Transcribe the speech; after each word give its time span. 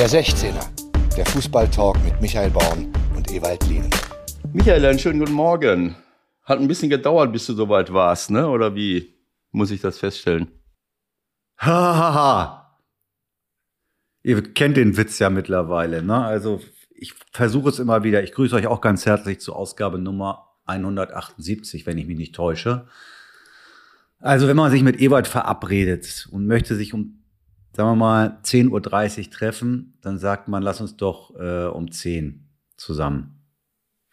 Der 0.00 0.08
16er, 0.08 0.66
der 1.14 1.26
Fußballtalk 1.26 2.02
mit 2.02 2.18
Michael 2.22 2.48
Baum 2.48 2.90
und 3.14 3.30
Ewald 3.30 3.62
Lien. 3.66 3.90
Michael, 4.50 4.86
einen 4.86 4.98
schönen 4.98 5.18
guten 5.18 5.34
Morgen. 5.34 5.94
Hat 6.42 6.58
ein 6.58 6.68
bisschen 6.68 6.88
gedauert, 6.88 7.32
bis 7.32 7.44
du 7.44 7.52
soweit 7.52 7.92
warst, 7.92 8.30
ne? 8.30 8.48
Oder 8.48 8.74
wie 8.74 9.12
muss 9.50 9.70
ich 9.70 9.82
das 9.82 9.98
feststellen? 9.98 10.48
Hahaha. 11.58 11.98
Ha, 11.98 12.14
ha. 12.14 12.80
Ihr 14.22 14.42
kennt 14.54 14.78
den 14.78 14.96
Witz 14.96 15.18
ja 15.18 15.28
mittlerweile, 15.28 16.02
ne? 16.02 16.24
Also 16.24 16.62
ich 16.94 17.12
versuche 17.30 17.68
es 17.68 17.78
immer 17.78 18.02
wieder. 18.02 18.22
Ich 18.22 18.32
grüße 18.32 18.56
euch 18.56 18.68
auch 18.68 18.80
ganz 18.80 19.04
herzlich 19.04 19.40
zur 19.40 19.56
Ausgabe 19.56 19.98
Nummer 19.98 20.48
178, 20.64 21.84
wenn 21.84 21.98
ich 21.98 22.06
mich 22.06 22.16
nicht 22.16 22.34
täusche. 22.34 22.88
Also 24.18 24.48
wenn 24.48 24.56
man 24.56 24.70
sich 24.70 24.82
mit 24.82 24.98
Ewald 24.98 25.28
verabredet 25.28 26.26
und 26.30 26.46
möchte 26.46 26.74
sich 26.74 26.94
um, 26.94 27.19
sagen 27.72 27.90
wir 27.90 27.96
mal, 27.96 28.38
10.30 28.44 29.18
Uhr 29.18 29.30
treffen, 29.30 29.98
dann 30.02 30.18
sagt 30.18 30.48
man, 30.48 30.62
lass 30.62 30.80
uns 30.80 30.96
doch 30.96 31.34
äh, 31.38 31.66
um 31.66 31.90
10 31.90 32.48
zusammen 32.76 33.40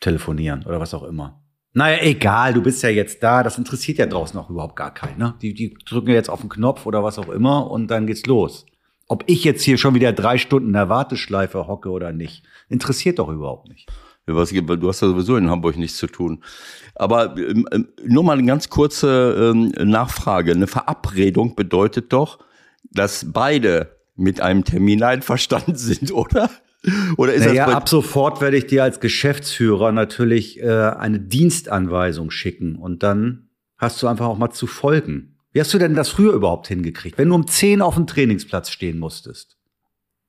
telefonieren 0.01 0.63
oder 0.65 0.79
was 0.79 0.93
auch 0.93 1.03
immer. 1.03 1.41
Naja, 1.73 1.99
egal, 2.01 2.53
du 2.53 2.61
bist 2.61 2.81
ja 2.81 2.89
jetzt 2.89 3.21
da, 3.21 3.43
das 3.43 3.57
interessiert 3.57 3.99
ja 3.99 4.07
draußen 4.07 4.39
auch 4.39 4.49
überhaupt 4.49 4.75
gar 4.75 4.93
keinen. 4.93 5.19
Ne? 5.19 5.35
Die, 5.41 5.53
die 5.53 5.75
drücken 5.85 6.09
jetzt 6.09 6.29
auf 6.29 6.41
den 6.41 6.49
Knopf 6.49 6.85
oder 6.85 7.03
was 7.03 7.19
auch 7.19 7.29
immer 7.29 7.69
und 7.69 7.87
dann 7.91 8.07
geht's 8.07 8.25
los. 8.25 8.65
Ob 9.07 9.23
ich 9.27 9.43
jetzt 9.43 9.63
hier 9.63 9.77
schon 9.77 9.95
wieder 9.95 10.11
drei 10.11 10.37
Stunden 10.37 10.69
in 10.69 10.73
der 10.73 10.89
Warteschleife 10.89 11.67
hocke 11.67 11.89
oder 11.89 12.11
nicht, 12.11 12.43
interessiert 12.67 13.19
doch 13.19 13.29
überhaupt 13.29 13.69
nicht. 13.69 13.87
Ja, 14.27 14.35
was, 14.35 14.49
du 14.49 14.87
hast 14.87 15.01
ja 15.01 15.07
sowieso 15.07 15.37
in 15.37 15.49
Hamburg 15.49 15.77
nichts 15.77 15.97
zu 15.97 16.07
tun. 16.07 16.43
Aber 16.95 17.37
ähm, 17.37 17.65
ähm, 17.71 17.87
nur 18.03 18.23
mal 18.23 18.37
eine 18.37 18.47
ganz 18.47 18.69
kurze 18.69 19.53
ähm, 19.53 19.71
Nachfrage. 19.89 20.51
Eine 20.51 20.67
Verabredung 20.67 21.55
bedeutet 21.55 22.11
doch, 22.11 22.39
dass 22.91 23.31
beide 23.31 23.97
mit 24.15 24.41
einem 24.41 24.63
Termin 24.63 25.03
einverstanden 25.03 25.75
sind, 25.75 26.11
oder? 26.11 26.49
Oder 27.17 27.33
ist 27.33 27.45
naja, 27.45 27.65
das 27.65 27.75
ab 27.75 27.89
sofort 27.89 28.39
werde 28.39 28.57
ich 28.57 28.67
dir 28.67 28.83
als 28.83 28.99
Geschäftsführer 28.99 29.91
natürlich 29.91 30.59
äh, 30.61 30.67
eine 30.67 31.19
Dienstanweisung 31.19 32.31
schicken 32.31 32.75
und 32.75 33.03
dann 33.03 33.49
hast 33.77 34.01
du 34.01 34.07
einfach 34.07 34.27
auch 34.27 34.37
mal 34.37 34.51
zu 34.51 34.67
folgen. 34.67 35.37
Wie 35.51 35.59
hast 35.59 35.73
du 35.73 35.79
denn 35.79 35.95
das 35.95 36.09
früher 36.09 36.33
überhaupt 36.33 36.67
hingekriegt? 36.67 37.17
Wenn 37.17 37.29
du 37.29 37.35
um 37.35 37.47
10 37.47 37.81
auf 37.81 37.95
dem 37.95 38.07
Trainingsplatz 38.07 38.69
stehen 38.69 38.99
musstest, 38.99 39.57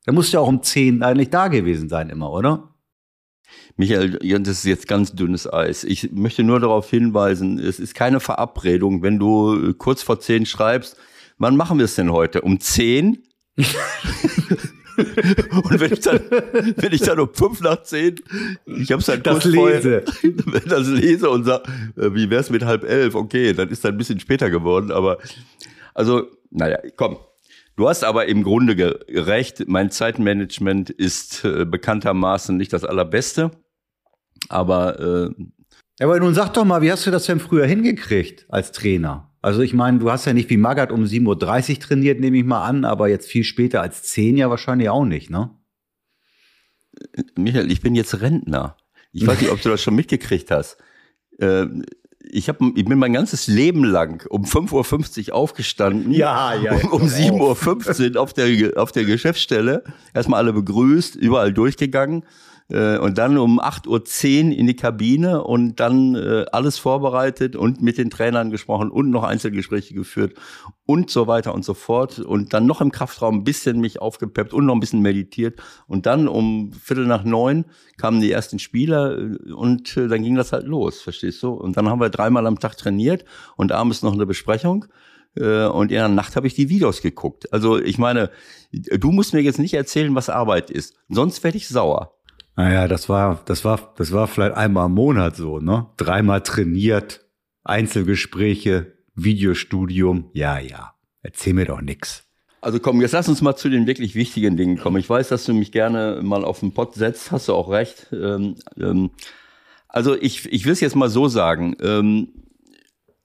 dann 0.04 0.14
musst 0.14 0.32
du 0.32 0.38
ja 0.38 0.40
auch 0.40 0.48
um 0.48 0.62
10 0.62 1.02
eigentlich 1.02 1.30
da 1.30 1.48
gewesen 1.48 1.88
sein 1.88 2.08
immer, 2.08 2.30
oder? 2.32 2.74
Michael, 3.76 4.18
das 4.40 4.58
ist 4.58 4.64
jetzt 4.64 4.88
ganz 4.88 5.12
dünnes 5.12 5.50
Eis. 5.50 5.84
Ich 5.84 6.12
möchte 6.12 6.44
nur 6.44 6.60
darauf 6.60 6.88
hinweisen, 6.90 7.58
es 7.58 7.78
ist 7.78 7.94
keine 7.94 8.20
Verabredung, 8.20 9.02
wenn 9.02 9.18
du 9.18 9.74
kurz 9.74 10.02
vor 10.02 10.20
10 10.20 10.46
schreibst, 10.46 10.96
wann 11.38 11.56
machen 11.56 11.78
wir 11.78 11.84
es 11.84 11.94
denn 11.94 12.12
heute? 12.12 12.42
Um 12.42 12.60
10? 12.60 13.22
Und 14.98 15.80
wenn 15.80 15.92
ich 15.92 16.00
dann, 16.00 16.20
wenn 16.76 16.92
ich 16.92 17.00
dann 17.02 17.20
um 17.20 17.32
fünf 17.32 17.60
nach 17.60 17.82
zehn, 17.84 18.16
ich 18.66 18.90
habe 18.90 19.00
es 19.00 19.06
dann 19.06 19.22
das 19.22 19.44
lese, 19.44 20.02
vorher, 20.42 20.60
das 20.66 20.88
lese 20.88 21.30
und 21.30 21.44
sag, 21.44 21.68
äh, 21.96 22.12
wie 22.14 22.28
wär's 22.30 22.50
mit 22.50 22.64
halb 22.64 22.82
elf? 22.82 23.14
Okay, 23.14 23.52
dann 23.52 23.68
ist 23.68 23.84
dann 23.84 23.94
ein 23.94 23.98
bisschen 23.98 24.18
später 24.18 24.50
geworden, 24.50 24.90
aber 24.90 25.18
also, 25.94 26.26
naja, 26.50 26.78
komm. 26.96 27.16
Du 27.76 27.88
hast 27.88 28.02
aber 28.02 28.26
im 28.26 28.42
Grunde 28.42 28.98
recht. 29.08 29.68
Mein 29.68 29.92
Zeitmanagement 29.92 30.90
ist 30.90 31.44
äh, 31.44 31.64
bekanntermaßen 31.64 32.56
nicht 32.56 32.72
das 32.72 32.82
allerbeste, 32.82 33.52
aber 34.48 35.28
äh, 35.28 35.44
aber 36.00 36.18
nun 36.18 36.34
sag 36.34 36.52
doch 36.54 36.64
mal, 36.64 36.82
wie 36.82 36.90
hast 36.90 37.06
du 37.06 37.10
das 37.10 37.26
denn 37.26 37.40
früher 37.40 37.66
hingekriegt 37.66 38.46
als 38.48 38.72
Trainer? 38.72 39.27
Also 39.48 39.62
ich 39.62 39.72
meine, 39.72 39.98
du 39.98 40.10
hast 40.10 40.26
ja 40.26 40.34
nicht 40.34 40.50
wie 40.50 40.58
Magath 40.58 40.92
um 40.92 41.04
7.30 41.04 41.26
Uhr 41.70 41.80
trainiert, 41.80 42.20
nehme 42.20 42.36
ich 42.36 42.44
mal 42.44 42.66
an, 42.66 42.84
aber 42.84 43.08
jetzt 43.08 43.30
viel 43.30 43.44
später 43.44 43.80
als 43.80 44.02
10 44.02 44.36
ja 44.36 44.50
wahrscheinlich 44.50 44.90
auch 44.90 45.06
nicht, 45.06 45.30
ne? 45.30 45.48
Michael, 47.34 47.72
ich 47.72 47.80
bin 47.80 47.94
jetzt 47.94 48.20
Rentner. 48.20 48.76
Ich 49.10 49.26
weiß 49.26 49.40
nicht, 49.40 49.50
ob 49.50 49.62
du 49.62 49.70
das 49.70 49.82
schon 49.82 49.94
mitgekriegt 49.94 50.50
hast. 50.50 50.76
Ähm, 51.40 51.86
ich, 52.20 52.50
hab, 52.50 52.60
ich 52.60 52.84
bin 52.84 52.98
mein 52.98 53.14
ganzes 53.14 53.46
Leben 53.46 53.84
lang 53.84 54.26
um 54.28 54.44
5.50 54.44 55.30
Uhr 55.30 55.34
aufgestanden. 55.34 56.12
Ja, 56.12 56.54
ja. 56.54 56.74
Um, 56.74 57.00
um 57.00 57.08
7.15 57.08 58.16
Uhr 58.16 58.20
auf 58.20 58.34
der, 58.34 58.76
auf 58.76 58.92
der 58.92 59.06
Geschäftsstelle. 59.06 59.82
Erstmal 60.12 60.40
alle 60.40 60.52
begrüßt, 60.52 61.16
überall 61.16 61.54
durchgegangen. 61.54 62.26
Äh, 62.70 62.98
und 62.98 63.18
dann 63.18 63.38
um 63.38 63.60
8.10 63.60 63.88
Uhr 64.46 64.58
in 64.58 64.66
die 64.66 64.76
Kabine 64.76 65.42
und 65.42 65.80
dann 65.80 66.14
äh, 66.14 66.44
alles 66.52 66.78
vorbereitet 66.78 67.56
und 67.56 67.80
mit 67.80 67.98
den 67.98 68.10
Trainern 68.10 68.50
gesprochen 68.50 68.90
und 68.90 69.10
noch 69.10 69.24
Einzelgespräche 69.24 69.94
geführt 69.94 70.34
und 70.84 71.10
so 71.10 71.26
weiter 71.26 71.54
und 71.54 71.64
so 71.64 71.74
fort. 71.74 72.18
Und 72.18 72.52
dann 72.52 72.66
noch 72.66 72.80
im 72.80 72.92
Kraftraum 72.92 73.36
ein 73.36 73.44
bisschen 73.44 73.80
mich 73.80 74.00
aufgepeppt 74.00 74.52
und 74.52 74.66
noch 74.66 74.74
ein 74.74 74.80
bisschen 74.80 75.00
meditiert. 75.00 75.60
Und 75.86 76.06
dann 76.06 76.28
um 76.28 76.72
Viertel 76.72 77.06
nach 77.06 77.24
neun 77.24 77.64
kamen 77.96 78.20
die 78.20 78.30
ersten 78.30 78.58
Spieler 78.58 79.18
äh, 79.18 79.52
und 79.52 79.96
äh, 79.96 80.08
dann 80.08 80.22
ging 80.22 80.34
das 80.34 80.52
halt 80.52 80.66
los, 80.66 81.00
verstehst 81.00 81.42
du? 81.42 81.50
Und 81.50 81.76
dann 81.76 81.88
haben 81.88 82.00
wir 82.00 82.10
dreimal 82.10 82.46
am 82.46 82.58
Tag 82.58 82.76
trainiert 82.76 83.24
und 83.56 83.72
abends 83.72 84.02
noch 84.02 84.12
eine 84.12 84.26
Besprechung 84.26 84.86
äh, 85.36 85.66
und 85.66 85.90
in 85.90 85.98
der 85.98 86.08
Nacht 86.08 86.36
habe 86.36 86.46
ich 86.46 86.54
die 86.54 86.68
Videos 86.68 87.00
geguckt. 87.00 87.52
Also 87.52 87.78
ich 87.78 87.96
meine, 87.96 88.30
du 88.72 89.10
musst 89.10 89.32
mir 89.32 89.40
jetzt 89.40 89.58
nicht 89.58 89.74
erzählen, 89.74 90.14
was 90.14 90.28
Arbeit 90.28 90.70
ist. 90.70 90.94
Sonst 91.08 91.42
werde 91.44 91.56
ich 91.56 91.68
sauer. 91.68 92.17
Naja, 92.58 92.88
das 92.88 93.08
war, 93.08 93.40
das 93.44 93.64
war, 93.64 93.94
das 93.98 94.10
war 94.10 94.26
vielleicht 94.26 94.56
einmal 94.56 94.86
im 94.86 94.94
Monat 94.94 95.36
so, 95.36 95.60
ne? 95.60 95.86
Dreimal 95.96 96.40
trainiert, 96.40 97.24
Einzelgespräche, 97.62 98.94
Videostudium. 99.14 100.30
Ja, 100.32 100.58
ja. 100.58 100.94
Erzähl 101.22 101.54
mir 101.54 101.66
doch 101.66 101.80
nix. 101.80 102.24
Also 102.60 102.80
komm, 102.80 103.00
jetzt 103.00 103.12
lass 103.12 103.28
uns 103.28 103.42
mal 103.42 103.54
zu 103.54 103.68
den 103.68 103.86
wirklich 103.86 104.16
wichtigen 104.16 104.56
Dingen 104.56 104.76
kommen. 104.76 104.96
Ich 104.96 105.08
weiß, 105.08 105.28
dass 105.28 105.44
du 105.44 105.54
mich 105.54 105.70
gerne 105.70 106.18
mal 106.20 106.44
auf 106.44 106.58
den 106.58 106.74
Pott 106.74 106.94
setzt, 106.94 107.30
hast 107.30 107.46
du 107.46 107.54
auch 107.54 107.70
recht. 107.70 108.08
Ähm, 108.12 108.56
ähm, 108.76 109.10
also 109.86 110.16
ich, 110.16 110.52
ich 110.52 110.64
will 110.64 110.72
es 110.72 110.80
jetzt 110.80 110.96
mal 110.96 111.10
so 111.10 111.28
sagen. 111.28 111.76
Ähm, 111.80 112.28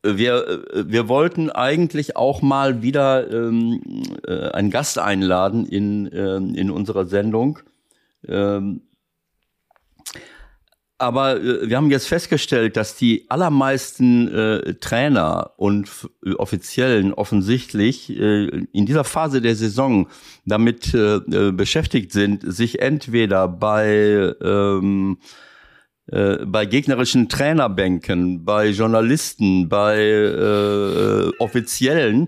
wir, 0.03 0.63
wir 0.75 1.07
wollten 1.07 1.49
eigentlich 1.49 2.15
auch 2.15 2.43
mal 2.43 2.83
wieder 2.83 3.31
ähm, 3.31 3.81
äh, 4.27 4.49
einen 4.49 4.69
Gast 4.69 4.99
einladen 4.99 5.65
in, 5.65 6.07
ähm, 6.13 6.53
in 6.53 6.69
unserer 6.69 7.07
Sendung. 7.07 7.57
Aber 10.97 11.41
äh, 11.41 11.69
wir 11.69 11.77
haben 11.77 11.91
jetzt 11.91 12.07
festgestellt, 12.07 12.77
dass 12.77 12.95
die 12.95 13.25
allermeisten 13.29 14.27
äh, 14.27 14.73
Trainer 14.75 15.51
und 15.57 15.89
äh, 16.25 16.33
Offiziellen 16.33 17.13
offensichtlich 17.13 18.09
äh, 18.09 18.65
in 18.71 18.85
dieser 18.85 19.03
Phase 19.03 19.41
der 19.41 19.55
Saison 19.55 20.07
damit 20.45 20.93
äh, 20.93 21.15
äh, 21.15 21.51
beschäftigt 21.51 22.11
sind, 22.11 22.43
sich 22.45 22.79
entweder 22.79 23.47
bei 23.47 24.33
ähm, 24.41 25.17
äh, 26.07 26.45
bei 26.45 26.65
gegnerischen 26.65 27.29
Trainerbänken, 27.29 28.43
bei 28.43 28.67
Journalisten, 28.67 29.69
bei 29.69 29.97
äh, 29.99 31.31
Offiziellen 31.39 32.27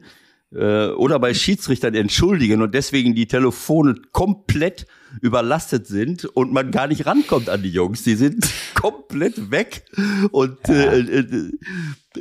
äh, 0.53 0.87
oder 0.87 1.19
bei 1.19 1.33
Schiedsrichtern 1.33 1.93
entschuldigen 1.93 2.61
und 2.61 2.73
deswegen 2.73 3.15
die 3.15 3.27
Telefone 3.27 3.95
komplett 4.13 4.87
überlastet 5.21 5.87
sind 5.87 6.25
und 6.25 6.51
man 6.51 6.71
gar 6.71 6.87
nicht 6.87 7.05
rankommt 7.05 7.49
an 7.49 7.63
die 7.63 7.69
Jungs. 7.69 8.03
Die 8.03 8.15
sind 8.15 8.47
komplett 8.75 9.51
weg. 9.51 9.85
Und 10.31 10.57
ja. 10.67 10.73
äh, 10.73 10.99
äh, 10.99 11.51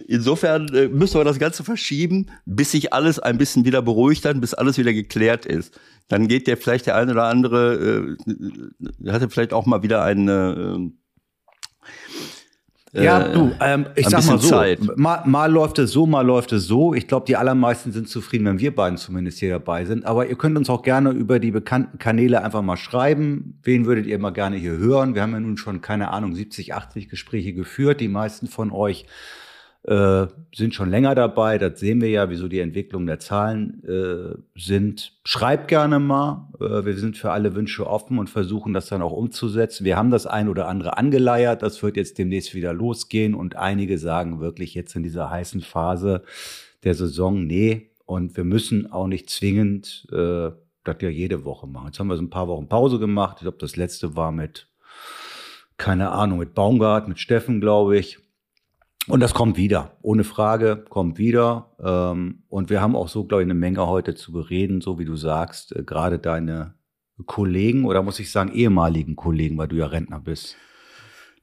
insofern 0.07 0.69
äh, 0.75 0.89
müssen 0.89 1.19
wir 1.19 1.25
das 1.25 1.39
Ganze 1.39 1.65
verschieben, 1.65 2.31
bis 2.45 2.73
sich 2.73 2.93
alles 2.93 3.19
ein 3.19 3.39
bisschen 3.39 3.65
wieder 3.65 3.83
beruhigt 3.83 4.25
hat, 4.25 4.41
bis 4.41 4.55
alles 4.55 4.79
wieder 4.79 4.93
geklärt 4.93 5.47
ist. 5.47 5.79
Dann 6.09 6.29
geht 6.29 6.47
der 6.47 6.57
vielleicht 6.57 6.87
der 6.87 6.97
eine 6.97 7.13
oder 7.13 7.25
andere, 7.25 8.17
äh, 9.05 9.11
hatte 9.11 9.31
vielleicht 9.31 9.53
auch 9.53 9.67
mal 9.67 9.83
wieder 9.83 10.03
eine 10.03 10.77
äh, 10.79 11.04
ja, 13.03 13.27
äh, 13.27 13.33
du, 13.33 13.53
ähm, 13.61 13.87
ich 13.97 14.09
sag 14.09 14.25
mal 14.27 14.39
so, 14.39 14.63
mal, 14.97 15.23
mal 15.27 15.51
läuft 15.51 15.79
es 15.81 15.91
so, 15.91 16.07
mal 16.07 16.25
läuft 16.25 16.53
es 16.53 16.67
so. 16.67 16.95
Ich 16.95 17.09
glaube, 17.09 17.27
die 17.27 17.37
allermeisten 17.37 17.93
sind 17.93 18.09
zufrieden, 18.09 18.47
wenn 18.47 18.61
wir 18.61 18.75
beiden 18.75 18.99
zumindest 18.99 19.41
hier 19.41 19.51
dabei 19.51 19.85
sind. 19.85 20.05
Aber 20.05 20.29
ihr 20.29 20.37
könnt 20.37 20.57
uns 20.57 20.71
auch 20.71 20.83
gerne 20.83 21.11
über 21.11 21.41
die 21.41 21.51
bekannten 21.51 21.99
Kanäle 21.99 22.43
einfach 22.43 22.63
mal 22.63 22.77
schreiben. 22.77 23.59
Wen 23.65 23.87
würdet 23.87 24.07
ihr 24.07 24.19
mal 24.19 24.31
gerne 24.31 24.57
hier 24.57 24.77
hören? 24.77 25.15
Wir 25.15 25.23
haben 25.23 25.33
ja 25.33 25.41
nun 25.41 25.57
schon, 25.57 25.81
keine 25.81 26.13
Ahnung, 26.13 26.35
70, 26.35 26.75
80 26.75 27.09
Gespräche 27.09 27.53
geführt. 27.53 28.01
Die 28.01 28.09
meisten 28.09 28.47
von 28.47 28.71
euch 28.71 29.07
äh, 29.85 30.27
sind 30.55 30.75
schon 30.75 30.89
länger 30.91 31.15
dabei. 31.15 31.59
Das 31.59 31.79
sehen 31.79 32.01
wir 32.01 32.09
ja, 32.09 32.31
wieso 32.31 32.49
die 32.49 32.61
Entwicklung 32.61 33.07
der 33.07 33.19
Zahlen 33.19 33.83
äh, 33.85 34.35
sind. 34.59 35.13
Schreibt 35.25 35.69
gerne 35.69 35.99
mal. 35.99 36.49
Äh, 36.59 36.87
wir 36.87 36.97
sind 36.97 37.19
für 37.19 37.33
alle 37.33 37.55
Wünsche 37.55 37.87
offen 37.87 38.19
und 38.19 38.31
versuchen 38.31 38.73
das 38.73 38.87
dann 38.87 39.03
auch 39.03 39.13
umzusetzen. 39.13 39.85
Wir 39.85 39.97
haben 39.97 40.11
das 40.11 40.27
ein 40.27 40.49
oder 40.49 40.69
andere 40.69 40.97
angeleiert. 40.97 41.63
Das 41.63 41.83
wird 41.83 41.97
jetzt 41.97 42.17
demnächst 42.17 42.55
wieder 42.55 42.73
losgehen. 42.73 43.35
Und 43.35 43.57
einige 43.57 43.99
sagen 43.99 44.41
wirklich 44.41 44.75
jetzt 44.75 44.97
in 44.97 45.03
dieser 45.03 45.29
heißen 45.29 45.61
Phase 45.61 46.23
der 46.83 46.95
Saison, 46.95 47.47
nee. 47.47 47.91
Und 48.07 48.37
wir 48.37 48.45
müssen 48.45 48.91
auch 48.91 49.07
nicht 49.07 49.29
zwingend 49.29 50.07
äh, 50.13 50.51
das 50.85 50.97
ja 51.01 51.09
jede 51.09 51.45
Woche 51.45 51.67
machen. 51.67 51.87
Jetzt 51.87 51.99
haben 51.99 52.09
wir 52.09 52.17
so 52.17 52.23
ein 52.23 52.31
paar 52.31 52.49
Wochen 52.49 52.69
Pause 52.69 52.99
gemacht. 52.99 53.37
Ich 53.39 53.43
glaube, 53.43 53.59
das 53.59 53.77
letzte 53.77 54.17
war 54.17 54.33
mit, 54.33 54.69
keine 55.77 56.11
Ahnung, 56.11 56.39
mit 56.39 56.55
Baumgart, 56.55 57.09
mit 57.09 57.19
Steffen, 57.19 57.61
glaube 57.61 57.99
ich. 57.99 58.24
Und 59.07 59.21
das 59.21 59.35
kommt 59.35 59.57
wieder, 59.57 59.97
ohne 60.01 60.25
Frage, 60.25 60.85
kommt 60.89 61.19
wieder. 61.19 61.75
Ähm, 61.83 62.43
und 62.49 62.71
wir 62.71 62.81
haben 62.81 62.97
auch 62.97 63.09
so, 63.09 63.25
glaube 63.25 63.43
ich, 63.43 63.47
eine 63.47 63.55
Menge 63.55 63.87
heute 63.87 64.15
zu 64.15 64.33
bereden, 64.33 64.81
so 64.81 64.99
wie 64.99 65.05
du 65.05 65.17
sagst. 65.17 65.77
Äh, 65.77 65.83
gerade 65.83 66.19
deine 66.19 66.75
Kollegen 67.27 67.85
oder 67.85 68.03
muss 68.03 68.19
ich 68.19 68.33
sagen 68.33 68.53
ehemaligen 68.53 69.15
Kollegen, 69.15 69.59
weil 69.59 69.69
du 69.69 69.77
ja 69.77 69.87
Rentner 69.87 70.21
bist? 70.21 70.57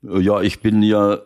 Ja, 0.01 0.41
ich 0.41 0.61
bin 0.61 0.81
ja, 0.81 1.19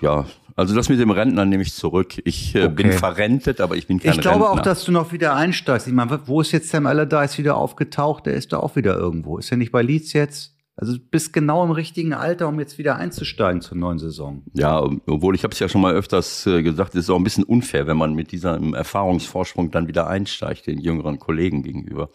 ja, 0.00 0.26
also 0.56 0.74
das 0.74 0.88
mit 0.88 1.00
dem 1.00 1.10
Rentner 1.10 1.44
nehme 1.44 1.62
ich 1.62 1.72
zurück. 1.72 2.20
Ich 2.24 2.54
äh, 2.54 2.64
okay. 2.64 2.74
bin 2.74 2.92
verrentet, 2.92 3.60
aber 3.60 3.76
ich 3.76 3.86
bin 3.86 3.98
kein 3.98 4.10
Rentner. 4.10 4.20
Ich 4.20 4.22
glaube 4.22 4.44
Rentner. 4.44 4.60
auch, 4.60 4.64
dass 4.64 4.84
du 4.84 4.92
noch 4.92 5.12
wieder 5.12 5.34
einsteigst. 5.34 5.86
Ich 5.86 5.92
meine, 5.92 6.20
wo 6.26 6.40
ist 6.40 6.52
jetzt 6.52 6.68
Sam 6.68 6.86
Allardyce 6.86 7.38
wieder 7.38 7.56
aufgetaucht? 7.56 8.26
Der 8.26 8.34
ist 8.34 8.52
da 8.52 8.58
auch 8.58 8.76
wieder 8.76 8.96
irgendwo. 8.96 9.38
Ist 9.38 9.50
er 9.50 9.56
nicht 9.56 9.72
bei 9.72 9.82
Leeds 9.82 10.12
jetzt? 10.12 10.53
Also 10.76 10.96
bist 11.10 11.32
genau 11.32 11.64
im 11.64 11.70
richtigen 11.70 12.14
Alter, 12.14 12.48
um 12.48 12.58
jetzt 12.58 12.78
wieder 12.78 12.96
einzusteigen 12.96 13.60
zur 13.60 13.78
neuen 13.78 13.98
Saison. 14.00 14.42
Ja, 14.54 14.82
obwohl 15.06 15.36
ich 15.36 15.44
habe 15.44 15.52
es 15.52 15.60
ja 15.60 15.68
schon 15.68 15.80
mal 15.80 15.94
öfters 15.94 16.46
äh, 16.46 16.64
gesagt, 16.64 16.94
es 16.94 17.04
ist 17.04 17.10
auch 17.10 17.16
ein 17.16 17.24
bisschen 17.24 17.44
unfair, 17.44 17.86
wenn 17.86 17.96
man 17.96 18.14
mit 18.14 18.32
diesem 18.32 18.74
Erfahrungsvorsprung 18.74 19.70
dann 19.70 19.86
wieder 19.86 20.08
einsteigt 20.08 20.66
den 20.66 20.80
jüngeren 20.80 21.20
Kollegen 21.20 21.62
gegenüber. 21.62 22.10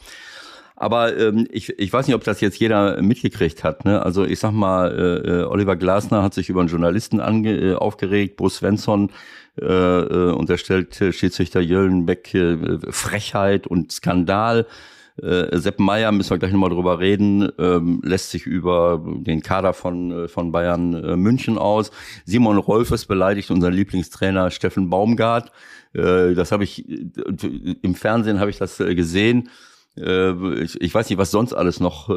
Aber 0.75 1.17
ähm, 1.17 1.47
ich, 1.51 1.77
ich 1.77 1.91
weiß 1.91 2.07
nicht, 2.07 2.15
ob 2.15 2.23
das 2.23 2.39
jetzt 2.41 2.59
jeder 2.59 3.01
mitgekriegt 3.01 3.63
hat. 3.63 3.85
Ne? 3.85 4.01
Also 4.01 4.23
ich 4.23 4.39
sag 4.39 4.51
mal, 4.51 4.91
äh, 4.91 5.41
äh 5.41 5.43
Oliver 5.43 5.75
Glasner 5.75 6.23
hat 6.23 6.33
sich 6.33 6.49
über 6.49 6.61
einen 6.61 6.69
Journalisten 6.69 7.19
ange, 7.19 7.55
äh, 7.55 7.75
aufgeregt, 7.75 8.37
Bruce 8.37 8.55
Svensson 8.55 9.11
äh, 9.61 9.65
äh, 9.65 10.31
unterstellt 10.31 10.99
äh, 11.01 11.11
Schiedsrichter 11.11 11.59
Jöllenbeck 11.59 12.33
äh, 12.33 12.79
Frechheit 12.91 13.67
und 13.67 13.91
Skandal. 13.91 14.67
Äh, 15.23 15.57
Sepp 15.57 15.79
Meyer, 15.79 16.11
müssen 16.11 16.31
wir 16.31 16.37
gleich 16.37 16.51
nochmal 16.51 16.69
drüber 16.69 16.99
reden, 16.99 17.49
ähm, 17.57 18.01
lässt 18.03 18.31
sich 18.31 18.45
über 18.45 19.03
den 19.05 19.41
Kader 19.41 19.73
von, 19.73 20.11
äh, 20.11 20.27
von 20.27 20.51
Bayern 20.51 20.93
äh, 20.93 21.15
München 21.15 21.57
aus. 21.57 21.91
Simon 22.25 22.57
Rolfes 22.57 23.05
beleidigt 23.05 23.51
unseren 23.51 23.73
Lieblingstrainer 23.73 24.51
Steffen 24.51 24.89
Baumgart. 24.89 25.51
Äh, 25.93 26.33
das 26.33 26.51
habe 26.51 26.63
ich, 26.63 26.87
äh, 26.89 27.75
im 27.81 27.95
Fernsehen 27.95 28.39
habe 28.39 28.49
ich 28.49 28.57
das 28.57 28.79
äh, 28.79 28.95
gesehen. 28.95 29.49
Ich, 29.95 30.79
ich, 30.79 30.93
weiß 30.93 31.09
nicht, 31.09 31.17
was 31.17 31.31
sonst 31.31 31.51
alles 31.51 31.81
noch. 31.81 32.09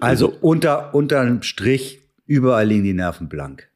Also 0.00 0.30
unter 0.42 0.94
unterm 0.94 1.42
Strich 1.42 2.00
überall 2.26 2.66
liegen 2.66 2.84
die 2.84 2.92
Nerven 2.92 3.30
blank. 3.30 3.70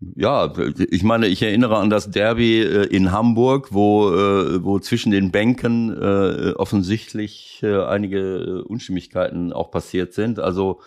Ja, 0.00 0.52
ich 0.90 1.02
meine, 1.02 1.26
ich 1.26 1.42
erinnere 1.42 1.78
an 1.78 1.88
das 1.88 2.10
Derby 2.10 2.60
äh, 2.60 2.84
in 2.84 3.12
Hamburg, 3.12 3.72
wo, 3.72 4.10
äh, 4.10 4.62
wo 4.62 4.78
zwischen 4.78 5.10
den 5.10 5.30
Bänken 5.30 5.90
äh, 5.90 6.52
offensichtlich 6.52 7.62
einige 7.64 8.64
Unstimmigkeiten 8.64 9.52
auch 9.52 9.70
passiert 9.70 10.12
sind. 10.12 10.38
Also 10.38 10.80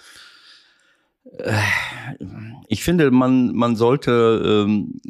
ich 2.67 2.83
finde, 2.83 3.11
man, 3.11 3.53
man 3.55 3.75
sollte 3.75 4.67
ähm, 4.67 5.01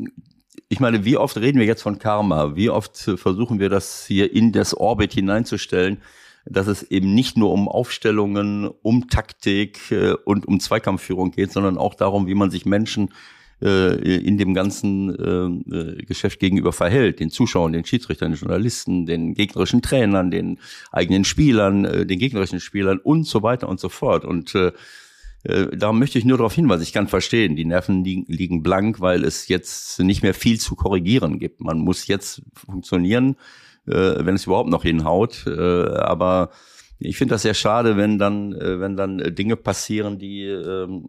ich 0.70 0.80
meine, 0.80 1.04
wie 1.04 1.18
oft 1.18 1.38
reden 1.38 1.60
wir 1.60 1.66
jetzt 1.66 1.82
von 1.82 1.98
Karma? 2.00 2.56
Wie 2.56 2.70
oft 2.70 2.98
versuchen 2.98 3.60
wir 3.60 3.70
das 3.70 4.06
hier 4.06 4.32
in 4.34 4.52
das 4.52 4.76
Orbit 4.76 5.14
hineinzustellen, 5.14 6.02
dass 6.46 6.68
es 6.68 6.84
eben 6.84 7.14
nicht 7.14 7.38
nur 7.38 7.52
um 7.52 7.68
Aufstellungen, 7.68 8.70
um 8.82 9.08
Taktik 9.08 9.80
und 10.26 10.48
um 10.48 10.60
Zweikampfführung 10.60 11.32
geht, 11.32 11.52
sondern 11.52 11.78
auch 11.78 11.96
darum, 11.96 12.28
wie 12.28 12.36
man 12.36 12.52
sich 12.52 12.66
Menschen 12.66 13.10
äh, 13.62 13.96
in 13.96 14.38
dem 14.38 14.54
ganzen 14.54 15.64
äh, 15.70 16.04
Geschäft 16.04 16.40
gegenüber 16.40 16.74
verhält, 16.74 17.20
den 17.20 17.30
Zuschauern, 17.30 17.74
den 17.74 17.86
Schiedsrichtern, 17.86 18.32
den 18.32 18.40
Journalisten, 18.40 19.06
den 19.06 19.34
gegnerischen 19.34 19.82
Trainern, 19.82 20.32
den 20.32 20.60
eigenen 20.92 21.26
Spielern, 21.26 21.84
den 21.84 22.20
gegnerischen 22.20 22.60
Spielern 22.60 23.00
und 23.00 23.26
so 23.26 23.44
weiter 23.44 23.68
und 23.68 23.80
so 23.80 23.90
fort. 23.90 24.26
Und 24.26 24.56
äh, 25.44 25.68
da 25.76 25.94
möchte 25.94 26.20
ich 26.20 26.26
nur 26.26 26.38
darauf 26.38 26.54
hinweisen, 26.54 26.84
ich 26.84 26.94
kann 26.94 27.08
verstehen, 27.08 27.56
die 27.56 27.66
Nerven 27.66 28.04
liegen, 28.04 28.62
blank, 28.62 29.00
weil 29.00 29.24
es 29.24 29.48
jetzt 29.48 30.00
nicht 30.00 30.22
mehr 30.22 30.34
viel 30.34 30.60
zu 30.60 30.76
korrigieren 30.76 31.40
gibt. 31.40 31.62
Man 31.62 31.80
muss 31.80 32.08
jetzt 32.08 32.42
funktionieren, 32.54 33.38
äh, 33.88 34.16
wenn 34.20 34.36
es 34.36 34.46
überhaupt 34.46 34.70
noch 34.70 34.84
hinhaut. 34.84 35.46
Äh, 35.48 35.52
aber 35.52 36.52
ich 37.00 37.18
finde 37.18 37.36
das 37.36 37.44
sehr 37.44 37.54
schade, 37.54 37.96
wenn 37.96 38.18
dann, 38.18 38.54
äh, 38.54 38.82
wenn 38.82 38.98
dann 38.98 39.18
Dinge 39.34 39.56
passieren, 39.56 40.20
die 40.20 40.44
ähm, 40.44 41.08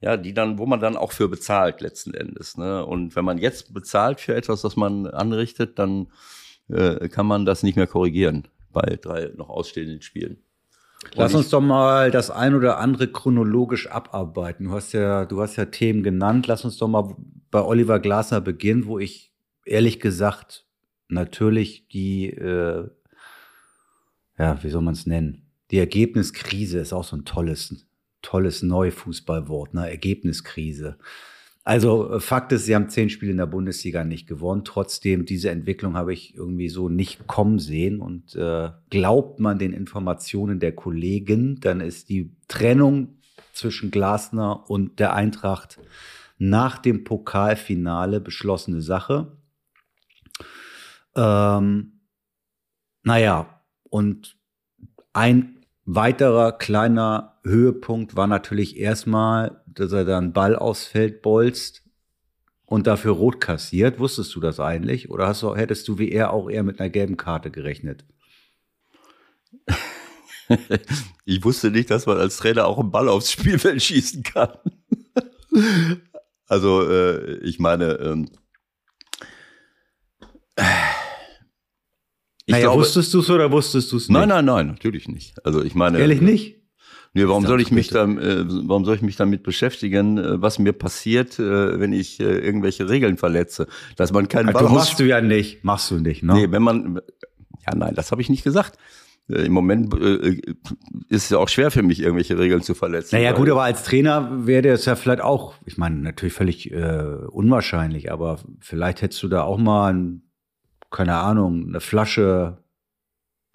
ja, 0.00 0.16
die 0.16 0.32
dann, 0.32 0.58
wo 0.58 0.66
man 0.66 0.80
dann 0.80 0.96
auch 0.96 1.12
für 1.12 1.28
bezahlt 1.28 1.80
letzten 1.80 2.14
Endes. 2.14 2.56
Ne? 2.56 2.84
Und 2.84 3.16
wenn 3.16 3.24
man 3.24 3.38
jetzt 3.38 3.74
bezahlt 3.74 4.20
für 4.20 4.34
etwas, 4.34 4.64
was 4.64 4.76
man 4.76 5.06
anrichtet, 5.06 5.78
dann 5.78 6.08
äh, 6.68 7.08
kann 7.08 7.26
man 7.26 7.44
das 7.44 7.62
nicht 7.62 7.76
mehr 7.76 7.86
korrigieren 7.86 8.48
bei 8.72 8.98
drei 9.00 9.30
noch 9.36 9.48
ausstehenden 9.48 10.00
Spielen. 10.02 10.38
Lass 11.14 11.34
uns 11.34 11.48
doch 11.48 11.62
mal 11.62 12.10
das 12.10 12.30
ein 12.30 12.54
oder 12.54 12.78
andere 12.78 13.08
chronologisch 13.08 13.90
abarbeiten. 13.90 14.66
Du 14.66 14.72
hast 14.72 14.92
ja, 14.92 15.24
du 15.24 15.40
hast 15.40 15.56
ja 15.56 15.64
Themen 15.66 16.02
genannt. 16.02 16.46
Lass 16.46 16.64
uns 16.64 16.76
doch 16.76 16.88
mal 16.88 17.16
bei 17.50 17.62
Oliver 17.62 18.00
Glasner 18.00 18.40
beginnen, 18.40 18.86
wo 18.86 18.98
ich 18.98 19.32
ehrlich 19.64 20.00
gesagt 20.00 20.66
natürlich 21.08 21.88
die, 21.88 22.30
äh, 22.30 22.88
ja, 24.38 24.62
wie 24.62 24.70
soll 24.70 24.82
man 24.82 24.94
es 24.94 25.06
nennen? 25.06 25.50
Die 25.70 25.78
Ergebniskrise 25.78 26.78
ist 26.78 26.92
auch 26.92 27.04
so 27.04 27.16
ein 27.16 27.24
tolles, 27.24 27.86
tolles 28.30 28.62
Neufußballwort, 28.62 29.74
ne? 29.74 29.90
Ergebniskrise. 29.90 30.98
Also 31.64 32.12
äh, 32.12 32.20
Fakt 32.20 32.52
ist, 32.52 32.64
sie 32.64 32.76
haben 32.76 32.88
zehn 32.88 33.10
Spiele 33.10 33.32
in 33.32 33.38
der 33.38 33.46
Bundesliga 33.46 34.04
nicht 34.04 34.28
gewonnen. 34.28 34.64
Trotzdem, 34.64 35.26
diese 35.26 35.50
Entwicklung 35.50 35.96
habe 35.96 36.12
ich 36.12 36.36
irgendwie 36.36 36.68
so 36.68 36.88
nicht 36.88 37.26
kommen 37.26 37.58
sehen. 37.58 38.00
Und 38.00 38.36
äh, 38.36 38.70
glaubt 38.88 39.40
man 39.40 39.58
den 39.58 39.72
Informationen 39.72 40.60
der 40.60 40.76
Kollegen, 40.76 41.58
dann 41.60 41.80
ist 41.80 42.08
die 42.08 42.30
Trennung 42.46 43.18
zwischen 43.52 43.90
Glasner 43.90 44.70
und 44.70 45.00
der 45.00 45.14
Eintracht 45.14 45.80
nach 46.38 46.78
dem 46.78 47.02
Pokalfinale 47.02 48.20
beschlossene 48.20 48.80
Sache. 48.80 49.36
Ähm, 51.16 52.00
naja, 53.02 53.60
und 53.82 54.36
ein 55.12 55.56
weiterer 55.84 56.52
kleiner 56.52 57.29
Höhepunkt 57.42 58.16
war 58.16 58.26
natürlich 58.26 58.76
erstmal, 58.78 59.62
dass 59.66 59.92
er 59.92 60.04
dann 60.04 60.32
Ball 60.32 60.56
aufs 60.56 60.86
Feld 60.86 61.22
bolzt 61.22 61.82
und 62.66 62.86
dafür 62.86 63.12
rot 63.12 63.40
kassiert. 63.40 63.98
Wusstest 63.98 64.34
du 64.34 64.40
das 64.40 64.60
eigentlich? 64.60 65.10
Oder 65.10 65.26
hast 65.26 65.42
du, 65.42 65.56
hättest 65.56 65.88
du 65.88 65.98
wie 65.98 66.12
er 66.12 66.32
auch 66.32 66.50
eher 66.50 66.62
mit 66.62 66.80
einer 66.80 66.90
gelben 66.90 67.16
Karte 67.16 67.50
gerechnet? 67.50 68.04
ich 71.24 71.44
wusste 71.44 71.70
nicht, 71.70 71.90
dass 71.90 72.06
man 72.06 72.18
als 72.18 72.36
Trainer 72.36 72.66
auch 72.66 72.78
einen 72.78 72.90
Ball 72.90 73.08
aufs 73.08 73.32
Spielfeld 73.32 73.82
schießen 73.82 74.22
kann. 74.22 74.52
also, 76.46 76.88
äh, 76.88 77.38
ich 77.38 77.58
meine, 77.58 77.94
ähm, 77.94 78.28
ich 82.46 82.52
naja, 82.52 82.66
glaube, 82.66 82.80
wusstest 82.80 83.14
du 83.14 83.20
es 83.20 83.30
oder 83.30 83.50
wusstest 83.50 83.92
du 83.92 83.96
es 83.96 84.08
nicht? 84.08 84.16
Nein, 84.16 84.28
nein, 84.28 84.44
nein, 84.44 84.66
natürlich 84.66 85.08
nicht. 85.08 85.44
Also 85.44 85.62
ich 85.62 85.74
meine. 85.74 85.98
Ehrlich 85.98 86.20
nicht? 86.20 86.59
Nee, 87.12 87.26
warum 87.26 87.44
soll 87.44 87.60
ich 87.60 87.72
mich 87.72 87.88
da, 87.88 88.04
äh, 88.04 88.44
warum 88.68 88.84
soll 88.84 88.94
ich 88.94 89.02
mich 89.02 89.16
damit 89.16 89.42
beschäftigen, 89.42 90.18
äh, 90.18 90.40
was 90.40 90.60
mir 90.60 90.72
passiert, 90.72 91.38
äh, 91.40 91.80
wenn 91.80 91.92
ich 91.92 92.20
äh, 92.20 92.38
irgendwelche 92.38 92.88
Regeln 92.88 93.16
verletze? 93.16 93.66
Dass 93.96 94.12
man 94.12 94.28
keinen 94.28 94.52
Ball 94.52 94.68
machst 94.68 95.00
du 95.00 95.04
ja 95.04 95.20
nicht, 95.20 95.64
machst 95.64 95.90
du 95.90 95.96
nicht, 95.96 96.22
ne? 96.22 96.34
Nee, 96.34 96.52
wenn 96.52 96.62
man, 96.62 97.00
ja 97.66 97.74
nein, 97.74 97.94
das 97.96 98.12
habe 98.12 98.22
ich 98.22 98.30
nicht 98.30 98.44
gesagt. 98.44 98.78
Äh, 99.28 99.46
Im 99.46 99.52
Moment 99.52 99.92
äh, 99.94 100.40
ist 101.08 101.24
es 101.24 101.30
ja 101.30 101.38
auch 101.38 101.48
schwer 101.48 101.72
für 101.72 101.82
mich, 101.82 102.00
irgendwelche 102.00 102.38
Regeln 102.38 102.62
zu 102.62 102.74
verletzen. 102.74 103.16
Naja, 103.16 103.32
gut, 103.32 103.50
aber 103.50 103.64
als 103.64 103.82
Trainer 103.82 104.46
wäre 104.46 104.68
es 104.68 104.84
ja 104.84 104.94
vielleicht 104.94 105.22
auch, 105.22 105.54
ich 105.66 105.78
meine, 105.78 105.96
natürlich 105.96 106.34
völlig 106.34 106.72
unwahrscheinlich, 106.72 108.12
aber 108.12 108.38
vielleicht 108.60 109.02
hättest 109.02 109.22
du 109.24 109.28
da 109.28 109.42
auch 109.42 109.58
mal 109.58 109.92
ein 109.92 110.22
keine 110.90 111.16
Ahnung, 111.16 111.66
eine 111.68 111.80
Flasche 111.80 112.59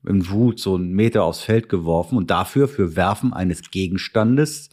im 0.07 0.29
Wut 0.29 0.59
so 0.59 0.75
einen 0.75 0.91
Meter 0.91 1.23
aufs 1.23 1.41
Feld 1.41 1.69
geworfen 1.69 2.17
und 2.17 2.29
dafür 2.31 2.67
für 2.67 2.95
Werfen 2.95 3.33
eines 3.33 3.69
Gegenstandes 3.71 4.69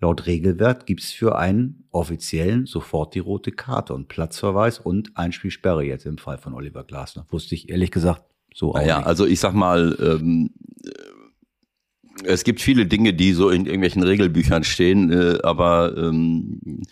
laut 0.00 0.26
Regelwert 0.26 0.86
gibt's 0.86 1.12
für 1.12 1.38
einen 1.38 1.84
offiziellen 1.90 2.66
sofort 2.66 3.14
die 3.14 3.20
rote 3.20 3.52
Karte 3.52 3.94
und 3.94 4.08
Platzverweis 4.08 4.78
und 4.78 5.16
Einspielsperre 5.16 5.82
jetzt 5.84 6.04
im 6.04 6.18
Fall 6.18 6.38
von 6.38 6.52
Oliver 6.52 6.84
Glasner. 6.84 7.26
Wusste 7.30 7.54
ich 7.54 7.70
ehrlich 7.70 7.90
gesagt 7.90 8.22
so 8.54 8.70
auch 8.70 8.74
naja, 8.74 8.98
nicht. 8.98 9.06
also 9.06 9.26
ich 9.26 9.40
sag 9.40 9.54
mal, 9.54 9.96
ähm, 10.00 10.50
es 12.22 12.44
gibt 12.44 12.60
viele 12.60 12.86
Dinge, 12.86 13.14
die 13.14 13.32
so 13.32 13.50
in 13.50 13.66
irgendwelchen 13.66 14.02
Regelbüchern 14.02 14.64
stehen, 14.64 15.10
äh, 15.10 15.38
aber 15.42 15.96
ähm, 15.96 16.82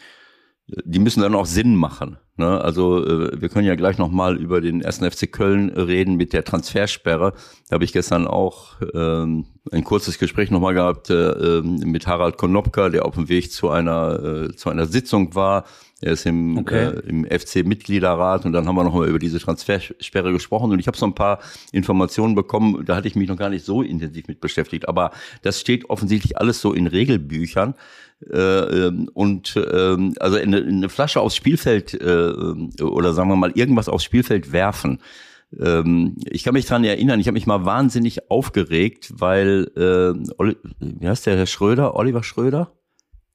die 0.67 0.99
müssen 0.99 1.21
dann 1.21 1.35
auch 1.35 1.47
Sinn 1.47 1.77
machen. 1.77 2.17
Ne? 2.37 2.61
Also 2.61 3.05
äh, 3.05 3.41
wir 3.41 3.49
können 3.49 3.67
ja 3.67 3.75
gleich 3.75 3.99
nochmal 3.99 4.37
über 4.37 4.61
den 4.61 4.81
ersten 4.81 5.11
FC 5.11 5.31
Köln 5.31 5.69
reden 5.71 6.17
mit 6.17 6.33
der 6.33 6.45
Transfersperre. 6.45 7.35
Da 7.69 7.75
habe 7.75 7.85
ich 7.85 7.93
gestern 7.93 8.27
auch 8.27 8.77
ähm, 8.95 9.47
ein 9.71 9.85
kurzes 9.85 10.19
Gespräch 10.19 10.51
nochmal 10.51 10.75
gehabt 10.75 11.11
äh, 11.11 11.15
ähm, 11.15 11.77
mit 11.85 12.07
Harald 12.07 12.39
Konopka, 12.39 12.89
der 12.89 13.05
auf 13.05 13.15
dem 13.15 13.29
Weg 13.29 13.53
zu 13.53 13.69
einer, 13.69 14.49
äh, 14.49 14.57
zu 14.57 14.71
einer 14.71 14.87
Sitzung 14.87 15.35
war. 15.35 15.65
Er 16.01 16.13
ist 16.13 16.27
im, 16.27 16.59
okay. 16.59 16.87
äh, 16.87 17.01
im 17.09 17.25
FC-Mitgliederrat 17.25 18.45
und 18.45 18.53
dann 18.53 18.67
haben 18.67 18.75
wir 18.75 18.83
nochmal 18.83 19.09
über 19.09 19.21
diese 19.21 19.39
Transfersperre 19.39 20.33
gesprochen 20.33 20.73
und 20.73 20.81
ich 20.81 20.89
habe 20.89 20.97
so 20.97 21.07
ein 21.07 21.15
paar 21.15 21.39
Informationen 21.71 22.35
bekommen, 22.35 22.85
da 22.85 22.97
hatte 22.97 23.07
ich 23.07 23.15
mich 23.15 23.29
noch 23.29 23.37
gar 23.37 23.51
nicht 23.51 23.65
so 23.65 23.83
intensiv 23.83 24.27
mit 24.27 24.41
beschäftigt, 24.41 24.89
aber 24.89 25.13
das 25.43 25.61
steht 25.61 25.91
offensichtlich 25.91 26.39
alles 26.39 26.61
so 26.61 26.73
in 26.73 26.89
Regelbüchern. 26.89 27.75
Äh, 28.31 28.37
ähm, 28.87 29.09
und 29.15 29.57
äh, 29.57 29.97
also 30.21 30.37
eine, 30.37 30.59
eine 30.59 30.89
Flasche 30.89 31.21
aufs 31.21 31.37
Spielfeld 31.37 31.95
äh, 31.95 32.83
oder 32.83 33.13
sagen 33.15 33.29
wir 33.29 33.37
mal 33.37 33.53
irgendwas 33.55 33.89
aufs 33.89 34.05
Spielfeld 34.05 34.53
werfen, 34.53 35.01
Ähm, 35.61 36.17
ich 36.25 36.45
kann 36.45 36.55
mich 36.55 36.67
dran 36.67 36.85
erinnern, 36.85 37.21
ich 37.21 37.27
habe 37.27 37.35
mich 37.35 37.47
mal 37.47 37.65
wahnsinnig 37.65 38.31
aufgeregt, 38.31 39.13
weil, 39.17 39.71
äh, 39.77 40.33
Oli, 40.39 40.57
wie 40.81 41.09
heißt 41.09 41.27
der 41.27 41.37
Herr 41.37 41.47
Schröder, 41.47 41.95
Oliver 41.95 42.23
Schröder, 42.23 42.73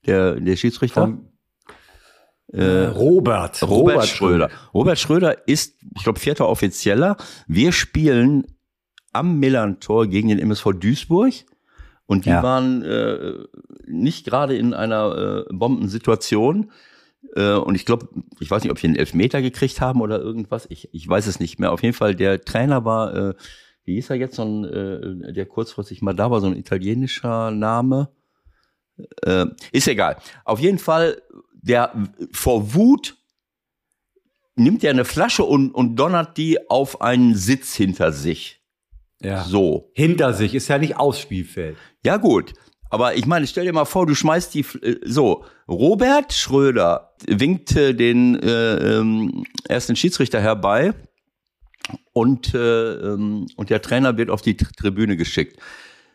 der, 0.05 0.39
der 0.39 0.55
Schiedsrichter? 0.55 1.01
Von, 1.01 1.27
äh, 2.53 2.85
Robert. 2.85 3.61
Robert. 3.61 3.69
Robert 3.69 4.07
Schröder. 4.07 4.49
Robert 4.73 4.99
Schröder 4.99 5.47
ist, 5.47 5.75
ich 5.95 6.03
glaube, 6.03 6.19
vierter 6.19 6.47
Offizieller. 6.47 7.17
Wir 7.45 7.71
spielen 7.71 8.47
am 9.13 9.39
Millantor 9.39 10.07
gegen 10.07 10.29
den 10.29 10.39
MSV 10.39 10.73
Duisburg. 10.79 11.33
Und 12.07 12.25
die 12.25 12.29
ja. 12.29 12.41
waren 12.41 12.83
äh, 12.83 13.33
nicht 13.85 14.25
gerade 14.25 14.57
in 14.57 14.73
einer 14.73 15.45
äh, 15.49 15.53
Bombensituation. 15.53 16.71
Äh, 17.35 17.53
und 17.53 17.75
ich 17.75 17.85
glaube, 17.85 18.07
ich 18.39 18.49
weiß 18.49 18.63
nicht, 18.63 18.71
ob 18.71 18.81
wir 18.81 18.87
einen 18.87 18.95
Elfmeter 18.95 19.41
gekriegt 19.41 19.81
haben 19.81 20.01
oder 20.01 20.19
irgendwas. 20.19 20.65
Ich, 20.69 20.89
ich 20.93 21.07
weiß 21.07 21.27
es 21.27 21.39
nicht 21.39 21.59
mehr. 21.59 21.71
Auf 21.71 21.83
jeden 21.83 21.93
Fall, 21.93 22.15
der 22.15 22.41
Trainer 22.41 22.85
war, 22.85 23.13
äh, 23.13 23.33
wie 23.83 23.95
hieß 23.95 24.09
er 24.09 24.15
jetzt, 24.15 24.35
so 24.35 24.43
ein, 24.43 24.63
äh, 24.63 25.33
der 25.33 25.45
kurzfristig 25.45 26.01
mal 26.01 26.13
da 26.13 26.31
war, 26.31 26.39
so 26.39 26.47
ein 26.47 26.55
italienischer 26.55 27.51
Name. 27.51 28.09
Äh, 29.23 29.47
ist 29.73 29.87
egal. 29.87 30.17
Auf 30.45 30.59
jeden 30.59 30.79
Fall, 30.79 31.21
der 31.53 31.91
vor 32.31 32.73
Wut 32.73 33.17
nimmt 34.55 34.83
er 34.83 34.91
eine 34.91 35.05
Flasche 35.05 35.43
und, 35.43 35.71
und 35.71 35.97
donnert 35.97 36.37
die 36.37 36.69
auf 36.69 37.01
einen 37.01 37.35
Sitz 37.35 37.75
hinter 37.75 38.11
sich. 38.11 38.61
Ja. 39.21 39.43
So. 39.43 39.91
Hinter 39.93 40.33
sich 40.33 40.53
ist 40.53 40.67
ja 40.67 40.77
nicht 40.77 40.97
aus 40.97 41.19
Spielfeld. 41.19 41.77
Ja, 42.05 42.17
gut. 42.17 42.53
Aber 42.89 43.15
ich 43.15 43.25
meine, 43.25 43.47
stell 43.47 43.65
dir 43.65 43.73
mal 43.73 43.85
vor, 43.85 44.05
du 44.05 44.15
schmeißt 44.15 44.53
die 44.53 44.65
äh, 44.81 44.99
so. 45.03 45.43
Robert 45.67 46.33
Schröder 46.33 47.13
winkte 47.27 47.93
den 47.95 48.39
äh, 48.41 48.97
ähm, 48.97 49.43
ersten 49.67 49.95
Schiedsrichter 49.95 50.39
herbei 50.39 50.93
und 52.13 52.53
äh, 52.53 52.93
ähm, 52.93 53.47
und 53.55 53.69
der 53.69 53.81
Trainer 53.81 54.17
wird 54.17 54.29
auf 54.29 54.41
die 54.41 54.55
Tribüne 54.55 55.17
geschickt. 55.17 55.59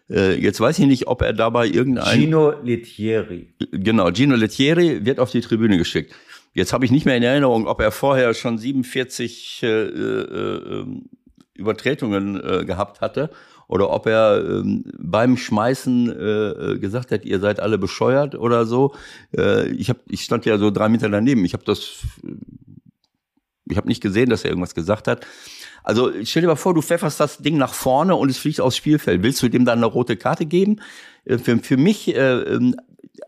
Äh, 0.09 0.35
jetzt 0.41 0.61
weiß 0.61 0.79
ich 0.79 0.87
nicht, 0.87 1.07
ob 1.07 1.23
er 1.23 1.33
dabei 1.33 1.67
irgendein 1.67 2.19
Gino 2.19 2.55
Lettieri. 2.63 3.55
Genau, 3.71 4.11
Gino 4.11 4.35
Lettieri 4.35 5.05
wird 5.05 5.21
auf 5.21 5.31
die 5.31 5.41
Tribüne 5.41 5.77
geschickt. 5.77 6.15
Jetzt 6.55 6.73
habe 6.73 6.85
ich 6.85 6.91
nicht 6.91 7.07
mehr 7.07 7.17
in 7.17 7.23
Erinnerung, 7.23 7.67
ob 7.67 7.81
er 7.81 7.91
vorher 7.91 8.35
schon 8.35 8.59
47 8.59 9.61
äh, 9.63 9.67
äh, 9.67 10.81
ähm, 10.81 11.09
Übertretungen 11.55 12.41
äh, 12.43 12.65
gehabt 12.65 13.01
hatte 13.01 13.31
oder 13.69 13.91
ob 13.91 14.07
er 14.07 14.45
ähm, 14.45 14.85
beim 14.99 15.37
Schmeißen 15.37 16.11
äh, 16.11 16.23
äh, 16.23 16.79
gesagt 16.79 17.11
hat, 17.11 17.25
ihr 17.25 17.41
seid 17.41 17.61
alle 17.61 17.79
bescheuert 17.79 18.35
oder 18.35 18.67
so. 18.67 18.95
Äh, 19.37 19.69
ich 19.69 19.89
hab, 19.89 19.99
ich 20.09 20.23
stand 20.25 20.45
ja 20.45 20.59
so 20.59 20.71
drei 20.71 20.89
Meter 20.89 21.09
daneben. 21.09 21.45
Ich 21.45 21.55
habe 21.55 21.65
das, 21.65 22.05
ich 23.65 23.77
habe 23.77 23.89
nicht 23.89 24.03
gesehen, 24.03 24.29
dass 24.29 24.45
er 24.45 24.51
irgendwas 24.51 24.75
gesagt 24.75 25.09
hat. 25.09 25.27
Also 25.85 26.13
stell 26.23 26.43
dir 26.43 26.49
mal 26.49 26.57
vor, 26.57 26.75
du 26.75 26.83
pfefferst 26.83 27.19
das 27.19 27.39
Ding 27.39 27.57
nach 27.57 27.75
vorne 27.75 28.15
und 28.15 28.29
es 28.29 28.39
fliegt 28.39 28.61
aufs 28.61 28.77
Spielfeld. 28.77 29.23
Willst 29.23 29.43
du 29.43 29.49
dem 29.49 29.65
dann 29.65 29.79
eine 29.79 29.87
rote 29.87 30.17
Karte 30.17 30.47
geben? 30.47 30.81
Äh, 31.25 31.39
für, 31.39 31.59
für 31.59 31.77
mich 31.77 32.15
äh, 32.15 32.41
ähm, 32.43 32.77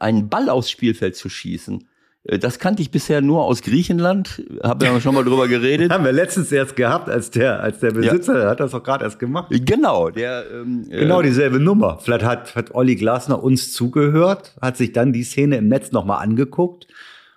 einen 0.01 0.29
Ball 0.29 0.49
aufs 0.49 0.71
Spielfeld 0.71 1.17
zu 1.17 1.29
schießen, 1.29 1.89
das 2.25 2.59
kannte 2.59 2.81
ich 2.81 2.91
bisher 2.91 3.21
nur 3.21 3.45
aus 3.45 3.61
Griechenland. 3.61 4.43
Haben 4.63 4.81
wir 4.81 5.01
schon 5.01 5.15
mal 5.15 5.25
drüber 5.25 5.47
geredet. 5.47 5.91
Haben 5.93 6.05
wir 6.05 6.13
letztens 6.13 6.51
erst 6.51 6.75
gehabt, 6.75 7.11
als 7.11 7.31
der, 7.31 7.61
als 7.61 7.81
der 7.81 7.91
Besitzer, 7.91 8.45
ja. 8.45 8.51
hat 8.51 8.61
das 8.61 8.71
doch 8.71 8.83
gerade 8.83 9.05
erst 9.05 9.19
gemacht. 9.19 9.49
Genau, 9.51 10.09
der. 10.09 10.45
Ähm, 10.51 10.87
genau 10.89 11.21
äh, 11.21 11.25
dieselbe 11.25 11.61
Nummer. 11.61 11.99
Vielleicht 12.01 12.25
hat, 12.25 12.57
hat 12.57 12.75
Olli 12.75 12.97
Glasner 12.97 13.43
uns 13.43 13.73
zugehört, 13.73 14.57
hat 14.63 14.79
sich 14.79 14.93
dann 14.93 15.13
die 15.13 15.23
Szene 15.23 15.57
im 15.59 15.69
Netz 15.69 15.93
nochmal 15.93 16.23
angeguckt 16.23 16.87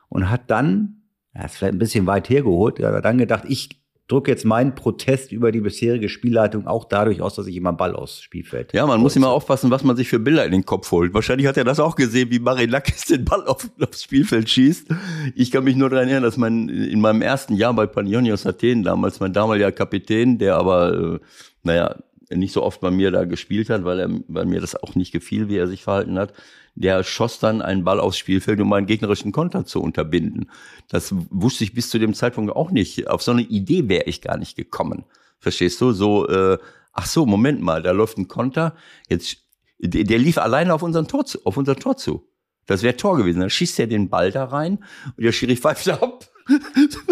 und 0.08 0.30
hat 0.30 0.50
dann, 0.50 1.02
ja, 1.36 1.44
ist 1.44 1.58
vielleicht 1.58 1.74
ein 1.74 1.80
bisschen 1.80 2.06
weit 2.06 2.30
hergeholt, 2.30 2.82
hat 2.82 3.04
dann 3.04 3.18
gedacht, 3.18 3.44
ich 3.48 3.82
drücke 4.08 4.32
jetzt 4.32 4.46
meinen 4.46 4.74
Protest 4.74 5.32
über 5.34 5.52
die 5.52 5.60
bisherige 5.60 6.08
Spielleitung 6.08 6.66
auch 6.66 6.86
dadurch 6.86 7.22
aus, 7.22 7.36
dass 7.36 7.48
ich 7.48 7.58
immer 7.58 7.74
Ball 7.74 7.94
aus 7.94 8.22
Spielfeld. 8.22 8.72
Ja, 8.74 8.86
man 8.86 9.02
muss 9.02 9.18
immer 9.18 9.30
aufpassen, 9.30 9.70
was 9.70 9.84
man 9.84 9.98
sich 9.98 10.08
für 10.08 10.20
Bilder 10.20 10.46
in 10.46 10.54
den 10.54 10.66
Kopf 10.66 10.92
holt. 10.92 11.14
Wahrscheinlich 11.14 11.46
hat 11.48 11.58
er 11.58 11.66
das 11.66 11.80
auch 11.80 11.96
gesehen, 11.96 12.32
wie 12.32 12.40
Marinakis 12.40 13.06
den 13.06 13.26
Ball 13.26 13.46
auf, 13.46 13.70
aufs 13.82 14.04
Spielfeld 14.04 14.50
schießt. 14.50 14.88
Ich 15.36 15.52
kann 15.52 15.66
mich 15.66 15.76
nur 15.76 15.90
daran 15.90 16.06
erinnern, 16.06 16.24
dass 16.24 16.38
man 16.38 16.70
in 16.70 17.02
meinem 17.02 17.22
ersten 17.22 17.56
Jahr 17.56 17.74
bei 17.74 17.86
Panionios 17.86 18.46
Athen 18.46 18.84
damals, 18.84 19.20
mein 19.20 19.34
damaliger 19.34 19.74
Kapitän, 19.74 20.38
der 20.38 20.56
aber, 20.56 20.94
äh, 20.94 21.20
naja, 21.64 21.96
nicht 22.30 22.54
so 22.54 22.64
oft 22.64 22.80
bei 22.82 22.92
mir 22.92 23.12
da 23.12 23.26
gespielt 23.26 23.70
hat, 23.70 23.84
weil 23.84 24.00
er, 24.00 24.10
weil 24.28 24.46
mir 24.46 24.62
das 24.62 24.82
auch 24.82 24.96
nicht 24.96 25.12
gefiel, 25.12 25.50
wie 25.50 25.58
er 25.58 25.68
sich 25.68 25.84
verhalten 25.84 26.18
hat. 26.18 26.34
Der 26.80 27.04
schoss 27.04 27.40
dann 27.40 27.64
einen 27.64 27.84
Ball 27.84 28.00
aufs 28.00 28.20
Spielfeld, 28.20 28.62
um 28.62 28.70
meinen 28.70 28.86
gegnerischen 28.86 29.32
Konter 29.32 29.66
zu 29.66 29.82
unterbinden. 29.82 30.52
Das 30.90 31.14
wusste 31.32 31.64
ich 31.64 31.74
bis 31.74 31.90
zu 31.90 31.98
dem 31.98 32.14
Zeitpunkt 32.14 32.56
auch 32.56 32.70
nicht. 32.70 33.08
Auf 33.08 33.24
so 33.24 33.32
eine 33.32 33.42
Idee 33.42 33.90
wäre 33.90 34.04
ich 34.04 34.22
gar 34.22 34.38
nicht 34.38 34.56
gekommen. 34.56 35.04
Verstehst 35.40 35.82
du? 35.82 35.92
So, 35.92 36.28
äh, 36.28 36.60
ach 36.94 37.08
so, 37.08 37.26
Moment 37.26 37.62
mal, 37.62 37.82
da 37.82 37.92
läuft 37.92 38.20
ein 38.20 38.28
Konter. 38.28 38.76
Jetzt, 39.10 39.38
der, 39.80 40.04
der 40.04 40.20
lief 40.20 40.38
alleine 40.38 40.74
auf 40.74 40.84
unseren 40.84 41.08
Tor 41.08 41.26
zu, 41.26 41.44
auf 41.46 41.58
unser 41.58 41.76
Tor 41.76 41.98
zu. 41.98 42.30
Das 42.68 42.84
wäre 42.84 42.96
Tor 42.96 43.18
gewesen. 43.18 43.40
Dann 43.40 43.50
schießt 43.50 43.80
er 43.80 43.88
den 43.88 44.10
Ball 44.10 44.32
da 44.32 44.46
rein 44.46 44.84
und 45.16 45.24
der 45.24 45.32
Schiri 45.32 45.56
pfeift 45.56 45.90
ab. 45.90 46.30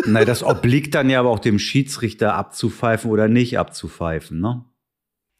Nein, 0.06 0.28
das 0.28 0.44
obliegt 0.44 0.94
dann 0.94 1.10
ja 1.10 1.20
aber 1.20 1.30
auch 1.30 1.40
dem 1.40 1.58
Schiedsrichter 1.58 2.36
abzupfeifen 2.36 3.10
oder 3.10 3.28
nicht 3.28 3.58
abzupfeifen, 3.58 4.40
ne? 4.40 4.64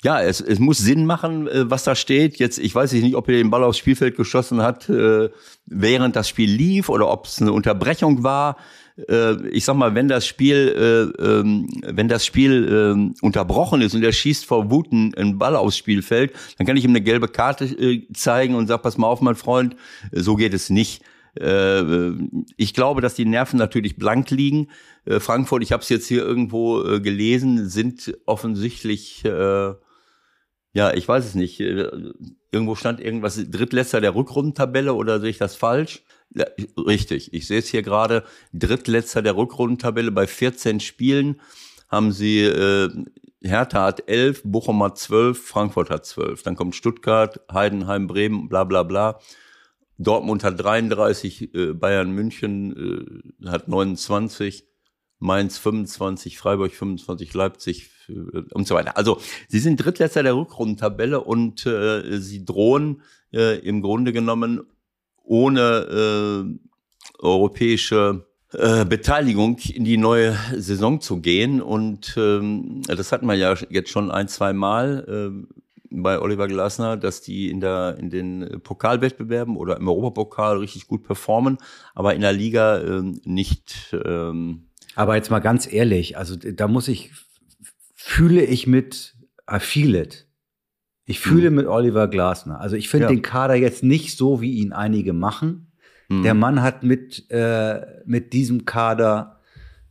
Ja, 0.06 0.22
es, 0.22 0.40
es 0.40 0.60
muss 0.60 0.78
Sinn 0.78 1.08
machen, 1.08 1.48
äh, 1.48 1.68
was 1.68 1.84
da 1.84 1.96
steht. 1.96 2.38
Jetzt, 2.38 2.60
ich 2.60 2.76
weiß 2.76 2.94
nicht, 2.94 3.16
ob 3.16 3.28
er 3.28 3.38
den 3.38 3.50
Ball 3.50 3.64
aufs 3.64 3.80
Spielfeld 3.80 4.16
geschossen 4.16 4.62
hat, 4.62 4.88
äh, 4.88 5.30
während 5.66 6.16
das 6.16 6.30
Spiel 6.30 6.48
lief 6.48 6.90
oder 6.90 7.10
ob 7.12 7.26
es 7.26 7.42
eine 7.42 7.52
Unterbrechung 7.52 8.22
war. 8.22 8.56
Äh, 9.10 9.48
ich 9.50 9.66
sag 9.66 9.76
mal, 9.76 9.96
wenn 9.96 10.08
das 10.08 10.28
Spiel, 10.28 11.12
äh, 11.20 11.24
ähm, 11.24 11.68
wenn 11.82 12.08
das 12.08 12.24
Spiel 12.24 12.54
äh, 13.20 13.26
unterbrochen 13.26 13.82
ist 13.82 13.96
und 13.96 14.04
er 14.04 14.12
schießt 14.12 14.46
vor 14.46 14.70
Wut 14.70 14.92
einen 14.92 15.40
Ball 15.40 15.56
aufs 15.56 15.78
Spielfeld, 15.78 16.34
dann 16.60 16.68
kann 16.68 16.78
ich 16.78 16.84
ihm 16.84 16.92
eine 16.92 17.02
gelbe 17.02 17.28
Karte 17.28 18.04
zeigen 18.14 18.54
und 18.54 18.68
sag, 18.68 18.84
pass 18.84 19.00
mal 19.00 19.08
auf, 19.08 19.22
mein 19.22 19.34
Freund, 19.34 19.76
so 20.12 20.36
geht 20.36 20.54
es 20.54 20.70
nicht. 20.70 21.02
Ich 22.56 22.74
glaube, 22.74 23.02
dass 23.02 23.16
die 23.16 23.26
Nerven 23.26 23.60
natürlich 23.60 23.98
blank 23.98 24.30
liegen. 24.32 24.70
Frankfurt, 25.06 25.64
ich 25.64 25.74
habe 25.74 25.84
es 25.84 25.90
jetzt 25.90 26.08
hier 26.08 26.24
irgendwo 26.24 26.82
gelesen, 27.02 27.68
sind 27.68 28.18
offensichtlich 28.26 29.26
äh, 29.26 29.74
ja, 30.76 30.94
ich 30.94 31.08
weiß 31.08 31.26
es 31.26 31.36
nicht. 31.36 31.60
Äh, 31.62 31.90
irgendwo 32.52 32.76
stand 32.76 33.00
irgendwas 33.00 33.42
Drittletzter 33.50 34.02
der 34.02 34.14
Rückrundentabelle 34.14 34.94
oder 34.94 35.22
sehe 35.22 35.30
ich 35.30 35.38
das 35.38 35.56
falsch? 35.56 36.04
Ja, 36.36 36.46
richtig. 36.78 37.34
Ich 37.34 37.48
sehe 37.48 37.60
es 37.60 37.68
hier 37.68 37.82
gerade. 37.82 38.26
Drittletzter 38.52 39.22
der 39.22 39.38
Rückrundentabelle 39.38 40.12
bei 40.12 40.28
14 40.28 40.82
Spielen 40.82 41.40
haben 41.88 42.12
sie 42.12 42.42
äh, 42.42 42.90
Hertha 43.42 43.86
hat 43.86 44.10
11, 44.10 44.42
Bochum 44.44 44.84
hat 44.84 44.98
12, 44.98 45.48
Frankfurt 45.48 45.90
hat 45.90 46.06
12. 46.06 46.44
Dann 46.44 46.58
kommt 46.58 46.76
Stuttgart, 46.76 47.40
Heidenheim, 47.50 48.08
Bremen, 48.08 48.50
bla 48.50 48.66
bla 48.66 48.84
bla. 48.84 49.20
Dortmund 49.98 50.44
hat 50.44 50.62
33, 50.62 51.56
äh, 51.56 51.74
Bayern 51.74 52.12
München 52.12 53.40
äh, 53.46 53.50
hat 53.50 53.70
29, 53.70 54.68
Mainz 55.20 55.58
25, 55.58 56.38
Freiburg 56.38 56.74
25, 56.74 57.34
Leipzig 57.34 57.90
äh, 58.10 58.42
und 58.54 58.68
so 58.68 58.76
weiter. 58.76 58.98
Also 58.98 59.20
sie 59.48 59.60
sind 59.60 59.78
Drittletzter 59.78 60.24
der 60.24 60.36
Rückrundentabelle 60.36 61.22
und 61.22 61.66
äh, 61.66 62.20
sie 62.20 62.46
drohen 62.46 63.02
äh, 63.34 63.60
im 63.60 63.82
Grunde 63.82 64.14
genommen 64.14 64.62
ohne 65.24 66.46
äh, 66.48 67.20
europäische 67.20 68.26
äh, 68.54 68.86
Beteiligung 68.86 69.58
in 69.74 69.84
die 69.84 69.98
neue 69.98 70.38
Saison 70.56 71.02
zu 71.02 71.20
gehen. 71.20 71.62
Und 71.62 72.16
ähm, 72.18 72.82
das 72.88 73.12
hatten 73.12 73.26
wir 73.26 73.36
ja 73.36 73.56
jetzt 73.70 73.90
schon 73.90 74.12
ein, 74.12 74.28
zwei 74.28 74.54
Mal 74.54 75.06
äh, 75.08 75.56
bei 75.90 76.20
Oliver 76.20 76.48
Glasner, 76.48 76.98
dass 76.98 77.22
die 77.22 77.50
in, 77.50 77.60
der, 77.60 77.98
in 78.00 78.10
den 78.10 78.62
Pokalwettbewerben 78.62 79.58
oder 79.58 79.78
im 79.78 79.88
Europapokal 79.88 80.58
richtig 80.58 80.88
gut 80.88 81.04
performen, 81.04 81.58
aber 81.94 82.14
in 82.16 82.22
der 82.22 82.34
Liga 82.34 82.78
äh, 82.80 83.02
nicht. 83.24 83.96
Ähm, 84.06 84.68
aber 84.96 85.16
jetzt 85.16 85.30
mal 85.30 85.40
ganz 85.40 85.72
ehrlich, 85.72 86.18
also 86.18 86.36
da 86.36 86.68
muss 86.68 86.88
ich 86.88 87.12
fühle 87.96 88.44
ich 88.44 88.68
mit, 88.68 89.16
I 89.52 89.60
feel 89.60 89.96
it. 89.96 90.28
Ich 91.06 91.20
fühle 91.20 91.50
mhm. 91.50 91.58
mit 91.58 91.66
Oliver 91.68 92.08
Glasner. 92.08 92.60
Also 92.62 92.76
ich 92.76 92.88
finde 92.88 93.06
ja. 93.06 93.10
den 93.10 93.22
Kader 93.22 93.56
jetzt 93.56 93.84
nicht 93.84 94.18
so, 94.18 94.42
wie 94.42 94.54
ihn 94.56 94.74
einige 94.74 95.14
machen. 95.14 95.72
Mhm. 96.10 96.24
Der 96.24 96.34
Mann 96.34 96.62
hat 96.62 96.84
mit, 96.84 97.30
äh, 97.32 97.82
mit 98.06 98.34
diesem 98.34 98.66
Kader 98.66 99.42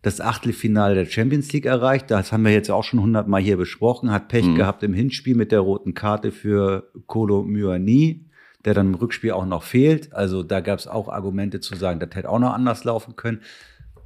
das 0.02 0.20
Achtelfinale 0.20 0.94
der 0.94 1.06
Champions 1.06 1.52
League 1.52 1.66
erreicht. 1.66 2.11
Das 2.11 2.30
haben 2.30 2.44
wir 2.44 2.52
jetzt 2.52 2.70
auch 2.70 2.84
schon 2.84 3.00
hundertmal 3.00 3.40
hier 3.40 3.56
besprochen. 3.56 4.12
Hat 4.12 4.28
Pech 4.28 4.46
mhm. 4.46 4.54
gehabt 4.56 4.82
im 4.82 4.94
Hinspiel 4.94 5.34
mit 5.34 5.50
der 5.50 5.61
roten 5.61 5.94
Karte 5.94 6.30
für 6.30 6.90
Kolo 7.06 7.42
Myani, 7.42 8.28
der 8.64 8.75
dann 8.75 8.88
im 8.88 8.94
Rückspiel 8.94 9.32
auch 9.32 9.46
noch 9.46 9.62
fehlt. 9.62 10.12
Also 10.12 10.42
da 10.42 10.61
gab 10.61 10.78
es 10.78 10.87
auch 10.87 11.08
Argumente 11.08 11.61
zu 11.61 11.75
sagen, 11.75 12.00
das 12.00 12.11
hätte 12.14 12.28
auch 12.28 12.38
noch 12.38 12.52
anders 12.52 12.84
laufen 12.84 13.16
können. 13.16 13.40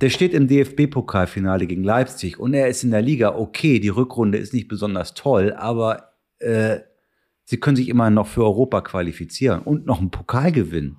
Der 0.00 0.10
steht 0.10 0.32
im 0.32 0.46
DFB-Pokalfinale 0.46 1.66
gegen 1.66 1.82
Leipzig 1.82 2.38
und 2.38 2.54
er 2.54 2.68
ist 2.68 2.84
in 2.84 2.90
der 2.90 3.02
Liga 3.02 3.34
okay. 3.34 3.80
Die 3.80 3.88
Rückrunde 3.88 4.38
ist 4.38 4.54
nicht 4.54 4.68
besonders 4.68 5.14
toll, 5.14 5.52
aber 5.56 6.12
äh, 6.38 6.78
sie 7.44 7.58
können 7.58 7.76
sich 7.76 7.88
immer 7.88 8.10
noch 8.10 8.28
für 8.28 8.44
Europa 8.44 8.80
qualifizieren 8.82 9.60
und 9.60 9.86
noch 9.86 9.98
einen 10.00 10.10
Pokal 10.10 10.52
gewinnen. 10.52 10.98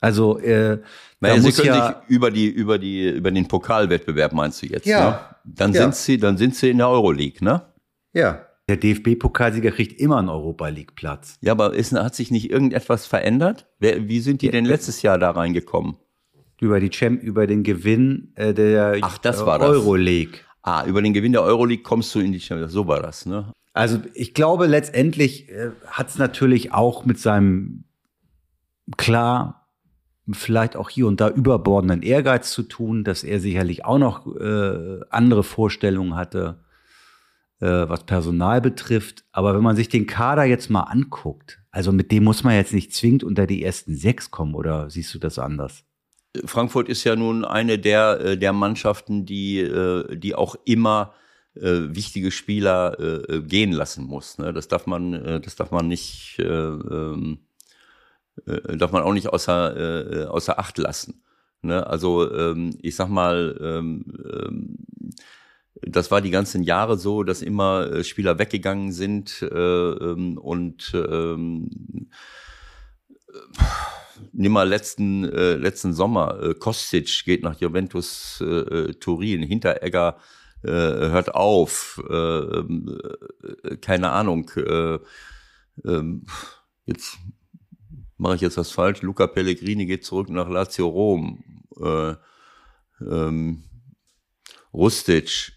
Also 0.00 0.38
äh, 0.38 0.78
naja, 1.20 1.40
Sie 1.40 1.52
können 1.52 1.66
ja 1.66 1.86
sich 1.86 2.16
über 2.16 2.30
die 2.30 2.48
über 2.48 2.78
die 2.78 3.10
über 3.10 3.30
den 3.30 3.46
Pokalwettbewerb 3.46 4.32
meinst 4.32 4.62
du 4.62 4.66
jetzt? 4.66 4.86
Ja. 4.86 5.10
Ne? 5.10 5.18
Dann 5.44 5.72
ja. 5.74 5.82
sind 5.82 5.94
Sie 5.94 6.18
dann 6.18 6.38
sind 6.38 6.56
Sie 6.56 6.70
in 6.70 6.78
der 6.78 6.88
Euroleague, 6.88 7.44
ne? 7.44 7.62
Ja. 8.12 8.46
Der 8.68 8.76
DFB-Pokalsieger 8.76 9.72
kriegt 9.72 10.00
immer 10.00 10.18
einen 10.18 10.28
Europa 10.28 10.68
League-Platz. 10.68 11.38
Ja, 11.40 11.52
aber 11.52 11.74
ist, 11.74 11.92
hat 11.92 12.14
sich 12.14 12.30
nicht 12.30 12.50
irgendetwas 12.50 13.04
verändert? 13.04 13.66
Wer, 13.80 14.08
wie 14.08 14.20
sind 14.20 14.42
die 14.42 14.46
ja, 14.46 14.52
denn 14.52 14.64
letztes 14.64 15.02
Jahr 15.02 15.18
da 15.18 15.32
reingekommen? 15.32 15.96
Über 16.60 16.80
die 16.80 16.90
Champ, 16.90 17.22
über 17.22 17.46
den 17.46 17.62
Gewinn 17.62 18.32
äh, 18.34 18.52
der 18.52 18.98
Ach, 19.00 19.18
das 19.18 19.44
war 19.46 19.60
Euroleague. 19.60 20.32
Das. 20.32 20.40
Ah, 20.62 20.84
über 20.86 21.00
den 21.00 21.14
Gewinn 21.14 21.32
der 21.32 21.42
Euroleague 21.42 21.82
kommst 21.82 22.14
du 22.14 22.20
in 22.20 22.32
die 22.32 22.40
Champions. 22.40 22.72
So 22.72 22.86
war 22.86 23.00
das, 23.00 23.24
ne? 23.24 23.52
Also 23.72 23.98
ich 24.14 24.34
glaube, 24.34 24.66
letztendlich 24.66 25.48
äh, 25.48 25.70
hat 25.86 26.08
es 26.08 26.18
natürlich 26.18 26.72
auch 26.72 27.04
mit 27.04 27.18
seinem 27.18 27.84
klar 28.96 29.68
vielleicht 30.30 30.76
auch 30.76 30.90
hier 30.90 31.06
und 31.06 31.20
da 31.20 31.28
überbordenden 31.28 32.02
Ehrgeiz 32.02 32.52
zu 32.52 32.62
tun, 32.62 33.04
dass 33.04 33.24
er 33.24 33.40
sicherlich 33.40 33.84
auch 33.84 33.98
noch 33.98 34.26
äh, 34.36 35.00
andere 35.10 35.42
Vorstellungen 35.42 36.14
hatte 36.14 36.60
äh, 37.60 37.88
was 37.88 38.04
Personal 38.04 38.60
betrifft. 38.60 39.24
Aber 39.32 39.54
wenn 39.54 39.62
man 39.62 39.76
sich 39.76 39.88
den 39.88 40.06
Kader 40.06 40.44
jetzt 40.44 40.70
mal 40.70 40.82
anguckt, 40.82 41.60
also 41.70 41.92
mit 41.92 42.10
dem 42.10 42.24
muss 42.24 42.42
man 42.42 42.54
jetzt 42.54 42.72
nicht 42.74 42.94
zwingend 42.94 43.22
unter 43.22 43.46
die 43.46 43.62
ersten 43.62 43.94
sechs 43.94 44.30
kommen, 44.30 44.54
oder 44.54 44.90
siehst 44.90 45.14
du 45.14 45.18
das 45.18 45.38
anders? 45.38 45.84
Frankfurt 46.44 46.88
ist 46.88 47.04
ja 47.04 47.16
nun 47.16 47.44
eine 47.44 47.78
der, 47.78 48.20
äh, 48.20 48.38
der 48.38 48.52
Mannschaften, 48.52 49.26
die, 49.26 49.60
äh, 49.60 50.16
die 50.16 50.34
auch 50.34 50.56
immer 50.64 51.14
äh, 51.54 51.88
wichtige 51.88 52.30
Spieler 52.30 52.96
gehen 53.46 53.72
lassen 53.72 54.04
muss. 54.04 54.38
Ne? 54.38 54.52
Das 54.52 54.68
darf 54.68 54.86
man, 54.86 55.42
das 55.42 55.56
darf 55.56 55.72
man 55.72 55.88
nicht, 55.88 56.38
äh, 56.38 56.44
äh, 56.44 57.36
darf 58.76 58.92
man 58.92 59.02
auch 59.02 59.12
nicht 59.12 59.28
außer, 59.28 60.30
außer 60.30 60.58
Acht 60.58 60.78
lassen. 60.78 61.22
Ne? 61.62 61.84
Also 61.86 62.32
ähm, 62.32 62.78
ich 62.80 62.94
sag 62.94 63.08
mal, 63.08 63.58
ähm, 63.60 64.04
ähm, 64.32 64.76
das 65.82 66.10
war 66.10 66.20
die 66.20 66.30
ganzen 66.30 66.62
Jahre 66.62 66.96
so, 66.98 67.24
dass 67.24 67.42
immer 67.42 68.04
Spieler 68.04 68.38
weggegangen 68.38 68.92
sind 68.92 69.44
ähm, 69.50 70.38
und 70.38 70.92
ähm, 70.94 72.08
nimm 74.32 74.52
mal 74.52 74.68
letzten 74.68 75.24
äh, 75.24 75.54
letzten 75.54 75.92
Sommer 75.92 76.42
äh, 76.42 76.54
Kostic 76.54 77.24
geht 77.24 77.42
nach 77.42 77.60
Juventus 77.60 78.40
äh, 78.40 78.44
äh 78.44 78.94
Turin, 78.94 79.42
Hinteregger 79.42 80.16
äh, 80.62 80.68
hört 80.68 81.34
auf, 81.34 82.02
äh, 82.08 82.14
äh, 82.14 83.76
keine 83.80 84.10
Ahnung. 84.10 84.50
Äh, 84.56 84.98
äh, 85.84 86.20
jetzt 86.86 87.18
mache 88.16 88.34
ich 88.34 88.40
jetzt 88.42 88.58
was 88.58 88.70
falsch. 88.70 89.02
Luca 89.02 89.26
Pellegrini 89.26 89.86
geht 89.86 90.04
zurück 90.04 90.28
nach 90.28 90.48
Lazio 90.48 90.88
Rom. 90.88 91.42
Äh, 91.80 92.14
ähm, 93.00 93.64
Rustic 94.72 95.52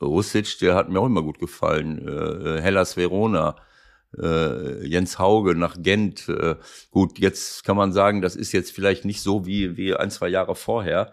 Rusic, 0.00 0.58
der 0.58 0.74
hat 0.74 0.88
mir 0.88 1.00
auch 1.00 1.06
immer 1.06 1.22
gut 1.22 1.38
gefallen. 1.38 2.06
Äh, 2.06 2.60
Hellas 2.60 2.96
Verona, 2.96 3.56
äh, 4.20 4.86
Jens 4.86 5.18
Hauge 5.18 5.54
nach 5.54 5.76
Gent. 5.78 6.28
Äh, 6.28 6.56
gut, 6.90 7.18
jetzt 7.18 7.64
kann 7.64 7.76
man 7.76 7.92
sagen, 7.92 8.22
das 8.22 8.36
ist 8.36 8.52
jetzt 8.52 8.72
vielleicht 8.72 9.04
nicht 9.04 9.22
so 9.22 9.46
wie, 9.46 9.76
wie 9.76 9.94
ein, 9.94 10.10
zwei 10.10 10.28
Jahre 10.28 10.54
vorher, 10.54 11.12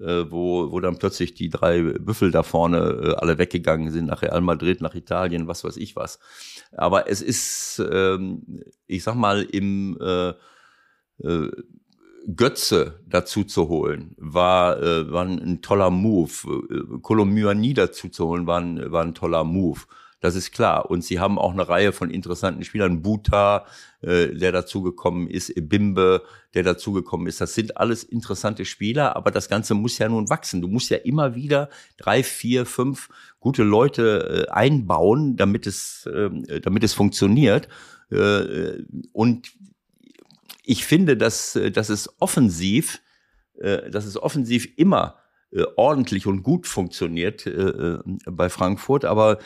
äh, 0.00 0.24
wo, 0.30 0.70
wo 0.72 0.80
dann 0.80 0.98
plötzlich 0.98 1.34
die 1.34 1.48
drei 1.48 1.82
Büffel 1.82 2.30
da 2.30 2.42
vorne 2.42 2.78
äh, 2.78 3.14
alle 3.14 3.38
weggegangen 3.38 3.90
sind, 3.90 4.06
nach 4.06 4.22
Real 4.22 4.40
Madrid, 4.40 4.80
nach 4.80 4.94
Italien, 4.94 5.46
was 5.46 5.64
weiß 5.64 5.76
ich 5.76 5.96
was. 5.96 6.18
Aber 6.72 7.08
es 7.08 7.22
ist, 7.22 7.82
ähm, 7.90 8.62
ich 8.86 9.02
sag 9.02 9.14
mal, 9.14 9.42
im 9.42 9.98
äh, 10.00 10.32
äh, 11.22 11.50
Götze 12.34 13.00
dazu 13.06 13.44
zu 13.44 13.68
holen, 13.68 14.14
war, 14.16 14.82
äh, 14.82 15.12
war 15.12 15.26
ein 15.26 15.60
toller 15.60 15.90
Move. 15.90 16.98
Kolomyani 17.02 17.74
dazu 17.74 18.08
zu 18.08 18.26
holen, 18.26 18.46
war 18.46 18.60
ein, 18.60 18.90
war 18.90 19.02
ein 19.02 19.14
toller 19.14 19.44
Move. 19.44 19.80
Das 20.24 20.36
ist 20.36 20.52
klar. 20.52 20.90
Und 20.90 21.04
sie 21.04 21.20
haben 21.20 21.38
auch 21.38 21.52
eine 21.52 21.68
Reihe 21.68 21.92
von 21.92 22.08
interessanten 22.08 22.64
Spielern. 22.64 23.02
Buta, 23.02 23.66
äh, 24.00 24.28
der 24.28 24.52
dazugekommen 24.52 25.28
ist, 25.28 25.52
Bimbe, 25.68 26.22
der 26.54 26.62
dazugekommen 26.62 27.26
ist. 27.26 27.42
Das 27.42 27.52
sind 27.52 27.76
alles 27.76 28.04
interessante 28.04 28.64
Spieler, 28.64 29.16
aber 29.16 29.30
das 29.30 29.50
Ganze 29.50 29.74
muss 29.74 29.98
ja 29.98 30.08
nun 30.08 30.30
wachsen. 30.30 30.62
Du 30.62 30.68
musst 30.68 30.88
ja 30.88 30.96
immer 30.96 31.34
wieder 31.34 31.68
drei, 31.98 32.22
vier, 32.22 32.64
fünf 32.64 33.10
gute 33.38 33.64
Leute 33.64 34.46
äh, 34.48 34.50
einbauen, 34.50 35.36
damit 35.36 35.66
es, 35.66 36.06
äh, 36.06 36.60
damit 36.62 36.84
es 36.84 36.94
funktioniert. 36.94 37.68
Äh, 38.10 38.82
und 39.12 39.52
ich 40.64 40.86
finde, 40.86 41.18
dass, 41.18 41.54
äh, 41.54 41.70
dass 41.70 41.90
es 41.90 42.08
offensiv, 42.18 43.02
äh, 43.58 43.90
dass 43.90 44.06
es 44.06 44.16
offensiv 44.16 44.68
immer 44.78 45.16
äh, 45.18 45.23
ordentlich 45.76 46.26
und 46.26 46.42
gut 46.42 46.66
funktioniert 46.66 47.48
bei 48.26 48.48
Frankfurt. 48.48 49.04
Aber 49.04 49.38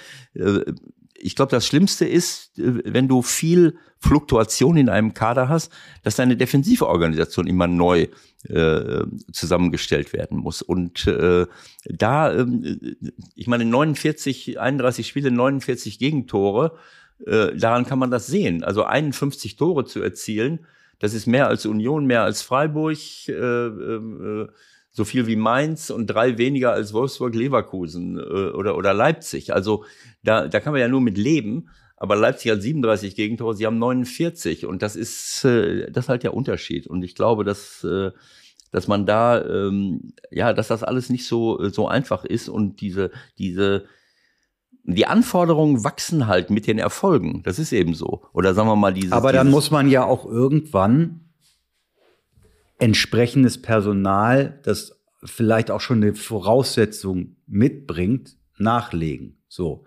ich 1.20 1.34
glaube, 1.36 1.50
das 1.50 1.66
Schlimmste 1.66 2.06
ist, 2.06 2.52
wenn 2.56 3.08
du 3.08 3.22
viel 3.22 3.76
Fluktuation 3.98 4.76
in 4.76 4.88
einem 4.88 5.12
Kader 5.14 5.48
hast, 5.48 5.72
dass 6.02 6.16
deine 6.16 6.36
defensive 6.36 6.86
Organisation 6.86 7.46
immer 7.46 7.66
neu 7.66 8.06
äh, 8.48 9.04
zusammengestellt 9.32 10.12
werden 10.12 10.38
muss. 10.38 10.62
Und 10.62 11.06
äh, 11.08 11.46
da, 11.84 12.32
äh, 12.32 12.46
ich 13.34 13.48
meine, 13.48 13.64
49, 13.64 14.60
31 14.60 15.06
Spiele, 15.06 15.30
49 15.32 15.98
Gegentore, 15.98 16.78
äh, 17.26 17.56
daran 17.56 17.84
kann 17.84 17.98
man 17.98 18.12
das 18.12 18.28
sehen. 18.28 18.62
Also 18.62 18.84
51 18.84 19.56
Tore 19.56 19.84
zu 19.84 20.00
erzielen, 20.00 20.60
das 21.00 21.14
ist 21.14 21.26
mehr 21.26 21.48
als 21.48 21.66
Union, 21.66 22.06
mehr 22.06 22.22
als 22.22 22.42
Freiburg, 22.42 22.98
äh, 23.28 23.32
äh, 23.32 24.48
so 24.98 25.04
viel 25.04 25.28
wie 25.28 25.36
Mainz 25.36 25.90
und 25.90 26.08
drei 26.08 26.38
weniger 26.38 26.72
als 26.72 26.92
Wolfsburg, 26.92 27.32
Leverkusen 27.32 28.18
äh, 28.18 28.50
oder, 28.50 28.76
oder 28.76 28.92
Leipzig. 28.92 29.54
Also 29.54 29.84
da, 30.24 30.48
da 30.48 30.58
kann 30.58 30.72
man 30.72 30.80
ja 30.80 30.88
nur 30.88 31.00
mit 31.00 31.16
leben. 31.16 31.70
Aber 31.96 32.16
Leipzig 32.16 32.50
hat 32.50 32.60
37 32.60 33.14
Gegentore, 33.14 33.54
sie 33.54 33.64
haben 33.64 33.78
49 33.78 34.66
und 34.66 34.82
das 34.82 34.96
ist 34.96 35.44
äh, 35.44 35.90
das 35.90 36.06
ist 36.06 36.08
halt 36.08 36.24
der 36.24 36.34
Unterschied. 36.34 36.88
Und 36.88 37.04
ich 37.04 37.14
glaube, 37.14 37.44
dass 37.44 37.84
äh, 37.84 38.10
dass 38.72 38.88
man 38.88 39.06
da 39.06 39.40
ähm, 39.44 40.14
ja, 40.32 40.52
dass 40.52 40.66
das 40.66 40.82
alles 40.82 41.10
nicht 41.10 41.26
so 41.26 41.68
so 41.68 41.86
einfach 41.86 42.24
ist 42.24 42.48
und 42.48 42.80
diese 42.80 43.12
diese 43.38 43.84
die 44.82 45.06
Anforderungen 45.06 45.84
wachsen 45.84 46.26
halt 46.26 46.50
mit 46.50 46.66
den 46.66 46.78
Erfolgen. 46.78 47.42
Das 47.44 47.60
ist 47.60 47.72
eben 47.72 47.94
so. 47.94 48.22
Oder 48.32 48.54
sagen 48.54 48.68
wir 48.68 48.76
mal 48.76 48.94
dieses. 48.94 49.12
Aber 49.12 49.32
dann 49.32 49.50
muss 49.50 49.70
man 49.70 49.88
ja 49.88 50.04
auch 50.04 50.26
irgendwann 50.26 51.27
entsprechendes 52.78 53.60
Personal, 53.60 54.60
das 54.62 55.00
vielleicht 55.24 55.70
auch 55.70 55.80
schon 55.80 56.02
eine 56.02 56.14
Voraussetzung 56.14 57.36
mitbringt, 57.46 58.36
nachlegen. 58.56 59.38
So. 59.48 59.84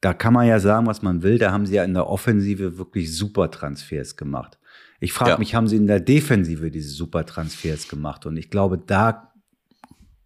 Da 0.00 0.14
kann 0.14 0.32
man 0.32 0.46
ja 0.46 0.60
sagen, 0.60 0.86
was 0.86 1.02
man 1.02 1.22
will. 1.22 1.38
Da 1.38 1.52
haben 1.52 1.66
sie 1.66 1.74
ja 1.74 1.84
in 1.84 1.92
der 1.92 2.08
Offensive 2.08 2.78
wirklich 2.78 3.14
super 3.14 3.50
Transfers 3.50 4.16
gemacht. 4.16 4.58
Ich 4.98 5.12
frage 5.12 5.32
ja. 5.32 5.38
mich, 5.38 5.54
haben 5.54 5.68
sie 5.68 5.76
in 5.76 5.86
der 5.86 6.00
Defensive 6.00 6.70
diese 6.70 6.90
super 6.90 7.26
Transfers 7.26 7.88
gemacht? 7.88 8.24
Und 8.26 8.36
ich 8.36 8.50
glaube, 8.50 8.78
da 8.78 9.32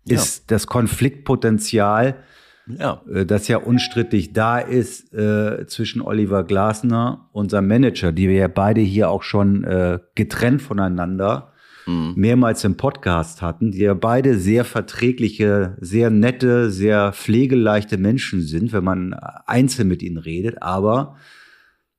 ist 0.07 0.39
ja. 0.39 0.45
das 0.49 0.67
Konfliktpotenzial 0.67 2.23
ja. 2.67 3.03
Äh, 3.13 3.27
das 3.27 3.49
ja 3.49 3.59
unstrittig 3.59 4.33
da 4.33 4.59
ist 4.59 5.13
äh, 5.13 5.67
zwischen 5.67 6.01
Oliver 6.01 6.45
Glasner 6.45 7.29
und 7.33 7.51
seinem 7.51 7.69
Manager, 7.69 8.13
die 8.13 8.29
wir 8.29 8.37
ja 8.37 8.49
beide 8.49 8.81
hier 8.81 9.11
auch 9.11 9.23
schon 9.23 9.65
äh, 9.65 9.99
getrennt 10.15 10.63
voneinander 10.63 11.53
mhm. 11.87 12.13
mehrmals 12.17 12.65
im 12.65 12.77
Podcast 12.77 13.43
hatten, 13.43 13.73
die 13.73 13.81
ja 13.81 13.95
beide 13.95 14.39
sehr 14.39 14.65
verträgliche, 14.65 15.77
sehr 15.81 16.11
nette, 16.11 16.71
sehr 16.71 17.13
pflegeleichte 17.13 17.99
Menschen 17.99 18.43
sind, 18.43 18.73
wenn 18.73 18.85
man 18.85 19.15
einzeln 19.15 19.89
mit 19.89 20.03
ihnen 20.03 20.19
redet, 20.19 20.63
aber 20.63 21.17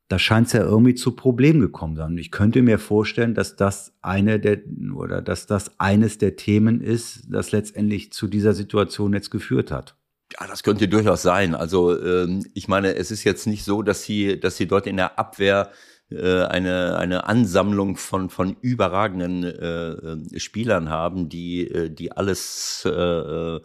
da 0.07 0.19
scheint 0.19 0.47
es 0.47 0.53
ja 0.53 0.61
irgendwie 0.61 0.93
zu 0.93 1.15
Problemen 1.15 1.61
gekommen 1.61 1.95
sein. 1.95 2.11
Und 2.11 2.17
ich 2.19 2.29
könnte 2.29 2.61
mir 2.61 2.77
vorstellen, 2.77 3.33
dass 3.33 3.55
das 3.55 3.93
eine 4.01 4.39
der 4.39 4.59
oder 4.95 5.21
dass 5.21 5.47
das 5.47 5.79
eines 5.79 6.19
der 6.19 6.35
Themen 6.35 6.79
ist, 6.79 7.23
das 7.29 7.51
letztendlich 7.51 8.13
zu 8.13 8.27
dieser 8.27 8.53
Situation 8.53 9.13
jetzt 9.13 9.31
geführt 9.31 9.71
hat. 9.71 9.95
Ja, 10.39 10.47
das 10.47 10.63
könnte 10.63 10.87
durchaus 10.87 11.21
sein. 11.21 11.55
Also 11.55 11.99
ähm, 11.99 12.45
ich 12.53 12.67
meine, 12.67 12.95
es 12.95 13.09
ist 13.09 13.23
jetzt 13.23 13.47
nicht 13.47 13.63
so, 13.63 13.81
dass 13.81 14.03
sie, 14.03 14.39
dass 14.39 14.57
sie 14.57 14.67
dort 14.67 14.85
in 14.85 14.97
der 14.97 15.17
Abwehr 15.17 15.71
äh, 16.11 16.43
eine 16.43 16.97
eine 16.97 17.27
Ansammlung 17.27 17.97
von 17.97 18.29
von 18.29 18.55
überragenden 18.61 19.43
äh, 19.43 19.89
äh 19.89 20.39
Spielern 20.39 20.89
haben, 20.89 21.29
die 21.29 21.67
äh, 21.67 21.89
die 21.89 22.11
alles 22.11 22.83
äh, 22.85 22.89
äh, 22.89 23.61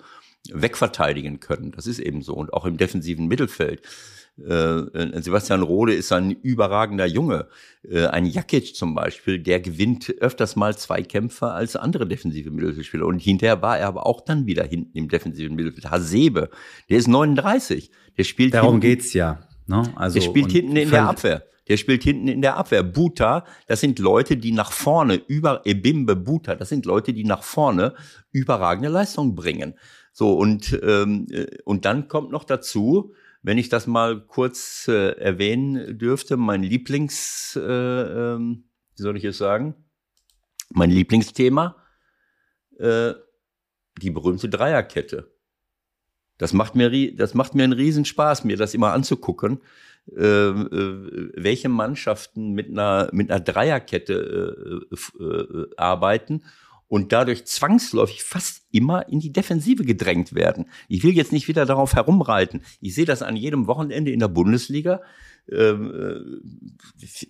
wegverteidigen 0.52 1.40
können. 1.40 1.72
Das 1.72 1.86
ist 1.86 1.98
eben 1.98 2.22
so 2.22 2.34
und 2.34 2.52
auch 2.52 2.64
im 2.64 2.76
defensiven 2.76 3.28
Mittelfeld. 3.28 3.82
Äh, 4.38 5.20
Sebastian 5.20 5.62
Rode 5.62 5.92
ist 5.92 6.12
ein 6.12 6.30
überragender 6.30 7.04
Junge. 7.06 7.48
Äh, 7.86 8.06
ein 8.06 8.24
Jakic 8.24 8.74
zum 8.74 8.94
Beispiel, 8.94 9.38
der 9.38 9.60
gewinnt 9.60 10.14
öfters 10.18 10.56
mal 10.56 10.76
zwei 10.76 11.02
Kämpfe 11.02 11.48
als 11.48 11.76
andere 11.76 12.06
defensive 12.06 12.50
Mittelfeldspieler. 12.50 13.04
Und 13.06 13.18
hinterher 13.18 13.60
war 13.60 13.78
er 13.78 13.88
aber 13.88 14.06
auch 14.06 14.22
dann 14.22 14.46
wieder 14.46 14.64
hinten 14.64 14.96
im 14.96 15.08
defensiven 15.08 15.56
Mittelfeld. 15.56 15.90
Hasebe, 15.90 16.48
der 16.88 16.98
ist 16.98 17.08
39. 17.08 17.90
Der 18.16 18.24
spielt 18.24 18.54
Darum 18.54 18.74
hinten, 18.74 18.80
geht's 18.80 19.12
ja. 19.12 19.40
Ne? 19.66 19.82
Also, 19.96 20.18
der 20.18 20.22
spielt 20.22 20.52
hinten 20.52 20.76
in 20.76 20.90
der 20.90 21.08
Abwehr. 21.08 21.44
Der 21.70 21.76
spielt 21.76 22.02
hinten 22.02 22.26
in 22.26 22.42
der 22.42 22.56
Abwehr. 22.56 22.82
Buta, 22.82 23.46
das 23.68 23.80
sind 23.80 24.00
Leute, 24.00 24.36
die 24.36 24.50
nach 24.50 24.72
vorne 24.72 25.14
über 25.14 25.64
Ebimbe 25.64 26.16
Buta, 26.16 26.56
das 26.56 26.68
sind 26.68 26.84
Leute, 26.84 27.12
die 27.12 27.22
nach 27.22 27.44
vorne 27.44 27.94
überragende 28.32 28.88
Leistung 28.88 29.36
bringen. 29.36 29.74
So 30.12 30.34
und 30.34 30.78
ähm, 30.82 31.28
äh, 31.30 31.46
und 31.64 31.84
dann 31.84 32.08
kommt 32.08 32.32
noch 32.32 32.42
dazu, 32.42 33.14
wenn 33.42 33.56
ich 33.56 33.68
das 33.68 33.86
mal 33.86 34.20
kurz 34.26 34.88
äh, 34.88 35.12
erwähnen 35.12 35.96
dürfte, 35.96 36.36
mein 36.36 36.64
Lieblings, 36.64 37.56
äh, 37.56 37.60
ähm, 37.62 38.64
wie 38.96 39.02
soll 39.02 39.16
ich 39.16 39.24
es 39.24 39.38
sagen, 39.38 39.76
mein 40.70 40.90
Lieblingsthema, 40.90 41.76
äh, 42.80 43.14
die 44.02 44.10
berühmte 44.10 44.48
Dreierkette. 44.48 45.32
Das 46.40 46.54
macht 46.54 46.74
mir, 46.74 47.14
das 47.14 47.34
macht 47.34 47.54
mir 47.54 47.64
einen 47.64 47.74
Riesenspaß, 47.74 48.44
mir 48.44 48.56
das 48.56 48.72
immer 48.72 48.94
anzugucken, 48.94 49.60
äh, 50.16 50.24
äh, 50.24 51.30
welche 51.36 51.68
Mannschaften 51.68 52.52
mit 52.52 52.70
einer, 52.70 53.10
mit 53.12 53.30
einer 53.30 53.40
Dreierkette 53.40 54.88
äh, 54.90 55.22
äh, 55.22 55.66
arbeiten 55.76 56.42
und 56.88 57.12
dadurch 57.12 57.44
zwangsläufig 57.44 58.24
fast 58.24 58.62
immer 58.72 59.06
in 59.10 59.20
die 59.20 59.32
Defensive 59.32 59.84
gedrängt 59.84 60.34
werden. 60.34 60.64
Ich 60.88 61.04
will 61.04 61.12
jetzt 61.12 61.30
nicht 61.30 61.46
wieder 61.46 61.66
darauf 61.66 61.94
herumreiten. 61.94 62.62
Ich 62.80 62.94
sehe 62.94 63.04
das 63.04 63.20
an 63.20 63.36
jedem 63.36 63.66
Wochenende 63.66 64.10
in 64.10 64.18
der 64.18 64.28
Bundesliga. 64.28 65.02
Ähm, 65.52 66.40
äh, 67.02 67.26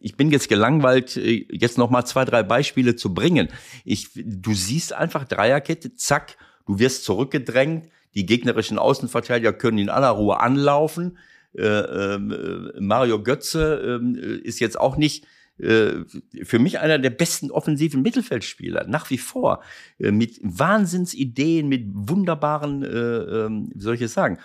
ich 0.00 0.16
bin 0.16 0.30
jetzt 0.30 0.48
gelangweilt, 0.48 1.18
äh, 1.18 1.46
jetzt 1.50 1.76
noch 1.76 1.90
mal 1.90 2.06
zwei, 2.06 2.24
drei 2.24 2.42
Beispiele 2.42 2.96
zu 2.96 3.12
bringen. 3.12 3.48
Ich, 3.84 4.08
du 4.14 4.54
siehst 4.54 4.94
einfach 4.94 5.24
Dreierkette, 5.24 5.94
zack, 5.94 6.38
du 6.66 6.78
wirst 6.78 7.04
zurückgedrängt. 7.04 7.90
Die 8.14 8.26
gegnerischen 8.26 8.78
Außenverteidiger 8.78 9.52
können 9.52 9.78
in 9.78 9.88
aller 9.88 10.10
Ruhe 10.10 10.40
anlaufen. 10.40 11.18
Äh, 11.56 11.64
ähm, 11.64 12.72
Mario 12.78 13.22
Götze 13.22 13.98
ähm, 14.00 14.14
ist 14.14 14.60
jetzt 14.60 14.78
auch 14.78 14.96
nicht 14.96 15.26
äh, 15.58 16.04
für 16.44 16.58
mich 16.58 16.78
einer 16.78 16.98
der 16.98 17.10
besten 17.10 17.50
offensiven 17.50 18.02
Mittelfeldspieler, 18.02 18.86
nach 18.86 19.10
wie 19.10 19.18
vor, 19.18 19.62
äh, 19.98 20.10
mit 20.10 20.38
Wahnsinnsideen, 20.42 21.68
mit 21.68 21.84
wunderbaren, 21.92 22.82
äh, 22.82 22.86
ähm, 22.88 23.70
wie 23.74 23.80
soll 23.80 23.94
ich 23.94 24.02
es 24.02 24.14
sagen, 24.14 24.38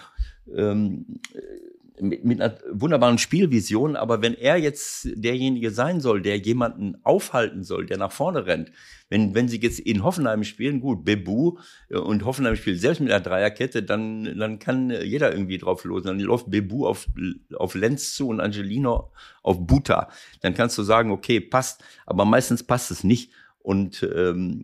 mit, 1.99 2.25
mit 2.25 2.41
einer 2.41 2.57
wunderbaren 2.71 3.17
Spielvision, 3.17 3.95
aber 3.95 4.21
wenn 4.21 4.33
er 4.33 4.57
jetzt 4.57 5.07
derjenige 5.15 5.71
sein 5.71 5.99
soll, 6.01 6.21
der 6.21 6.37
jemanden 6.37 6.97
aufhalten 7.03 7.63
soll, 7.63 7.85
der 7.85 7.97
nach 7.97 8.11
vorne 8.11 8.45
rennt, 8.45 8.71
wenn, 9.09 9.35
wenn 9.35 9.47
sie 9.47 9.59
jetzt 9.59 9.79
in 9.79 10.03
Hoffenheim 10.03 10.43
spielen, 10.43 10.81
gut, 10.81 11.05
Bebu 11.05 11.57
und 11.89 12.25
Hoffenheim 12.25 12.55
spielt 12.55 12.81
selbst 12.81 12.99
mit 13.01 13.11
einer 13.11 13.23
Dreierkette, 13.23 13.83
dann, 13.83 14.37
dann 14.37 14.59
kann 14.59 14.89
jeder 14.89 15.31
irgendwie 15.31 15.57
drauf 15.57 15.83
los. 15.83 16.03
Dann 16.03 16.19
läuft 16.19 16.49
Bebu 16.49 16.87
auf, 16.87 17.07
auf 17.55 17.75
Lenz 17.75 18.15
zu 18.15 18.27
und 18.27 18.41
Angelino 18.41 19.11
auf 19.43 19.65
Buta. 19.65 20.09
Dann 20.41 20.55
kannst 20.55 20.77
du 20.77 20.83
sagen, 20.83 21.11
okay, 21.11 21.39
passt, 21.39 21.83
aber 22.05 22.25
meistens 22.25 22.63
passt 22.63 22.89
es 22.91 23.03
nicht. 23.03 23.31
Und 23.59 24.07
ähm, 24.15 24.63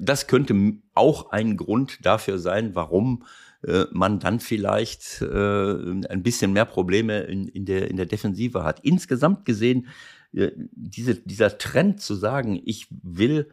das 0.00 0.28
könnte 0.28 0.54
auch 0.94 1.30
ein 1.30 1.56
Grund 1.56 2.06
dafür 2.06 2.38
sein, 2.38 2.74
warum 2.74 3.24
äh, 3.66 3.84
man 3.92 4.18
dann 4.18 4.40
vielleicht 4.40 5.22
äh, 5.22 5.24
ein 5.24 6.22
bisschen 6.22 6.52
mehr 6.52 6.64
Probleme 6.64 7.20
in, 7.20 7.48
in, 7.48 7.64
der, 7.64 7.90
in 7.90 7.96
der 7.96 8.06
Defensive 8.06 8.64
hat. 8.64 8.80
Insgesamt 8.80 9.44
gesehen, 9.44 9.88
äh, 10.32 10.50
diese, 10.56 11.14
dieser 11.14 11.58
Trend 11.58 12.00
zu 12.00 12.14
sagen, 12.14 12.60
ich 12.64 12.88
will 12.90 13.50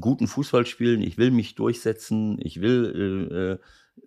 guten 0.00 0.28
Fußball 0.28 0.66
spielen, 0.66 1.02
ich 1.02 1.18
will 1.18 1.30
mich 1.30 1.54
durchsetzen, 1.54 2.38
ich 2.40 2.60
will 2.60 3.28
äh, 3.30 3.52
äh 3.52 3.58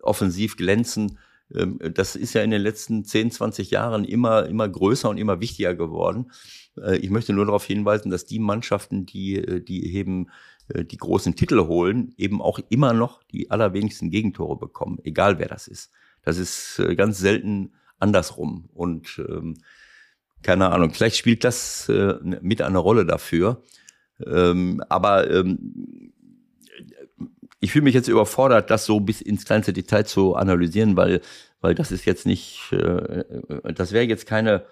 offensiv 0.01 0.57
glänzen, 0.57 1.17
ähm, 1.53 1.79
das 1.93 2.15
ist 2.15 2.33
ja 2.33 2.41
in 2.41 2.51
den 2.51 2.61
letzten 2.61 3.03
10, 3.05 3.31
20 3.31 3.71
Jahren 3.71 4.05
immer, 4.05 4.47
immer 4.47 4.67
größer 4.67 5.09
und 5.09 5.17
immer 5.17 5.39
wichtiger 5.39 5.75
geworden. 5.75 6.31
Äh, 6.77 6.97
ich 6.97 7.09
möchte 7.09 7.33
nur 7.33 7.45
darauf 7.45 7.65
hinweisen, 7.65 8.09
dass 8.09 8.25
die 8.25 8.39
Mannschaften, 8.39 9.05
die, 9.05 9.63
die 9.63 9.95
eben 9.95 10.29
die 10.69 10.97
großen 10.97 11.35
Titel 11.35 11.59
holen, 11.67 12.13
eben 12.17 12.41
auch 12.41 12.59
immer 12.69 12.93
noch 12.93 13.23
die 13.23 13.51
allerwenigsten 13.51 14.09
Gegentore 14.09 14.57
bekommen, 14.57 14.99
egal 15.03 15.39
wer 15.39 15.47
das 15.47 15.67
ist. 15.67 15.91
Das 16.23 16.37
ist 16.37 16.79
äh, 16.79 16.95
ganz 16.95 17.17
selten 17.19 17.73
andersrum. 17.99 18.69
Und 18.73 19.21
ähm, 19.27 19.55
keine 20.41 20.71
Ahnung, 20.71 20.91
vielleicht 20.93 21.17
spielt 21.17 21.43
das 21.43 21.89
äh, 21.89 22.15
mit 22.41 22.61
eine 22.61 22.77
Rolle 22.77 23.05
dafür. 23.05 23.61
Ähm, 24.25 24.81
aber 24.89 25.29
ähm, 25.29 26.11
ich 27.59 27.71
fühle 27.71 27.83
mich 27.83 27.93
jetzt 27.93 28.09
überfordert, 28.09 28.69
das 28.69 28.85
so 28.85 28.99
bis 28.99 29.21
ins 29.21 29.45
kleinste 29.45 29.73
Detail 29.73 30.03
zu 30.03 30.35
analysieren, 30.35 30.97
weil, 30.97 31.21
weil 31.61 31.75
das 31.75 31.91
ist 31.91 32.05
jetzt 32.05 32.25
nicht, 32.25 32.71
äh, 32.73 33.23
das 33.73 33.91
wäre 33.91 34.05
jetzt 34.05 34.25
keine 34.25 34.65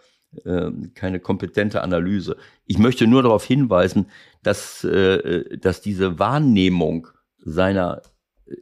ähm, 0.45 0.91
keine 0.95 1.19
kompetente 1.19 1.81
Analyse. 1.81 2.37
Ich 2.65 2.77
möchte 2.77 3.07
nur 3.07 3.23
darauf 3.23 3.43
hinweisen, 3.45 4.07
dass, 4.43 4.83
äh, 4.83 5.57
dass 5.57 5.81
diese 5.81 6.19
Wahrnehmung 6.19 7.07
seiner 7.37 8.01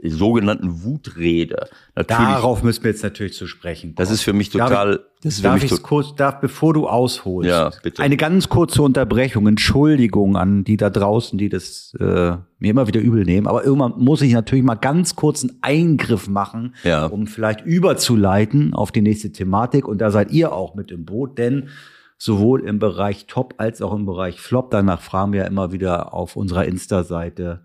sogenannten 0.04 0.84
Wutrede. 0.84 1.68
Natürlich, 1.96 2.20
Darauf 2.20 2.64
müssen 2.64 2.84
wir 2.84 2.92
jetzt 2.92 3.04
natürlich 3.04 3.34
zu 3.34 3.48
sprechen 3.48 3.90
kommen. 3.90 3.96
Das 3.96 4.12
ist 4.12 4.22
für 4.22 4.34
mich 4.34 4.50
total. 4.50 4.70
Darf 4.70 4.96
ich, 4.96 5.22
das 5.24 5.36
ist 5.36 5.46
darf 5.46 5.64
ich 5.64 5.84
kurz, 5.84 6.16
darf, 6.16 6.40
bevor 6.40 6.74
du 6.74 6.88
ausholst, 6.88 7.50
ja, 7.50 7.72
bitte. 7.84 8.02
eine 8.02 8.18
ganz 8.18 8.50
kurze 8.50 8.82
Unterbrechung, 8.82 9.48
Entschuldigung 9.48 10.38
an 10.38 10.64
die 10.64 10.78
da 10.78 10.90
draußen, 10.90 11.38
die 11.38 11.50
das 11.50 11.96
äh, 12.00 12.04
mir 12.04 12.72
immer 12.72 12.88
wieder 12.88 13.02
übel 13.02 13.26
nehmen. 13.26 13.48
Aber 13.48 13.64
irgendwann 13.64 13.94
muss 13.98 14.22
ich 14.22 14.34
natürlich 14.34 14.64
mal 14.64 14.76
ganz 14.76 15.16
kurz 15.16 15.44
einen 15.44 15.58
Eingriff 15.62 16.28
machen, 16.28 16.76
ja. 16.84 17.06
um 17.06 17.28
vielleicht 17.28 17.62
überzuleiten 17.66 18.74
auf 18.74 18.92
die 18.92 19.02
nächste 19.02 19.32
Thematik. 19.32 19.88
Und 19.88 20.00
da 20.00 20.12
seid 20.12 20.32
ihr 20.32 20.54
auch 20.54 20.76
mit 20.76 20.92
im 20.92 21.06
Boot, 21.06 21.38
denn 21.38 21.70
sowohl 22.18 22.62
im 22.62 22.80
Bereich 22.80 23.26
Top 23.28 23.56
als 23.58 23.82
auch 23.82 23.94
im 23.94 24.06
Bereich 24.06 24.40
Flop, 24.42 24.72
danach 24.72 25.02
fragen 25.02 25.32
wir 25.32 25.42
ja 25.42 25.48
immer 25.48 25.72
wieder 25.72 26.14
auf 26.14 26.36
unserer 26.36 26.66
Insta-Seite. 26.66 27.62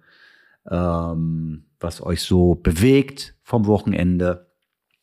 Ähm, 0.70 1.66
was 1.78 2.02
euch 2.02 2.22
so 2.22 2.54
bewegt 2.54 3.36
vom 3.42 3.66
Wochenende. 3.66 4.50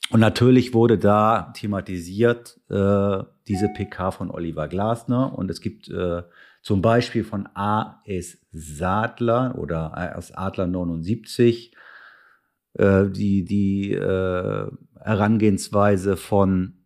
Und 0.10 0.20
natürlich 0.20 0.74
wurde 0.74 0.98
da 0.98 1.54
thematisiert 1.56 2.60
äh, 2.70 3.24
diese 3.48 3.70
PK 3.70 4.12
von 4.12 4.32
Oliver 4.32 4.68
Glasner. 4.68 5.38
Und 5.38 5.50
es 5.52 5.62
gibt 5.62 5.88
äh, 5.90 6.24
zum 6.64 6.82
Beispiel 6.82 7.24
von 7.24 7.48
AS 7.54 8.40
Sadler 8.52 9.56
oder 9.58 9.98
AS 9.98 10.32
Adler 10.32 10.68
79 10.68 11.74
äh, 12.74 13.06
die, 13.10 13.46
die 13.46 13.94
äh, 13.94 14.68
Herangehensweise 15.00 16.18
von 16.18 16.81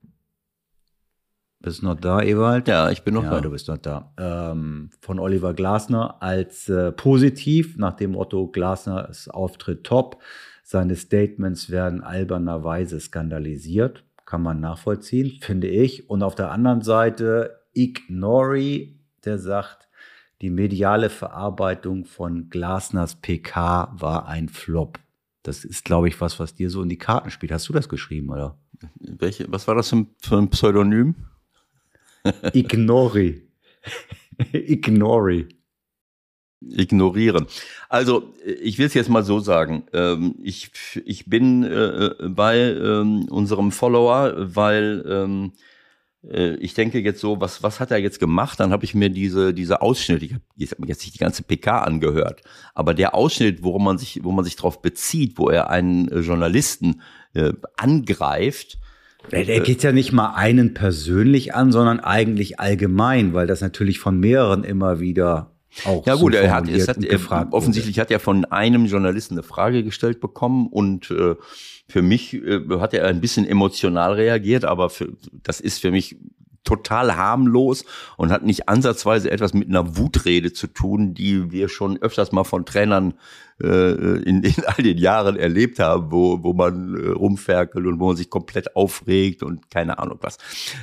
bist 1.66 1.84
noch 1.84 1.96
da, 1.96 2.22
Ewald? 2.22 2.68
Ja, 2.68 2.90
ich 2.92 3.04
bin 3.04 3.14
noch 3.14 3.24
ja, 3.24 3.32
da. 3.32 3.42
du 3.42 3.50
bist 3.52 3.68
noch 3.68 3.78
da. 3.78 4.14
Ähm, 4.18 4.90
von 5.02 5.20
Oliver 5.20 5.54
Glasner 5.54 6.22
als 6.22 6.70
äh, 6.70 6.92
positiv, 6.92 7.78
nach 7.78 7.94
dem 7.94 8.12
Motto 8.12 8.48
Glasner 8.48 9.10
ist 9.10 9.28
Auftritt 9.28 9.84
top. 9.84 10.22
Seine 10.64 10.96
Statements 10.96 11.70
werden 11.70 12.02
albernerweise 12.02 13.00
skandalisiert. 13.00 14.04
Kann 14.26 14.42
man 14.42 14.60
nachvollziehen, 14.60 15.38
finde 15.42 15.68
ich. 15.68 16.10
Und 16.10 16.24
auf 16.24 16.36
der 16.36 16.52
anderen 16.52 16.82
Seite 16.82 17.60
Ignori, 17.74 19.00
der 19.26 19.38
sagt, 19.38 19.88
die 20.42 20.50
mediale 20.50 21.10
Verarbeitung 21.10 22.06
von 22.06 22.50
Glasners 22.50 23.16
PK 23.16 23.94
war 23.98 24.28
ein 24.28 24.50
Flop. 24.50 25.00
Das 25.44 25.64
ist, 25.64 25.86
glaube 25.86 26.08
ich, 26.08 26.20
was, 26.22 26.40
was 26.40 26.56
dir 26.56 26.70
so 26.70 26.82
in 26.82 26.90
die 26.90 26.98
Karten 26.98 27.30
spielt. 27.30 27.52
Hast 27.52 27.70
du 27.70 27.74
das 27.74 27.88
geschrieben, 27.88 28.30
oder? 28.30 28.58
Welche, 29.00 29.46
was 29.52 29.68
war 29.68 29.76
das 29.76 29.90
für 29.90 30.38
ein 30.38 30.50
Pseudonym? 30.50 31.16
Ignori. 32.54 33.48
Ignori. 34.52 35.48
Ignorieren. 36.62 37.46
Also, 37.90 38.34
ich 38.44 38.80
will 38.80 38.88
es 38.88 38.94
jetzt 38.94 39.10
mal 39.10 39.24
so 39.24 39.40
sagen. 39.40 39.84
Ähm, 39.94 40.36
ich, 40.42 40.72
ich 41.06 41.26
bin 41.26 41.64
äh, 41.64 42.16
bei 42.28 42.58
ähm, 42.58 43.26
unserem 43.30 43.72
Follower, 43.72 44.34
weil 44.38 45.06
ähm, 45.08 45.52
äh, 46.28 46.56
ich 46.56 46.74
denke 46.74 47.00
jetzt 47.00 47.22
so, 47.22 47.40
was, 47.40 47.62
was 47.62 47.80
hat 47.80 47.92
er 47.92 47.98
jetzt 47.98 48.20
gemacht? 48.20 48.60
Dann 48.60 48.72
habe 48.72 48.86
ich 48.86 48.96
mir 48.96 49.10
diese, 49.10 49.54
diese 49.54 49.82
Ausschnitt, 49.82 50.24
ich 50.24 50.34
habe 50.34 50.88
jetzt 50.88 51.04
nicht 51.04 51.14
die 51.14 51.20
ganze 51.20 51.44
PK 51.44 51.84
angehört, 51.84 52.42
aber 52.74 52.94
der 52.94 53.14
Ausschnitt, 53.14 53.64
wo 53.64 53.78
man 53.78 53.98
sich, 53.98 54.24
wo 54.24 54.32
man 54.32 54.46
sich 54.46 54.56
darauf 54.56 54.82
bezieht, 54.82 55.38
wo 55.38 55.50
er 55.50 55.70
einen 55.70 56.08
Journalisten 56.24 57.02
äh, 57.34 57.54
angreift, 57.78 58.80
der, 59.32 59.46
der 59.46 59.60
geht 59.62 59.84
ja 59.84 59.92
nicht 59.92 60.12
mal 60.12 60.34
einen 60.34 60.74
persönlich 60.74 61.54
an, 61.56 61.72
sondern 61.72 62.00
eigentlich 62.00 62.60
allgemein, 62.60 63.34
weil 63.34 63.48
das 63.48 63.62
natürlich 63.62 64.00
von 64.00 64.20
mehreren 64.20 64.64
immer 64.64 65.00
wieder 65.00 65.52
auch 65.84 66.06
ja 66.06 66.16
gut, 66.16 66.34
so 66.34 66.40
er 66.40 66.54
hat, 66.54 66.70
es 66.70 66.88
hat 66.88 67.04
er, 67.04 67.20
offensichtlich 67.52 67.98
wurde. 67.98 68.02
hat 68.02 68.12
er 68.12 68.20
von 68.20 68.46
einem 68.46 68.86
Journalisten 68.86 69.34
eine 69.34 69.44
Frage 69.44 69.84
gestellt 69.84 70.22
bekommen 70.22 70.68
und 70.68 71.12
äh, 71.12 71.36
für 71.88 72.02
mich 72.02 72.34
äh, 72.34 72.62
hat 72.80 72.94
er 72.94 73.08
ein 73.08 73.20
bisschen 73.20 73.46
emotional 73.46 74.14
reagiert, 74.14 74.64
aber 74.64 74.90
für, 74.90 75.10
das 75.44 75.60
ist 75.60 75.80
für 75.80 75.92
mich 75.92 76.16
total 76.66 77.16
harmlos 77.16 77.86
und 78.18 78.32
hat 78.32 78.44
nicht 78.44 78.68
ansatzweise 78.68 79.32
etwas 79.32 79.54
mit 79.54 79.70
einer 79.70 79.98
Wutrede 79.98 80.52
zu 80.52 80.68
tun, 80.68 81.14
die 81.14 81.52
wir 81.52 81.70
schon 81.70 81.98
öfters 82.02 82.32
mal 82.32 82.44
von 82.44 82.66
Trainern 82.66 83.14
äh, 83.62 84.20
in, 84.24 84.44
in 84.44 84.66
all 84.66 84.84
den 84.84 84.98
Jahren 84.98 85.38
erlebt 85.38 85.80
haben, 85.80 86.12
wo, 86.12 86.44
wo 86.44 86.54
man 86.54 86.96
äh, 86.96 87.10
rumferkelt 87.12 87.86
und 87.86 88.00
wo 88.00 88.08
man 88.08 88.18
sich 88.18 88.30
komplett 88.30 88.76
aufregt 88.76 89.44
und 89.44 89.70
keine 89.72 90.00
Ahnung 90.00 90.18
was. 90.22 90.38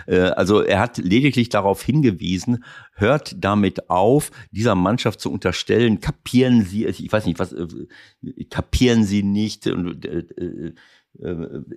Äh, 0.07 0.21
also 0.21 0.63
er 0.63 0.81
hat 0.81 0.97
lediglich 0.97 1.51
darauf 1.51 1.83
hingewiesen, 1.83 2.65
hört 2.95 3.35
damit 3.45 3.91
auf, 3.91 4.31
dieser 4.53 4.75
Mannschaft 4.75 5.21
zu 5.21 5.31
unterstellen, 5.31 6.01
kapieren 6.01 6.65
sie, 6.65 6.87
ich 6.87 7.13
weiß 7.13 7.27
nicht, 7.27 7.39
was, 7.39 7.53
äh, 7.53 7.67
kapieren 8.49 9.05
sie 9.05 9.23
nicht 9.23 9.67
und 9.67 10.07
äh 10.07 10.21
äh, 10.21 10.75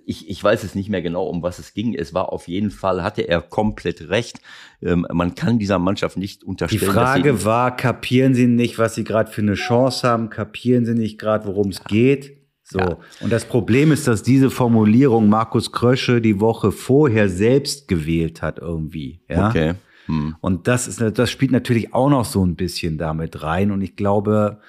ich, 0.04 0.28
ich 0.30 0.42
weiß 0.42 0.64
es 0.64 0.74
nicht 0.74 0.88
mehr 0.88 1.02
genau, 1.02 1.26
um 1.26 1.42
was 1.42 1.58
es 1.58 1.74
ging. 1.74 1.94
Es 1.94 2.14
war 2.14 2.32
auf 2.32 2.48
jeden 2.48 2.70
Fall, 2.70 3.02
hatte 3.02 3.22
er 3.22 3.42
komplett 3.42 4.08
recht. 4.08 4.40
Ähm, 4.82 5.06
man 5.12 5.34
kann 5.34 5.58
dieser 5.58 5.78
Mannschaft 5.78 6.16
nicht 6.16 6.42
unterstellen. 6.42 6.80
Die 6.80 6.86
Frage 6.86 7.44
war, 7.44 7.76
kapieren 7.76 8.34
sie 8.34 8.46
nicht, 8.46 8.78
was 8.78 8.94
sie 8.94 9.04
gerade 9.04 9.30
für 9.30 9.42
eine 9.42 9.54
Chance 9.54 10.08
haben? 10.08 10.30
Kapieren 10.30 10.86
sie 10.86 10.94
nicht 10.94 11.18
gerade, 11.18 11.46
worum 11.46 11.68
es 11.68 11.84
geht? 11.84 12.36
So. 12.62 12.78
Ja. 12.78 12.96
Und 13.20 13.30
das 13.30 13.44
Problem 13.44 13.92
ist, 13.92 14.08
dass 14.08 14.22
diese 14.22 14.50
Formulierung 14.50 15.28
Markus 15.28 15.70
Krösche 15.70 16.20
die 16.20 16.40
Woche 16.40 16.72
vorher 16.72 17.28
selbst 17.28 17.86
gewählt 17.88 18.42
hat 18.42 18.58
irgendwie. 18.58 19.20
Ja? 19.28 19.50
Okay. 19.50 19.74
Hm. 20.06 20.36
Und 20.40 20.66
das 20.66 20.88
ist, 20.88 21.00
das 21.00 21.30
spielt 21.30 21.52
natürlich 21.52 21.94
auch 21.94 22.10
noch 22.10 22.24
so 22.24 22.44
ein 22.44 22.56
bisschen 22.56 22.98
damit 22.98 23.42
rein. 23.42 23.70
Und 23.70 23.82
ich 23.82 23.96
glaube, 23.96 24.60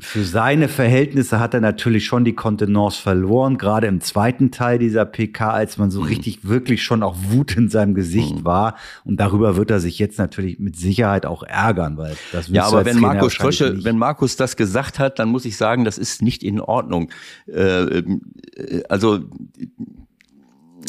für 0.00 0.24
seine 0.24 0.68
Verhältnisse 0.68 1.40
hat 1.40 1.54
er 1.54 1.60
natürlich 1.60 2.04
schon 2.04 2.24
die 2.24 2.34
Kontenance 2.34 3.00
verloren, 3.00 3.58
gerade 3.58 3.86
im 3.86 4.00
zweiten 4.00 4.50
Teil 4.50 4.78
dieser 4.78 5.04
PK, 5.04 5.50
als 5.50 5.76
man 5.76 5.90
so 5.90 6.00
mhm. 6.00 6.08
richtig 6.08 6.48
wirklich 6.48 6.82
schon 6.82 7.02
auch 7.02 7.16
Wut 7.28 7.56
in 7.56 7.68
seinem 7.68 7.94
Gesicht 7.94 8.36
mhm. 8.36 8.44
war. 8.44 8.76
Und 9.04 9.20
darüber 9.20 9.56
wird 9.56 9.70
er 9.70 9.80
sich 9.80 9.98
jetzt 9.98 10.18
natürlich 10.18 10.58
mit 10.58 10.76
Sicherheit 10.76 11.26
auch 11.26 11.42
ärgern, 11.42 11.96
weil 11.96 12.16
das 12.32 12.48
Ja, 12.48 12.64
aber 12.64 12.84
wenn 12.84 13.00
Markus 13.00 13.34
Frösche, 13.34 13.84
wenn 13.84 13.98
Markus 13.98 14.36
das 14.36 14.56
gesagt 14.56 14.98
hat, 14.98 15.18
dann 15.18 15.28
muss 15.28 15.44
ich 15.44 15.56
sagen, 15.56 15.84
das 15.84 15.98
ist 15.98 16.22
nicht 16.22 16.42
in 16.42 16.60
Ordnung. 16.60 17.10
Äh, 17.46 17.98
äh 17.98 18.82
also 18.88 19.20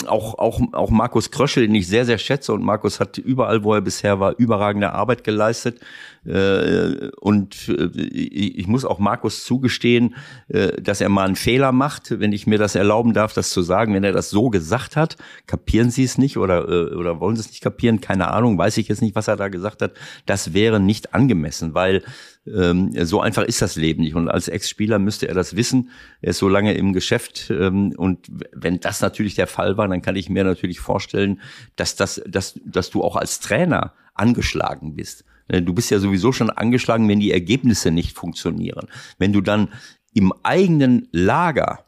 auch, 0.06 0.38
auch, 0.38 0.62
auch 0.74 0.90
Markus 0.90 1.32
Kröschel, 1.32 1.66
den 1.66 1.76
ich 1.76 1.88
sehr, 1.88 2.06
sehr 2.06 2.18
schätze. 2.18 2.54
Und 2.54 2.64
Markus 2.64 3.00
hat 3.00 3.18
überall, 3.18 3.64
wo 3.64 3.74
er 3.74 3.82
bisher 3.82 4.20
war, 4.20 4.36
überragende 4.38 4.94
Arbeit 4.94 5.24
geleistet. 5.24 5.80
Äh, 6.28 7.10
und 7.20 7.70
äh, 7.70 7.86
ich 8.02 8.68
muss 8.68 8.86
auch 8.86 9.00
Markus 9.00 9.46
zugestehen, 9.46 10.16
äh, 10.50 10.82
dass 10.82 11.02
er 11.02 11.10
mal 11.10 11.26
einen 11.26 11.36
Fehler 11.36 11.72
macht, 11.72 12.20
wenn 12.20 12.34
ich 12.34 12.48
mir 12.48 12.58
das 12.58 12.76
erlauben 12.76 13.14
darf, 13.14 13.34
das 13.34 13.50
zu 13.50 13.62
sagen. 13.62 13.94
Wenn 13.94 14.04
er 14.04 14.12
das 14.12 14.30
so 14.30 14.50
gesagt 14.50 14.96
hat, 14.96 15.18
kapieren 15.46 15.90
Sie 15.90 16.04
es 16.04 16.18
nicht 16.18 16.38
oder, 16.38 16.68
oder 16.96 17.20
wollen 17.20 17.36
Sie 17.36 17.42
es 17.42 17.50
nicht 17.50 17.62
kapieren? 17.62 18.02
Keine 18.02 18.30
Ahnung, 18.30 18.58
weiß 18.58 18.78
ich 18.78 18.88
jetzt 18.88 19.02
nicht, 19.02 19.16
was 19.16 19.28
er 19.28 19.38
da 19.38 19.48
gesagt 19.48 19.82
hat. 19.82 19.94
Das 20.26 20.54
wäre 20.54 20.80
nicht 20.80 21.14
angemessen, 21.14 21.74
weil 21.74 22.04
ähm, 22.46 22.92
so 23.06 23.22
einfach 23.22 23.44
ist 23.44 23.62
das 23.62 23.76
Leben 23.76 24.04
nicht. 24.04 24.16
Und 24.16 24.30
als 24.30 24.48
Ex-Spieler 24.48 25.00
müsste 25.00 25.28
er 25.28 25.34
das 25.34 25.56
wissen. 25.56 25.90
Er 26.22 26.32
ist 26.32 26.40
so 26.40 26.50
lange 26.50 26.74
im 26.74 26.94
Geschäft. 26.94 27.50
Ähm, 27.50 27.94
und 27.98 28.28
wenn 28.54 28.80
das 28.80 29.02
natürlich 29.02 29.36
der 29.36 29.48
Fall 29.48 29.78
war, 29.78 29.88
dann 29.88 30.02
kann 30.02 30.16
ich 30.16 30.30
mir 30.30 30.44
natürlich 30.44 30.80
vorstellen, 30.80 31.42
dass, 31.76 31.96
das, 31.96 32.22
dass, 32.28 32.60
dass 32.66 32.90
du 32.90 33.04
auch 33.04 33.16
als 33.16 33.40
Trainer 33.40 33.94
angeschlagen 34.14 34.96
bist. 34.96 35.24
Äh, 35.48 35.62
du 35.62 35.74
bist 35.74 35.90
ja 35.92 36.00
sowieso 36.00 36.32
schon 36.32 36.50
angeschlagen, 36.50 37.08
wenn 37.08 37.20
die 37.20 37.32
Ergebnisse 37.32 37.92
nicht 37.92 38.18
funktionieren. 38.18 38.88
Wenn 39.18 39.34
du 39.34 39.42
dann 39.42 39.70
im 40.14 40.34
eigenen 40.44 41.08
Lager 41.12 41.86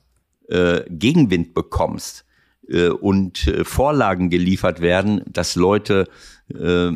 äh, 0.49 0.81
Gegenwind 0.89 1.53
bekommst 1.53 2.25
äh, 2.67 2.89
und 2.89 3.47
äh, 3.47 3.63
Vorlagen 3.63 4.29
geliefert 4.29 4.81
werden, 4.81 5.23
dass 5.27 5.55
Leute 5.55 6.07
äh, 6.53 6.91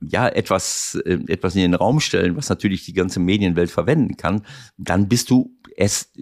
ja 0.00 0.28
etwas 0.28 1.00
äh, 1.04 1.18
etwas 1.28 1.54
in 1.54 1.62
den 1.62 1.74
Raum 1.74 2.00
stellen, 2.00 2.36
was 2.36 2.48
natürlich 2.48 2.84
die 2.84 2.92
ganze 2.92 3.20
Medienwelt 3.20 3.70
verwenden 3.70 4.16
kann, 4.16 4.42
dann 4.76 5.08
bist 5.08 5.30
du 5.30 5.56
es, 5.76 6.12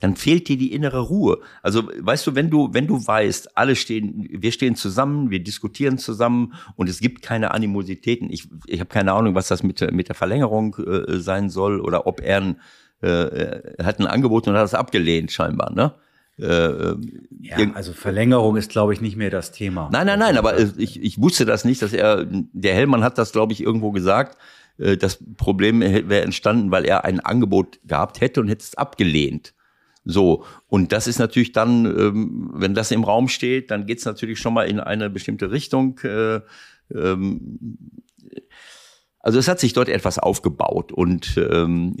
dann 0.00 0.16
fehlt 0.16 0.48
dir 0.48 0.56
die 0.56 0.72
innere 0.72 1.00
Ruhe. 1.00 1.40
Also 1.62 1.88
weißt 1.98 2.26
du, 2.26 2.34
wenn 2.34 2.50
du 2.50 2.72
wenn 2.72 2.86
du 2.86 3.04
weißt, 3.04 3.56
alle 3.56 3.76
stehen, 3.76 4.28
wir 4.30 4.52
stehen 4.52 4.76
zusammen, 4.76 5.30
wir 5.30 5.42
diskutieren 5.42 5.98
zusammen 5.98 6.54
und 6.76 6.88
es 6.88 7.00
gibt 7.00 7.22
keine 7.22 7.50
Animositäten. 7.50 8.30
Ich 8.30 8.48
ich 8.66 8.80
habe 8.80 8.90
keine 8.90 9.12
Ahnung, 9.12 9.34
was 9.34 9.48
das 9.48 9.62
mit 9.62 9.80
mit 9.92 10.08
der 10.08 10.14
Verlängerung 10.14 10.76
äh, 10.76 11.18
sein 11.18 11.50
soll 11.50 11.80
oder 11.80 12.06
ob 12.06 12.20
er 12.20 12.40
ein, 12.40 12.60
äh, 13.00 13.82
hat 13.82 13.98
ein 13.98 14.06
Angebot 14.06 14.46
und 14.48 14.54
hat 14.54 14.64
es 14.64 14.74
abgelehnt 14.74 15.32
scheinbar, 15.32 15.72
ne? 15.72 15.94
Äh, 16.38 16.46
ähm, 16.46 17.28
ja, 17.40 17.56
also 17.74 17.92
Verlängerung 17.92 18.56
ist, 18.56 18.70
glaube 18.70 18.92
ich, 18.92 19.00
nicht 19.00 19.16
mehr 19.16 19.30
das 19.30 19.52
Thema. 19.52 19.88
Nein, 19.92 20.06
nein, 20.06 20.18
nein, 20.18 20.36
aber 20.36 20.58
ich, 20.58 21.00
ich 21.00 21.20
wusste 21.20 21.44
das 21.44 21.64
nicht, 21.64 21.80
dass 21.82 21.92
er, 21.92 22.26
der 22.26 22.74
Hellmann 22.74 23.04
hat 23.04 23.18
das, 23.18 23.32
glaube 23.32 23.52
ich, 23.52 23.62
irgendwo 23.62 23.92
gesagt. 23.92 24.36
Äh, 24.78 24.96
das 24.96 25.22
Problem 25.36 25.80
wäre 25.80 26.22
entstanden, 26.22 26.70
weil 26.70 26.84
er 26.84 27.04
ein 27.04 27.20
Angebot 27.20 27.78
gehabt 27.84 28.20
hätte 28.20 28.40
und 28.40 28.48
hätte 28.48 28.64
es 28.64 28.74
abgelehnt. 28.74 29.54
So, 30.04 30.44
und 30.66 30.92
das 30.92 31.06
ist 31.06 31.18
natürlich 31.18 31.52
dann, 31.52 31.86
ähm, 31.86 32.50
wenn 32.52 32.74
das 32.74 32.90
im 32.90 33.04
Raum 33.04 33.28
steht, 33.28 33.70
dann 33.70 33.86
geht 33.86 33.98
es 33.98 34.04
natürlich 34.04 34.38
schon 34.38 34.52
mal 34.52 34.68
in 34.68 34.80
eine 34.80 35.08
bestimmte 35.08 35.50
Richtung. 35.50 35.98
Äh, 36.00 36.40
ähm, 36.94 37.58
also 39.24 39.38
es 39.38 39.48
hat 39.48 39.58
sich 39.58 39.72
dort 39.72 39.88
etwas 39.88 40.18
aufgebaut 40.18 40.92
und 40.92 41.38
ähm, 41.38 41.96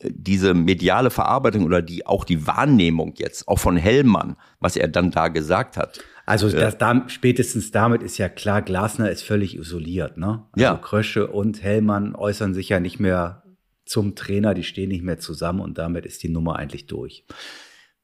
diese 0.00 0.54
mediale 0.54 1.10
Verarbeitung 1.10 1.64
oder 1.64 1.82
die 1.82 2.06
auch 2.06 2.24
die 2.24 2.46
Wahrnehmung 2.46 3.14
jetzt 3.16 3.48
auch 3.48 3.58
von 3.58 3.76
Hellmann, 3.76 4.36
was 4.60 4.76
er 4.76 4.86
dann 4.86 5.10
da 5.10 5.26
gesagt 5.26 5.76
hat. 5.76 5.98
Also 6.24 6.46
äh, 6.46 6.52
das, 6.52 6.78
da, 6.78 7.02
spätestens 7.08 7.72
damit 7.72 8.04
ist 8.04 8.16
ja 8.16 8.28
klar, 8.28 8.62
Glasner 8.62 9.10
ist 9.10 9.24
völlig 9.24 9.58
isoliert. 9.58 10.18
Ne? 10.18 10.44
Also 10.52 10.64
ja. 10.64 10.76
Krösche 10.76 11.26
und 11.26 11.64
Hellmann 11.64 12.14
äußern 12.14 12.54
sich 12.54 12.68
ja 12.68 12.78
nicht 12.78 13.00
mehr 13.00 13.42
zum 13.84 14.14
Trainer, 14.14 14.54
die 14.54 14.62
stehen 14.62 14.90
nicht 14.90 15.02
mehr 15.02 15.18
zusammen 15.18 15.58
und 15.58 15.78
damit 15.78 16.06
ist 16.06 16.22
die 16.22 16.28
Nummer 16.28 16.60
eigentlich 16.60 16.86
durch. 16.86 17.24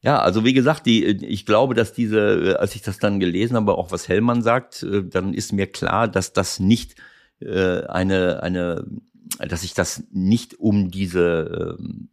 Ja, 0.01 0.18
also 0.18 0.44
wie 0.44 0.53
gesagt, 0.53 0.87
die, 0.87 1.05
ich 1.05 1.47
glaube, 1.47 1.75
dass 1.75 1.92
diese, 1.92 2.57
als 2.59 2.75
ich 2.75 2.83
das 2.83 2.99
dann 2.99 3.21
gelesen 3.21 3.55
habe, 3.55 3.79
auch 3.79 3.92
was 3.92 4.09
Hellmann 4.09 4.42
sagt, 4.42 4.83
äh, 4.83 5.05
dann 5.05 5.33
ist 5.33 5.53
mir 5.53 5.68
klar, 5.68 6.09
dass 6.09 6.33
das 6.33 6.59
nicht 6.59 6.97
äh, 7.40 7.85
eine, 7.87 8.42
eine, 8.42 8.87
dass 9.38 9.62
sich 9.62 9.74
das 9.74 10.05
nicht 10.11 10.59
um 10.59 10.90
diese, 10.90 11.77
ähm, 11.79 12.09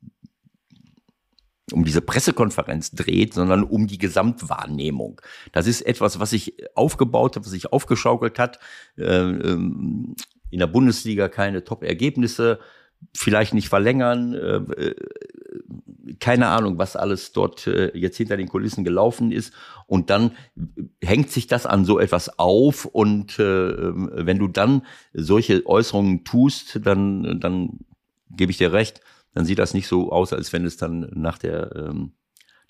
um 1.71 1.83
diese 1.83 2.01
Pressekonferenz 2.01 2.91
dreht, 2.91 3.33
sondern 3.33 3.63
um 3.63 3.87
die 3.87 3.97
Gesamtwahrnehmung. 3.97 5.21
Das 5.51 5.67
ist 5.67 5.81
etwas, 5.81 6.19
was 6.19 6.29
sich 6.29 6.55
aufgebaut 6.75 7.35
hat, 7.35 7.43
was 7.43 7.51
sich 7.51 7.71
aufgeschaukelt 7.71 8.37
hat. 8.37 8.59
Äh, 8.97 9.03
ähm, 9.05 10.15
in 10.51 10.59
der 10.59 10.67
Bundesliga 10.67 11.27
keine 11.27 11.63
Top-Ergebnisse, 11.63 12.59
vielleicht 13.15 13.53
nicht 13.53 13.69
verlängern, 13.69 14.33
äh, 14.33 14.57
äh, 14.57 14.95
keine 16.19 16.47
Ahnung, 16.47 16.77
was 16.77 16.95
alles 16.95 17.31
dort 17.31 17.67
äh, 17.67 17.95
jetzt 17.97 18.17
hinter 18.17 18.37
den 18.37 18.47
Kulissen 18.47 18.83
gelaufen 18.83 19.31
ist. 19.31 19.53
Und 19.87 20.09
dann 20.09 20.31
hängt 21.03 21.31
sich 21.31 21.47
das 21.47 21.65
an 21.65 21.85
so 21.85 21.99
etwas 21.99 22.39
auf. 22.39 22.85
Und 22.85 23.37
wenn 23.37 24.39
du 24.39 24.47
dann 24.47 24.81
solche 25.13 25.65
Äußerungen 25.65 26.23
tust, 26.23 26.79
dann, 26.83 27.39
dann 27.39 27.79
gebe 28.31 28.51
ich 28.51 28.57
dir 28.57 28.73
recht, 28.73 29.01
dann 29.33 29.45
sieht 29.45 29.59
das 29.59 29.73
nicht 29.73 29.87
so 29.87 30.11
aus, 30.11 30.33
als 30.33 30.53
wenn 30.53 30.65
es 30.65 30.77
dann 30.77 31.11
nach 31.13 31.37
der 31.37 31.75
ähm, 31.75 32.13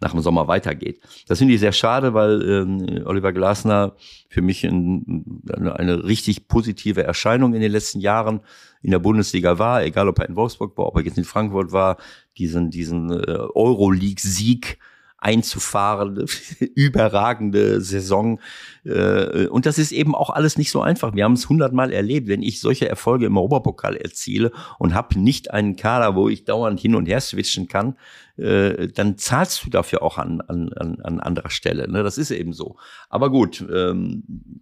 nach 0.02 0.12
dem 0.12 0.22
Sommer 0.22 0.48
weitergeht. 0.48 1.00
Das 1.28 1.40
finde 1.40 1.54
ich 1.54 1.60
sehr 1.60 1.72
schade, 1.72 2.14
weil 2.14 2.42
ähm, 2.42 3.04
Oliver 3.06 3.34
Glasner 3.34 3.96
für 4.30 4.42
mich 4.42 4.64
ein, 4.66 5.42
eine, 5.52 6.04
richtig 6.04 6.48
positive 6.48 7.04
Erscheinung 7.04 7.54
in 7.54 7.62
den 7.62 7.72
letzten 7.72 8.00
Jahren 8.00 8.42
in 8.82 8.92
der 8.92 9.00
Bundesliga 9.00 9.58
war, 9.58 9.84
egal 9.84 10.08
ob 10.08 10.20
er 10.20 10.30
in 10.30 10.36
Wolfsburg 10.36 10.78
war, 10.78 10.88
ob 10.88 10.98
er 10.98 11.04
jetzt 11.04 11.18
in 11.18 11.24
Frankfurt 11.24 11.72
war, 11.72 11.98
diesen, 12.38 12.70
diesen 12.70 13.10
äh, 13.12 13.38
Euroleague-Sieg 13.56 14.78
einzufahren, 15.18 16.26
überragende 16.76 17.82
Saison. 17.82 18.40
Äh, 18.84 19.48
und 19.48 19.66
das 19.66 19.78
ist 19.78 19.92
eben 19.92 20.14
auch 20.14 20.30
alles 20.30 20.58
nicht 20.58 20.72
so 20.72 20.82
einfach. 20.82 21.16
Wir 21.16 21.24
haben 21.24 21.34
es 21.34 21.50
hundertmal 21.50 21.92
erlebt, 21.92 22.28
wenn 22.28 22.44
ich 22.44 22.60
solche 22.60 22.88
Erfolge 22.88 23.26
im 23.26 23.38
Europapokal 23.38 23.96
erziele 23.96 24.52
und 24.78 24.94
habe 24.94 25.20
nicht 25.20 25.52
einen 25.52 25.76
Kader, 25.76 26.16
wo 26.16 26.30
ich 26.30 26.46
dauernd 26.46 26.80
hin 26.80 26.96
und 26.96 27.08
her 27.08 27.22
switchen 27.22 27.68
kann, 27.68 27.98
äh, 28.38 28.88
dann 28.90 29.18
zahlst 29.18 29.66
du 29.66 29.70
dafür 29.70 30.04
auch 30.04 30.18
an, 30.18 30.42
an, 30.42 30.72
an 30.74 31.20
anderer 31.20 31.50
Stelle. 31.50 31.90
Ne? 31.90 32.04
Das 32.04 32.18
ist 32.18 32.32
eben 32.32 32.54
so. 32.54 32.76
Aber 33.10 33.30
gut, 33.30 33.66
ähm, 33.74 34.62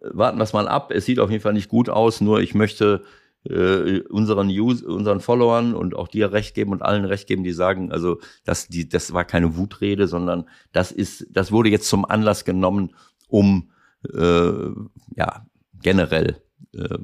warten 0.00 0.38
wir 0.38 0.44
es 0.44 0.52
mal 0.52 0.68
ab. 0.68 0.90
Es 0.92 1.06
sieht 1.06 1.18
auf 1.18 1.30
jeden 1.30 1.42
Fall 1.42 1.54
nicht 1.54 1.68
gut 1.68 1.88
aus, 1.88 2.20
nur 2.20 2.40
ich 2.40 2.54
möchte 2.54 3.04
äh, 3.48 4.00
unseren 4.08 4.48
Use, 4.48 4.86
unseren 4.86 5.20
Followern 5.20 5.74
und 5.74 5.96
auch 5.96 6.08
dir 6.08 6.32
recht 6.32 6.54
geben 6.54 6.72
und 6.72 6.82
allen 6.82 7.04
recht 7.04 7.26
geben, 7.26 7.44
die 7.44 7.52
sagen, 7.52 7.90
also 7.90 8.20
das, 8.44 8.68
die, 8.68 8.88
das 8.88 9.12
war 9.12 9.24
keine 9.24 9.56
Wutrede, 9.56 10.06
sondern 10.06 10.48
das 10.72 10.92
ist, 10.92 11.26
das 11.30 11.50
wurde 11.50 11.70
jetzt 11.70 11.88
zum 11.88 12.04
Anlass 12.04 12.44
genommen, 12.44 12.94
um 13.28 13.70
äh, 14.12 14.52
ja 15.16 15.46
generell 15.80 16.42
äh, 16.74 16.98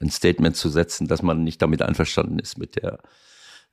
ein 0.00 0.10
Statement 0.10 0.56
zu 0.56 0.68
setzen, 0.68 1.06
dass 1.06 1.22
man 1.22 1.44
nicht 1.44 1.60
damit 1.62 1.82
einverstanden 1.82 2.38
ist 2.38 2.58
mit 2.58 2.76
der 2.76 3.00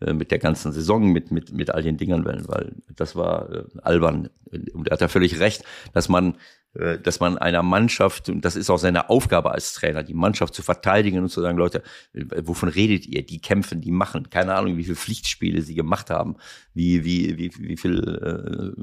äh, 0.02 0.14
mit 0.14 0.32
der 0.32 0.40
ganzen 0.40 0.72
Saison, 0.72 1.12
mit, 1.12 1.32
mit, 1.32 1.54
mit 1.54 1.70
all 1.70 1.84
den 1.84 1.98
Dingern, 1.98 2.26
weil, 2.26 2.76
das 2.96 3.16
war 3.16 3.50
äh, 3.52 3.64
albern. 3.84 4.30
Und 4.74 4.88
er 4.88 4.94
hat 4.94 5.02
ja 5.02 5.08
völlig 5.08 5.40
recht, 5.40 5.64
dass 5.94 6.10
man 6.10 6.36
dass 6.74 7.20
man 7.20 7.38
einer 7.38 7.64
Mannschaft, 7.64 8.30
und 8.30 8.46
das 8.46 8.56
ist 8.56 8.70
auch 8.70 8.78
seine 8.78 9.10
Aufgabe 9.10 9.52
als 9.52 9.74
Trainer, 9.74 10.04
die 10.04 10.14
Mannschaft 10.14 10.54
zu 10.54 10.62
verteidigen 10.62 11.20
und 11.20 11.28
zu 11.28 11.42
sagen, 11.42 11.58
Leute, 11.58 11.84
äh, 12.14 12.24
wovon 12.44 12.70
redet 12.70 13.06
ihr? 13.06 13.26
Die 13.26 13.42
kämpfen, 13.42 13.82
die 13.82 13.92
machen. 13.92 14.30
Keine 14.30 14.56
Ahnung, 14.56 14.78
wie 14.78 14.86
viele 14.86 14.96
Pflichtspiele 14.96 15.62
sie 15.62 15.76
gemacht 15.76 16.10
haben, 16.10 16.38
wie, 16.74 17.04
wie, 17.04 17.38
wie, 17.38 17.52
wie 17.58 17.76
viel, 17.76 18.76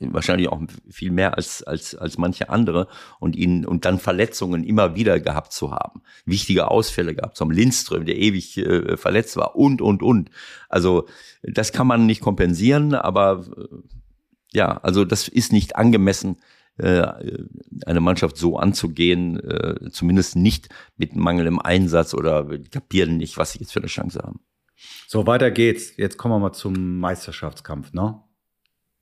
äh, 0.00 0.12
wahrscheinlich 0.12 0.48
auch 0.48 0.60
viel 0.90 1.12
mehr 1.12 1.36
als, 1.36 1.62
als, 1.62 1.94
als 1.94 2.18
manche 2.18 2.48
andere 2.48 2.88
und 3.20 3.36
ihnen, 3.36 3.66
und 3.66 3.84
dann 3.84 4.00
Verletzungen 4.00 4.64
immer 4.64 4.96
wieder 4.96 5.20
gehabt 5.20 5.52
zu 5.52 5.70
haben. 5.70 6.02
Wichtige 6.24 6.68
Ausfälle 6.68 7.14
gehabt 7.14 7.36
zu 7.36 7.44
haben. 7.44 7.52
Lindström, 7.52 8.04
der 8.04 8.16
ewig 8.16 8.58
äh, 8.58 8.96
verletzt 8.96 9.36
war 9.36 9.54
und, 9.54 9.80
und, 9.80 10.02
und. 10.02 10.30
Also, 10.68 11.06
das 11.44 11.72
kann 11.72 11.86
man 11.86 12.06
nicht 12.06 12.20
kompensieren, 12.20 12.94
aber, 12.94 13.44
äh, 13.56 13.76
ja, 14.54 14.78
also 14.78 15.04
das 15.04 15.28
ist 15.28 15.52
nicht 15.52 15.76
angemessen, 15.76 16.36
äh, 16.78 17.06
eine 17.86 18.00
Mannschaft 18.00 18.36
so 18.36 18.56
anzugehen, 18.56 19.38
äh, 19.40 19.90
zumindest 19.90 20.36
nicht 20.36 20.68
mit 20.96 21.14
mangelndem 21.14 21.60
Einsatz 21.60 22.14
oder 22.14 22.46
kapieren 22.70 23.16
nicht, 23.16 23.36
was 23.36 23.52
sie 23.52 23.60
jetzt 23.60 23.72
für 23.72 23.80
eine 23.80 23.88
Chance 23.88 24.20
haben. 24.22 24.40
So, 25.06 25.26
weiter 25.26 25.50
geht's. 25.50 25.96
Jetzt 25.96 26.16
kommen 26.16 26.34
wir 26.34 26.38
mal 26.38 26.52
zum 26.52 26.98
Meisterschaftskampf, 26.98 27.92
ne? 27.92 28.20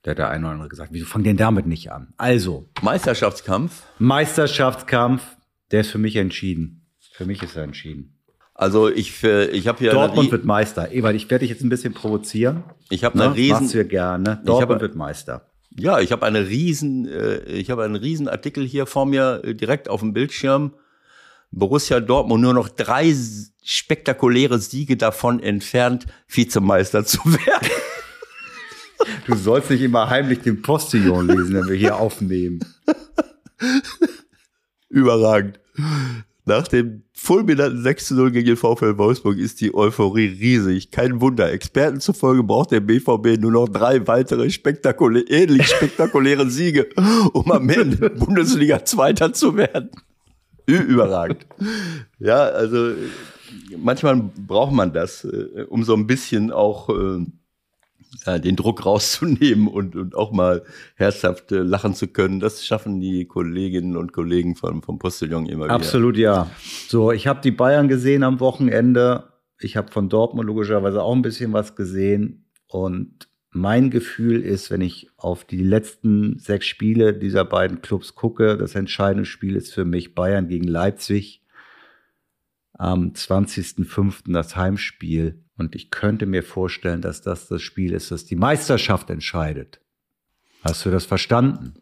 Der 0.05 0.13
hat 0.13 0.19
der 0.19 0.31
eine 0.31 0.47
oder 0.47 0.55
andere 0.55 0.69
gesagt. 0.69 0.93
Wieso 0.93 1.07
fangen 1.07 1.25
denn 1.25 1.37
damit 1.37 1.67
nicht 1.67 1.93
an? 1.93 2.15
Also. 2.17 2.69
Meisterschaftskampf? 2.83 3.83
Meisterschaftskampf, 3.99 5.23
der 5.71 5.83
ist 5.83 5.91
für 5.91 5.99
mich 5.99 6.17
entschieden. 6.17 6.87
Für 7.13 7.27
mich 7.27 7.43
ist 7.43 7.57
er 7.57 7.65
entschieden. 7.65 8.17
Also 8.55 8.89
ich, 8.89 9.23
äh, 9.25 9.47
ich 9.51 9.69
habe 9.69 9.79
hier 9.79 9.93
Dortmund 9.93 10.31
wird 10.31 10.45
Meister. 10.45 10.93
Ewald, 10.93 11.17
ich 11.17 11.31
werde 11.31 11.45
dich 11.45 11.51
jetzt 11.51 11.63
ein 11.63 11.69
bisschen 11.69 11.95
provozieren. 11.95 12.65
Ich 12.91 13.05
habe 13.05 13.23
eine 13.23 13.35
riesen. 13.35 13.63
Machst 13.63 13.75
du 13.75 13.85
gerne. 13.85 14.43
Dortmund 14.45 14.73
hab, 14.73 14.81
wird 14.81 14.97
Meister. 14.97 15.50
Ja, 15.79 16.01
ich 16.01 16.13
habe 16.13 16.27
eine 16.27 16.49
riesen, 16.49 17.07
äh, 17.07 17.43
ich 17.45 17.71
habe 17.71 17.85
einen 17.85 17.97
riesen 17.97 18.29
Artikel 18.29 18.67
hier 18.67 18.87
vor 18.87 19.07
mir 19.07 19.43
äh, 19.45 19.55
direkt 19.55 19.89
auf 19.89 20.01
dem 20.01 20.13
Bildschirm. 20.13 20.75
Borussia 21.53 22.01
Dortmund 22.01 22.43
nur 22.43 22.55
noch 22.55 22.69
drei 22.69 23.15
spektakuläre 23.63 24.59
Siege 24.59 24.97
davon 24.97 25.41
entfernt, 25.41 26.07
Vizemeister 26.29 27.05
zu 27.05 27.25
werden. 27.25 27.71
Du 29.27 29.37
sollst 29.37 29.71
nicht 29.71 29.83
immer 29.83 30.11
heimlich 30.11 30.41
den 30.41 30.63
Postillon 30.63 31.29
lesen, 31.29 31.55
wenn 31.55 31.69
wir 31.69 31.77
hier 31.77 31.97
aufnehmen. 31.97 32.61
Überragend. 34.89 35.61
Nach 36.45 36.67
dem 36.67 37.05
fulminanten 37.23 37.83
6 37.83 38.07
zu 38.07 38.15
0 38.15 38.31
gegen 38.31 38.47
den 38.47 38.57
VfL 38.57 38.97
Wolfsburg 38.97 39.37
ist 39.37 39.61
die 39.61 39.75
Euphorie 39.75 40.27
riesig. 40.27 40.91
Kein 40.91 41.21
Wunder. 41.21 41.53
Experten 41.53 42.01
zufolge 42.01 42.43
braucht 42.43 42.71
der 42.71 42.81
BVB 42.81 43.39
nur 43.39 43.53
noch 43.53 43.69
drei 43.69 44.07
weitere 44.07 44.49
spektakulä 44.49 45.21
ähnlich 45.29 45.67
spektakuläre 45.69 46.49
Siege, 46.49 46.89
um 47.35 47.53
am 47.53 47.69
Ende 47.69 48.09
Bundesliga 48.09 48.87
Zweiter 48.87 49.35
zu 49.35 49.55
werden. 49.55 49.91
Überragend. 50.67 51.47
Ja, 52.19 52.45
also 52.45 52.93
manchmal 53.77 54.31
braucht 54.47 54.73
man 54.73 54.93
das, 54.93 55.25
äh, 55.25 55.65
um 55.69 55.85
so 55.85 55.95
ein 55.95 56.07
bisschen 56.07 56.51
auch 56.51 56.89
äh, 58.27 58.41
den 58.41 58.57
Druck 58.57 58.85
rauszunehmen 58.85 59.69
und, 59.69 59.97
und 59.97 60.15
auch 60.15 60.33
mal 60.33 60.63
herzhaft 60.97 61.53
äh, 61.53 61.59
lachen 61.59 61.95
zu 61.95 62.09
können. 62.09 62.41
Das 62.41 62.65
schaffen 62.65 63.01
die 63.01 63.27
Kolleginnen 63.27 63.97
und 63.97 64.13
Kollegen 64.13 64.57
vom, 64.57 64.83
vom 64.83 64.99
Postillon 64.99 65.47
immer 65.47 65.65
wieder. 65.65 65.75
Absolut, 65.75 66.17
ja. 66.17 66.51
So, 66.89 67.13
ich 67.13 67.27
habe 67.27 67.41
die 67.41 67.51
Bayern 67.51 67.89
gesehen 67.89 68.23
am 68.23 68.41
Wochenende. 68.41 69.25
Ich 69.59 69.77
habe 69.77 69.91
von 69.91 70.09
Dortmund 70.09 70.47
logischerweise 70.47 71.03
auch 71.03 71.15
ein 71.15 71.23
bisschen 71.23 71.53
was 71.53 71.77
gesehen. 71.77 72.47
Und 72.67 73.29
mein 73.53 73.91
Gefühl 73.91 74.43
ist, 74.43 74.71
wenn 74.71 74.81
ich 74.81 75.09
auf 75.17 75.45
die 75.45 75.63
letzten 75.63 76.39
sechs 76.39 76.67
Spiele 76.67 77.15
dieser 77.15 77.45
beiden 77.45 77.83
Clubs 77.83 78.15
gucke, 78.15 78.57
das 78.57 78.75
entscheidende 78.75 79.25
Spiel 79.25 79.57
ist 79.57 79.75
für 79.75 79.85
mich 79.85 80.15
Bayern 80.15 80.49
gegen 80.49 80.69
Leipzig 80.69 81.43
am 82.75 83.13
20.05. 83.13 84.33
das 84.33 84.57
Heimspiel. 84.57 85.45
Und 85.61 85.75
ich 85.75 85.91
könnte 85.91 86.25
mir 86.25 86.43
vorstellen, 86.43 87.03
dass 87.03 87.21
das 87.21 87.47
das 87.47 87.61
Spiel 87.61 87.93
ist, 87.93 88.11
das 88.11 88.25
die 88.25 88.35
Meisterschaft 88.35 89.11
entscheidet. 89.11 89.79
Hast 90.63 90.87
du 90.87 90.91
das 90.91 91.05
verstanden? 91.05 91.75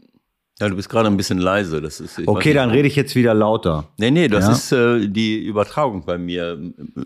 Ja, 0.58 0.68
du 0.68 0.74
bist 0.74 0.88
gerade 0.88 1.06
ein 1.06 1.16
bisschen 1.16 1.38
leise. 1.38 1.80
Das 1.80 2.00
ist, 2.00 2.18
okay, 2.26 2.52
dann 2.52 2.70
rede 2.70 2.88
ich 2.88 2.96
jetzt 2.96 3.14
wieder 3.14 3.34
lauter. 3.34 3.88
Nee, 3.96 4.10
nee, 4.10 4.26
das 4.26 4.46
ja? 4.46 4.52
ist 4.52 4.72
äh, 4.72 5.08
die 5.08 5.44
Übertragung 5.44 6.04
bei 6.04 6.18
mir. 6.18 6.58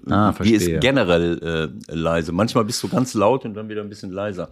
Ah, 0.09 0.33
verstehe. 0.33 0.59
Die 0.59 0.65
ist 0.73 0.81
generell 0.81 1.71
äh, 1.89 1.95
leise. 1.95 2.33
Manchmal 2.33 2.65
bist 2.65 2.83
du 2.83 2.89
ganz 2.89 3.13
laut 3.13 3.45
und 3.45 3.53
dann 3.53 3.69
wieder 3.69 3.83
ein 3.83 3.91
bisschen 3.91 4.11
leiser. 4.11 4.49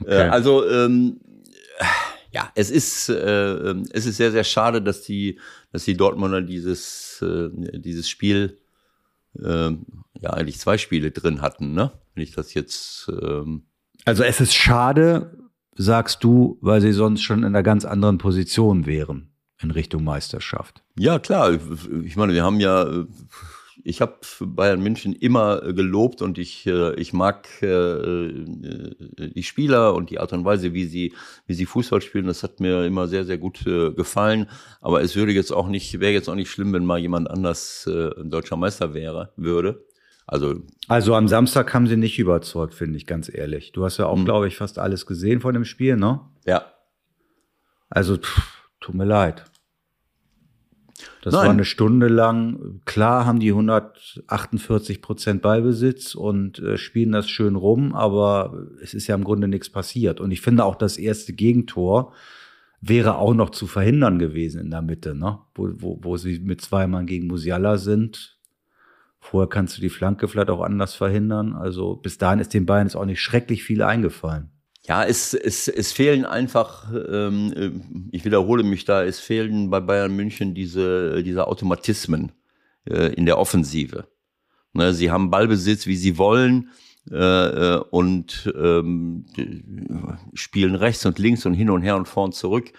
Okay. 0.00 0.10
Äh, 0.10 0.30
also, 0.30 0.68
ähm, 0.68 1.20
ja, 2.32 2.50
es 2.56 2.72
ist, 2.72 3.10
äh, 3.10 3.74
es 3.92 4.06
ist 4.06 4.16
sehr, 4.16 4.32
sehr 4.32 4.42
schade, 4.42 4.82
dass 4.82 5.02
die, 5.02 5.38
dass 5.70 5.84
die 5.84 5.96
Dortmunder 5.96 6.42
dieses, 6.42 7.22
äh, 7.22 7.78
dieses 7.78 8.08
Spiel 8.08 8.58
ähm, 9.42 9.86
ja 10.20 10.30
eigentlich 10.30 10.58
zwei 10.58 10.78
Spiele 10.78 11.10
drin 11.10 11.40
hatten, 11.40 11.72
ne? 11.72 11.92
Wenn 12.14 12.22
ich 12.22 12.32
das 12.32 12.54
jetzt. 12.54 13.10
Ähm 13.20 13.64
also 14.04 14.22
es 14.22 14.40
ist 14.40 14.54
schade, 14.54 15.48
sagst 15.76 16.22
du, 16.24 16.58
weil 16.60 16.80
sie 16.80 16.92
sonst 16.92 17.22
schon 17.22 17.38
in 17.38 17.46
einer 17.46 17.62
ganz 17.62 17.84
anderen 17.84 18.18
Position 18.18 18.86
wären 18.86 19.30
in 19.60 19.70
Richtung 19.70 20.04
Meisterschaft. 20.04 20.82
Ja, 20.98 21.18
klar. 21.18 21.58
Ich 22.04 22.16
meine, 22.16 22.34
wir 22.34 22.44
haben 22.44 22.60
ja 22.60 23.06
ich 23.84 24.00
habe 24.00 24.16
Bayern 24.40 24.80
München 24.80 25.12
immer 25.12 25.62
äh, 25.62 25.74
gelobt 25.74 26.22
und 26.22 26.38
ich, 26.38 26.66
äh, 26.66 26.94
ich 26.94 27.12
mag 27.12 27.46
äh, 27.62 28.32
die 28.32 29.42
Spieler 29.42 29.94
und 29.94 30.08
die 30.08 30.18
Art 30.18 30.32
und 30.32 30.44
Weise, 30.44 30.72
wie 30.72 30.86
sie, 30.86 31.14
wie 31.46 31.54
sie 31.54 31.66
Fußball 31.66 32.00
spielen. 32.00 32.26
Das 32.26 32.42
hat 32.42 32.60
mir 32.60 32.86
immer 32.86 33.06
sehr, 33.08 33.24
sehr 33.26 33.36
gut 33.38 33.64
gefallen. 33.64 34.48
Aber 34.80 35.02
es 35.02 35.16
würde 35.16 35.32
jetzt 35.32 35.52
auch 35.52 35.68
nicht, 35.68 36.00
wäre 36.00 36.12
jetzt 36.12 36.28
auch 36.28 36.34
nicht 36.34 36.50
schlimm, 36.50 36.72
wenn 36.72 36.86
mal 36.86 36.98
jemand 36.98 37.30
anders 37.30 37.86
ein 37.86 38.30
deutscher 38.30 38.56
Meister 38.56 38.94
wäre, 38.94 39.32
würde. 39.36 39.84
Also, 40.26 40.62
also 40.88 41.14
am 41.14 41.28
Samstag 41.28 41.74
haben 41.74 41.86
sie 41.86 41.96
nicht 41.96 42.18
überzeugt, 42.18 42.74
finde 42.74 42.96
ich, 42.96 43.06
ganz 43.06 43.32
ehrlich. 43.32 43.72
Du 43.72 43.84
hast 43.84 43.98
ja 43.98 44.06
auch, 44.06 44.16
mhm. 44.16 44.24
glaube 44.24 44.48
ich, 44.48 44.56
fast 44.56 44.78
alles 44.78 45.04
gesehen 45.04 45.40
von 45.40 45.52
dem 45.52 45.64
Spiel, 45.64 45.96
ne? 45.96 46.20
Ja. 46.46 46.72
Also, 47.90 48.16
pff, 48.16 48.70
tut 48.80 48.94
mir 48.94 49.04
leid. 49.04 49.44
Das 51.22 51.32
Nein. 51.32 51.44
war 51.44 51.50
eine 51.50 51.64
Stunde 51.64 52.08
lang. 52.08 52.80
Klar 52.84 53.24
haben 53.24 53.40
die 53.40 53.50
148 53.50 55.00
Prozent 55.00 55.42
Ballbesitz 55.42 56.14
und 56.14 56.58
äh, 56.58 56.76
spielen 56.76 57.12
das 57.12 57.28
schön 57.28 57.56
rum, 57.56 57.94
aber 57.94 58.66
es 58.82 58.94
ist 58.94 59.06
ja 59.06 59.14
im 59.14 59.24
Grunde 59.24 59.48
nichts 59.48 59.70
passiert. 59.70 60.20
Und 60.20 60.30
ich 60.30 60.40
finde 60.40 60.64
auch 60.64 60.76
das 60.76 60.96
erste 60.98 61.32
Gegentor 61.32 62.12
wäre 62.80 63.16
auch 63.16 63.34
noch 63.34 63.50
zu 63.50 63.66
verhindern 63.66 64.18
gewesen 64.18 64.60
in 64.60 64.70
der 64.70 64.82
Mitte, 64.82 65.14
ne? 65.14 65.38
wo, 65.54 65.70
wo, 65.76 65.98
wo 66.02 66.16
sie 66.16 66.40
mit 66.40 66.60
zwei 66.60 66.86
Mann 66.86 67.06
gegen 67.06 67.26
Musiala 67.26 67.78
sind. 67.78 68.38
Vorher 69.20 69.48
kannst 69.48 69.78
du 69.78 69.80
die 69.80 69.88
Flanke 69.88 70.28
vielleicht 70.28 70.50
auch 70.50 70.60
anders 70.60 70.94
verhindern. 70.94 71.54
Also 71.54 71.96
bis 71.96 72.18
dahin 72.18 72.40
ist 72.40 72.52
den 72.52 72.66
Bayern 72.66 72.86
jetzt 72.86 72.96
auch 72.96 73.06
nicht 73.06 73.22
schrecklich 73.22 73.64
viel 73.64 73.82
eingefallen. 73.82 74.50
Ja, 74.86 75.02
es, 75.02 75.32
es, 75.32 75.68
es 75.68 75.92
fehlen 75.92 76.26
einfach, 76.26 76.92
ähm, 76.92 78.10
ich 78.12 78.24
wiederhole 78.26 78.62
mich 78.64 78.84
da, 78.84 79.02
es 79.02 79.18
fehlen 79.18 79.70
bei 79.70 79.80
Bayern 79.80 80.14
München 80.14 80.54
diese, 80.54 81.22
diese 81.22 81.46
Automatismen 81.46 82.32
äh, 82.84 83.14
in 83.14 83.24
der 83.24 83.38
Offensive. 83.38 84.06
Ne, 84.74 84.92
sie 84.92 85.10
haben 85.10 85.30
Ballbesitz, 85.30 85.86
wie 85.86 85.96
sie 85.96 86.18
wollen 86.18 86.70
äh, 87.10 87.16
äh 87.16 87.80
und 87.90 88.52
ähm, 88.54 89.24
spielen 90.34 90.74
rechts 90.74 91.06
und 91.06 91.18
links 91.18 91.46
und 91.46 91.54
hin 91.54 91.70
und 91.70 91.82
her 91.82 91.96
und 91.96 92.06
vorn 92.06 92.32
zurück. 92.32 92.72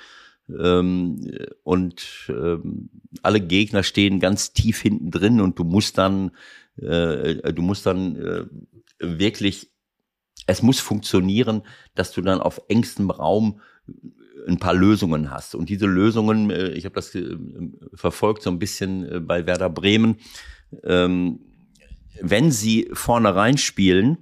Ähm, 0.48 1.28
und 1.63 2.30
ähm, 2.30 2.89
alle 3.24 3.41
Gegner 3.41 3.82
stehen 3.82 4.20
ganz 4.20 4.54
tief 4.54 4.80
hinten 4.80 5.10
drin 5.10 5.41
und 5.41 5.58
du 5.58 5.63
musst 5.63 5.98
dann, 5.98 6.32
äh, 6.78 7.52
du 7.52 7.63
musst 7.63 7.88
dann 7.88 8.15
äh, 8.15 8.46
wirklich 9.00 9.72
es 10.47 10.62
muss 10.62 10.79
funktionieren, 10.79 11.63
dass 11.95 12.12
du 12.12 12.21
dann 12.21 12.39
auf 12.39 12.62
engstem 12.67 13.10
Raum 13.10 13.62
äh, 13.88 13.91
ein 14.47 14.60
paar 14.60 14.75
Lösungen 14.75 15.31
hast. 15.31 15.55
Und 15.55 15.69
diese 15.69 15.88
Lösungen, 15.88 16.51
äh, 16.51 16.69
ich 16.69 16.86
habe 16.86 16.95
das 16.95 17.15
äh, 17.15 17.36
verfolgt 17.93 18.43
so 18.43 18.49
ein 18.49 18.60
bisschen 18.60 19.25
bei 19.25 19.45
Werder 19.47 19.69
Bremen, 19.69 20.17
ähm, 20.84 21.39
wenn 22.21 22.51
sie 22.51 22.89
vorne 22.93 23.36
reinspielen, 23.36 24.17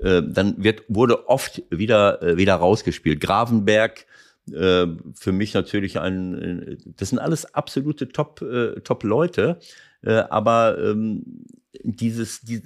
dann 0.00 0.62
wird, 0.62 0.82
wurde 0.88 1.28
oft 1.28 1.62
wieder, 1.70 2.36
wieder 2.36 2.56
rausgespielt. 2.56 3.20
Gravenberg, 3.20 4.06
für 4.46 5.32
mich 5.32 5.54
natürlich 5.54 6.00
ein, 6.00 6.78
das 6.96 7.10
sind 7.10 7.20
alles 7.20 7.54
absolute 7.54 8.08
Top, 8.08 8.44
Top 8.82 9.04
Leute, 9.04 9.60
aber 10.02 10.78
ähm, 10.78 11.46
dieses, 11.82 12.40
die, 12.40 12.62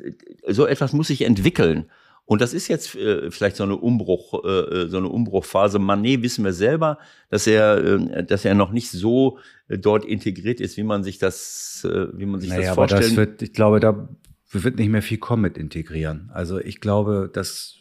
so 0.48 0.66
etwas 0.66 0.92
muss 0.92 1.08
sich 1.08 1.22
entwickeln. 1.22 1.90
Und 2.28 2.42
das 2.42 2.52
ist 2.52 2.68
jetzt 2.68 2.94
äh, 2.94 3.30
vielleicht 3.30 3.56
so 3.56 3.64
eine 3.64 3.76
Umbruch, 3.76 4.44
äh, 4.44 4.48
äh, 4.48 4.88
so 4.88 4.98
eine 4.98 5.08
Umbruchphase. 5.08 5.78
Manet 5.78 6.20
wissen 6.20 6.44
wir 6.44 6.52
selber, 6.52 6.98
dass 7.30 7.46
er, 7.46 7.78
äh, 7.78 8.22
dass 8.22 8.44
er 8.44 8.54
noch 8.54 8.70
nicht 8.70 8.90
so 8.90 9.38
äh, 9.68 9.78
dort 9.78 10.04
integriert 10.04 10.60
ist, 10.60 10.76
wie 10.76 10.82
man 10.82 11.02
sich 11.02 11.16
das, 11.16 11.88
äh, 11.90 12.08
wie 12.12 12.26
man 12.26 12.38
sich 12.38 12.50
naja, 12.50 12.66
das 12.66 12.74
vorstellt. 12.74 13.02
Aber 13.02 13.08
das 13.08 13.16
wird, 13.16 13.40
ich 13.40 13.54
glaube, 13.54 13.80
da 13.80 14.10
wird 14.52 14.76
nicht 14.76 14.90
mehr 14.90 15.00
viel 15.00 15.16
kommen 15.16 15.40
mit 15.40 15.56
integrieren. 15.56 16.28
Also 16.34 16.58
ich 16.58 16.82
glaube, 16.82 17.30
das 17.32 17.76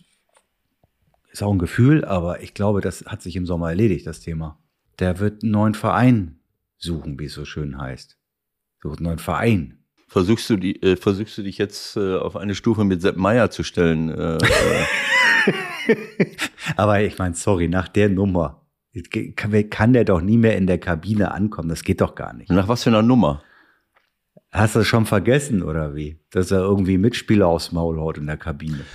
ist 1.29 1.43
auch 1.43 1.51
ein 1.51 1.59
Gefühl, 1.59 2.05
aber 2.05 2.41
ich 2.41 2.53
glaube, 2.53 2.79
das 2.79 3.03
hat 3.05 3.21
sich 3.21 3.35
im 3.35 3.45
Sommer 3.45 3.71
erledigt, 3.71 4.07
das 4.07 4.21
Thema. 4.21 4.57
der 4.99 5.19
wird 5.19 5.43
einen 5.43 5.51
neuen 5.51 5.73
Verein 5.73 6.39
suchen, 6.77 7.19
wie 7.19 7.25
es 7.25 7.33
so 7.33 7.43
schön 7.43 7.77
heißt. 7.77 8.17
Sucht 8.81 8.99
einen 8.99 9.07
neuen 9.07 9.19
Verein. 9.19 9.79
Versuchst 10.17 10.49
du, 10.49 10.57
die, 10.57 10.81
äh, 10.81 10.95
versuchst 10.95 11.37
du 11.37 11.43
dich 11.43 11.59
jetzt 11.59 11.95
äh, 11.95 12.15
auf 12.15 12.35
eine 12.35 12.55
Stufe 12.55 12.83
mit 12.83 13.03
Sepp 13.03 13.17
Meier 13.17 13.51
zu 13.51 13.61
stellen? 13.61 14.09
Äh, 14.09 14.37
äh. 14.37 15.93
Aber 16.75 17.01
ich 17.01 17.19
meine, 17.19 17.35
sorry, 17.35 17.67
nach 17.67 17.87
der 17.87 18.09
Nummer 18.09 18.65
kann, 19.35 19.69
kann 19.69 19.93
der 19.93 20.05
doch 20.05 20.21
nie 20.21 20.37
mehr 20.37 20.57
in 20.57 20.65
der 20.65 20.79
Kabine 20.79 21.31
ankommen. 21.33 21.69
Das 21.69 21.83
geht 21.83 22.01
doch 22.01 22.15
gar 22.15 22.33
nicht. 22.33 22.49
Nach 22.49 22.67
was 22.67 22.81
für 22.81 22.89
einer 22.89 23.03
Nummer? 23.03 23.43
Hast 24.51 24.73
du 24.73 24.79
das 24.79 24.87
schon 24.87 25.05
vergessen 25.05 25.61
oder 25.61 25.93
wie? 25.93 26.19
Dass 26.31 26.49
er 26.49 26.61
irgendwie 26.61 26.97
Mitspieler 26.97 27.45
aufs 27.45 27.71
Maul 27.71 27.99
haut 27.99 28.17
in 28.17 28.25
der 28.25 28.37
Kabine. 28.37 28.85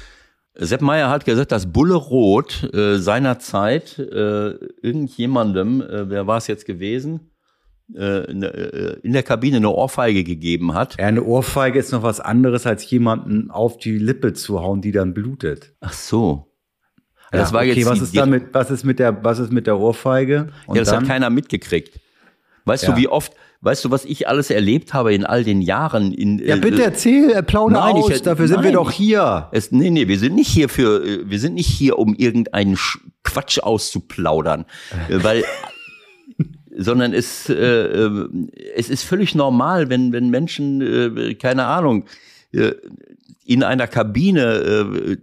Sepp 0.55 0.81
Meyer 0.81 1.09
hat 1.09 1.25
gesagt, 1.25 1.53
dass 1.53 1.73
Bulle 1.73 1.95
Roth 1.95 2.69
äh, 2.75 2.99
seinerzeit 2.99 3.97
äh, 3.97 4.55
irgendjemandem, 4.83 5.83
äh, 5.83 6.11
wer 6.11 6.27
war 6.27 6.39
es 6.39 6.49
jetzt 6.49 6.67
gewesen, 6.67 7.32
in 7.95 9.13
der 9.13 9.23
Kabine 9.23 9.59
eine 9.59 9.71
Ohrfeige 9.71 10.25
gegeben 10.25 10.75
hat. 10.75 10.97
Ja, 10.99 11.07
eine 11.07 11.23
Ohrfeige 11.23 11.79
ist 11.79 11.93
noch 11.93 12.03
was 12.03 12.21
anderes, 12.21 12.67
als 12.67 12.89
jemanden 12.91 13.51
auf 13.51 13.77
die 13.79 13.99
Lippe 13.99 14.33
zu 14.33 14.61
hauen, 14.61 14.81
die 14.81 14.93
dann 14.93 15.15
blutet. 15.15 15.75
Ach 15.81 15.93
so. 15.93 16.53
Ja, 17.33 17.39
das 17.39 17.53
war 17.53 17.63
okay, 17.63 17.73
jetzt 17.73 17.87
was 17.87 18.01
ist 18.01 18.17
damit, 18.17 18.53
was 18.53 18.71
ist 18.71 18.85
mit 18.85 18.99
der, 18.99 19.25
was 19.25 19.39
ist 19.39 19.53
mit 19.53 19.67
der 19.67 19.79
Ohrfeige? 19.79 20.49
Und 20.67 20.77
ja, 20.77 20.83
das 20.83 20.91
dann? 20.91 21.01
hat 21.01 21.09
keiner 21.09 21.31
mitgekriegt. 21.31 21.99
Weißt 22.65 22.85
ja. 22.85 22.93
du, 22.93 22.97
wie 22.97 23.09
oft, 23.09 23.33
weißt 23.63 23.85
du, 23.85 23.91
was 23.91 24.05
ich 24.05 24.29
alles 24.29 24.51
erlebt 24.51 24.93
habe 24.93 25.15
in 25.15 25.25
all 25.25 25.43
den 25.43 25.63
Jahren? 25.63 26.13
In, 26.13 26.39
ja, 26.39 26.57
bitte 26.57 26.83
äh, 26.83 26.87
erzähl, 26.87 27.31
äh, 27.31 27.43
plaudere 27.43 27.81
nein, 27.81 27.95
aus, 27.95 28.11
ich, 28.11 28.23
dafür 28.23 28.47
nein, 28.47 28.55
sind 28.55 28.65
wir 28.65 28.73
doch 28.73 28.91
hier. 28.91 29.49
Es, 29.53 29.73
nee, 29.73 29.91
nee, 29.91 30.09
wir 30.09 30.19
sind 30.19 30.35
nicht 30.35 30.49
hier 30.49 30.69
für, 30.69 31.05
äh, 31.05 31.21
wir 31.25 31.41
sind 31.41 31.55
nicht 31.55 31.67
hier, 31.67 31.99
um 31.99 32.15
irgendeinen 32.15 32.79
Quatsch 33.25 33.59
auszuplaudern, 33.59 34.67
weil 35.09 35.43
sondern 36.77 37.13
es, 37.13 37.49
äh, 37.49 38.27
es 38.75 38.91
ist 38.91 39.05
völlig 39.05 39.35
normal, 39.35 39.91
wenn, 39.91 40.13
wenn 40.13 40.31
Menschen, 40.31 40.81
äh, 40.81 41.35
keine 41.35 41.67
Ahnung, 41.67 42.07
äh, 42.53 42.73
in 43.45 43.63
einer 43.63 43.87
Kabine 43.87 44.43
äh, 44.43 45.17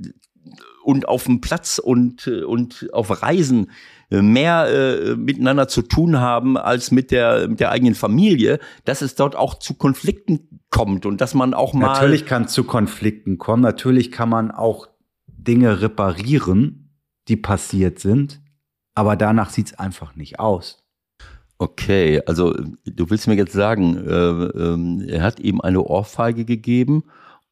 und 0.83 1.07
auf 1.07 1.25
dem 1.25 1.41
Platz 1.41 1.79
und, 1.79 2.27
und 2.27 2.89
auf 2.93 3.21
Reisen 3.21 3.71
mehr 4.09 4.67
äh, 4.67 5.15
miteinander 5.15 5.67
zu 5.67 5.83
tun 5.83 6.19
haben 6.19 6.57
als 6.57 6.89
mit 6.89 7.11
der, 7.11 7.47
mit 7.47 7.59
der 7.59 7.69
eigenen 7.71 7.93
Familie, 7.93 8.59
dass 8.85 9.01
es 9.01 9.13
dort 9.13 9.35
auch 9.35 9.59
zu 9.59 9.75
Konflikten 9.75 10.61
kommt 10.71 11.05
und 11.05 11.21
dass 11.21 11.35
man 11.35 11.53
auch 11.53 11.73
mal. 11.73 11.93
Natürlich 11.93 12.25
kann 12.25 12.45
es 12.45 12.53
zu 12.53 12.63
Konflikten 12.63 13.37
kommen, 13.37 13.61
natürlich 13.61 14.11
kann 14.11 14.29
man 14.29 14.49
auch 14.51 14.87
Dinge 15.27 15.81
reparieren, 15.81 16.95
die 17.27 17.37
passiert 17.37 17.99
sind, 17.99 18.41
aber 18.95 19.15
danach 19.15 19.51
sieht 19.51 19.67
es 19.67 19.79
einfach 19.79 20.15
nicht 20.15 20.39
aus. 20.39 20.78
Okay, 21.61 22.21
also 22.25 22.53
du 22.85 23.09
willst 23.09 23.27
mir 23.27 23.35
jetzt 23.35 23.51
sagen, 23.51 23.97
äh, 23.97 24.11
äh, 24.11 25.11
er 25.11 25.21
hat 25.21 25.41
ihm 25.41 25.59
eine 25.59 25.83
Ohrfeige 25.83 26.45
gegeben 26.45 27.03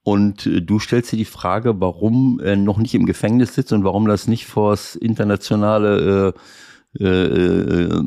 und 0.04 0.46
äh, 0.46 0.62
du 0.62 0.80
stellst 0.80 1.12
dir 1.12 1.18
die 1.18 1.26
Frage, 1.26 1.82
warum 1.82 2.40
er 2.40 2.56
noch 2.56 2.78
nicht 2.78 2.96
im 2.96 3.06
Gefängnis 3.06 3.54
sitzt 3.54 3.74
und 3.74 3.84
warum 3.84 4.08
das 4.08 4.30
nicht 4.30 4.46
vors 4.46 4.96
internationale, 4.96 6.34
äh, 6.98 7.04
äh, 7.04 8.02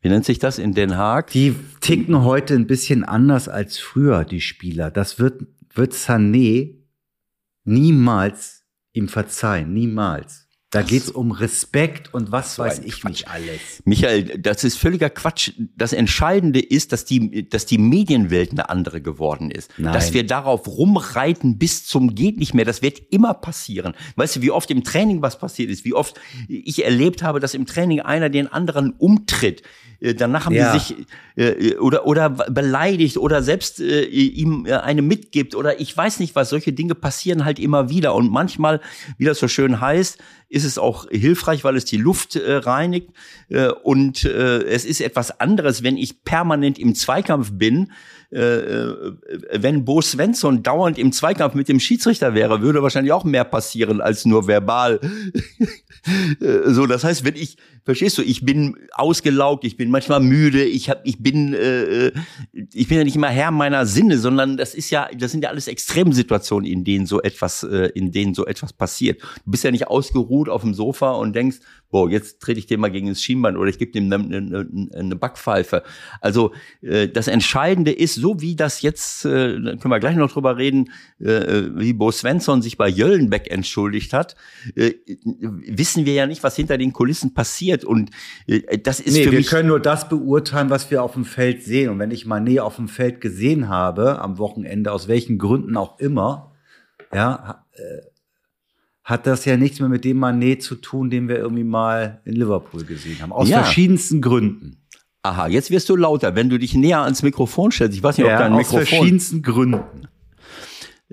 wie 0.00 0.08
nennt 0.08 0.24
sich 0.24 0.38
das, 0.38 0.60
in 0.60 0.74
Den 0.74 0.96
Haag? 0.96 1.32
Die 1.32 1.56
ticken 1.80 2.22
heute 2.22 2.54
ein 2.54 2.68
bisschen 2.68 3.02
anders 3.02 3.48
als 3.48 3.78
früher, 3.78 4.24
die 4.24 4.40
Spieler. 4.40 4.92
Das 4.92 5.18
wird, 5.18 5.44
wird 5.74 5.92
Sané 5.92 6.76
niemals 7.64 8.64
ihm 8.92 9.08
verzeihen, 9.08 9.72
niemals. 9.72 10.41
Da 10.72 10.80
geht's 10.80 11.10
um 11.10 11.32
Respekt 11.32 12.14
und 12.14 12.32
was 12.32 12.54
so 12.54 12.62
weiß 12.62 12.78
ich 12.78 13.02
Quatsch. 13.02 13.10
nicht 13.10 13.28
alles. 13.28 13.82
Michael, 13.84 14.38
das 14.38 14.64
ist 14.64 14.78
völliger 14.78 15.10
Quatsch. 15.10 15.52
Das 15.76 15.92
Entscheidende 15.92 16.60
ist, 16.60 16.92
dass 16.92 17.04
die, 17.04 17.46
dass 17.46 17.66
die 17.66 17.76
Medienwelt 17.76 18.52
eine 18.52 18.70
andere 18.70 19.02
geworden 19.02 19.50
ist. 19.50 19.70
Nein. 19.76 19.92
Dass 19.92 20.14
wir 20.14 20.26
darauf 20.26 20.66
rumreiten 20.66 21.58
bis 21.58 21.84
zum 21.84 22.14
geht 22.14 22.38
nicht 22.38 22.54
mehr. 22.54 22.64
Das 22.64 22.80
wird 22.80 23.02
immer 23.10 23.34
passieren. 23.34 23.92
Weißt 24.16 24.36
du, 24.36 24.40
wie 24.40 24.50
oft 24.50 24.70
im 24.70 24.82
Training 24.82 25.20
was 25.20 25.38
passiert 25.38 25.68
ist? 25.68 25.84
Wie 25.84 25.92
oft 25.92 26.18
ich 26.48 26.82
erlebt 26.82 27.22
habe, 27.22 27.38
dass 27.38 27.52
im 27.52 27.66
Training 27.66 28.00
einer 28.00 28.30
den 28.30 28.48
anderen 28.48 28.92
umtritt. 28.92 29.62
Äh, 30.02 30.14
danach 30.14 30.46
haben 30.46 30.54
ja. 30.54 30.72
die 30.72 30.78
sich 30.78 31.06
äh, 31.36 31.76
oder 31.76 32.06
oder 32.06 32.28
beleidigt 32.28 33.16
oder 33.16 33.42
selbst 33.42 33.80
äh, 33.80 34.02
ihm 34.04 34.66
äh, 34.66 34.74
eine 34.74 35.02
mitgibt 35.02 35.54
oder 35.54 35.80
ich 35.80 35.96
weiß 35.96 36.18
nicht 36.20 36.34
was. 36.34 36.50
Solche 36.50 36.72
Dinge 36.72 36.94
passieren 36.94 37.44
halt 37.44 37.58
immer 37.58 37.88
wieder 37.88 38.14
und 38.14 38.30
manchmal, 38.30 38.80
wie 39.16 39.24
das 39.24 39.38
so 39.38 39.48
schön 39.48 39.80
heißt, 39.80 40.18
ist 40.48 40.64
es 40.64 40.76
auch 40.76 41.08
hilfreich, 41.10 41.64
weil 41.64 41.76
es 41.76 41.84
die 41.84 41.96
Luft 41.96 42.36
äh, 42.36 42.56
reinigt 42.56 43.10
äh, 43.48 43.68
und 43.68 44.24
äh, 44.24 44.62
es 44.64 44.84
ist 44.84 45.00
etwas 45.00 45.40
anderes, 45.40 45.82
wenn 45.82 45.96
ich 45.96 46.24
permanent 46.24 46.78
im 46.78 46.94
Zweikampf 46.94 47.52
bin. 47.52 47.92
Äh, 48.32 48.38
äh, 48.38 49.12
wenn 49.52 49.84
Bo 49.84 50.00
Svensson 50.00 50.62
dauernd 50.62 50.98
im 50.98 51.12
Zweikampf 51.12 51.54
mit 51.54 51.68
dem 51.68 51.78
Schiedsrichter 51.78 52.34
wäre, 52.34 52.62
würde 52.62 52.82
wahrscheinlich 52.82 53.12
auch 53.12 53.24
mehr 53.24 53.44
passieren 53.44 54.00
als 54.00 54.24
nur 54.24 54.46
verbal. 54.46 55.00
Äh, 56.40 56.72
so, 56.72 56.86
das 56.86 57.04
heißt, 57.04 57.24
wenn 57.24 57.36
ich, 57.36 57.56
verstehst 57.84 58.18
du, 58.18 58.22
ich 58.22 58.44
bin 58.44 58.76
ausgelaugt, 58.92 59.62
ich 59.62 59.76
bin 59.76 59.88
manchmal 59.88 60.18
müde, 60.18 60.64
ich 60.64 60.90
hab, 60.90 61.00
ich 61.06 61.22
bin, 61.22 61.54
äh, 61.54 62.10
ich 62.52 62.88
bin 62.88 62.98
ja 62.98 63.04
nicht 63.04 63.14
immer 63.14 63.28
Herr 63.28 63.52
meiner 63.52 63.86
Sinne, 63.86 64.18
sondern 64.18 64.56
das 64.56 64.74
ist 64.74 64.90
ja, 64.90 65.08
das 65.16 65.30
sind 65.30 65.44
ja 65.44 65.50
alles 65.50 65.68
Extremsituationen, 65.68 66.68
in 66.68 66.82
denen 66.82 67.06
so 67.06 67.22
etwas, 67.22 67.62
äh, 67.62 67.90
in 67.94 68.10
denen 68.10 68.34
so 68.34 68.46
etwas 68.46 68.72
passiert. 68.72 69.22
Du 69.44 69.52
bist 69.52 69.62
ja 69.62 69.70
nicht 69.70 69.86
ausgeruht 69.86 70.48
auf 70.48 70.62
dem 70.62 70.74
Sofa 70.74 71.12
und 71.12 71.36
denkst, 71.36 71.58
boah, 71.92 72.10
jetzt 72.10 72.40
trete 72.40 72.58
ich 72.58 72.66
dem 72.66 72.80
mal 72.80 72.90
gegen 72.90 73.08
das 73.08 73.22
Schienbein 73.22 73.56
oder 73.56 73.70
ich 73.70 73.78
gebe 73.78 73.92
dem 73.92 74.12
eine, 74.12 74.36
eine, 74.36 74.90
eine 74.92 75.14
Backpfeife. 75.14 75.84
Also 76.20 76.52
äh, 76.80 77.06
das 77.06 77.28
Entscheidende 77.28 77.92
ist, 77.92 78.16
so 78.22 78.40
wie 78.40 78.56
das 78.56 78.80
jetzt, 78.82 79.24
äh, 79.24 79.28
können 79.28 79.90
wir 79.90 79.98
gleich 79.98 80.16
noch 80.16 80.32
drüber 80.32 80.56
reden, 80.56 80.90
äh, 81.18 81.64
wie 81.74 81.92
Bo 81.92 82.10
Svensson 82.10 82.62
sich 82.62 82.78
bei 82.78 82.88
Jöllenbeck 82.88 83.50
entschuldigt 83.50 84.12
hat, 84.12 84.36
äh, 84.76 84.94
wissen 85.66 86.06
wir 86.06 86.14
ja 86.14 86.26
nicht, 86.26 86.42
was 86.42 86.56
hinter 86.56 86.78
den 86.78 86.92
Kulissen 86.92 87.34
passiert. 87.34 87.84
Und 87.84 88.10
äh, 88.46 88.78
das 88.78 89.00
ist 89.00 89.14
nee, 89.14 89.24
für 89.24 89.32
wir 89.32 89.38
mich. 89.38 89.46
Wir 89.46 89.58
können 89.58 89.68
nur 89.68 89.80
das 89.80 90.08
beurteilen, 90.08 90.70
was 90.70 90.90
wir 90.90 91.02
auf 91.02 91.14
dem 91.14 91.24
Feld 91.24 91.64
sehen. 91.64 91.90
Und 91.90 91.98
wenn 91.98 92.12
ich 92.12 92.24
Mané 92.24 92.60
auf 92.60 92.76
dem 92.76 92.88
Feld 92.88 93.20
gesehen 93.20 93.68
habe, 93.68 94.20
am 94.20 94.38
Wochenende, 94.38 94.92
aus 94.92 95.08
welchen 95.08 95.38
Gründen 95.38 95.76
auch 95.76 95.98
immer, 95.98 96.52
ja, 97.12 97.66
äh, 97.72 98.12
hat 99.04 99.26
das 99.26 99.44
ja 99.44 99.56
nichts 99.56 99.80
mehr 99.80 99.88
mit 99.88 100.04
dem 100.04 100.18
Manet 100.18 100.62
zu 100.62 100.76
tun, 100.76 101.10
den 101.10 101.28
wir 101.28 101.36
irgendwie 101.36 101.64
mal 101.64 102.20
in 102.24 102.34
Liverpool 102.34 102.84
gesehen 102.84 103.20
haben. 103.20 103.32
Aus 103.32 103.48
ja. 103.48 103.62
verschiedensten 103.62 104.20
Gründen. 104.20 104.81
Aha, 105.24 105.46
jetzt 105.46 105.70
wirst 105.70 105.88
du 105.88 105.96
lauter, 105.96 106.34
wenn 106.34 106.50
du 106.50 106.58
dich 106.58 106.74
näher 106.74 107.02
ans 107.02 107.22
Mikrofon 107.22 107.70
stellst. 107.70 107.96
Ich 107.96 108.02
weiß 108.02 108.18
nicht, 108.18 108.26
ja, 108.26 108.34
ob 108.34 108.38
dein 108.40 108.56
Mikrofon. 108.56 108.82
Aus 108.82 108.88
verschiedensten 108.88 109.42
Gründen. 109.42 110.08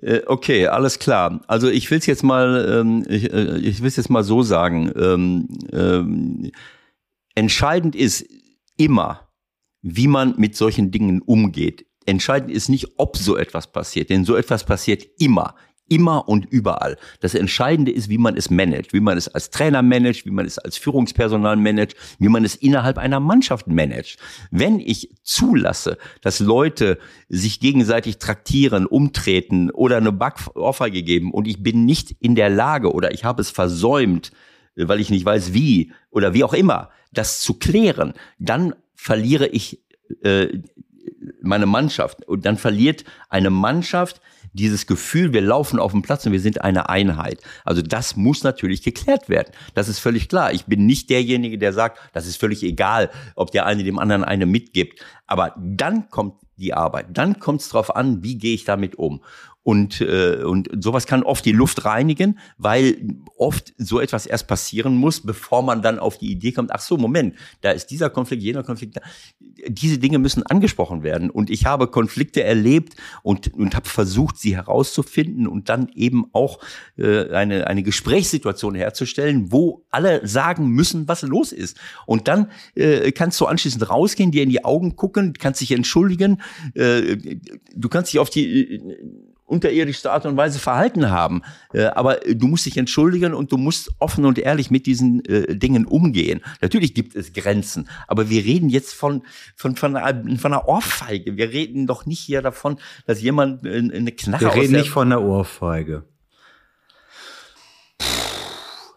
Äh, 0.02 0.22
okay, 0.26 0.68
alles 0.68 0.98
klar. 0.98 1.42
Also 1.48 1.70
ich 1.70 1.92
will 1.92 2.00
es 2.00 2.08
jetzt 2.08 2.24
mal, 2.24 2.80
ähm, 2.82 3.06
ich, 3.08 3.32
äh, 3.32 3.58
ich 3.60 3.82
will 3.82 3.88
es 3.88 3.98
jetzt 3.98 4.10
mal 4.10 4.24
so 4.24 4.42
sagen. 4.42 4.92
Ähm, 4.96 5.48
ähm, 5.72 6.52
entscheidend 7.36 7.96
ist 7.96 8.26
immer, 8.78 9.30
wie 9.82 10.08
man 10.08 10.34
mit 10.38 10.56
solchen 10.56 10.90
Dingen 10.90 11.22
umgeht. 11.22 11.86
Entscheidend 12.06 12.50
ist 12.50 12.70
nicht, 12.70 12.94
ob 12.98 13.16
so 13.18 13.38
etwas 13.38 13.72
passiert, 13.72 14.10
denn 14.10 14.26
so 14.26 14.36
etwas 14.36 14.64
passiert 14.64 15.06
immer 15.20 15.54
immer 15.90 16.28
und 16.30 16.46
überall. 16.46 16.98
Das 17.20 17.36
Entscheidende 17.36 17.92
ist, 17.92 18.10
wie 18.10 18.18
man 18.18 18.38
es 18.38 18.50
managt, 18.50 18.94
wie 18.94 19.00
man 19.00 19.18
es 19.18 19.28
als 19.28 19.50
Trainer 19.50 19.82
managt, 19.82 20.26
wie 20.26 20.32
man 20.32 20.46
es 20.46 20.58
als 20.58 20.78
Führungspersonal 20.78 21.58
managt, 21.58 21.96
wie 22.20 22.30
man 22.30 22.46
es 22.46 22.56
innerhalb 22.56 22.98
einer 22.98 23.20
Mannschaft 23.20 23.68
managt. 23.68 24.18
Wenn 24.52 24.80
ich 24.80 25.10
zulasse, 25.24 25.98
dass 26.22 26.40
Leute 26.40 26.98
sich 27.28 27.60
gegenseitig 27.60 28.18
traktieren, 28.18 28.86
umtreten 28.86 29.70
oder 29.72 29.98
eine 29.98 30.12
Backoffer 30.12 30.90
gegeben 30.90 31.32
und 31.32 31.48
ich 31.48 31.62
bin 31.62 31.86
nicht 31.86 32.16
in 32.20 32.36
der 32.36 32.50
Lage 32.50 32.94
oder 32.94 33.14
ich 33.14 33.26
habe 33.26 33.42
es 33.42 33.50
versäumt, 33.50 34.32
weil 34.76 35.00
ich 35.00 35.10
nicht 35.10 35.26
weiß 35.26 35.54
wie 35.54 35.92
oder 36.10 36.34
wie 36.34 36.44
auch 36.44 36.54
immer, 36.54 36.90
das 37.12 37.42
zu 37.42 37.56
klären, 37.56 38.14
dann 38.38 38.76
verliere 38.96 39.48
ich 39.48 39.82
äh, 40.24 40.48
meine 41.42 41.66
Mannschaft 41.66 42.28
und 42.28 42.46
dann 42.46 42.58
verliert 42.58 43.04
eine 43.30 43.50
Mannschaft 43.50 44.22
dieses 44.60 44.86
Gefühl, 44.86 45.34
wir 45.34 45.42
laufen 45.42 45.80
auf 45.80 45.92
dem 45.92 46.02
Platz 46.02 46.26
und 46.26 46.34
wir 46.34 46.40
sind 46.40 46.62
eine 46.62 46.90
Einheit. 46.90 47.42
Also 47.66 47.82
das 47.82 48.16
muss 48.16 48.44
natürlich 48.44 48.84
geklärt 48.84 49.30
werden. 49.30 49.54
Das 49.74 49.88
ist 49.88 50.00
völlig 50.00 50.30
klar. 50.30 50.52
Ich 50.54 50.66
bin 50.66 50.86
nicht 50.86 51.10
derjenige, 51.10 51.58
der 51.58 51.74
sagt, 51.74 52.00
das 52.14 52.28
ist 52.28 52.38
völlig 52.38 52.62
egal, 52.64 53.10
ob 53.36 53.52
der 53.52 53.66
eine 53.66 53.84
dem 53.84 53.98
anderen 53.98 54.24
eine 54.24 54.46
mitgibt. 54.46 55.04
Aber 55.28 55.56
dann 55.58 56.10
kommt 56.10 56.36
die 56.58 56.74
Arbeit. 56.74 57.08
Dann 57.12 57.40
kommt 57.40 57.62
es 57.62 57.70
darauf 57.70 57.96
an, 57.96 58.22
wie 58.22 58.38
gehe 58.38 58.54
ich 58.54 58.66
damit 58.66 58.96
um. 58.96 59.22
Und, 59.70 60.02
äh, 60.02 60.42
und 60.44 60.68
sowas 60.80 61.06
kann 61.06 61.22
oft 61.22 61.46
die 61.46 61.52
Luft 61.52 61.86
reinigen, 61.86 62.40
weil 62.58 62.98
oft 63.38 63.72
so 63.78 64.00
etwas 64.00 64.26
erst 64.26 64.48
passieren 64.48 64.96
muss, 64.96 65.22
bevor 65.22 65.62
man 65.62 65.84
dann 65.84 66.00
auf 66.00 66.18
die 66.18 66.32
Idee 66.32 66.54
kommt, 66.54 66.72
ach 66.74 66.80
so, 66.80 66.98
Moment, 66.98 67.36
da 67.62 67.70
ist 67.70 67.92
dieser 67.92 68.10
Konflikt, 68.10 68.42
jener 68.42 68.64
Konflikt. 68.64 69.00
Diese 69.68 70.00
Dinge 70.00 70.18
müssen 70.18 70.42
angesprochen 70.42 71.04
werden. 71.04 71.30
Und 71.30 71.52
ich 71.52 71.68
habe 71.68 71.86
Konflikte 71.86 72.44
erlebt 72.44 72.96
und, 73.22 73.54
und 73.54 73.76
habe 73.76 73.88
versucht, 73.88 74.40
sie 74.40 74.56
herauszufinden 74.56 75.46
und 75.46 75.70
dann 75.70 75.90
eben 75.94 76.26
auch 76.34 76.58
äh, 76.98 77.30
eine, 77.30 77.68
eine 77.68 77.84
Gesprächssituation 77.84 78.74
herzustellen, 78.74 79.52
wo 79.52 79.86
alle 79.92 80.26
sagen 80.28 80.70
müssen, 80.70 81.08
was 81.08 81.22
los 81.22 81.52
ist. 81.52 81.78
Und 82.08 82.28
dann 82.28 82.50
äh, 82.74 83.12
kannst 83.12 83.40
du 83.40 83.46
anschließend 83.46 83.88
rausgehen, 83.88 84.32
dir 84.32 84.42
in 84.42 84.50
die 84.50 84.66
Augen 84.66 84.96
gucken, 84.96 85.34
kannst 85.34 85.62
dich 85.62 85.74
entschuldigen, 85.74 86.42
äh, 86.74 87.18
du 87.76 87.88
kannst 87.88 88.12
dich 88.12 88.20
auf 88.20 88.32
die 88.32 88.74
äh, 88.74 89.10
unterirdischste 89.50 90.12
Art 90.12 90.26
und 90.26 90.38
Weise 90.38 90.60
verhalten 90.60 91.10
haben. 91.10 91.42
Äh, 91.74 91.86
aber 91.86 92.18
du 92.18 92.48
musst 92.48 92.66
dich 92.66 92.78
entschuldigen 92.78 93.34
und 93.34 93.52
du 93.52 93.58
musst 93.58 93.92
offen 94.00 94.26
und 94.26 94.38
ehrlich 94.38 94.72
mit 94.72 94.86
diesen 94.86 95.26
äh, 95.26 95.56
Dingen 95.56 95.86
umgehen. 95.86 96.42
Natürlich 96.62 96.94
gibt 96.94 97.16
es 97.16 97.34
Grenzen, 97.34 97.90
aber 98.08 98.30
wir 98.30 98.44
reden 98.44 98.70
jetzt 98.70 98.94
von, 98.94 99.24
von, 99.56 99.76
von, 99.76 99.96
einer, 99.96 100.38
von 100.38 100.54
einer 100.54 100.68
Ohrfeige. 100.68 101.38
Wir 101.38 101.50
reden 101.50 101.88
doch 101.88 102.06
nicht 102.06 102.20
hier 102.20 102.42
davon, 102.42 102.80
dass 103.06 103.22
jemand 103.22 103.66
äh, 103.66 103.78
eine 103.78 104.12
Knarre 104.12 104.46
Wir 104.46 104.56
reden 104.56 104.74
nicht 104.74 104.90
von 104.90 105.12
einer 105.12 105.22
Ohrfeige. 105.22 106.04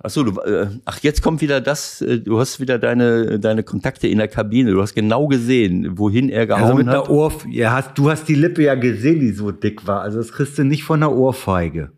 Ach 0.04 0.10
so, 0.10 0.24
du, 0.24 0.40
äh, 0.40 0.68
ach 0.84 0.98
jetzt 1.00 1.22
kommt 1.22 1.40
wieder 1.40 1.60
das. 1.60 2.00
Äh, 2.00 2.18
du 2.20 2.40
hast 2.40 2.58
wieder 2.60 2.78
deine 2.78 3.38
deine 3.38 3.62
Kontakte 3.62 4.08
in 4.08 4.18
der 4.18 4.28
Kabine. 4.28 4.72
Du 4.72 4.82
hast 4.82 4.94
genau 4.94 5.28
gesehen, 5.28 5.98
wohin 5.98 6.28
er 6.28 6.46
gehauen 6.46 6.62
also 6.62 6.74
mit 6.74 6.86
hat. 6.88 6.94
Der 6.94 7.10
Ohr, 7.10 7.32
ja, 7.48 7.72
hast, 7.72 7.96
du 7.96 8.10
hast 8.10 8.28
die 8.28 8.34
Lippe 8.34 8.62
ja 8.62 8.74
gesehen, 8.74 9.20
die 9.20 9.30
so 9.30 9.52
dick 9.52 9.86
war. 9.86 10.02
Also 10.02 10.18
das 10.18 10.32
kriegst 10.32 10.58
du 10.58 10.64
nicht 10.64 10.84
von 10.84 11.00
der 11.00 11.12
Ohrfeige. 11.12 11.92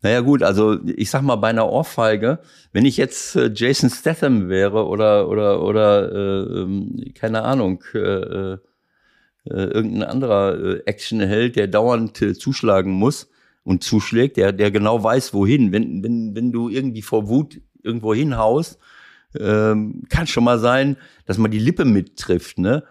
Naja 0.00 0.20
gut, 0.20 0.42
also 0.42 0.78
ich 0.84 1.10
sag 1.10 1.22
mal 1.22 1.36
bei 1.36 1.48
einer 1.48 1.68
Ohrfeige, 1.68 2.38
wenn 2.72 2.84
ich 2.84 2.96
jetzt 2.96 3.36
äh, 3.36 3.50
Jason 3.52 3.90
Statham 3.90 4.48
wäre 4.48 4.86
oder 4.86 5.28
oder 5.28 5.62
oder 5.62 6.12
äh, 6.12 6.60
ähm, 6.60 7.04
keine 7.14 7.42
Ahnung 7.42 7.82
äh, 7.94 8.58
äh, 9.50 9.64
irgendein 9.64 10.04
anderer 10.04 10.58
äh, 10.58 10.82
Actionheld, 10.84 11.56
der 11.56 11.68
dauernd 11.68 12.20
äh, 12.22 12.34
zuschlagen 12.34 12.92
muss, 12.92 13.28
und 13.68 13.84
zuschlägt, 13.84 14.38
der, 14.38 14.52
der 14.52 14.70
genau 14.70 15.04
weiß, 15.04 15.34
wohin. 15.34 15.72
Wenn, 15.72 16.02
wenn, 16.02 16.34
wenn 16.34 16.52
du 16.52 16.70
irgendwie 16.70 17.02
vor 17.02 17.28
Wut 17.28 17.60
irgendwo 17.82 18.14
hinhaust, 18.14 18.78
ähm, 19.38 20.04
kann 20.08 20.26
schon 20.26 20.44
mal 20.44 20.58
sein, 20.58 20.96
dass 21.26 21.36
man 21.36 21.50
die 21.50 21.58
Lippe 21.58 21.84
mittrifft, 21.84 22.58
ne? 22.58 22.84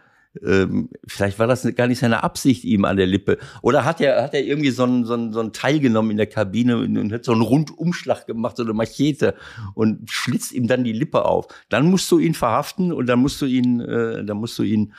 Ähm, 0.45 0.89
vielleicht 1.07 1.39
war 1.39 1.47
das 1.47 1.67
gar 1.75 1.87
nicht 1.87 1.97
seine 1.97 2.21
Absicht 2.21 2.63
ihm 2.63 2.85
an 2.85 2.95
der 2.95 3.07
Lippe. 3.07 3.39
Oder 3.63 3.85
hat 3.85 3.99
er, 4.01 4.21
hat 4.21 4.35
er 4.35 4.43
irgendwie 4.43 4.69
so 4.69 4.83
einen, 4.83 5.03
so 5.03 5.15
einen, 5.15 5.33
so 5.33 5.39
einen 5.39 5.51
Teil 5.51 5.79
genommen 5.79 6.11
in 6.11 6.17
der 6.17 6.27
Kabine 6.27 6.77
und, 6.77 7.11
hat 7.11 7.25
so 7.25 7.31
einen 7.31 7.41
Rundumschlag 7.41 8.27
gemacht, 8.27 8.55
so 8.57 8.61
eine 8.61 8.73
Machete 8.73 9.33
und 9.73 10.11
schlitzt 10.11 10.51
ihm 10.51 10.67
dann 10.67 10.83
die 10.83 10.93
Lippe 10.93 11.25
auf. 11.25 11.47
Dann 11.69 11.89
musst 11.89 12.11
du 12.11 12.19
ihn 12.19 12.35
verhaften 12.35 12.93
und 12.93 13.07
dann 13.07 13.17
musst 13.17 13.41
du 13.41 13.47
ihn, 13.47 13.79
äh, 13.79 14.23
dann 14.23 14.37
musst 14.37 14.59
du 14.59 14.63
ihn 14.63 14.93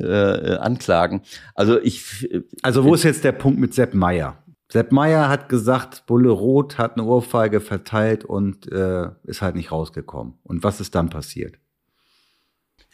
äh, 0.00 0.56
anklagen. 0.56 1.22
Also 1.54 1.80
ich. 1.80 2.28
Also 2.62 2.82
wo 2.82 2.94
ist 2.94 3.04
jetzt 3.04 3.22
der 3.22 3.30
Punkt 3.30 3.60
mit 3.60 3.74
Sepp 3.74 3.94
Meier? 3.94 4.42
Sepp 4.72 4.92
Meier 4.92 5.28
hat 5.28 5.48
gesagt, 5.48 6.06
Bulle 6.06 6.30
Roth 6.30 6.78
hat 6.78 6.96
eine 6.96 7.04
Ohrfeige 7.04 7.60
verteilt 7.60 8.24
und 8.24 8.70
äh, 8.70 9.08
ist 9.24 9.42
halt 9.42 9.56
nicht 9.56 9.72
rausgekommen. 9.72 10.34
Und 10.44 10.62
was 10.62 10.80
ist 10.80 10.94
dann 10.94 11.10
passiert? 11.10 11.58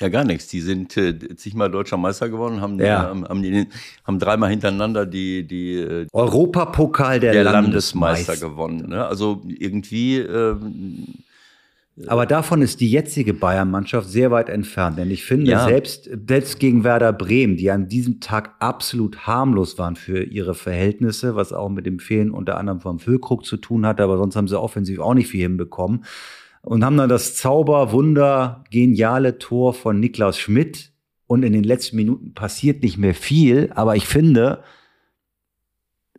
Ja, 0.01 0.09
gar 0.09 0.24
nichts. 0.24 0.49
Die 0.49 0.61
sind 0.61 0.97
äh, 0.97 1.37
zigmal 1.37 1.70
deutscher 1.70 1.97
Meister 1.97 2.29
geworden, 2.29 2.61
haben, 2.61 2.79
ja. 2.79 3.03
haben, 3.03 3.27
haben, 3.27 3.43
die, 3.43 3.66
haben 4.05 4.18
dreimal 4.18 4.51
hintereinander 4.51 5.07
die, 5.07 5.47
die 5.47 5.77
äh, 5.77 6.07
Europapokal 6.12 7.20
der, 7.20 7.33
der 7.33 7.45
Landesmeister, 7.45 8.33
Landesmeister 8.33 8.49
gewonnen. 8.49 8.89
Ne? 8.89 9.07
Also 9.07 9.43
irgendwie 9.47 10.18
äh, 10.18 10.57
aber 12.07 12.26
davon 12.26 12.61
ist 12.61 12.80
die 12.80 12.90
jetzige 12.90 13.32
Bayern-Mannschaft 13.32 14.09
sehr 14.09 14.30
weit 14.30 14.51
entfernt. 14.51 14.99
Denn 14.99 15.11
ich 15.11 15.24
finde, 15.24 15.53
ja. 15.53 15.64
selbst, 15.64 16.11
selbst 16.28 16.61
gegen 16.61 16.84
Werder 16.84 17.12
Bremen, 17.12 17.57
die 17.57 17.70
an 17.70 17.88
diesem 17.88 18.20
Tag 18.20 18.55
absolut 18.59 19.26
harmlos 19.26 19.78
waren 19.78 19.97
für 19.97 20.22
ihre 20.22 20.55
Verhältnisse, 20.55 21.36
was 21.36 21.55
auch 21.55 21.70
mit 21.70 21.86
dem 21.86 21.99
Fehlen 21.99 22.30
unter 22.30 22.59
anderem 22.59 22.80
vom 22.80 22.99
Füllkrug 22.99 23.47
zu 23.47 23.57
tun 23.57 23.86
hatte, 23.86 24.03
aber 24.03 24.18
sonst 24.18 24.36
haben 24.36 24.49
sie 24.49 24.61
offensiv 24.61 24.99
auch 24.99 25.14
nicht 25.14 25.28
viel 25.28 25.42
hinbekommen. 25.42 26.05
Und 26.61 26.84
haben 26.84 26.97
dann 26.99 27.09
das 27.09 27.34
Zauber, 27.36 27.92
Wunder, 27.92 28.64
geniale 28.70 29.38
Tor 29.38 29.72
von 29.72 29.99
Niklas 29.99 30.38
Schmidt. 30.38 30.92
Und 31.28 31.44
in 31.44 31.53
den 31.53 31.64
letzten 31.64 31.97
Minuten 31.97 32.34
passiert 32.34 32.82
nicht 32.82 32.99
mehr 32.99 33.14
viel, 33.14 33.70
aber 33.74 33.97
ich 33.97 34.07
finde, 34.07 34.62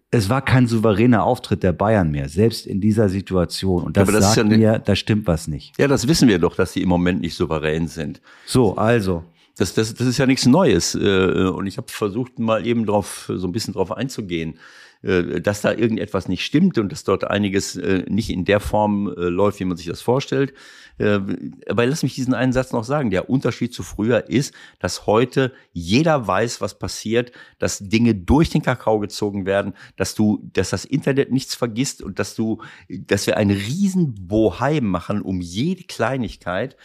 es 0.10 0.30
war 0.30 0.42
kein 0.42 0.68
souveräner 0.68 1.24
Auftritt 1.24 1.64
der 1.64 1.74
Bayern 1.74 2.12
mehr, 2.12 2.30
selbst 2.30 2.66
in 2.66 2.80
dieser 2.80 3.10
Situation. 3.10 3.84
Und 3.84 3.98
das, 3.98 4.08
ja, 4.08 4.14
das 4.14 4.36
sagt 4.36 4.52
ja 4.52 4.58
mir, 4.58 4.80
da 4.80 4.96
stimmt 4.96 5.28
was 5.28 5.48
nicht. 5.48 5.78
Ja, 5.78 5.88
das 5.88 6.08
wissen 6.08 6.30
wir 6.30 6.40
doch, 6.40 6.56
dass 6.56 6.74
sie 6.74 6.82
im 6.82 6.90
Moment 6.90 7.22
nicht 7.22 7.36
souverän 7.36 7.88
sind. 7.88 8.22
So, 8.46 8.76
also. 8.76 9.24
Das, 9.58 9.74
das, 9.74 9.94
das 9.96 10.08
ist 10.08 10.20
ja 10.20 10.28
nichts 10.28 10.46
Neues. 10.46 10.94
Äh, 10.94 11.48
und 11.48 11.66
ich 11.66 11.78
habe 11.78 11.88
versucht, 11.90 12.38
mal 12.38 12.66
eben 12.66 12.86
drauf, 12.86 13.32
so 13.34 13.48
ein 13.48 13.52
bisschen 13.52 13.74
drauf 13.74 13.92
einzugehen. 13.92 14.60
Äh, 15.02 15.42
dass 15.42 15.62
da 15.62 15.74
irgendetwas 15.74 16.28
nicht 16.28 16.46
stimmt 16.46 16.78
und 16.78 16.92
dass 16.92 17.04
dort 17.04 17.24
einiges 17.26 17.76
äh, 17.76 18.04
nicht 18.08 18.30
in 18.30 18.46
der 18.46 18.60
Form 18.60 19.08
läuft, 19.18 19.60
wie 19.60 19.66
man 19.66 19.76
sich 19.76 19.88
das 19.88 20.02
vorstellt. 20.02 20.54
Aber 21.00 21.86
lass 21.86 22.04
mich 22.04 22.16
diesen 22.16 22.34
einen 22.34 22.54
Satz 22.54 22.72
noch 22.72 22.84
sagen. 22.84 23.12
Der 23.12 23.30
Unterschied 23.30 23.74
zu 23.74 23.84
früher 23.84 24.30
ist, 24.30 24.54
dass 24.80 25.06
heute 25.06 25.54
jeder 25.72 26.28
weiß, 26.28 26.62
was 26.62 26.80
passiert, 26.80 27.32
dass 27.60 27.80
Dinge 27.80 28.16
durch 28.16 28.50
den 28.50 28.62
Kakao 28.62 29.00
gezogen 29.00 29.46
werden, 29.46 29.74
dass 29.96 30.16
du, 30.16 30.50
dass 30.54 30.72
das 30.72 30.86
Internet 30.86 31.32
nichts 31.32 31.56
vergisst 31.56 32.02
und 32.02 32.20
dass 32.20 32.36
du, 32.36 32.62
dass 32.90 33.28
wir 33.28 33.38
einen 33.38 33.56
riesen 33.56 34.28
Bohai 34.28 34.82
machen 34.82 35.22
um 35.22 35.42
jede 35.42 35.84
Kleinigkeit 35.84 36.78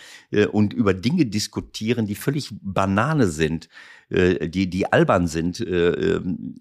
und 0.52 0.72
über 0.72 0.94
Dinge 0.94 1.26
diskutieren, 1.26 2.06
die 2.06 2.14
völlig 2.14 2.50
Banane 2.60 3.28
sind. 3.28 3.68
Äh, 4.12 4.48
die, 4.48 4.68
die 4.68 4.92
albern 4.92 5.26
sind. 5.26 5.60
Äh, 5.60 6.16
ähm, 6.16 6.54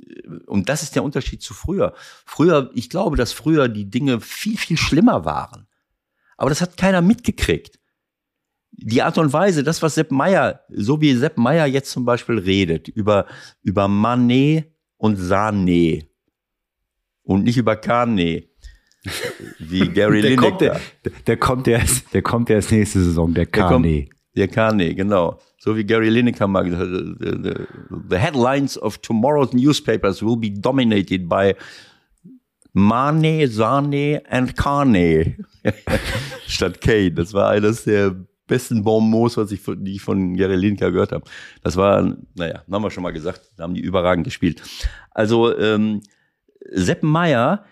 und 0.46 0.70
das 0.70 0.84
ist 0.84 0.96
der 0.96 1.04
Unterschied 1.04 1.42
zu 1.42 1.54
früher. 1.54 1.94
Früher, 2.26 2.72
ich 2.74 2.90
glaube, 2.90 3.18
dass 3.18 3.34
früher 3.34 3.68
die 3.68 3.90
Dinge 3.90 4.22
viel, 4.22 4.58
viel 4.58 4.78
schlimmer 4.78 5.26
waren. 5.26 5.68
Aber 6.42 6.50
das 6.50 6.60
hat 6.60 6.76
keiner 6.76 7.02
mitgekriegt. 7.02 7.80
Die 8.72 9.04
Art 9.04 9.20
und 9.20 9.32
Weise, 9.32 9.64
das, 9.64 9.80
was 9.84 9.94
Sepp 9.94 10.10
Meyer, 10.10 10.62
so 10.70 11.00
wie 11.00 11.14
Sepp 11.14 11.38
Meyer 11.38 11.68
jetzt 11.68 11.92
zum 11.92 12.04
Beispiel 12.04 12.40
redet, 12.40 12.88
über, 12.88 13.28
über 13.62 13.88
Manet 13.88 14.66
und 14.98 15.20
Sané 15.20 16.08
und 17.22 17.44
nicht 17.44 17.58
über 17.58 17.76
Kane, 17.76 18.42
wie 19.60 19.88
Gary 19.94 20.24
der 20.24 20.32
Lineker. 20.32 20.50
Kommt 20.50 20.62
der, 20.62 20.82
der, 21.28 21.38
kommt 21.38 21.68
erst, 21.68 22.12
der 22.12 22.24
kommt 22.24 22.50
erst 22.50 22.72
nächste 22.72 23.04
Saison, 23.04 23.32
der 23.36 23.46
Kane. 23.46 24.10
Der 24.36 24.48
Kane, 24.48 24.96
genau. 24.96 25.40
So 25.60 25.78
wie 25.78 25.84
Gary 25.84 26.10
Lineker 26.10 26.48
mag. 26.48 26.66
The, 26.66 27.16
the, 27.20 27.54
the 28.10 28.18
headlines 28.18 28.80
of 28.80 28.98
tomorrow's 28.98 29.54
newspapers 29.54 30.24
will 30.24 30.38
be 30.38 30.50
dominated 30.50 31.30
by 31.30 31.54
Mane, 32.74 33.48
Sane 33.48 34.22
and 34.30 34.56
Kane. 34.56 35.38
Statt 36.48 36.82
Kane. 36.82 37.12
Das 37.12 37.34
war 37.34 37.50
eines 37.50 37.84
der 37.84 38.16
besten 38.48 38.84
Bonmots, 38.84 39.38
was 39.38 39.52
ich 39.52 39.62
von, 39.62 39.84
die 39.84 39.96
ich 39.96 40.02
von 40.02 40.36
Lineker 40.36 40.92
gehört 40.92 41.12
habe. 41.12 41.24
Das 41.64 41.78
war, 41.78 42.16
naja, 42.36 42.64
haben 42.70 42.84
wir 42.84 42.92
schon 42.92 43.04
mal 43.04 43.12
gesagt, 43.12 43.52
da 43.58 43.64
haben 43.64 43.74
die 43.74 43.82
überragend 43.82 44.26
gespielt. 44.26 44.62
Also, 45.12 45.58
ähm, 45.58 46.02
Sepp 46.70 47.04
Meyer 47.04 47.66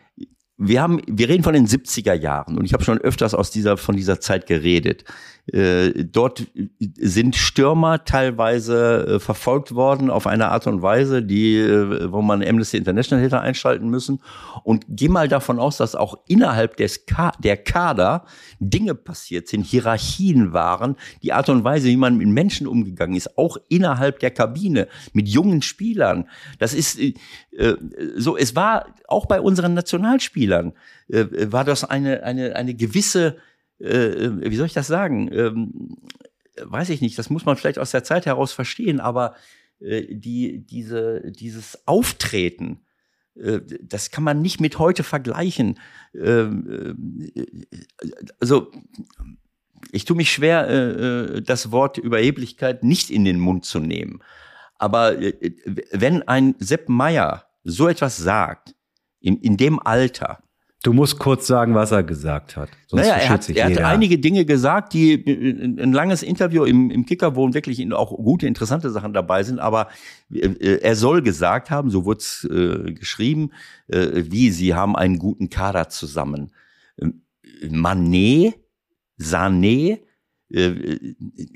wir 0.62 0.82
haben, 0.82 1.02
wir 1.08 1.30
reden 1.30 1.44
von 1.44 1.54
den 1.54 1.68
70er 1.68 2.14
Jahren 2.14 2.58
und 2.58 2.66
ich 2.66 2.74
habe 2.74 2.84
schon 2.84 2.98
öfters 2.98 3.34
aus 3.34 3.50
dieser, 3.50 3.78
von 3.78 3.96
dieser 3.96 4.20
Zeit 4.20 4.46
geredet. 4.46 5.06
Äh, 5.54 6.06
dort 6.06 6.48
sind 6.80 7.36
Stürmer 7.36 8.04
teilweise 8.04 9.08
äh, 9.08 9.20
verfolgt 9.20 9.74
worden 9.74 10.10
auf 10.10 10.28
eine 10.28 10.50
Art 10.50 10.68
und 10.68 10.82
Weise, 10.82 11.24
die, 11.24 11.58
äh, 11.58 12.12
wo 12.12 12.22
man 12.22 12.44
Amnesty 12.44 12.78
International 12.78 13.24
hätte 13.24 13.40
einschalten 13.40 13.90
müssen. 13.90 14.22
Und 14.64 14.86
geh 14.90 15.08
mal 15.08 15.30
davon 15.30 15.60
aus, 15.60 15.78
dass 15.78 15.96
auch 15.96 16.20
innerhalb 16.28 16.76
des 16.78 17.06
Ka 17.06 17.32
der 17.40 17.58
Kader 17.58 18.26
Dinge 18.60 18.96
passiert 18.96 19.48
sind, 19.48 19.66
Hierarchien 19.66 20.52
waren, 20.52 20.98
die 21.24 21.34
Art 21.34 21.50
und 21.50 21.64
Weise, 21.64 21.88
wie 21.88 21.98
man 21.98 22.18
mit 22.18 22.28
Menschen 22.28 22.68
umgegangen 22.68 23.16
ist, 23.16 23.38
auch 23.38 23.58
innerhalb 23.70 24.20
der 24.20 24.32
Kabine 24.32 24.88
mit 25.14 25.30
jungen 25.30 25.62
Spielern. 25.62 26.28
Das 26.60 26.74
ist 26.74 27.00
äh, 27.00 27.14
so. 28.16 28.38
Es 28.38 28.56
war 28.56 28.96
auch 29.08 29.26
bei 29.26 29.42
unseren 29.42 29.74
Nationalspielern 29.74 30.74
äh, 31.10 31.26
war 31.52 31.64
das 31.66 31.84
eine 31.84 32.24
eine 32.24 32.56
eine 32.56 32.74
gewisse 32.74 33.38
äh, 33.80 34.30
wie 34.42 34.56
soll 34.56 34.68
ich 34.68 34.74
das 34.74 34.88
sagen? 34.88 35.30
Ähm, 35.32 35.98
weiß 36.64 36.90
ich 36.90 37.02
nicht, 37.02 37.18
das 37.18 37.30
muss 37.30 37.46
man 37.46 37.56
vielleicht 37.56 37.80
aus 37.80 37.92
der 37.92 38.04
Zeit 38.04 38.26
heraus 38.26 38.52
verstehen, 38.52 39.00
aber 39.00 39.36
äh, 39.80 40.14
die, 40.14 40.66
diese, 40.66 41.32
dieses 41.32 41.88
Auftreten, 41.88 42.82
äh, 43.36 43.62
das 43.82 44.12
kann 44.12 44.24
man 44.24 44.42
nicht 44.42 44.60
mit 44.60 44.80
heute 44.80 45.04
vergleichen. 45.04 45.80
Ähm, 46.14 47.32
äh, 47.36 47.66
also, 48.40 48.72
ich 49.92 50.06
tue 50.06 50.18
mich 50.18 50.32
schwer, 50.32 50.68
äh, 50.68 51.38
äh, 51.38 51.42
das 51.42 51.72
Wort 51.72 51.98
Überheblichkeit 51.98 52.84
nicht 52.84 53.10
in 53.10 53.24
den 53.24 53.40
Mund 53.40 53.66
zu 53.66 53.80
nehmen. 53.80 54.22
Aber 54.78 55.18
wenn 55.92 56.26
ein 56.28 56.56
Sepp 56.60 56.88
Meier 56.88 57.49
so 57.64 57.88
etwas 57.88 58.18
sagt, 58.18 58.76
In, 59.22 59.38
in 59.42 59.58
dem 59.58 59.80
Alter. 59.80 60.40
Du 60.82 60.94
musst 60.94 61.20
kurz 61.20 61.46
sagen, 61.46 61.76
was 61.76 61.92
er 61.92 62.04
gesagt 62.04 62.56
hat. 62.56 62.70
Sonst 62.88 63.04
naja, 63.04 63.16
er 63.16 63.30
hat, 63.30 63.50
er 63.50 63.66
hat 63.66 63.78
einige 63.80 64.18
Dinge 64.18 64.46
gesagt, 64.46 64.94
die 64.94 65.14
ein 65.26 65.92
langes 65.92 66.24
Interview 66.24 66.64
im, 66.64 66.90
im 66.90 67.06
Kicker, 67.06 67.36
wo 67.36 67.54
wirklich 67.54 67.92
auch 67.92 68.16
gute, 68.16 68.48
interessante 68.48 68.90
Sachen 68.90 69.12
dabei 69.12 69.44
sind, 69.44 69.60
aber 69.60 69.90
äh, 70.32 70.80
er 70.82 70.96
soll 70.96 71.22
gesagt 71.22 71.70
haben, 71.70 71.90
so 71.90 72.06
wurde 72.06 72.20
es 72.20 72.48
äh, 72.50 72.94
geschrieben, 72.94 73.52
äh, 73.88 74.24
wie 74.32 74.52
sie 74.52 74.74
haben 74.74 74.96
einen 74.96 75.20
guten 75.20 75.50
Kader 75.50 75.90
zusammen. 75.90 76.54
Ähm, 76.98 77.24
Manet, 77.70 78.56
Sané, 79.20 80.00
äh, 80.50 80.98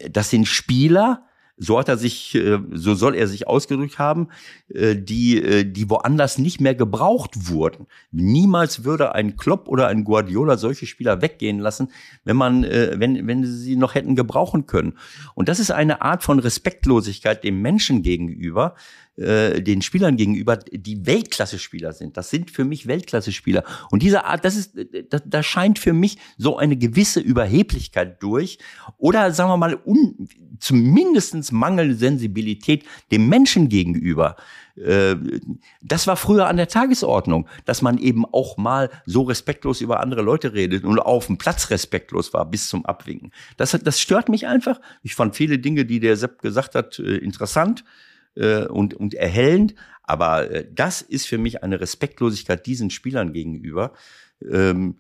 das 0.10 0.32
sind 0.32 0.50
Spieler, 0.50 1.26
so 1.58 1.78
hat 1.78 1.88
er 1.88 1.98
sich, 1.98 2.36
äh, 2.36 2.60
so 2.72 2.96
soll 2.96 3.16
er 3.16 3.28
sich 3.28 3.48
ausgedrückt 3.48 4.00
haben, 4.00 4.30
äh, 4.70 4.96
die, 4.96 5.42
äh, 5.42 5.64
die 5.64 5.90
woanders 5.90 6.38
nicht 6.38 6.60
mehr 6.60 6.76
gebraucht 6.76 7.50
wurden. 7.50 7.88
Niemals 8.12 8.84
würde 8.84 9.14
ein 9.14 9.38
Klopp 9.38 9.68
oder 9.68 9.88
ein 9.88 10.04
Guardiola 10.04 10.58
solche 10.58 10.88
Spieler 10.88 11.22
weggehen 11.22 11.60
lassen, 11.60 11.90
wenn 12.24 12.38
man, 12.38 12.64
wenn, 12.64 13.28
wenn 13.28 13.46
sie 13.46 13.76
noch 13.76 13.96
hätten 13.96 14.16
gebrauchen 14.16 14.66
können. 14.66 14.98
Und 15.36 15.50
das 15.50 15.60
ist 15.60 15.72
eine 15.72 16.02
Art 16.02 16.24
von 16.24 16.40
Respektlosigkeit 16.40 17.44
dem 17.44 17.62
Menschen 17.62 18.02
gegenüber, 18.02 18.76
äh, 19.16 19.62
den 19.62 19.84
Spielern 19.84 20.18
gegenüber, 20.18 20.58
die 20.58 21.06
Weltklasse-Spieler 21.06 21.94
sind. 21.94 22.18
Das 22.18 22.32
sind 22.32 22.50
für 22.50 22.66
mich 22.66 22.88
Weltklasse-Spieler. 22.88 23.64
Und 23.92 24.02
diese 24.02 24.26
Art, 24.26 24.44
das 24.44 24.56
ist, 24.56 24.74
da, 25.12 25.20
da 25.24 25.44
scheint 25.44 25.78
für 25.78 25.94
mich 25.94 26.18
so 26.38 26.58
eine 26.58 26.78
gewisse 26.78 27.20
Überheblichkeit 27.20 28.24
durch 28.24 28.58
oder 28.98 29.32
sagen 29.32 29.52
wir 29.52 29.58
mal 29.58 29.78
un, 29.86 30.28
zumindestens 30.60 31.52
mangelnde 31.52 31.94
Sensibilität 31.94 32.86
dem 33.12 33.30
Menschen 33.30 33.70
gegenüber. 33.70 34.36
Äh, 34.76 35.16
das 35.84 36.08
war 36.08 36.18
früher 36.18 36.48
an 36.48 36.58
der 36.58 36.68
Tagesordnung, 36.68 37.48
dass 37.66 37.84
man 37.84 38.00
eben 38.00 38.26
auch 38.26 38.58
mal 38.58 38.90
so 39.06 39.22
respektlos 39.22 39.82
über 39.82 40.00
andere 40.00 40.24
Leute 40.24 40.54
redet 40.54 40.86
und 40.86 40.98
auf 40.98 41.28
dem 41.28 41.38
Platz 41.38 41.70
respektlos 41.70 42.34
war 42.34 42.50
bis 42.50 42.68
zum 42.68 42.84
Abwinken. 42.86 43.32
Das, 43.58 43.78
das 43.84 44.02
stört 44.02 44.30
mich 44.30 44.48
einfach. 44.48 44.82
Ich 45.04 45.14
fand 45.14 45.36
viele 45.36 45.60
Dinge, 45.60 45.86
die 45.86 46.00
der 46.00 46.18
Sepp 46.18 46.42
gesagt 46.42 46.74
hat, 46.74 46.98
äh, 46.98 47.18
interessant 47.18 47.84
äh, 48.36 48.66
und, 48.66 48.94
und 48.94 49.14
erhellend. 49.14 49.76
Aber 50.04 50.50
äh, 50.50 50.68
das 50.72 51.02
ist 51.02 51.28
für 51.28 51.38
mich 51.38 51.64
eine 51.64 51.80
Respektlosigkeit 51.80 52.66
diesen 52.66 52.90
Spielern 52.90 53.34
gegenüber. 53.34 53.94
Ähm, 54.50 54.98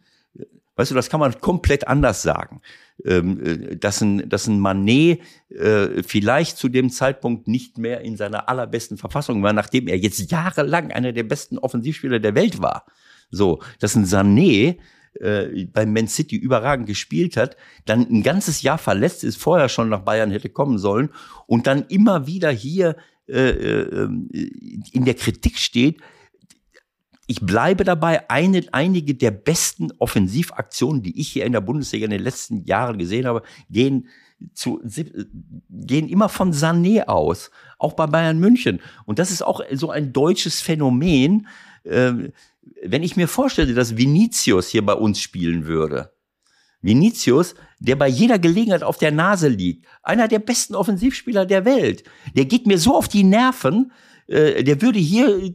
weißt 0.75 0.91
du, 0.91 0.95
das 0.95 1.09
kann 1.09 1.19
man 1.19 1.39
komplett 1.39 1.87
anders 1.87 2.21
sagen. 2.21 2.61
Ähm, 3.05 3.43
äh, 3.43 3.75
dass, 3.75 4.01
ein, 4.01 4.29
dass 4.29 4.47
ein 4.47 4.59
Manet 4.59 5.19
äh, 5.49 6.03
vielleicht 6.03 6.57
zu 6.57 6.69
dem 6.69 6.89
Zeitpunkt 6.89 7.47
nicht 7.47 7.77
mehr 7.77 8.01
in 8.01 8.17
seiner 8.17 8.49
allerbesten 8.49 8.97
Verfassung 8.97 9.43
war, 9.43 9.53
nachdem 9.53 9.87
er 9.87 9.97
jetzt 9.97 10.31
jahrelang 10.31 10.91
einer 10.91 11.11
der 11.11 11.23
besten 11.23 11.57
Offensivspieler 11.57 12.19
der 12.19 12.35
Welt 12.35 12.61
war. 12.61 12.85
So, 13.29 13.61
dass 13.79 13.95
ein 13.95 14.05
Sané 14.05 14.77
äh, 15.19 15.65
bei 15.65 15.85
Man 15.85 16.07
City 16.07 16.35
überragend 16.35 16.87
gespielt 16.87 17.35
hat, 17.35 17.57
dann 17.85 18.07
ein 18.09 18.23
ganzes 18.23 18.61
Jahr 18.61 18.77
verletzt 18.77 19.23
ist, 19.23 19.37
vorher 19.37 19.69
schon 19.69 19.89
nach 19.89 20.01
Bayern 20.01 20.31
hätte 20.31 20.49
kommen 20.49 20.77
sollen 20.77 21.09
und 21.47 21.67
dann 21.67 21.85
immer 21.87 22.27
wieder 22.27 22.51
hier 22.51 22.95
in 23.27 25.05
der 25.05 25.13
Kritik 25.13 25.57
steht, 25.57 26.01
ich 27.25 27.39
bleibe 27.39 27.83
dabei, 27.83 28.29
eine, 28.29 28.63
einige 28.73 29.15
der 29.15 29.31
besten 29.31 29.91
Offensivaktionen, 29.99 31.01
die 31.03 31.19
ich 31.19 31.29
hier 31.29 31.45
in 31.45 31.53
der 31.53 31.61
Bundesliga 31.61 32.05
in 32.05 32.11
den 32.11 32.21
letzten 32.21 32.65
Jahren 32.65 32.97
gesehen 32.97 33.25
habe, 33.25 33.43
gehen 33.69 34.09
zu, 34.53 34.81
gehen 35.69 36.09
immer 36.09 36.27
von 36.27 36.51
Sané 36.51 37.05
aus, 37.05 37.49
auch 37.79 37.93
bei 37.93 38.07
Bayern 38.07 38.39
München. 38.39 38.81
Und 39.05 39.19
das 39.19 39.31
ist 39.31 39.41
auch 39.41 39.61
so 39.71 39.89
ein 39.89 40.11
deutsches 40.11 40.59
Phänomen. 40.59 41.47
Äh, 41.83 42.31
wenn 42.83 43.03
ich 43.03 43.15
mir 43.15 43.29
vorstelle, 43.29 43.73
dass 43.73 43.95
Vinicius 43.95 44.67
hier 44.67 44.85
bei 44.85 44.93
uns 44.93 45.21
spielen 45.21 45.65
würde, 45.65 46.11
Vinicius, 46.83 47.55
der 47.79 47.95
bei 47.95 48.07
jeder 48.07 48.37
Gelegenheit 48.37 48.83
auf 48.83 48.97
der 48.97 49.11
Nase 49.11 49.47
liegt, 49.47 49.87
einer 50.03 50.27
der 50.27 50.39
besten 50.39 50.75
Offensivspieler 50.75 51.45
der 51.45 51.65
Welt, 51.65 52.03
der 52.35 52.45
geht 52.45 52.67
mir 52.67 52.77
so 52.77 52.95
auf 52.95 53.07
die 53.07 53.23
Nerven, 53.23 53.91
äh, 54.27 54.63
der 54.63 54.81
würde 54.81 54.99
hier, 54.99 55.53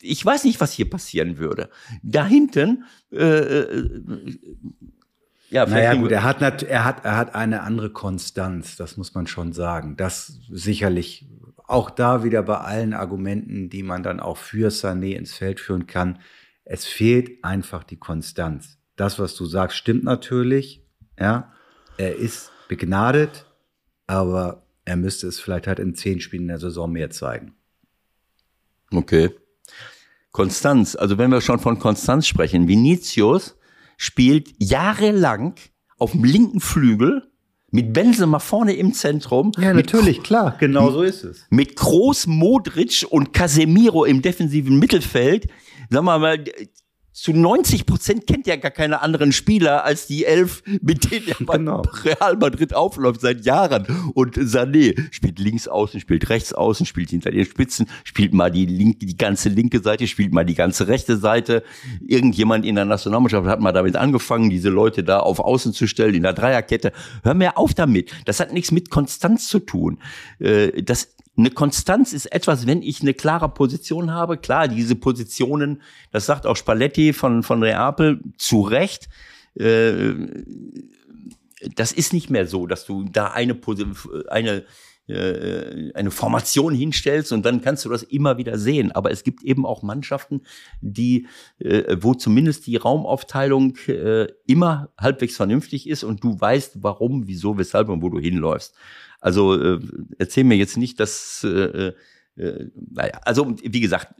ich 0.00 0.24
weiß 0.24 0.44
nicht, 0.44 0.60
was 0.60 0.72
hier 0.72 0.88
passieren 0.88 1.38
würde. 1.38 1.70
Da 2.02 2.26
hinten, 2.26 2.84
äh, 3.10 3.16
äh, 3.18 4.38
ja, 5.48 5.64
naja, 5.64 5.94
gut, 5.94 6.12
er 6.12 6.24
hat, 6.24 6.62
er, 6.62 6.84
hat, 6.84 7.04
er 7.04 7.16
hat 7.16 7.34
eine 7.34 7.62
andere 7.62 7.90
Konstanz, 7.90 8.76
das 8.76 8.96
muss 8.96 9.14
man 9.14 9.26
schon 9.26 9.52
sagen. 9.52 9.96
Das 9.96 10.40
sicherlich 10.50 11.28
auch 11.66 11.88
da 11.90 12.24
wieder 12.24 12.42
bei 12.42 12.58
allen 12.58 12.92
Argumenten, 12.92 13.70
die 13.70 13.82
man 13.82 14.02
dann 14.02 14.20
auch 14.20 14.36
für 14.36 14.70
Sané 14.70 15.14
ins 15.16 15.34
Feld 15.34 15.60
führen 15.60 15.86
kann. 15.86 16.18
Es 16.64 16.84
fehlt 16.84 17.44
einfach 17.44 17.84
die 17.84 17.96
Konstanz 17.96 18.75
das, 18.96 19.18
was 19.18 19.34
du 19.34 19.46
sagst, 19.46 19.76
stimmt 19.76 20.04
natürlich. 20.04 20.82
Ja, 21.18 21.52
er 21.96 22.16
ist 22.16 22.50
begnadet, 22.68 23.46
aber 24.06 24.66
er 24.84 24.96
müsste 24.96 25.26
es 25.26 25.40
vielleicht 25.40 25.66
halt 25.66 25.78
in 25.78 25.94
zehn 25.94 26.20
Spielen 26.20 26.42
in 26.42 26.48
der 26.48 26.58
Saison 26.58 26.90
mehr 26.90 27.10
zeigen. 27.10 27.54
Okay. 28.92 29.30
Konstanz, 30.30 30.96
also 30.96 31.16
wenn 31.18 31.30
wir 31.30 31.40
schon 31.40 31.58
von 31.58 31.78
Konstanz 31.78 32.26
sprechen, 32.26 32.68
Vinicius 32.68 33.56
spielt 33.96 34.52
jahrelang 34.58 35.54
auf 35.98 36.12
dem 36.12 36.24
linken 36.24 36.60
Flügel 36.60 37.30
mit 37.70 37.92
Benzema 37.92 38.38
vorne 38.38 38.74
im 38.74 38.92
Zentrum. 38.92 39.52
Ja, 39.58 39.72
natürlich, 39.72 40.22
klar, 40.22 40.56
genau 40.58 40.90
so 40.90 41.02
ist 41.02 41.24
es. 41.24 41.46
Mit 41.50 41.76
Groß, 41.76 42.26
Modric 42.26 43.06
und 43.08 43.32
Casemiro 43.32 44.04
im 44.04 44.22
defensiven 44.22 44.78
Mittelfeld. 44.78 45.48
Sag 45.90 46.02
mal, 46.02 46.44
zu 47.16 47.32
90 47.32 47.86
Prozent 47.86 48.26
kennt 48.26 48.46
er 48.46 48.58
gar 48.58 48.70
keine 48.70 49.00
anderen 49.00 49.32
Spieler 49.32 49.84
als 49.84 50.06
die 50.06 50.26
elf, 50.26 50.62
mit 50.82 51.10
denen 51.10 51.28
er 51.28 51.46
bei 51.46 51.56
genau. 51.56 51.80
Real 52.04 52.36
Madrid 52.36 52.74
aufläuft 52.74 53.22
seit 53.22 53.46
Jahren. 53.46 53.86
Und 54.12 54.36
Sané 54.36 54.94
spielt 55.10 55.38
links 55.38 55.66
außen, 55.66 55.98
spielt 55.98 56.28
rechts 56.28 56.52
außen, 56.52 56.84
spielt 56.84 57.08
hinter 57.08 57.30
den 57.30 57.46
Spitzen, 57.46 57.88
spielt 58.04 58.34
mal 58.34 58.50
die 58.50 58.66
linke, 58.66 59.06
die 59.06 59.16
ganze 59.16 59.48
linke 59.48 59.80
Seite, 59.80 60.06
spielt 60.06 60.34
mal 60.34 60.44
die 60.44 60.54
ganze 60.54 60.88
rechte 60.88 61.16
Seite. 61.16 61.62
Irgendjemand 62.06 62.66
in 62.66 62.74
der 62.74 62.84
Nationalmannschaft 62.84 63.46
hat 63.46 63.60
mal 63.60 63.72
damit 63.72 63.96
angefangen, 63.96 64.50
diese 64.50 64.68
Leute 64.68 65.02
da 65.02 65.20
auf 65.20 65.40
Außen 65.40 65.72
zu 65.72 65.86
stellen, 65.86 66.14
in 66.14 66.22
der 66.22 66.34
Dreierkette. 66.34 66.92
Hör 67.22 67.32
mir 67.32 67.56
auf 67.56 67.72
damit. 67.72 68.12
Das 68.26 68.40
hat 68.40 68.52
nichts 68.52 68.72
mit 68.72 68.90
Konstanz 68.90 69.48
zu 69.48 69.60
tun. 69.60 70.00
Äh, 70.38 70.82
das 70.82 71.15
eine 71.36 71.50
Konstanz 71.50 72.12
ist 72.12 72.26
etwas, 72.26 72.66
wenn 72.66 72.82
ich 72.82 73.02
eine 73.02 73.14
klare 73.14 73.48
Position 73.48 74.12
habe. 74.12 74.38
Klar, 74.38 74.68
diese 74.68 74.94
Positionen, 74.94 75.82
das 76.10 76.26
sagt 76.26 76.46
auch 76.46 76.56
Spalletti 76.56 77.12
von, 77.12 77.42
von 77.42 77.62
Reapel 77.62 78.20
zu 78.38 78.62
Recht. 78.62 79.08
Äh, 79.54 80.14
das 81.74 81.92
ist 81.92 82.12
nicht 82.12 82.30
mehr 82.30 82.46
so, 82.46 82.66
dass 82.66 82.86
du 82.86 83.04
da 83.04 83.28
eine, 83.28 83.58
eine, 84.28 84.64
äh, 85.08 85.92
eine 85.94 86.10
Formation 86.10 86.74
hinstellst 86.74 87.32
und 87.32 87.44
dann 87.44 87.60
kannst 87.60 87.84
du 87.84 87.88
das 87.88 88.02
immer 88.02 88.38
wieder 88.38 88.58
sehen. 88.58 88.92
Aber 88.92 89.10
es 89.10 89.24
gibt 89.24 89.42
eben 89.42 89.64
auch 89.66 89.82
Mannschaften, 89.82 90.42
die, 90.80 91.26
äh, 91.58 91.96
wo 92.00 92.14
zumindest 92.14 92.66
die 92.66 92.76
Raumaufteilung 92.76 93.76
immer 94.46 94.92
halbwegs 94.98 95.36
vernünftig 95.36 95.88
ist 95.88 96.04
und 96.04 96.22
du 96.22 96.40
weißt, 96.40 96.82
warum, 96.82 97.26
wieso, 97.26 97.58
weshalb 97.58 97.88
und 97.88 98.02
wo 98.02 98.08
du 98.08 98.18
hinläufst. 98.18 98.74
Also 99.20 99.60
äh, 99.60 99.80
erzähl 100.18 100.44
mir 100.44 100.56
jetzt 100.56 100.76
nicht, 100.76 101.00
dass, 101.00 101.44
äh, 101.44 101.92
äh, 102.36 102.66
naja, 102.74 103.20
also 103.24 103.56
wie 103.62 103.80
gesagt, 103.80 104.14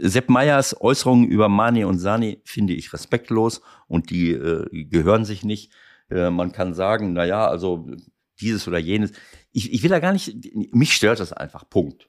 Sepp 0.00 0.28
Meyers 0.28 0.80
Äußerungen 0.80 1.28
über 1.28 1.48
Mani 1.48 1.84
und 1.84 1.98
Sani 1.98 2.40
finde 2.44 2.74
ich 2.74 2.92
respektlos 2.92 3.62
und 3.88 4.10
die 4.10 4.30
äh, 4.30 4.84
gehören 4.84 5.24
sich 5.24 5.44
nicht. 5.44 5.72
Äh, 6.10 6.30
man 6.30 6.52
kann 6.52 6.74
sagen, 6.74 7.12
naja, 7.12 7.48
also 7.48 7.88
dieses 8.40 8.68
oder 8.68 8.78
jenes. 8.78 9.12
Ich, 9.58 9.72
ich 9.72 9.82
will 9.82 9.90
da 9.90 9.98
gar 9.98 10.12
nicht, 10.12 10.36
mich 10.72 10.92
stört 10.92 11.18
das 11.18 11.32
einfach, 11.32 11.68
Punkt. 11.68 12.08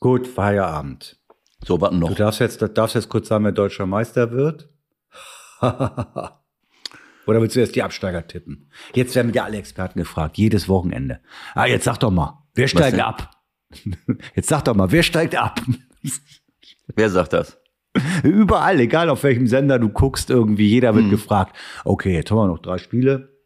Gut, 0.00 0.26
Feierabend. 0.26 1.16
So, 1.64 1.80
was 1.80 1.92
noch? 1.92 2.08
Du 2.08 2.16
darfst 2.16 2.40
jetzt, 2.40 2.60
darfst 2.74 2.96
jetzt 2.96 3.08
kurz 3.08 3.28
sagen, 3.28 3.44
wer 3.44 3.52
deutscher 3.52 3.86
Meister 3.86 4.32
wird. 4.32 4.68
Oder 5.60 7.40
willst 7.40 7.54
du 7.54 7.60
erst 7.60 7.76
die 7.76 7.84
Absteiger 7.84 8.26
tippen? 8.26 8.68
Jetzt 8.94 9.14
werden 9.14 9.32
ja 9.32 9.44
alle 9.44 9.58
Experten 9.58 10.00
gefragt, 10.00 10.38
jedes 10.38 10.68
Wochenende. 10.68 11.20
Ah, 11.54 11.66
jetzt 11.66 11.84
sag 11.84 11.98
doch 11.98 12.10
mal, 12.10 12.42
wer 12.54 12.66
steigt 12.66 12.98
ab? 12.98 13.30
Jetzt 14.34 14.48
sag 14.48 14.64
doch 14.64 14.74
mal, 14.74 14.90
wer 14.90 15.02
steigt 15.02 15.34
ab? 15.34 15.62
Wer 16.94 17.08
sagt 17.08 17.32
das? 17.32 17.58
Überall, 18.22 18.80
egal 18.80 19.08
auf 19.08 19.22
welchem 19.22 19.46
Sender 19.46 19.78
du 19.78 19.88
guckst, 19.88 20.28
irgendwie, 20.28 20.68
jeder 20.68 20.94
wird 20.94 21.06
mhm. 21.06 21.10
gefragt. 21.10 21.56
Okay, 21.84 22.12
jetzt 22.12 22.30
haben 22.30 22.36
wir 22.36 22.48
noch 22.48 22.58
drei 22.58 22.76
Spiele. 22.76 23.38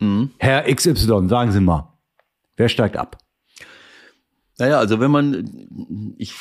Mhm. 0.00 0.32
Herr 0.38 0.64
XY, 0.64 1.28
sagen 1.28 1.52
Sie 1.52 1.60
mal, 1.60 1.91
wer 2.62 2.68
steigt 2.68 2.96
ab? 2.96 3.18
Naja, 4.58 4.78
also 4.78 5.00
wenn 5.00 5.10
man, 5.10 6.14
ich 6.16 6.32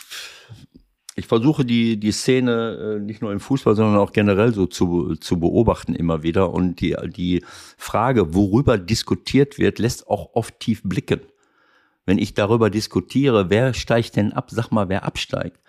ich 1.15 1.27
versuche 1.27 1.65
die, 1.65 1.99
die 1.99 2.11
Szene 2.11 2.97
äh, 2.97 2.99
nicht 2.99 3.21
nur 3.21 3.33
im 3.33 3.39
Fußball, 3.39 3.75
sondern 3.75 3.97
auch 3.97 4.13
generell 4.13 4.53
so 4.53 4.65
zu, 4.65 5.15
zu 5.15 5.39
beobachten 5.39 5.93
immer 5.93 6.23
wieder. 6.23 6.53
Und 6.53 6.79
die, 6.79 6.95
die 7.07 7.43
Frage, 7.77 8.33
worüber 8.33 8.77
diskutiert 8.77 9.57
wird, 9.57 9.79
lässt 9.79 10.07
auch 10.07 10.29
oft 10.33 10.59
tief 10.59 10.81
blicken. 10.83 11.21
wenn 12.05 12.17
ich 12.17 12.33
darüber 12.33 12.69
diskutiere, 12.69 13.49
wer 13.49 13.73
steigt 13.73 14.15
denn 14.15 14.33
ab, 14.33 14.49
sag 14.51 14.71
mal, 14.71 14.89
wer 14.89 15.03
absteigt. 15.05 15.59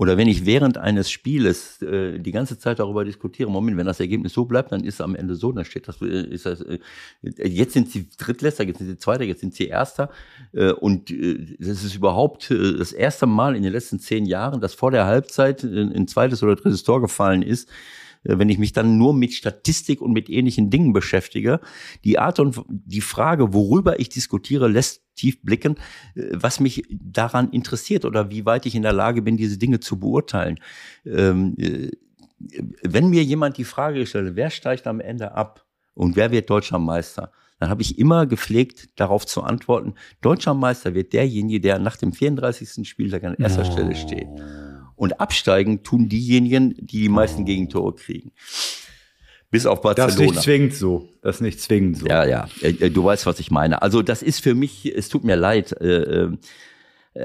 Oder 0.00 0.16
wenn 0.16 0.28
ich 0.28 0.46
während 0.46 0.78
eines 0.78 1.10
Spieles 1.10 1.82
äh, 1.82 2.18
die 2.18 2.32
ganze 2.32 2.58
Zeit 2.58 2.78
darüber 2.78 3.04
diskutiere, 3.04 3.50
Moment, 3.50 3.76
wenn 3.76 3.84
das 3.84 4.00
Ergebnis 4.00 4.32
so 4.32 4.46
bleibt, 4.46 4.72
dann 4.72 4.82
ist 4.82 4.94
es 4.94 5.00
am 5.02 5.14
Ende 5.14 5.34
so, 5.34 5.52
dann 5.52 5.66
steht 5.66 5.88
das, 5.88 6.00
äh, 6.00 6.22
ist 6.22 6.46
das, 6.46 6.62
äh, 6.62 6.78
jetzt 7.20 7.74
sind 7.74 7.90
sie 7.90 8.08
Drittletzter, 8.16 8.64
jetzt 8.64 8.78
sind 8.78 8.86
sie 8.86 8.96
Zweiter, 8.96 9.24
jetzt 9.24 9.40
sind 9.40 9.52
sie 9.52 9.66
Erster. 9.66 10.08
Äh, 10.54 10.72
und 10.72 11.10
äh, 11.10 11.54
das 11.58 11.84
ist 11.84 11.94
überhaupt 11.94 12.50
äh, 12.50 12.78
das 12.78 12.92
erste 12.92 13.26
Mal 13.26 13.54
in 13.54 13.62
den 13.62 13.74
letzten 13.74 14.00
zehn 14.00 14.24
Jahren, 14.24 14.62
dass 14.62 14.72
vor 14.72 14.90
der 14.90 15.04
Halbzeit 15.04 15.62
ein, 15.64 15.92
ein 15.92 16.08
zweites 16.08 16.42
oder 16.42 16.56
drittes 16.56 16.82
Tor 16.82 17.02
gefallen 17.02 17.42
ist 17.42 17.68
äh, 17.68 17.99
wenn 18.22 18.48
ich 18.48 18.58
mich 18.58 18.72
dann 18.72 18.98
nur 18.98 19.14
mit 19.14 19.32
Statistik 19.32 20.00
und 20.00 20.12
mit 20.12 20.28
ähnlichen 20.28 20.70
Dingen 20.70 20.92
beschäftige. 20.92 21.60
Die 22.04 22.18
Art 22.18 22.38
und 22.38 22.62
die 22.68 23.00
Frage, 23.00 23.54
worüber 23.54 23.98
ich 23.98 24.08
diskutiere, 24.08 24.68
lässt 24.68 25.02
tief 25.14 25.42
blicken, 25.42 25.76
äh, 26.14 26.28
was 26.32 26.60
mich 26.60 26.84
daran 26.90 27.50
interessiert 27.50 28.04
oder 28.04 28.30
wie 28.30 28.44
weit 28.44 28.66
ich 28.66 28.74
in 28.74 28.82
der 28.82 28.92
Lage 28.92 29.22
bin, 29.22 29.36
diese 29.36 29.58
Dinge 29.58 29.80
zu 29.80 29.98
beurteilen. 29.98 30.58
Ähm, 31.04 31.54
äh, 31.58 31.90
wenn 32.82 33.10
mir 33.10 33.22
jemand 33.22 33.58
die 33.58 33.64
Frage 33.64 34.06
stellt, 34.06 34.36
wer 34.36 34.50
steigt 34.50 34.86
am 34.86 35.00
Ende 35.00 35.32
ab 35.34 35.66
und 35.94 36.16
wer 36.16 36.30
wird 36.30 36.48
deutscher 36.48 36.78
Meister, 36.78 37.32
dann 37.58 37.68
habe 37.68 37.82
ich 37.82 37.98
immer 37.98 38.26
gepflegt, 38.26 38.88
darauf 38.98 39.26
zu 39.26 39.42
antworten, 39.42 39.94
deutscher 40.22 40.54
Meister 40.54 40.94
wird 40.94 41.12
derjenige, 41.12 41.60
der 41.60 41.78
nach 41.78 41.96
dem 41.96 42.12
34. 42.14 42.88
Spieltag 42.88 43.24
an 43.24 43.34
erster 43.34 43.66
oh. 43.68 43.70
Stelle 43.70 43.94
steht. 43.94 44.28
Und 45.00 45.18
absteigen 45.18 45.82
tun 45.82 46.10
diejenigen, 46.10 46.74
die 46.76 47.00
die 47.00 47.08
meisten 47.08 47.46
Gegentore 47.46 47.94
kriegen. 47.94 48.32
Bis 49.50 49.64
auf 49.64 49.80
Barcelona. 49.80 50.12
Das 50.12 50.20
ist 50.20 50.20
nicht 50.20 50.42
zwingend 50.42 50.74
so. 50.74 51.08
Das 51.22 51.36
ist 51.36 51.40
nicht 51.40 51.58
zwingend 51.58 51.96
so. 51.96 52.06
Ja, 52.06 52.26
ja. 52.26 52.48
Äh, 52.60 52.72
äh, 52.72 52.90
du 52.90 53.02
weißt, 53.02 53.24
was 53.24 53.40
ich 53.40 53.50
meine. 53.50 53.80
Also 53.80 54.02
das 54.02 54.20
ist 54.22 54.42
für 54.42 54.54
mich, 54.54 54.94
es 54.94 55.08
tut 55.08 55.24
mir 55.24 55.36
leid. 55.36 55.72
Äh, 55.80 56.28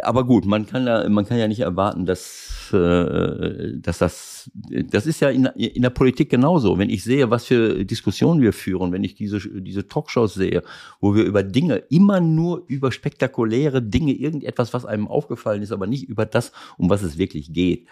aber 0.02 0.26
gut, 0.26 0.46
man 0.46 0.66
kann 0.66 0.88
ja, 0.88 1.08
man 1.10 1.26
kann 1.28 1.38
ja 1.38 1.48
nicht 1.48 1.60
erwarten, 1.60 2.08
dass, 2.08 2.70
dass 2.72 3.98
das, 4.00 4.50
das 4.56 5.06
ist 5.06 5.20
ja 5.20 5.30
in, 5.30 5.46
in 5.46 5.84
der 5.84 5.92
Politik 5.92 6.32
genauso. 6.32 6.80
Wenn 6.80 6.90
ich 6.90 7.04
sehe, 7.04 7.30
was 7.30 7.46
für 7.46 7.86
Diskussionen 7.86 8.42
wir 8.42 8.52
führen, 8.52 8.92
wenn 8.92 9.04
ich 9.04 9.14
diese, 9.14 9.40
diese 9.62 9.88
Talkshows 9.88 10.34
sehe, 10.34 10.64
wo 11.00 11.14
wir 11.14 11.24
über 11.24 11.44
Dinge, 11.44 11.76
immer 11.90 12.20
nur 12.20 12.64
über 12.68 12.92
spektakuläre 12.92 13.84
Dinge, 13.84 14.14
irgendetwas, 14.14 14.74
was 14.74 14.86
einem 14.86 15.08
aufgefallen 15.08 15.62
ist, 15.62 15.72
aber 15.72 15.86
nicht 15.86 16.10
über 16.10 16.26
das, 16.26 16.52
um 16.78 16.90
was 16.90 17.04
es 17.04 17.20
wirklich 17.20 17.54
geht. 17.54 17.88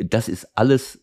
Das 0.00 0.28
ist 0.28 0.48
alles 0.56 1.01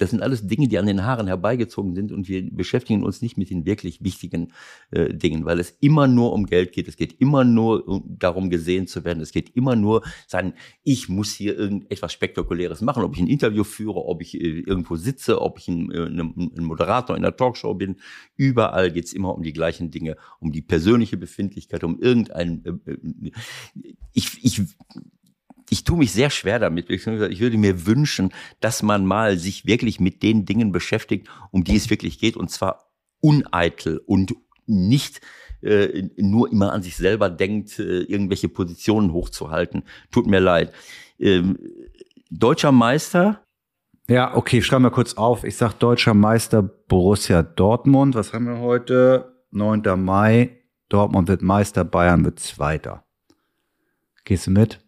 das 0.00 0.10
sind 0.10 0.22
alles 0.22 0.46
Dinge, 0.46 0.66
die 0.66 0.78
an 0.78 0.86
den 0.86 1.04
Haaren 1.04 1.26
herbeigezogen 1.26 1.94
sind 1.94 2.10
und 2.10 2.26
wir 2.26 2.48
beschäftigen 2.50 3.04
uns 3.04 3.20
nicht 3.20 3.36
mit 3.36 3.50
den 3.50 3.66
wirklich 3.66 4.02
wichtigen 4.02 4.52
äh, 4.90 5.12
Dingen, 5.12 5.44
weil 5.44 5.60
es 5.60 5.76
immer 5.80 6.08
nur 6.08 6.32
um 6.32 6.46
Geld 6.46 6.72
geht. 6.72 6.88
Es 6.88 6.96
geht 6.96 7.20
immer 7.20 7.44
nur 7.44 7.86
um, 7.86 8.16
darum, 8.18 8.48
gesehen 8.48 8.86
zu 8.86 9.04
werden. 9.04 9.22
Es 9.22 9.30
geht 9.30 9.54
immer 9.54 9.76
nur 9.76 10.02
sagen, 10.26 10.54
ich 10.84 11.10
muss 11.10 11.34
hier 11.34 11.56
irgendetwas 11.56 12.14
Spektakuläres 12.14 12.80
machen, 12.80 13.04
ob 13.04 13.14
ich 13.14 13.20
ein 13.20 13.26
Interview 13.26 13.62
führe, 13.62 14.06
ob 14.06 14.22
ich 14.22 14.34
äh, 14.34 14.60
irgendwo 14.60 14.96
sitze, 14.96 15.40
ob 15.40 15.58
ich 15.58 15.68
ein, 15.68 15.90
äh, 15.90 16.06
ein 16.06 16.64
Moderator 16.64 17.14
in 17.14 17.24
einer 17.24 17.36
Talkshow 17.36 17.74
bin. 17.74 17.96
Überall 18.36 18.90
geht 18.90 19.04
es 19.04 19.12
immer 19.12 19.34
um 19.34 19.42
die 19.42 19.52
gleichen 19.52 19.90
Dinge, 19.90 20.16
um 20.38 20.50
die 20.50 20.62
persönliche 20.62 21.18
Befindlichkeit, 21.18 21.84
um 21.84 22.00
irgendein. 22.00 22.64
Äh, 22.64 22.90
äh 22.90 23.32
ich, 24.12 24.42
ich 24.42 24.62
ich 25.70 25.84
tue 25.84 25.96
mich 25.96 26.12
sehr 26.12 26.30
schwer 26.30 26.58
damit. 26.58 26.90
Ich 26.90 27.06
würde 27.06 27.56
mir 27.56 27.86
wünschen, 27.86 28.32
dass 28.60 28.82
man 28.82 29.06
mal 29.06 29.38
sich 29.38 29.66
wirklich 29.66 30.00
mit 30.00 30.22
den 30.22 30.44
Dingen 30.44 30.72
beschäftigt, 30.72 31.28
um 31.50 31.64
die 31.64 31.76
es 31.76 31.90
wirklich 31.90 32.18
geht, 32.18 32.36
und 32.36 32.50
zwar 32.50 32.90
uneitel 33.20 34.02
und 34.06 34.34
nicht 34.66 35.20
äh, 35.62 36.08
nur 36.16 36.50
immer 36.50 36.72
an 36.72 36.82
sich 36.82 36.96
selber 36.96 37.30
denkt, 37.30 37.78
äh, 37.78 38.00
irgendwelche 38.00 38.48
Positionen 38.48 39.12
hochzuhalten. 39.12 39.84
Tut 40.10 40.26
mir 40.26 40.40
leid. 40.40 40.72
Ähm, 41.18 41.58
deutscher 42.30 42.72
Meister. 42.72 43.44
Ja, 44.08 44.34
okay, 44.36 44.62
schreiben 44.62 44.84
wir 44.84 44.90
kurz 44.90 45.14
auf. 45.14 45.44
Ich 45.44 45.56
sag 45.56 45.74
deutscher 45.74 46.14
Meister 46.14 46.62
Borussia 46.62 47.42
Dortmund. 47.42 48.14
Was 48.14 48.32
haben 48.32 48.46
wir 48.46 48.58
heute? 48.58 49.44
9. 49.52 49.82
Mai. 49.96 50.56
Dortmund 50.88 51.28
wird 51.28 51.42
Meister, 51.42 51.84
Bayern 51.84 52.24
wird 52.24 52.40
Zweiter. 52.40 53.04
Gehst 54.24 54.48
du 54.48 54.50
mit? 54.50 54.80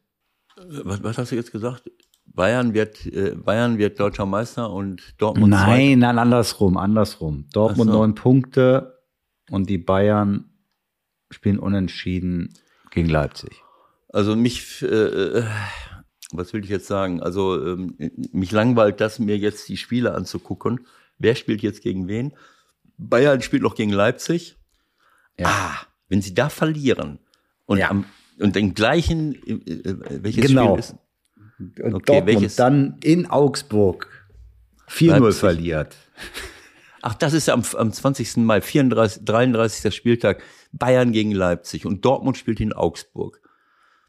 Was, 0.84 1.02
was 1.02 1.18
hast 1.18 1.32
du 1.32 1.36
jetzt 1.36 1.52
gesagt? 1.52 1.90
Bayern 2.24 2.74
wird, 2.74 3.04
äh, 3.06 3.34
Bayern 3.34 3.78
wird 3.78 4.00
deutscher 4.00 4.26
Meister 4.26 4.70
und 4.70 5.14
Dortmund 5.18 5.50
Nein, 5.50 5.98
nein, 5.98 6.18
andersrum, 6.18 6.76
andersrum. 6.76 7.46
Dortmund 7.52 7.90
so. 7.90 7.98
neun 7.98 8.14
Punkte 8.14 8.98
und 9.50 9.68
die 9.68 9.78
Bayern 9.78 10.50
spielen 11.30 11.58
unentschieden 11.58 12.54
gegen 12.90 13.08
Leipzig. 13.08 13.62
Also 14.08 14.36
mich, 14.36 14.82
äh, 14.82 15.42
was 16.32 16.52
will 16.52 16.64
ich 16.64 16.70
jetzt 16.70 16.86
sagen? 16.86 17.22
Also 17.22 17.64
ähm, 17.64 17.96
mich 18.32 18.52
langweilt 18.52 19.00
das, 19.00 19.18
mir 19.18 19.36
jetzt 19.36 19.68
die 19.68 19.76
Spiele 19.76 20.14
anzugucken. 20.14 20.86
Wer 21.18 21.34
spielt 21.34 21.62
jetzt 21.62 21.82
gegen 21.82 22.08
wen? 22.08 22.34
Bayern 22.98 23.42
spielt 23.42 23.62
noch 23.62 23.74
gegen 23.74 23.92
Leipzig. 23.92 24.56
Ja. 25.38 25.46
Ah, 25.48 25.86
wenn 26.08 26.22
sie 26.22 26.34
da 26.34 26.48
verlieren 26.50 27.18
und 27.66 27.78
ja. 27.78 27.90
am 27.90 28.04
und 28.42 28.56
den 28.56 28.74
gleichen, 28.74 29.34
äh, 29.46 29.72
äh, 29.72 29.96
welches 30.22 30.46
genau. 30.46 30.76
Spiel 30.76 30.78
ist? 30.78 30.96
Und 31.58 31.94
okay, 31.94 32.12
Dortmund 32.12 32.26
welches? 32.26 32.56
dann 32.56 32.98
in 33.02 33.26
Augsburg 33.26 34.08
4-0 34.88 35.32
verliert. 35.32 35.96
Ach, 37.02 37.14
das 37.14 37.32
ist 37.32 37.48
am, 37.48 37.62
am 37.76 37.92
20. 37.92 38.38
Mai, 38.38 38.60
34, 38.60 39.24
33. 39.24 39.94
Spieltag, 39.94 40.42
Bayern 40.72 41.12
gegen 41.12 41.32
Leipzig 41.32 41.86
und 41.86 42.04
Dortmund 42.04 42.36
spielt 42.36 42.60
in 42.60 42.72
Augsburg. 42.72 43.40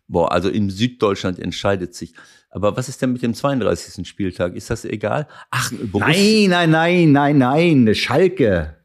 Boah, 0.07 0.31
also 0.31 0.49
in 0.49 0.69
Süddeutschland 0.69 1.39
entscheidet 1.39 1.95
sich. 1.95 2.13
Aber 2.49 2.77
was 2.77 2.87
ist 2.87 3.01
denn 3.01 3.13
mit 3.13 3.23
dem 3.23 3.33
32. 3.33 4.07
Spieltag? 4.07 4.55
Ist 4.55 4.69
das 4.69 4.85
egal? 4.85 5.27
Ach, 5.49 5.71
Borussia. 5.71 6.49
Nein, 6.49 6.69
nein, 6.69 7.11
nein, 7.11 7.37
nein, 7.37 7.83
nein, 7.83 7.95
Schalke. 7.95 8.77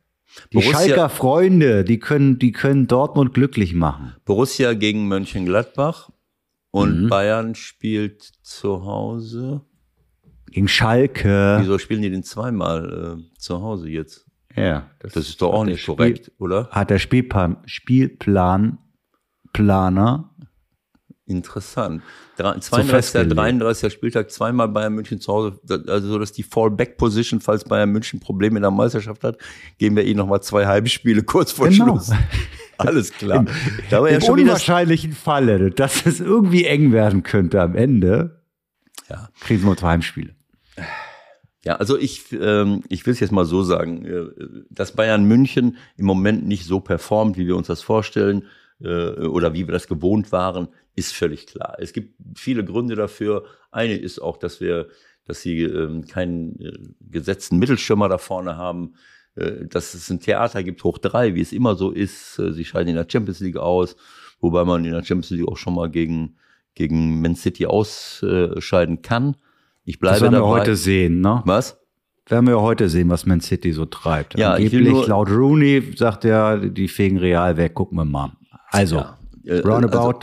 Die 0.53 0.59
Borussia, 0.59 0.73
Schalker 0.73 1.09
Freunde, 1.09 1.85
die 1.85 1.99
können, 1.99 2.39
die 2.39 2.53
können 2.53 2.87
Dortmund 2.87 3.35
glücklich 3.35 3.75
machen. 3.75 4.15
Borussia 4.25 4.75
gegen 4.75 5.09
Mönchengladbach 5.09 6.11
und 6.71 7.05
mhm. 7.05 7.09
Bayern 7.09 7.55
spielt 7.55 8.23
zu 8.43 8.85
Hause. 8.85 9.63
Gegen 10.51 10.69
Schalke. 10.69 11.59
Wieso 11.61 11.79
spielen 11.79 12.03
die 12.03 12.11
denn 12.11 12.23
zweimal 12.23 13.19
äh, 13.19 13.39
zu 13.39 13.63
Hause 13.63 13.89
jetzt? 13.89 14.27
Ja. 14.57 14.91
Das, 14.99 15.13
das 15.13 15.29
ist 15.29 15.43
doch 15.43 15.53
auch 15.53 15.65
nicht 15.65 15.85
korrekt, 15.85 16.33
oder? 16.39 16.69
Hat 16.71 16.91
der 16.91 16.99
Spielplan, 16.99 17.59
Spielplan 17.67 18.79
Planer 19.53 20.31
Interessant. 21.29 22.03
32. 22.37 23.29
33. 23.29 23.93
Spieltag 23.93 24.31
zweimal 24.31 24.69
Bayern 24.69 24.95
München 24.95 25.21
zu 25.21 25.33
Hause, 25.33 25.61
also 25.87 26.09
so 26.09 26.19
dass 26.19 26.33
die 26.33 26.43
Fallback-Position, 26.43 27.41
falls 27.41 27.65
Bayern 27.65 27.91
München 27.91 28.19
Probleme 28.19 28.57
in 28.57 28.63
der 28.63 28.71
Meisterschaft 28.71 29.25
hat, 29.25 29.37
geben 29.77 29.97
wir 29.97 30.05
ihnen 30.05 30.17
nochmal 30.17 30.43
zwei 30.43 30.67
Heimspiele 30.67 31.23
kurz 31.23 31.53
vor 31.53 31.69
genau. 31.69 31.85
Schluss. 31.85 32.13
Alles 32.79 33.13
klar. 33.13 33.41
Im, 33.41 33.49
da 33.91 34.01
war 34.01 34.11
ja 34.11 34.21
schon 34.21 34.41
unwahrscheinlichen 34.41 35.13
Falle, 35.13 35.71
dass 35.71 36.07
es 36.07 36.21
irgendwie 36.21 36.65
eng 36.65 36.93
werden 36.93 37.25
könnte 37.25 37.61
am 37.61 37.75
Ende, 37.75 38.41
ja. 39.11 39.29
kriegen 39.41 39.65
wir 39.65 39.77
zwei 39.77 39.91
Heimspiele. 39.91 40.35
Ja, 41.65 41.77
also 41.77 41.99
ich, 41.99 42.33
ähm, 42.33 42.85
ich 42.89 43.05
will 43.05 43.13
es 43.13 43.21
jetzt 43.21 43.33
mal 43.33 43.45
so 43.45 43.63
sagen, 43.63 44.07
äh, 44.07 44.25
dass 44.71 44.93
Bayern 44.93 45.25
München 45.25 45.77
im 45.99 46.07
Moment 46.07 46.47
nicht 46.47 46.65
so 46.65 46.81
performt, 46.81 47.37
wie 47.37 47.47
wir 47.47 47.57
uns 47.57 47.67
das 47.67 47.83
vorstellen 47.83 48.45
äh, 48.83 49.27
oder 49.27 49.55
wie 49.55 49.67
wir 49.67 49.73
das 49.73 49.89
gewohnt 49.89 50.33
waren, 50.33 50.69
ist 50.95 51.15
völlig 51.15 51.47
klar. 51.47 51.77
Es 51.79 51.93
gibt 51.93 52.15
viele 52.37 52.65
Gründe 52.65 52.95
dafür. 52.95 53.45
Eine 53.71 53.97
ist 53.97 54.21
auch, 54.21 54.37
dass 54.37 54.61
wir, 54.61 54.89
dass 55.25 55.43
sie 55.43 55.63
ähm, 55.63 56.07
keinen 56.07 56.61
äh, 56.61 56.73
gesetzten 57.01 57.59
Mittelschirmer 57.59 58.09
da 58.09 58.19
vorne 58.19 58.57
haben, 58.57 58.95
äh, 59.35 59.67
dass 59.67 59.95
es 59.95 60.11
ein 60.11 60.21
Theater 60.21 60.63
gibt, 60.63 60.83
hoch 60.85 60.99
drei, 60.99 61.35
wie 61.35 61.41
es 61.41 61.53
immer 61.53 61.75
so 61.75 61.91
ist. 61.91 62.37
Sie 62.37 62.65
scheiden 62.65 62.89
in 62.89 62.97
der 62.97 63.07
Champions 63.09 63.41
League 63.41 63.57
aus, 63.57 63.97
wobei 64.41 64.65
man 64.65 64.85
in 64.85 64.93
der 64.93 65.05
Champions 65.05 65.31
League 65.31 65.49
auch 65.49 65.57
schon 65.57 65.75
mal 65.75 65.91
gegen, 65.91 66.37
gegen 66.75 67.21
Man 67.21 67.37
City 67.37 67.67
ausscheiden 67.67 69.03
kann. 69.03 69.37
Ich 69.85 69.99
bleibe 69.99 70.17
das 70.17 70.23
werden 70.23 70.35
dabei. 70.35 70.47
wir 70.47 70.61
heute 70.61 70.77
sehen, 70.77 71.21
ne? 71.21 71.43
Was? 71.47 71.81
Werden 72.27 72.47
wir 72.47 72.61
heute 72.61 72.91
sehen, 72.91 73.09
was 73.09 73.25
Man 73.25 73.41
City 73.41 73.73
so 73.73 73.87
treibt. 73.87 74.39
Ja, 74.39 74.53
Angeblich, 74.53 74.81
ich 74.81 74.87
will 74.87 74.93
nur, 74.93 75.09
laut 75.09 75.31
Rooney 75.31 75.95
sagt 75.97 76.27
er, 76.27 76.59
die 76.59 76.89
fegen 76.89 77.17
real 77.17 77.57
weg, 77.57 77.75
gucken 77.75 77.97
wir 77.97 78.05
mal. 78.05 78.33
Also, 78.71 78.97
ja, 78.97 79.19
äh, 79.45 79.59
roundabout. 79.61 79.99
Also, 79.99 80.21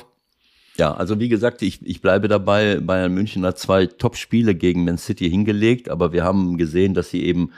ja, 0.77 0.93
also 0.93 1.19
wie 1.19 1.29
gesagt, 1.29 1.61
ich, 1.61 1.85
ich 1.85 2.01
bleibe 2.01 2.27
dabei. 2.27 2.79
Bayern 2.79 3.13
München 3.13 3.45
hat 3.45 3.57
zwei 3.57 3.85
Top-Spiele 3.85 4.55
gegen 4.55 4.83
Man 4.83 4.97
City 4.97 5.29
hingelegt, 5.29 5.89
aber 5.89 6.11
wir 6.11 6.23
haben 6.23 6.57
gesehen, 6.57 6.93
dass 6.93 7.09
sie 7.09 7.23
eben, 7.23 7.51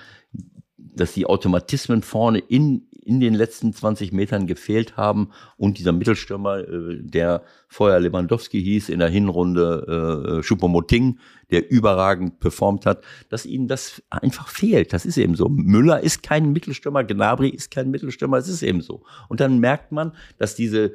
dass 0.78 1.14
die 1.14 1.26
Automatismen 1.26 2.04
vorne 2.04 2.40
in, 2.40 2.88
in 3.04 3.20
den 3.20 3.34
letzten 3.34 3.74
20 3.74 4.12
Metern 4.12 4.46
gefehlt 4.46 4.98
haben 4.98 5.32
und 5.58 5.80
dieser 5.80 5.94
Mittelstürmer, 5.94 6.60
äh, 6.60 6.98
der 7.02 7.44
vorher 7.68 8.00
Lewandowski 8.00 8.64
hieß, 8.64 8.90
in 8.90 9.00
der 9.00 9.10
Hinrunde 9.10 10.40
äh, 10.40 10.44
Choupo-Moting, 10.44 11.20
der 11.52 11.70
überragend 11.72 12.40
performt 12.40 12.86
hat, 12.86 13.04
dass 13.30 13.46
ihnen 13.46 13.68
das 13.68 14.02
einfach 14.10 14.48
fehlt. 14.48 14.94
Das 14.94 15.06
ist 15.06 15.18
eben 15.18 15.36
so. 15.36 15.48
Müller 15.50 16.02
ist 16.02 16.24
kein 16.24 16.52
Mittelstürmer, 16.52 17.04
Gnabry 17.04 17.50
ist 17.50 17.72
kein 17.72 17.90
Mittelstürmer, 17.90 18.38
es 18.38 18.48
ist 18.48 18.64
eben 18.64 18.82
so. 18.82 19.04
Und 19.30 19.40
dann 19.40 19.60
merkt 19.60 19.92
man, 19.92 20.14
dass 20.38 20.56
diese, 20.56 20.94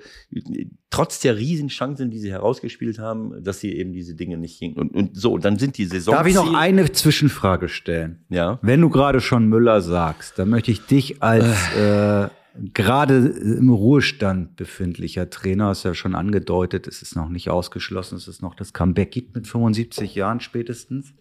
trotz 0.91 1.21
der 1.21 1.37
Riesenchancen, 1.37 2.11
die 2.11 2.19
sie 2.19 2.31
herausgespielt 2.31 2.99
haben, 2.99 3.43
dass 3.43 3.61
sie 3.61 3.73
eben 3.73 3.93
diese 3.93 4.15
Dinge 4.15 4.37
nicht 4.37 4.59
hingen. 4.59 4.77
Und, 4.77 4.95
und 4.95 5.17
so, 5.17 5.39
dann 5.39 5.59
sind 5.59 5.79
die 5.79 5.87
Saison. 5.87 6.15
Darf 6.15 6.27
ich 6.27 6.35
noch 6.35 6.55
eine 6.55 6.91
Zwischenfrage 6.93 7.69
stellen? 7.69 8.25
Ja. 8.29 8.59
Wenn 8.63 8.81
du 8.81 8.91
gerade 8.91 9.21
schon 9.21 9.47
Müller 9.47 9.81
sagst, 9.81 10.39
dann 10.39 10.51
möchte 10.51 10.71
ich 10.71 10.85
dich 10.85 11.23
als 11.23 11.47
äh, 11.77 12.29
gerade 12.55 13.17
im 13.29 13.71
Ruhestand 13.71 14.57
befindlicher 14.57 15.31
Trainer, 15.31 15.67
hast 15.67 15.85
ja 15.85 15.95
schon 15.95 16.15
angedeutet, 16.15 16.87
es 16.87 17.03
ist 17.03 17.17
noch 17.17 17.29
nicht 17.29 17.49
ausgeschlossen, 17.51 18.17
dass 18.17 18.29
es 18.29 18.43
noch 18.43 18.55
das 18.55 18.73
Comeback 18.73 19.11
gibt 19.11 19.35
mit 19.35 19.47
75 19.47 20.15
Jahren 20.15 20.41
spätestens. 20.41 21.15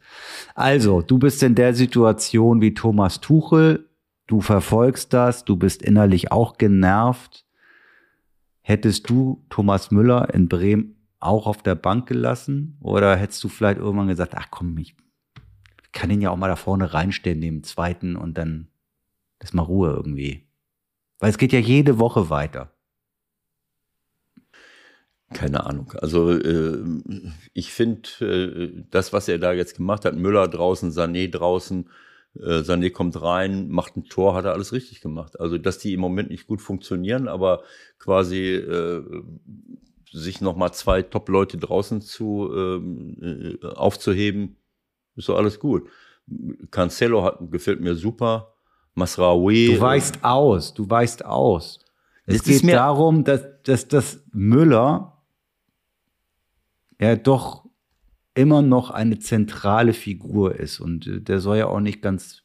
Also, 0.56 1.02
du 1.02 1.18
bist 1.18 1.42
in 1.44 1.56
der 1.56 1.74
Situation 1.74 2.62
wie 2.62 2.74
Thomas 2.74 3.22
Tuchel, 3.22 3.90
du 4.28 4.42
verfolgst 4.42 5.14
das, 5.14 5.46
du 5.46 5.56
bist 5.56 5.82
innerlich 5.82 6.32
auch 6.32 6.58
genervt. 6.58 7.46
Hättest 8.62 9.10
du 9.10 9.46
Thomas 9.50 9.92
Müller 9.92 10.34
in 10.34 10.48
Bremen 10.48 10.96
auch 11.20 11.48
auf 11.48 11.64
der 11.64 11.76
Bank 11.76 12.08
gelassen? 12.08 12.78
Oder 12.82 13.16
hättest 13.16 13.44
du 13.44 13.50
vielleicht 13.50 13.80
irgendwann 13.80 14.08
gesagt, 14.08 14.36
ach 14.36 14.48
komm, 14.52 14.78
ich 14.78 14.96
kann 15.92 16.10
ihn 16.10 16.22
ja 16.22 16.30
auch 16.30 16.38
mal 16.38 16.48
da 16.48 16.56
vorne 16.56 16.94
reinstellen, 16.94 17.40
neben 17.40 17.64
zweiten 17.64 18.16
und 18.16 18.38
dann 18.38 18.68
ist 19.40 19.54
mal 19.54 19.64
Ruhe 19.64 19.92
irgendwie. 19.92 20.51
Weil 21.22 21.30
es 21.30 21.38
geht 21.38 21.54
ja 21.54 21.60
jede 21.60 22.00
Woche 22.00 22.30
weiter. 22.32 22.74
Keine 25.32 25.66
Ahnung. 25.66 25.94
Also 25.94 26.32
äh, 26.32 26.84
ich 27.54 27.72
finde, 27.72 28.10
äh, 28.20 28.84
das, 28.90 29.14
was 29.14 29.30
er 29.30 29.38
da 29.38 29.54
jetzt 29.54 29.78
gemacht 29.78 30.04
hat, 30.04 30.16
Müller 30.16 30.48
draußen, 30.48 30.92
Sané 30.92 31.32
draußen, 31.32 31.90
äh, 32.36 32.62
Sané 32.64 32.90
kommt 32.90 33.22
rein, 33.22 33.70
macht 33.70 33.96
ein 33.96 34.06
Tor, 34.06 34.34
hat 34.34 34.46
er 34.46 34.54
alles 34.54 34.74
richtig 34.74 35.00
gemacht. 35.00 35.40
Also 35.40 35.58
dass 35.60 35.78
die 35.78 35.94
im 35.94 36.02
Moment 36.02 36.32
nicht 36.32 36.48
gut 36.48 36.62
funktionieren, 36.62 37.28
aber 37.28 37.64
quasi 38.00 38.56
äh, 38.56 39.04
sich 40.12 40.42
nochmal 40.42 40.74
zwei 40.74 41.04
Top-Leute 41.04 41.58
draußen 41.58 42.02
zu 42.02 42.52
äh, 42.52 43.66
aufzuheben, 43.68 44.58
ist 45.16 45.26
so 45.26 45.36
alles 45.36 45.60
gut. 45.60 45.88
Cancelo 46.72 47.24
hat, 47.24 47.40
gefällt 47.52 47.80
mir 47.80 47.96
super. 47.96 48.56
Masraoui. 48.94 49.76
Du 49.76 49.82
weißt 49.82 50.24
aus, 50.24 50.74
du 50.74 50.90
weißt 50.90 51.26
aus. 51.26 51.80
Es 52.26 52.44
geht 52.44 52.72
darum, 52.72 53.24
dass, 53.24 53.42
dass, 53.64 53.88
dass 53.88 54.24
Müller 54.32 55.18
ja 57.00 57.16
doch 57.16 57.66
immer 58.34 58.62
noch 58.62 58.92
eine 58.92 59.20
zentrale 59.20 59.94
Figur 59.94 60.56
ist 60.56 60.80
und 60.80 61.08
äh, 61.08 61.22
der 61.22 61.40
soll 61.40 61.58
ja 61.58 61.68
auch 61.68 61.80
nicht 61.80 62.02
ganz, 62.02 62.44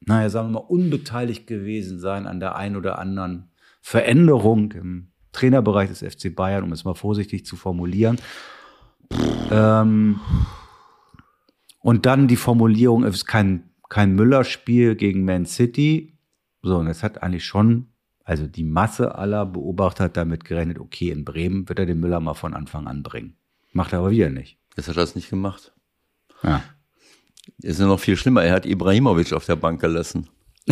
naja, 0.00 0.28
sagen 0.30 0.48
wir 0.48 0.60
mal, 0.60 0.66
unbeteiligt 0.66 1.46
gewesen 1.46 1.98
sein 1.98 2.26
an 2.26 2.38
der 2.38 2.56
einen 2.56 2.76
oder 2.76 2.98
anderen 2.98 3.50
Veränderung 3.80 4.72
im 4.72 5.08
Trainerbereich 5.32 5.88
des 5.88 6.00
FC 6.00 6.34
Bayern, 6.34 6.64
um 6.64 6.72
es 6.72 6.84
mal 6.84 6.94
vorsichtig 6.94 7.46
zu 7.46 7.56
formulieren. 7.56 8.18
Ähm, 9.50 10.20
und 11.80 12.06
dann 12.06 12.28
die 12.28 12.36
Formulierung, 12.36 13.04
es 13.04 13.16
ist 13.16 13.26
kein 13.26 13.69
kein 13.90 14.14
Müller-Spiel 14.14 14.94
gegen 14.94 15.26
Man 15.26 15.44
City. 15.44 16.16
So, 16.62 16.78
und 16.78 16.86
es 16.86 17.02
hat 17.02 17.22
eigentlich 17.22 17.44
schon, 17.44 17.88
also 18.24 18.46
die 18.46 18.64
Masse 18.64 19.16
aller 19.16 19.44
Beobachter 19.44 20.04
hat 20.04 20.16
damit 20.16 20.46
gerechnet, 20.46 20.78
okay, 20.78 21.10
in 21.10 21.26
Bremen 21.26 21.68
wird 21.68 21.78
er 21.78 21.84
den 21.86 22.00
Müller 22.00 22.20
mal 22.20 22.32
von 22.32 22.54
Anfang 22.54 22.86
an 22.86 23.02
bringen. 23.02 23.36
Macht 23.72 23.92
er 23.92 23.98
aber 23.98 24.10
wieder 24.10 24.30
nicht. 24.30 24.56
Jetzt 24.76 24.88
hat 24.88 24.96
er 24.96 25.02
das 25.02 25.14
nicht 25.14 25.28
gemacht. 25.28 25.74
Ja. 26.42 26.62
Ist 27.62 27.80
ja 27.80 27.86
noch 27.86 28.00
viel 28.00 28.16
schlimmer, 28.16 28.42
er 28.44 28.54
hat 28.54 28.64
Ibrahimovic 28.64 29.32
auf 29.32 29.44
der 29.44 29.56
Bank 29.56 29.80
gelassen. 29.80 30.28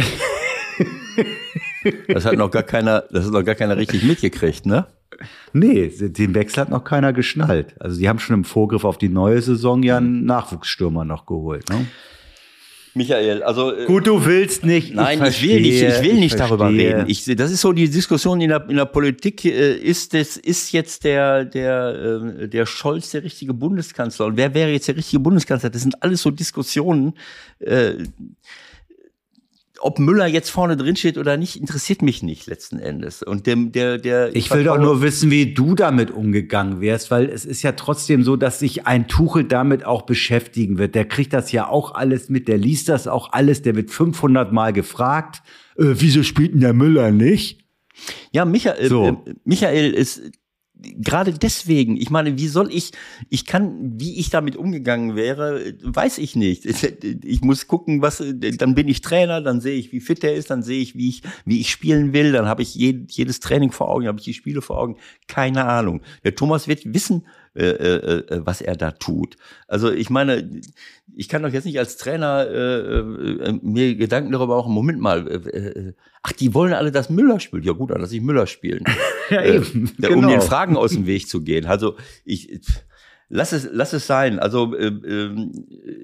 das 2.09 2.25
hat 2.25 2.35
noch 2.35 2.51
gar 2.51 2.63
keiner, 2.63 3.03
das 3.11 3.27
hat 3.27 3.33
noch 3.33 3.45
gar 3.45 3.55
keiner 3.57 3.77
richtig 3.77 4.05
mitgekriegt, 4.05 4.65
ne? 4.65 4.87
Nee, 5.53 5.89
den 5.89 6.35
Wechsel 6.35 6.61
hat 6.61 6.71
noch 6.71 6.85
keiner 6.85 7.13
geschnallt. 7.13 7.75
Also 7.81 7.97
sie 7.97 8.09
haben 8.09 8.21
schon 8.21 8.37
im 8.37 8.45
Vorgriff 8.45 8.85
auf 8.85 8.99
die 8.99 9.09
neue 9.09 9.43
Saison 9.43 9.83
ja 9.83 9.97
einen 9.97 10.25
Nachwuchsstürmer 10.25 11.05
noch 11.05 11.27
geholt, 11.27 11.69
ne? 11.71 11.87
Michael, 12.99 13.43
also 13.43 13.75
äh, 13.75 13.87
gut, 13.87 14.07
du 14.07 14.27
willst 14.27 14.65
nicht. 14.65 14.95
Nein, 14.95 15.23
ich, 15.23 15.29
ich 15.29 15.43
will 15.43 15.61
nicht. 15.63 15.83
Ich 15.83 16.03
will 16.03 16.15
nicht 16.15 16.35
ich 16.35 16.39
darüber 16.39 16.69
reden. 16.69 17.05
Ich, 17.07 17.25
das 17.25 17.51
ist 17.51 17.63
so 17.63 17.73
die 17.73 17.89
Diskussion 17.89 18.41
in 18.43 18.51
der, 18.51 18.69
in 18.69 18.77
der 18.77 18.85
Politik. 18.85 19.45
Äh, 19.47 19.77
ist 19.77 20.13
das 20.13 20.37
ist 20.37 20.73
jetzt 20.73 21.05
der 21.05 21.47
der 21.47 22.21
äh, 22.43 22.49
der 22.49 22.67
Scholz 22.67 23.13
der 23.13 23.23
richtige 23.23 23.55
Bundeskanzler 23.55 24.27
und 24.27 24.37
wer 24.37 24.53
wäre 24.53 24.71
jetzt 24.71 24.89
der 24.89 24.97
richtige 24.97 25.21
Bundeskanzler? 25.21 25.71
Das 25.71 25.81
sind 25.81 26.03
alles 26.03 26.21
so 26.21 26.31
Diskussionen. 26.31 27.15
Äh, 27.61 27.95
ob 29.81 29.99
Müller 29.99 30.27
jetzt 30.27 30.51
vorne 30.51 30.77
drin 30.77 30.97
steht 30.97 31.19
oder 31.19 31.37
nicht, 31.37 31.57
interessiert 31.57 32.03
mich 32.03 32.23
nicht 32.23 32.47
letzten 32.47 32.79
Endes. 32.79 33.23
Und 33.23 33.47
dem, 33.47 33.73
der, 33.73 33.99
der. 33.99 34.35
Ich 34.35 34.51
will 34.51 34.65
doch 34.65 34.79
nur 34.79 35.03
wissen, 35.03 35.31
wie 35.31 35.55
du 35.55 35.75
damit 35.75 36.11
umgegangen 36.11 36.81
wärst, 36.81 37.11
weil 37.11 37.29
es 37.29 37.45
ist 37.45 37.63
ja 37.63 37.73
trotzdem 37.73 38.23
so, 38.23 38.37
dass 38.37 38.59
sich 38.59 38.87
ein 38.87 39.09
Tuchel 39.09 39.45
damit 39.45 39.85
auch 39.85 40.03
beschäftigen 40.03 40.79
wird. 40.79 40.95
Der 40.95 41.07
kriegt 41.07 41.33
das 41.33 41.53
ja 41.53 41.69
auch 41.69 41.95
alles 41.95 42.29
mit, 42.29 42.49
der 42.49 42.59
liest 42.59 42.89
das 42.89 43.07
auch 43.07 43.33
alles, 43.33 43.63
der 43.63 43.77
wird 43.77 43.91
500 43.91 44.53
Mal 44.53 44.73
gefragt, 44.73 45.43
äh, 45.77 45.85
wieso 45.95 46.23
spielt 46.23 46.55
denn 46.55 46.61
der 46.61 46.75
Müller 46.75 47.11
nicht? 47.11 47.65
Ja, 48.33 48.45
Michael, 48.45 48.89
so. 48.89 49.07
äh, 49.27 49.35
Michael 49.45 49.93
ist 49.93 50.23
gerade 50.83 51.33
deswegen, 51.33 51.97
ich 51.97 52.11
meine, 52.11 52.39
wie 52.39 52.49
soll 52.49 52.73
ich, 52.73 52.93
ich 53.29 53.47
kann, 53.47 54.01
wie 54.01 54.19
ich 54.19 54.31
damit 54.31 54.57
umgegangen 54.57 55.17
wäre, 55.17 55.75
weiß 55.83 56.19
ich 56.19 56.37
nicht. 56.37 56.67
Ich 57.29 57.43
muss 57.43 57.67
gucken, 57.67 58.03
was, 58.03 58.23
dann 58.23 58.75
bin 58.75 58.89
ich 58.89 59.01
Trainer, 59.01 59.41
dann 59.41 59.61
sehe 59.61 59.77
ich, 59.79 59.93
wie 59.93 60.01
fit 60.01 60.25
er 60.25 60.35
ist, 60.35 60.51
dann 60.51 60.63
sehe 60.63 60.81
ich, 60.81 60.95
wie 60.95 61.09
ich, 61.09 61.23
wie 61.45 61.61
ich 61.61 61.71
spielen 61.71 62.13
will, 62.13 62.33
dann 62.33 62.47
habe 62.47 62.63
ich 62.63 62.75
jedes 62.75 63.41
Training 63.41 63.73
vor 63.73 63.89
Augen, 63.89 64.07
habe 64.07 64.19
ich 64.19 64.25
die 64.25 64.35
Spiele 64.35 64.63
vor 64.63 64.79
Augen, 64.79 64.97
keine 65.27 65.67
Ahnung. 65.67 66.03
Der 66.25 66.35
Thomas 66.35 66.69
wird 66.69 66.93
wissen, 66.93 67.25
äh, 67.55 67.71
äh, 67.71 68.19
äh, 68.35 68.47
was 68.47 68.61
er 68.61 68.77
da 68.77 68.93
tut. 68.93 69.37
Also 69.67 69.91
ich 69.91 70.11
meine, 70.11 70.49
ich 71.19 71.29
kann 71.29 71.43
doch 71.43 71.53
jetzt 71.53 71.65
nicht 71.65 71.81
als 71.81 71.97
Trainer 71.97 72.47
äh, 72.49 73.01
äh, 73.01 73.59
mir 73.61 73.97
Gedanken 73.97 74.31
darüber 74.31 74.59
machen, 74.59 74.73
Moment 74.73 75.01
mal, 75.01 75.27
äh, 75.27 75.35
äh, 75.35 75.95
ach, 76.23 76.31
die 76.31 76.55
wollen 76.55 76.73
alle, 76.73 76.93
dass 76.93 77.11
Müller 77.11 77.41
spielt. 77.41 77.65
Ja 77.65 77.73
gut, 77.73 77.91
dann 77.91 78.01
lass 78.01 78.13
ich 78.13 78.21
Müller 78.21 78.47
spielen. 78.47 78.85
ja, 79.31 79.45
eben. 79.45 79.93
Äh, 80.01 80.07
um 80.11 80.21
genau. 80.21 80.29
den 80.29 80.41
Fragen 80.41 80.77
aus 80.77 80.93
dem 80.93 81.07
Weg 81.07 81.29
zu 81.29 81.43
gehen. 81.43 81.67
Also 81.67 81.97
ich 82.25 82.61
lass 83.29 83.51
es, 83.51 83.69
lass 83.73 83.95
es 83.95 84.07
sein. 84.07 84.39
Also 84.39 84.77
äh, 84.77 84.87
äh, 84.87 85.51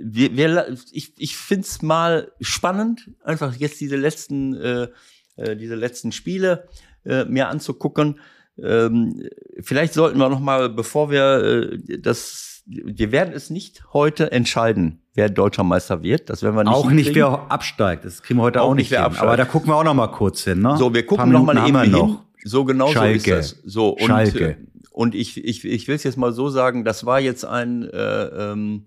wir, 0.02 0.36
wir, 0.36 0.76
ich, 0.90 1.12
ich 1.16 1.36
finde 1.36 1.62
es 1.62 1.80
mal 1.80 2.32
spannend, 2.40 3.12
einfach 3.22 3.54
jetzt 3.54 3.80
diese 3.80 3.96
letzten, 3.96 4.54
äh, 4.54 4.88
äh, 5.36 5.54
diese 5.54 5.76
letzten 5.76 6.10
Spiele 6.10 6.66
äh, 7.04 7.24
mir 7.24 7.46
anzugucken. 7.50 8.18
Ähm, 8.58 9.28
vielleicht 9.60 9.94
sollten 9.94 10.18
wir 10.18 10.28
noch 10.28 10.40
mal, 10.40 10.70
bevor 10.70 11.12
wir 11.12 11.70
äh, 11.70 12.00
das, 12.00 12.64
wir 12.66 13.12
werden 13.12 13.32
es 13.32 13.48
nicht 13.48 13.84
heute 13.92 14.32
entscheiden, 14.32 15.03
wer 15.14 15.28
deutscher 15.28 15.64
Meister 15.64 16.02
wird. 16.02 16.28
Das 16.30 16.42
werden 16.42 16.56
wir 16.56 16.64
nicht. 16.64 16.72
Auch 16.72 16.90
nicht, 16.90 17.14
wer 17.14 17.50
absteigt. 17.50 18.04
Das 18.04 18.22
kriegen 18.22 18.38
wir 18.38 18.44
heute 18.44 18.62
auch, 18.62 18.70
auch 18.70 18.74
nicht, 18.74 18.90
wer 18.90 19.04
absteigt. 19.04 19.26
Aber 19.26 19.36
da 19.36 19.44
gucken 19.44 19.70
wir 19.70 19.76
auch 19.76 19.84
noch 19.84 19.94
mal 19.94 20.08
kurz 20.08 20.44
hin. 20.44 20.60
Ne? 20.60 20.76
So, 20.76 20.92
wir 20.92 21.06
gucken 21.06 21.30
noch 21.30 21.44
mal 21.44 21.68
eben 21.68 21.80
hin. 21.80 22.18
So 22.44 22.64
genau 22.64 22.88
Schalke. 22.88 23.18
so 23.18 23.36
ist 23.36 23.52
das. 23.54 23.62
So 23.64 23.88
und 23.90 24.06
Schalke. 24.06 24.50
Äh, 24.50 24.56
und 24.90 25.14
ich 25.14 25.42
ich 25.42 25.64
ich 25.64 25.88
will 25.88 25.96
es 25.96 26.04
jetzt 26.04 26.18
mal 26.18 26.32
so 26.32 26.50
sagen. 26.50 26.84
Das 26.84 27.06
war 27.06 27.20
jetzt 27.20 27.44
ein 27.44 27.88
äh, 27.88 28.24
ähm, 28.24 28.86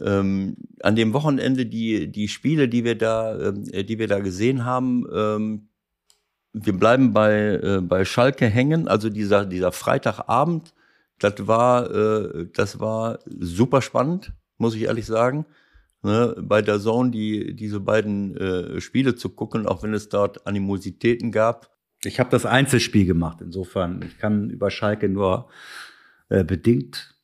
ähm, 0.00 0.56
an 0.82 0.96
dem 0.96 1.12
Wochenende 1.12 1.66
die 1.66 2.12
die 2.12 2.28
Spiele, 2.28 2.68
die 2.68 2.84
wir 2.84 2.96
da 2.96 3.36
äh, 3.36 3.84
die 3.84 3.98
wir 3.98 4.06
da 4.06 4.20
gesehen 4.20 4.64
haben. 4.64 5.04
Ähm, 5.12 5.68
wir 6.52 6.72
bleiben 6.72 7.12
bei, 7.12 7.60
äh, 7.62 7.80
bei 7.80 8.04
Schalke 8.04 8.46
hängen. 8.46 8.88
Also 8.88 9.10
dieser, 9.10 9.44
dieser 9.44 9.72
Freitagabend, 9.72 10.74
das 11.18 11.46
war, 11.46 11.90
äh, 11.90 12.46
das 12.54 12.80
war 12.80 13.18
super 13.26 13.82
spannend, 13.82 14.32
muss 14.58 14.74
ich 14.74 14.82
ehrlich 14.82 15.06
sagen. 15.06 15.46
Ne, 16.02 16.36
bei 16.40 16.62
der 16.62 16.78
Zone 16.78 17.10
die, 17.10 17.56
diese 17.56 17.80
beiden 17.80 18.36
äh, 18.36 18.80
Spiele 18.80 19.16
zu 19.16 19.30
gucken, 19.30 19.66
auch 19.66 19.82
wenn 19.82 19.94
es 19.94 20.08
dort 20.08 20.46
Animositäten 20.46 21.32
gab. 21.32 21.76
Ich 22.04 22.20
habe 22.20 22.30
das 22.30 22.46
Einzelspiel 22.46 23.04
gemacht, 23.04 23.38
insofern. 23.40 24.02
Ich 24.06 24.16
kann 24.18 24.48
über 24.48 24.70
Schalke 24.70 25.08
nur 25.08 25.48
äh, 26.28 26.44
bedingt 26.44 27.16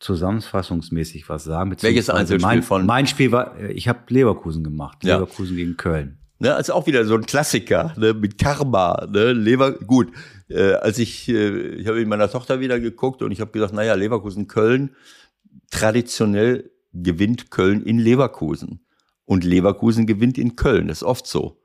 zusammenfassungsmäßig 0.00 1.28
was 1.28 1.44
sagen. 1.44 1.74
Welches 1.80 2.10
Einzelspiel 2.10 2.46
mein, 2.46 2.62
von? 2.62 2.86
Mein 2.86 3.06
Spiel 3.06 3.32
war, 3.32 3.58
äh, 3.58 3.72
ich 3.72 3.88
habe 3.88 4.00
Leverkusen 4.08 4.64
gemacht, 4.64 5.04
ja. 5.04 5.16
Leverkusen 5.16 5.56
gegen 5.56 5.76
Köln. 5.76 6.18
Ne, 6.38 6.54
also 6.54 6.72
auch 6.74 6.86
wieder 6.86 7.04
so 7.04 7.14
ein 7.14 7.26
Klassiker, 7.26 7.94
ne, 7.96 8.12
mit 8.12 8.38
Karma, 8.38 9.06
ne, 9.10 9.32
Lever, 9.32 9.72
gut. 9.72 10.12
Äh, 10.48 10.72
als 10.74 10.98
ich, 10.98 11.28
äh, 11.28 11.68
ich 11.76 11.86
habe 11.86 11.98
mit 11.98 12.08
meiner 12.08 12.30
Tochter 12.30 12.60
wieder 12.60 12.80
geguckt 12.80 13.22
und 13.22 13.30
ich 13.30 13.40
habe 13.40 13.50
gesagt, 13.50 13.72
naja, 13.72 13.94
Leverkusen, 13.94 14.46
Köln, 14.46 14.90
traditionell 15.70 16.70
gewinnt 16.92 17.50
Köln 17.50 17.82
in 17.82 17.98
Leverkusen. 17.98 18.80
Und 19.26 19.44
Leverkusen 19.44 20.06
gewinnt 20.06 20.38
in 20.38 20.56
Köln, 20.56 20.88
das 20.88 20.98
ist 20.98 21.02
oft 21.04 21.26
so. 21.26 21.60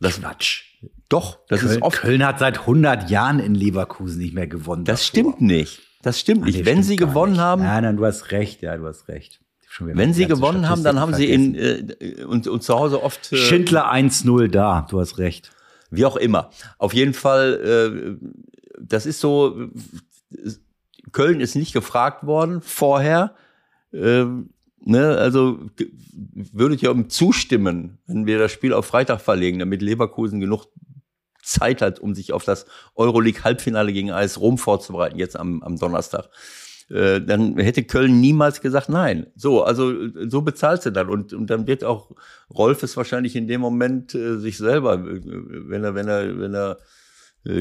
Das 0.00 0.20
Quatsch. 0.20 0.64
Doch, 1.08 1.38
das 1.48 1.60
Köln, 1.60 1.72
ist 1.72 1.82
oft. 1.82 1.98
Köln 1.98 2.26
hat 2.26 2.38
seit 2.38 2.60
100 2.60 3.10
Jahren 3.10 3.38
in 3.38 3.54
Leverkusen 3.54 4.18
nicht 4.18 4.34
mehr 4.34 4.46
gewonnen. 4.46 4.84
Das 4.84 5.00
davor. 5.00 5.08
stimmt 5.08 5.40
nicht. 5.40 5.82
Das 6.02 6.18
stimmt 6.18 6.44
nicht. 6.44 6.64
Wenn 6.64 6.82
sie 6.82 6.96
gewonnen 6.96 7.32
nicht. 7.32 7.40
haben. 7.40 7.62
Nein, 7.62 7.84
nein, 7.84 7.96
du 7.96 8.04
hast 8.04 8.32
recht. 8.32 8.62
Ja, 8.62 8.76
du 8.76 8.86
hast 8.86 9.08
recht. 9.08 9.40
Wenn 9.78 10.12
sie 10.12 10.26
gewonnen 10.26 10.68
haben, 10.68 10.82
dann 10.82 11.00
haben 11.00 11.14
vergessen. 11.14 11.54
sie 11.54 12.02
in 12.02 12.20
äh, 12.20 12.24
und, 12.24 12.46
und 12.46 12.62
zu 12.62 12.74
Hause 12.74 13.02
oft 13.02 13.32
äh, 13.32 13.36
Schindler 13.36 13.90
1-0 13.90 14.48
da. 14.48 14.86
Du 14.90 15.00
hast 15.00 15.18
recht. 15.18 15.50
Wie 15.90 16.04
auch 16.04 16.16
immer. 16.16 16.50
Auf 16.78 16.92
jeden 16.94 17.14
Fall, 17.14 18.18
äh, 18.20 18.28
das 18.80 19.06
ist 19.06 19.20
so. 19.20 19.70
Köln 21.12 21.40
ist 21.40 21.54
nicht 21.54 21.72
gefragt 21.72 22.26
worden 22.26 22.60
vorher. 22.62 23.34
Äh, 23.92 24.24
ne, 24.80 25.16
also 25.18 25.60
würdet 26.34 26.82
ihr 26.82 27.08
zustimmen, 27.08 27.98
wenn 28.06 28.26
wir 28.26 28.38
das 28.38 28.52
Spiel 28.52 28.72
auf 28.72 28.86
Freitag 28.86 29.20
verlegen, 29.20 29.58
damit 29.58 29.82
Leverkusen 29.82 30.40
genug 30.40 30.66
Zeit 31.42 31.82
hat, 31.82 31.98
um 31.98 32.14
sich 32.14 32.32
auf 32.32 32.44
das 32.44 32.66
Euroleague-Halbfinale 32.94 33.92
gegen 33.92 34.10
AS 34.10 34.40
Rom 34.40 34.58
vorzubereiten, 34.58 35.18
jetzt 35.18 35.36
am, 35.36 35.62
am 35.62 35.76
Donnerstag. 35.76 36.28
Äh, 36.88 37.20
dann 37.20 37.56
hätte 37.58 37.84
Köln 37.84 38.20
niemals 38.20 38.60
gesagt 38.60 38.88
nein. 38.88 39.26
So, 39.34 39.62
also 39.62 39.92
so 40.28 40.42
bezahlst 40.42 40.86
du 40.86 40.90
dann 40.90 41.08
und, 41.08 41.32
und 41.32 41.48
dann 41.48 41.66
wird 41.66 41.84
auch 41.84 42.10
Rolf 42.52 42.82
es 42.82 42.96
wahrscheinlich 42.96 43.34
in 43.34 43.48
dem 43.48 43.60
Moment 43.60 44.14
äh, 44.14 44.38
sich 44.38 44.58
selber, 44.58 44.94
äh, 44.94 45.20
wenn 45.22 45.84
er, 45.84 45.94
wenn 45.94 46.08
er, 46.08 46.38
wenn 46.38 46.54
er 46.54 46.78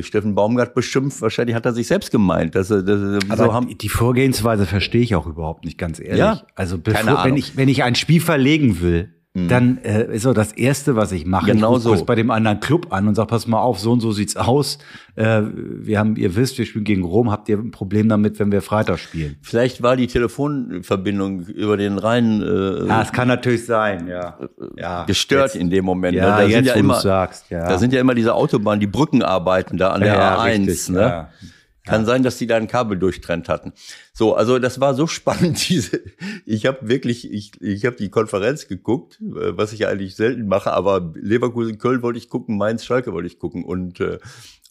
Steffen 0.02 0.36
Baumgart 0.36 0.76
beschimpft, 0.76 1.22
wahrscheinlich 1.22 1.56
hat 1.56 1.66
er 1.66 1.74
sich 1.74 1.88
selbst 1.88 2.12
gemeint. 2.12 2.56
Dass 2.56 2.70
er, 2.70 2.84
dass 2.84 3.02
er, 3.02 3.32
Aber 3.32 3.54
haben 3.54 3.76
die 3.78 3.90
Vorgehensweise 3.90 4.66
verstehe 4.66 5.02
ich 5.02 5.16
auch 5.16 5.26
überhaupt 5.26 5.66
nicht, 5.66 5.78
ganz 5.78 6.00
ehrlich. 6.00 6.20
Ja, 6.20 6.44
also 6.56 6.78
bevor, 6.78 7.24
wenn 7.26 7.36
ich, 7.36 7.58
wenn 7.58 7.68
ich 7.68 7.84
ein 7.84 7.96
Spiel 7.96 8.22
verlegen 8.22 8.82
will, 8.82 9.14
Mhm. 9.34 9.48
dann 9.48 9.78
äh, 9.78 10.14
ist 10.14 10.24
so 10.24 10.34
das 10.34 10.52
Erste, 10.52 10.98
was 10.98 11.14
ich 11.14 11.26
mache. 11.26 11.46
Genau 11.52 11.78
ich 11.78 11.84
so. 11.84 12.04
bei 12.04 12.16
dem 12.16 12.32
anderen 12.32 12.60
Club 12.60 12.92
an 12.92 13.08
und 13.08 13.16
sag, 13.16 13.30
pass 13.30 13.48
mal 13.48 13.62
auf, 13.62 13.80
so 13.80 13.94
und 13.94 14.02
so 14.02 14.12
sieht's 14.12 14.36
aus. 14.36 14.78
Äh, 15.16 15.44
wir 15.54 16.00
haben, 16.00 16.18
ihr 16.18 16.36
wisst, 16.36 16.58
wir 16.58 16.66
spielen 16.66 16.84
gegen 16.84 17.06
Rom. 17.06 17.32
Habt 17.32 17.48
ihr 17.48 17.58
ein 17.58 17.72
Problem 17.72 18.10
damit, 18.10 18.40
wenn 18.40 18.52
wir 18.52 18.62
Freitag 18.62 19.00
spielen? 19.00 19.38
Vielleicht 19.42 19.82
war 19.82 19.96
die 19.96 20.08
Telefonverbindung 20.08 21.46
über 21.46 21.78
den 21.78 21.98
Rhein. 21.98 22.42
Äh, 22.42 22.88
ja, 22.88 23.04
es 23.04 23.14
kann 23.14 23.30
natürlich 23.30 23.66
sein, 23.66 24.10
ja. 24.10 24.38
ja 24.76 25.06
gestört 25.06 25.54
jetzt, 25.54 25.56
in 25.56 25.70
dem 25.70 25.86
Moment. 25.86 26.14
Ja, 26.14 26.24
ne? 26.24 26.32
da 26.32 26.42
jetzt, 26.42 26.54
sind 26.54 26.66
ja 26.66 26.74
immer, 26.74 27.00
sagst, 27.00 27.50
ja. 27.50 27.70
Da 27.70 27.78
sind 27.78 27.94
ja 27.94 28.02
immer 28.02 28.16
diese 28.16 28.34
Autobahnen, 28.34 28.82
die 28.82 28.88
Brückenarbeiten 28.88 29.78
da 29.78 29.92
an 29.92 30.02
der 30.02 30.14
ja, 30.14 30.42
A1. 30.42 30.68
Richtig, 30.68 30.90
ne? 30.90 31.00
Ja. 31.00 31.30
Kann 31.84 32.02
ja. 32.02 32.06
sein, 32.06 32.24
dass 32.24 32.38
die 32.38 32.46
da 32.46 32.58
ein 32.58 32.68
Kabel 32.68 32.98
durchtrennt 33.00 33.50
hatten. 33.50 33.74
So, 34.14 34.36
also 34.36 34.60
das 34.60 34.80
war 34.80 34.94
so 34.94 35.08
spannend. 35.08 35.70
Diese, 35.70 36.02
ich 36.46 36.66
habe 36.66 36.88
wirklich, 36.88 37.32
ich, 37.32 37.60
ich 37.62 37.86
habe 37.86 37.96
die 37.96 38.10
Konferenz 38.10 38.68
geguckt, 38.68 39.20
äh, 39.22 39.58
was 39.58 39.74
ich 39.74 39.88
eigentlich 39.88 40.16
selten 40.16 40.48
mache, 40.48 40.72
aber 40.74 41.12
Leverkusen, 41.16 41.80
Köln 41.80 42.04
wollte 42.04 42.20
ich 42.20 42.30
gucken, 42.30 42.58
Mainz, 42.58 42.86
Schalke 42.86 43.14
wollte 43.14 43.28
ich 43.28 43.40
gucken 43.40 43.64
und 43.64 44.00
äh, 44.00 44.20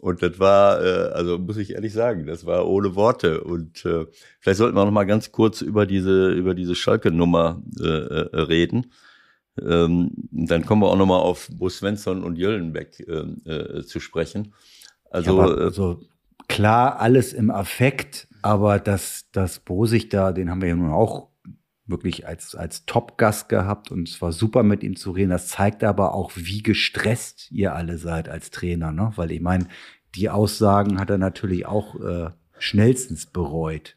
und 0.01 0.23
das 0.23 0.39
war, 0.39 0.83
äh, 0.83 1.11
also 1.13 1.39
muss 1.39 1.59
ich 1.59 1.73
ehrlich 1.73 1.93
sagen, 1.93 2.25
das 2.25 2.47
war 2.47 2.67
ohne 2.67 2.95
Worte. 2.95 3.43
Und 3.45 3.85
äh, 3.85 4.07
vielleicht 4.39 4.57
sollten 4.57 4.75
wir 4.75 4.87
noch 4.87 4.93
mal 4.93 5.05
ganz 5.05 5.31
kurz 5.31 5.61
über 5.61 5.85
diese 5.85 6.31
über 6.31 6.55
diese 6.55 6.75
Schalke-Nummer 6.75 7.63
äh, 7.79 7.85
reden. 7.85 8.93
Ähm, 9.61 10.13
dann 10.31 10.65
kommen 10.65 10.83
wir 10.83 10.89
auch 10.89 10.97
noch 10.97 11.07
mal 11.07 11.19
auf 11.19 11.51
Bo 11.53 11.69
Svensson 11.69 12.25
und 12.25 12.39
Jöllenbeck 12.39 13.01
äh, 13.01 13.51
äh, 13.51 13.85
zu 13.85 14.01
sprechen. 14.01 14.55
Also, 15.11 15.39
ja, 15.39 15.45
also 15.45 16.01
klar 16.51 17.01
alles 17.01 17.33
im 17.33 17.51
Affekt, 17.51 18.29
aber 18.43 18.79
dass 18.81 19.27
das 19.33 19.61
Bosig 19.61 20.11
da, 20.11 20.33
den 20.33 20.51
haben 20.51 20.61
wir 20.61 20.69
ja 20.69 20.75
nun 20.75 20.91
auch 20.91 21.29
wirklich 21.87 22.27
als, 22.27 22.55
als 22.55 22.85
Top-Gast 22.87 23.49
gehabt 23.49 23.91
und 23.91 24.09
es 24.09 24.21
war 24.21 24.33
super 24.33 24.63
mit 24.63 24.83
ihm 24.83 24.97
zu 24.97 25.13
reden. 25.13 25.31
Das 25.31 25.49
zeigt 25.49 25.83
aber 25.85 26.13
auch, 26.15 26.33
wie 26.35 26.63
gestresst 26.63 27.51
ihr 27.51 27.75
alle 27.75 27.99
seid 27.99 28.29
als 28.29 28.51
Trainer, 28.51 28.93
ne? 28.93 29.13
Weil 29.17 29.31
ich 29.31 29.41
meine, 29.41 29.69
die 30.15 30.29
Aussagen 30.29 30.99
hat 30.99 31.11
er 31.11 31.19
natürlich 31.19 31.67
auch 31.67 31.95
äh, 32.01 32.31
schnellstens 32.59 33.27
bereut. 33.27 33.97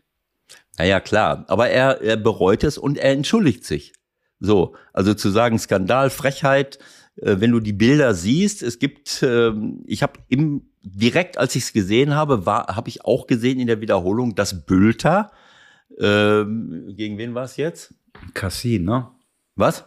Naja, 0.78 1.00
klar, 1.00 1.46
aber 1.48 1.70
er, 1.70 2.02
er 2.02 2.18
bereut 2.18 2.64
es 2.64 2.78
und 2.78 2.98
er 2.98 3.12
entschuldigt 3.12 3.66
sich. 3.66 3.94
So, 4.40 4.76
also 4.92 5.14
zu 5.14 5.30
sagen 5.30 5.58
Skandal, 5.58 6.10
Frechheit, 6.10 6.78
äh, 7.16 7.38
wenn 7.40 7.52
du 7.52 7.60
die 7.60 7.74
Bilder 7.74 8.14
siehst, 8.14 8.62
es 8.62 8.78
gibt, 8.78 9.24
äh, 9.24 9.54
ich 9.86 10.04
habe 10.04 10.20
im 10.30 10.73
direkt 10.84 11.38
als 11.38 11.56
ich 11.56 11.64
es 11.64 11.74
gesehen 11.74 12.14
habe, 12.14 12.46
war 12.46 12.76
habe 12.76 12.90
ich 12.90 13.06
auch 13.06 13.28
gesehen 13.28 13.60
in 13.60 13.68
der 13.68 13.82
Wiederholung, 13.82 14.36
dass 14.36 14.66
Bülter 14.66 15.32
ähm, 16.00 16.94
gegen 16.96 17.18
wen 17.18 17.36
war 17.36 17.46
es 17.46 17.58
jetzt? 17.58 17.94
Cassie, 18.34 18.80
ne? 18.80 19.08
Was? 19.56 19.86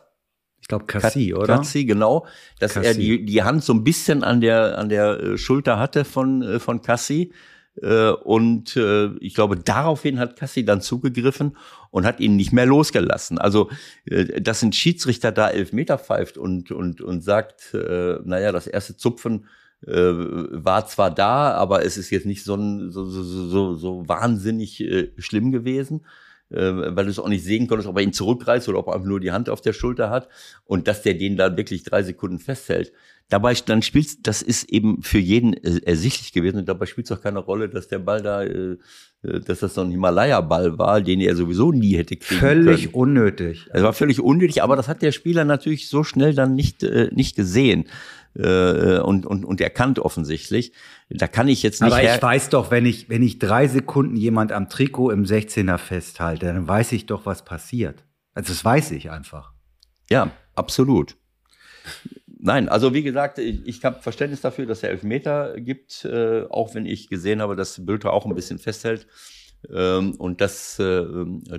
Ich 0.61 0.69
glaube 0.69 0.87
Cassie, 0.87 1.35
oder? 1.35 1.59
Cassie, 1.59 1.87
genau, 1.87 2.27
dass 2.59 2.75
Cassie. 2.75 2.87
er 2.87 2.95
die 2.95 3.25
die 3.25 3.43
Hand 3.43 3.63
so 3.63 3.73
ein 3.73 3.85
bisschen 3.85 4.25
an 4.25 4.41
der 4.41 4.79
an 4.79 4.89
der 4.89 5.21
äh, 5.21 5.39
Schulter 5.39 5.79
hatte 5.79 6.05
von 6.05 6.43
äh, 6.43 6.59
von 6.59 6.83
Cassie 6.83 7.33
äh, 7.83 8.11
und 8.11 8.77
äh, 8.77 9.15
ich 9.21 9.35
glaube, 9.35 9.57
daraufhin 9.57 10.19
hat 10.19 10.37
Cassie 10.37 10.65
dann 10.65 10.81
zugegriffen 10.81 11.57
und 11.91 12.07
hat 12.07 12.21
ihn 12.21 12.37
nicht 12.37 12.53
mehr 12.53 12.67
losgelassen. 12.67 13.39
Also, 13.39 13.71
äh, 14.07 14.41
dass 14.41 14.63
ein 14.63 14.73
Schiedsrichter 14.73 15.33
da 15.33 15.51
elf 15.51 15.73
Meter 15.73 15.99
pfeift 15.99 16.39
und, 16.39 16.71
und, 16.71 17.01
und 17.01 17.23
sagt, 17.23 17.75
äh, 17.75 18.19
naja, 18.25 18.53
das 18.53 18.67
erste 18.67 18.97
Zupfen 18.97 19.47
äh, 19.87 19.93
war 19.93 20.87
zwar 20.87 21.11
da, 21.11 21.53
aber 21.53 21.85
es 21.85 21.97
ist 21.97 22.11
jetzt 22.11 22.27
nicht 22.27 22.45
so, 22.45 22.57
so, 22.91 23.05
so, 23.05 23.23
so, 23.23 23.75
so 23.75 24.09
wahnsinnig 24.09 24.81
äh, 24.81 25.11
schlimm 25.19 25.53
gewesen, 25.53 26.05
äh, 26.51 26.57
weil 26.57 27.05
du 27.05 27.11
es 27.11 27.19
auch 27.19 27.29
nicht 27.29 27.45
sehen 27.45 27.67
konntest, 27.67 27.89
ob 27.89 27.97
er 27.97 28.03
ihn 28.03 28.13
zurückreißt 28.13 28.69
oder 28.69 28.79
ob 28.79 28.89
er 28.89 28.95
einfach 28.95 29.07
nur 29.07 29.21
die 29.21 29.33
Hand 29.33 29.51
auf 29.51 29.61
der 29.61 29.73
Schulter 29.73 30.11
hat 30.11 30.29
und 30.65 30.89
dass 30.89 31.03
der 31.03 31.15
den 31.15 31.37
da 31.37 31.57
wirklich 31.57 31.83
drei 31.83 32.03
Sekunden 32.03 32.39
festhält. 32.39 32.93
Dabei 33.29 33.55
dann 33.55 33.83
spielt 33.83 34.27
das 34.29 34.41
ist 34.41 34.71
eben 34.71 35.03
für 35.03 35.19
jeden 35.19 35.53
äh, 35.55 35.81
ersichtlich 35.85 36.33
gewesen 36.33 36.59
und 36.59 36.69
dabei 36.69 36.87
spielt 36.87 37.11
es 37.11 37.17
auch 37.17 37.21
keine 37.21 37.41
Rolle, 37.41 37.69
dass 37.69 37.89
der 37.89 37.99
Ball 37.99 38.23
da, 38.23 38.45
äh, 38.45 38.77
äh, 39.23 39.41
dass 39.41 39.59
das 39.61 39.75
so 39.75 39.81
ein 39.81 39.91
Himalaya-Ball 39.91 40.79
war, 40.79 41.01
den 41.01 41.21
er 41.21 41.35
sowieso 41.35 41.73
nie 41.73 41.97
hätte 41.97 42.17
kriegen 42.17 42.41
völlig 42.41 42.83
können. 42.85 42.95
unnötig. 42.95 43.69
Es 43.73 43.83
war 43.83 43.93
völlig 43.93 44.21
unnötig, 44.21 44.63
aber 44.63 44.77
das 44.77 44.87
hat 44.87 45.03
der 45.03 45.11
Spieler 45.11 45.45
natürlich 45.45 45.89
so 45.89 46.05
schnell 46.05 46.35
dann 46.35 46.55
nicht 46.55 46.85
äh, 46.85 47.11
nicht 47.13 47.35
gesehen 47.35 47.87
äh, 48.39 48.99
und, 48.99 49.27
und, 49.27 49.45
und 49.45 49.61
erkannt 49.61 49.99
offensichtlich. 49.99 50.73
Da 51.09 51.29
kann 51.29 51.49
ich 51.49 51.63
jetzt 51.63 51.81
nicht. 51.81 51.93
Aber 51.93 52.03
ich 52.03 52.23
weiß 52.23 52.51
doch, 52.51 52.71
wenn 52.71 52.87
ich, 52.87 53.09
wenn 53.09 53.23
ich 53.23 53.39
drei 53.39 53.69
Sekunden 53.69 54.17
jemand 54.17 54.53
am 54.53 54.69
Trikot 54.69 55.11
im 55.11 55.25
16er 55.25 55.79
festhalte, 55.79 56.47
dann 56.47 56.69
weiß 56.69 56.93
ich 56.93 57.07
doch, 57.07 57.27
was 57.27 57.45
passiert. 57.45 58.05
Also 58.35 58.53
das 58.53 58.65
weiß 58.65 58.91
ich 58.93 59.11
einfach. 59.11 59.53
Ja, 60.11 60.31
absolut. 60.55 61.17
Nein, 62.39 62.69
also 62.69 62.93
wie 62.95 63.03
gesagt, 63.03 63.39
ich, 63.39 63.67
ich 63.67 63.85
habe 63.85 64.03
Verständnis 64.03 64.41
dafür, 64.41 64.67
dass 64.67 64.83
er 64.83 64.91
Elfmeter 64.91 65.59
gibt, 65.59 66.05
äh, 66.05 66.43
auch 66.51 66.75
wenn 66.75 66.87
ich 66.87 67.09
gesehen 67.09 67.41
habe, 67.41 67.57
dass 67.57 67.85
Bülter 67.85 68.13
auch 68.13 68.27
ein 68.27 68.35
bisschen 68.35 68.59
festhält 68.59 69.07
ähm, 69.73 70.15
und 70.17 70.41
dass 70.41 70.79
äh, 70.79 71.05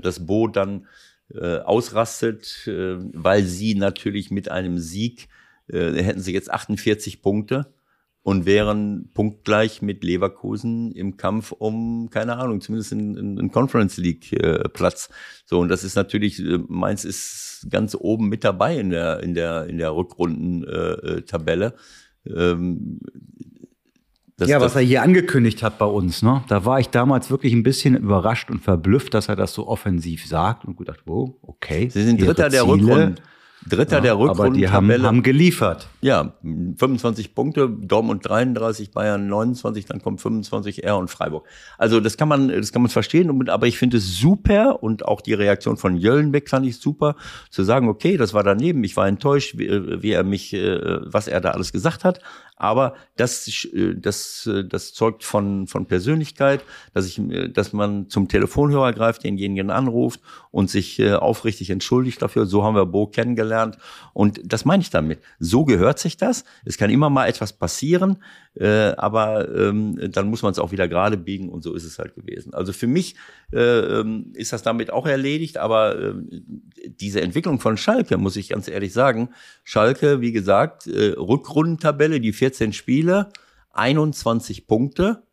das 0.01 0.25
Bo 0.25 0.47
dann 0.47 0.87
äh, 1.33 1.57
ausrastet, 1.57 2.67
äh, 2.67 2.97
weil 3.13 3.43
sie 3.43 3.75
natürlich 3.75 4.31
mit 4.31 4.49
einem 4.49 4.77
Sieg 4.77 5.27
äh, 5.67 5.91
hätten 6.01 6.21
sie 6.21 6.33
jetzt 6.33 6.51
48 6.51 7.21
Punkte 7.21 7.73
und 8.27 8.45
wären 8.45 9.09
punktgleich 9.13 9.81
mit 9.81 10.03
Leverkusen 10.03 10.91
im 10.91 11.15
Kampf 11.15 11.53
um, 11.53 12.09
keine 12.09 12.35
Ahnung, 12.37 12.59
zumindest 12.59 12.91
einen 12.91 13.51
Conference 13.51 13.95
League 13.95 14.33
äh, 14.33 14.67
Platz. 14.67 15.09
So, 15.45 15.59
und 15.59 15.69
das 15.69 15.85
ist 15.85 15.95
natürlich, 15.95 16.39
äh, 16.39 16.59
Mainz 16.67 17.05
ist 17.05 17.67
ganz 17.69 17.95
oben 17.95 18.27
mit 18.27 18.43
dabei 18.43 18.77
in 18.77 18.89
der, 18.89 19.21
in 19.21 19.33
der, 19.33 19.67
in 19.67 19.77
der 19.77 19.95
Rückrunden-Tabelle. 19.95 21.73
Äh, 22.25 22.29
ähm, 22.29 22.99
das, 24.35 24.49
ja, 24.49 24.59
was 24.61 24.75
er 24.75 24.81
hier 24.81 25.01
angekündigt 25.01 25.63
hat 25.63 25.79
bei 25.79 25.85
uns, 25.85 26.21
ne? 26.21 26.43
Da 26.47 26.63
war 26.63 26.79
ich 26.79 26.89
damals 26.89 27.31
wirklich 27.31 27.53
ein 27.53 27.63
bisschen 27.63 27.95
überrascht 27.95 28.51
und 28.51 28.59
verblüfft, 28.59 29.13
dass 29.13 29.29
er 29.29 29.35
das 29.35 29.53
so 29.53 29.67
offensiv 29.67 30.27
sagt 30.27 30.65
und 30.65 30.77
gedacht, 30.77 30.99
wow, 31.05 31.33
okay. 31.41 31.89
Sie 31.89 32.03
sind 32.03 32.21
Dritter 32.21 32.49
der 32.49 32.67
Rückrunde. 32.67 33.15
Dritter 33.69 33.97
ja, 33.97 34.01
der 34.01 34.17
Rückrunde. 34.17 34.43
Aber 34.43 34.49
die 34.51 34.69
haben, 34.69 35.03
haben 35.03 35.23
geliefert. 35.23 35.87
Ja, 36.01 36.33
25 36.41 37.35
Punkte, 37.35 37.69
Dortmund 37.69 38.27
33, 38.27 38.91
Bayern 38.91 39.27
29, 39.27 39.85
dann 39.85 40.01
kommt 40.01 40.21
25 40.21 40.83
R 40.83 40.97
und 40.97 41.09
Freiburg. 41.09 41.45
Also 41.77 41.99
das 41.99 42.17
kann 42.17 42.27
man, 42.27 42.49
das 42.49 42.71
kann 42.71 42.81
man 42.81 42.89
verstehen, 42.89 43.49
aber 43.49 43.67
ich 43.67 43.77
finde 43.77 43.97
es 43.97 44.17
super 44.17 44.83
und 44.83 45.05
auch 45.05 45.21
die 45.21 45.33
Reaktion 45.33 45.77
von 45.77 45.97
Jöllenbeck 45.97 46.49
fand 46.49 46.65
ich 46.65 46.79
super, 46.79 47.15
zu 47.49 47.63
sagen, 47.63 47.89
okay, 47.89 48.17
das 48.17 48.33
war 48.33 48.43
daneben, 48.43 48.83
ich 48.83 48.95
war 48.95 49.07
enttäuscht, 49.07 49.57
wie, 49.57 49.69
wie 50.01 50.11
er 50.11 50.23
mich, 50.23 50.53
äh, 50.53 50.99
was 51.01 51.27
er 51.27 51.41
da 51.41 51.51
alles 51.51 51.71
gesagt 51.71 52.03
hat, 52.03 52.21
aber 52.55 52.95
das, 53.15 53.65
äh, 53.73 53.95
das, 53.95 54.47
äh, 54.47 54.63
das 54.63 54.93
zeugt 54.93 55.23
von, 55.23 55.67
von 55.67 55.85
Persönlichkeit, 55.85 56.61
dass, 56.93 57.05
ich, 57.05 57.21
dass 57.53 57.73
man 57.73 58.09
zum 58.09 58.27
Telefonhörer 58.27 58.93
greift, 58.93 59.23
denjenigen 59.23 59.69
anruft 59.69 60.19
und 60.51 60.69
sich 60.69 61.03
aufrichtig 61.03 61.69
entschuldigt 61.69 62.21
dafür. 62.21 62.45
So 62.45 62.63
haben 62.63 62.75
wir 62.75 62.85
Bo 62.85 63.07
kennengelernt 63.07 63.56
kennengelernt. 63.57 63.77
Und 64.13 64.41
das 64.43 64.65
meine 64.65 64.81
ich 64.81 64.89
damit. 64.89 65.19
So 65.39 65.65
gehört 65.65 65.99
sich 65.99 66.17
das. 66.17 66.43
Es 66.65 66.77
kann 66.77 66.89
immer 66.89 67.09
mal 67.09 67.27
etwas 67.27 67.53
passieren, 67.53 68.17
äh, 68.55 68.93
aber 68.97 69.49
ähm, 69.55 70.11
dann 70.11 70.29
muss 70.29 70.41
man 70.41 70.51
es 70.51 70.59
auch 70.59 70.71
wieder 70.71 70.87
gerade 70.87 71.17
biegen 71.17 71.49
und 71.49 71.63
so 71.63 71.73
ist 71.73 71.83
es 71.83 71.99
halt 71.99 72.15
gewesen. 72.15 72.53
Also 72.53 72.73
für 72.73 72.87
mich 72.87 73.15
äh, 73.53 73.59
ähm, 73.59 74.31
ist 74.33 74.53
das 74.53 74.63
damit 74.63 74.91
auch 74.91 75.05
erledigt, 75.05 75.57
aber 75.57 75.99
äh, 75.99 76.13
diese 76.99 77.21
Entwicklung 77.21 77.59
von 77.59 77.77
Schalke, 77.77 78.17
muss 78.17 78.35
ich 78.35 78.49
ganz 78.49 78.67
ehrlich 78.67 78.93
sagen, 78.93 79.29
Schalke, 79.63 80.21
wie 80.21 80.31
gesagt, 80.31 80.87
äh, 80.87 81.13
Rückrundentabelle, 81.17 82.19
die 82.19 82.33
14 82.33 82.73
Spiele, 82.73 83.29
21 83.73 84.65
Punkte, 84.65 85.23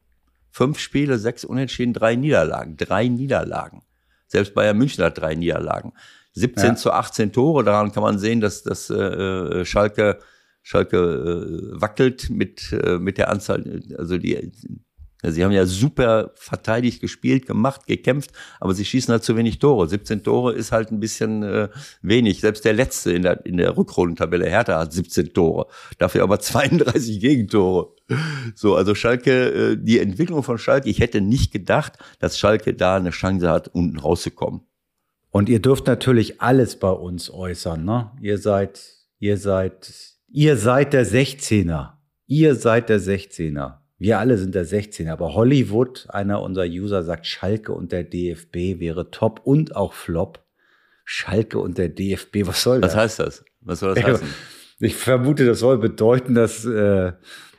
fünf 0.50 0.78
Spiele, 0.78 1.18
sechs 1.18 1.44
Unentschieden, 1.44 1.94
drei 1.94 2.14
Niederlagen, 2.14 2.76
drei 2.76 3.08
Niederlagen. 3.08 3.82
Selbst 4.26 4.54
Bayern 4.54 4.76
München 4.76 5.02
hat 5.04 5.18
drei 5.18 5.34
Niederlagen. 5.34 5.92
17 6.34 6.64
ja. 6.64 6.76
zu 6.76 6.92
18 6.92 7.32
Tore, 7.32 7.64
daran 7.64 7.92
kann 7.92 8.02
man 8.02 8.18
sehen, 8.18 8.40
dass, 8.40 8.62
dass 8.62 8.90
äh, 8.90 9.64
Schalke, 9.64 10.18
Schalke 10.62 10.96
äh, 10.96 11.80
wackelt 11.80 12.30
mit, 12.30 12.72
äh, 12.72 12.98
mit 12.98 13.18
der 13.18 13.30
Anzahl, 13.30 13.82
also 13.96 14.18
die 14.18 14.52
Sie 15.30 15.44
haben 15.44 15.52
ja 15.52 15.66
super 15.66 16.32
verteidigt, 16.34 17.00
gespielt, 17.00 17.46
gemacht, 17.46 17.86
gekämpft, 17.86 18.32
aber 18.60 18.74
sie 18.74 18.84
schießen 18.84 19.12
halt 19.12 19.24
zu 19.24 19.36
wenig 19.36 19.58
Tore. 19.58 19.88
17 19.88 20.22
Tore 20.22 20.52
ist 20.52 20.72
halt 20.72 20.90
ein 20.90 21.00
bisschen 21.00 21.42
äh, 21.42 21.68
wenig. 22.02 22.40
Selbst 22.40 22.64
der 22.64 22.74
Letzte 22.74 23.12
in 23.12 23.22
der, 23.22 23.44
in 23.46 23.56
der 23.56 23.76
Rückrundentabelle, 23.76 24.48
Hertha, 24.48 24.78
hat 24.78 24.92
17 24.92 25.32
Tore. 25.32 25.66
Dafür 25.98 26.22
aber 26.22 26.40
32 26.40 27.20
Gegentore. 27.20 27.94
So, 28.54 28.76
also 28.76 28.94
Schalke, 28.94 29.72
äh, 29.72 29.76
die 29.80 29.98
Entwicklung 29.98 30.42
von 30.42 30.58
Schalke, 30.58 30.90
ich 30.90 31.00
hätte 31.00 31.20
nicht 31.20 31.52
gedacht, 31.52 31.94
dass 32.18 32.38
Schalke 32.38 32.74
da 32.74 32.96
eine 32.96 33.10
Chance 33.10 33.48
hat, 33.48 33.68
unten 33.68 33.98
rauszukommen. 33.98 34.62
Und 35.34 35.48
ihr 35.48 35.60
dürft 35.60 35.88
natürlich 35.88 36.40
alles 36.40 36.76
bei 36.76 36.92
uns 36.92 37.28
äußern, 37.28 37.84
ne? 37.84 38.12
Ihr 38.20 38.38
seid, 38.38 38.80
ihr 39.18 39.36
seid, 39.36 39.92
ihr 40.28 40.56
seid 40.56 40.92
der 40.92 41.04
16er. 41.04 41.94
Ihr 42.28 42.54
seid 42.54 42.88
der 42.88 43.00
16er. 43.00 43.78
Wir 43.98 44.20
alle 44.20 44.38
sind 44.38 44.54
der 44.54 44.64
16er, 44.64 45.10
aber 45.10 45.34
Hollywood, 45.34 46.06
einer 46.10 46.40
unserer 46.40 46.66
User, 46.66 47.02
sagt, 47.02 47.26
Schalke 47.26 47.72
und 47.72 47.90
der 47.90 48.04
DFB 48.04 48.78
wäre 48.78 49.10
top 49.10 49.40
und 49.42 49.74
auch 49.74 49.92
Flop. 49.92 50.44
Schalke 51.04 51.58
und 51.58 51.78
der 51.78 51.88
DFB, 51.88 52.46
was 52.46 52.62
soll 52.62 52.80
das? 52.80 52.92
Was 52.92 52.96
heißt 52.96 53.18
das? 53.18 53.44
Was 53.60 53.80
soll 53.80 53.96
das 53.96 54.04
heißen? 54.04 54.28
Ich 54.78 54.94
vermute, 54.94 55.46
das 55.46 55.58
soll 55.58 55.78
bedeuten, 55.78 56.36
dass, 56.36 56.64
äh, 56.64 57.12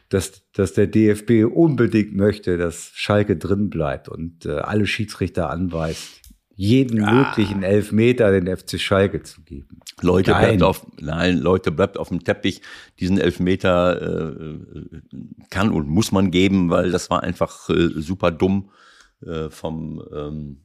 dass, 0.08 0.50
dass 0.54 0.72
der 0.72 0.88
DFB 0.88 1.44
unbedingt 1.54 2.16
möchte, 2.16 2.58
dass 2.58 2.92
Schalke 2.94 3.36
drin 3.36 3.70
bleibt 3.70 4.08
und 4.08 4.46
äh, 4.46 4.52
alle 4.52 4.88
Schiedsrichter 4.88 5.50
anweist, 5.50 6.22
jeden 6.56 7.04
ah. 7.04 7.12
möglichen 7.12 7.64
Elfmeter 7.64 8.32
den 8.32 8.56
FC 8.56 8.80
Schalke 8.80 9.22
zu 9.24 9.42
geben. 9.42 9.80
Leute, 10.02 10.32
nein. 10.32 10.42
bleibt 10.42 10.64
auf, 10.64 10.88
nein, 11.00 11.38
Leute, 11.38 11.72
bleibt 11.72 11.98
auf 11.98 12.10
dem 12.10 12.24
Teppich. 12.24 12.62
Diesen 13.00 13.18
Elfmeter 13.18 14.02
äh, 14.02 14.60
kann 15.50 15.72
und 15.72 15.88
muss 15.88 16.12
man 16.12 16.32
geben, 16.32 16.70
weil 16.70 16.92
das 16.92 17.10
war 17.10 17.24
einfach 17.24 17.70
äh, 17.70 17.90
super 17.96 18.32
dumm 18.32 18.70
äh, 19.26 19.50
vom, 19.50 20.04
ähm, 20.14 20.58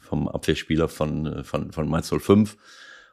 vom 0.00 0.28
Abwehrspieler 0.28 0.88
von, 0.88 1.26
äh, 1.26 1.44
von, 1.44 1.72
von 1.72 1.88
Mainz 1.88 2.12
05. 2.12 2.56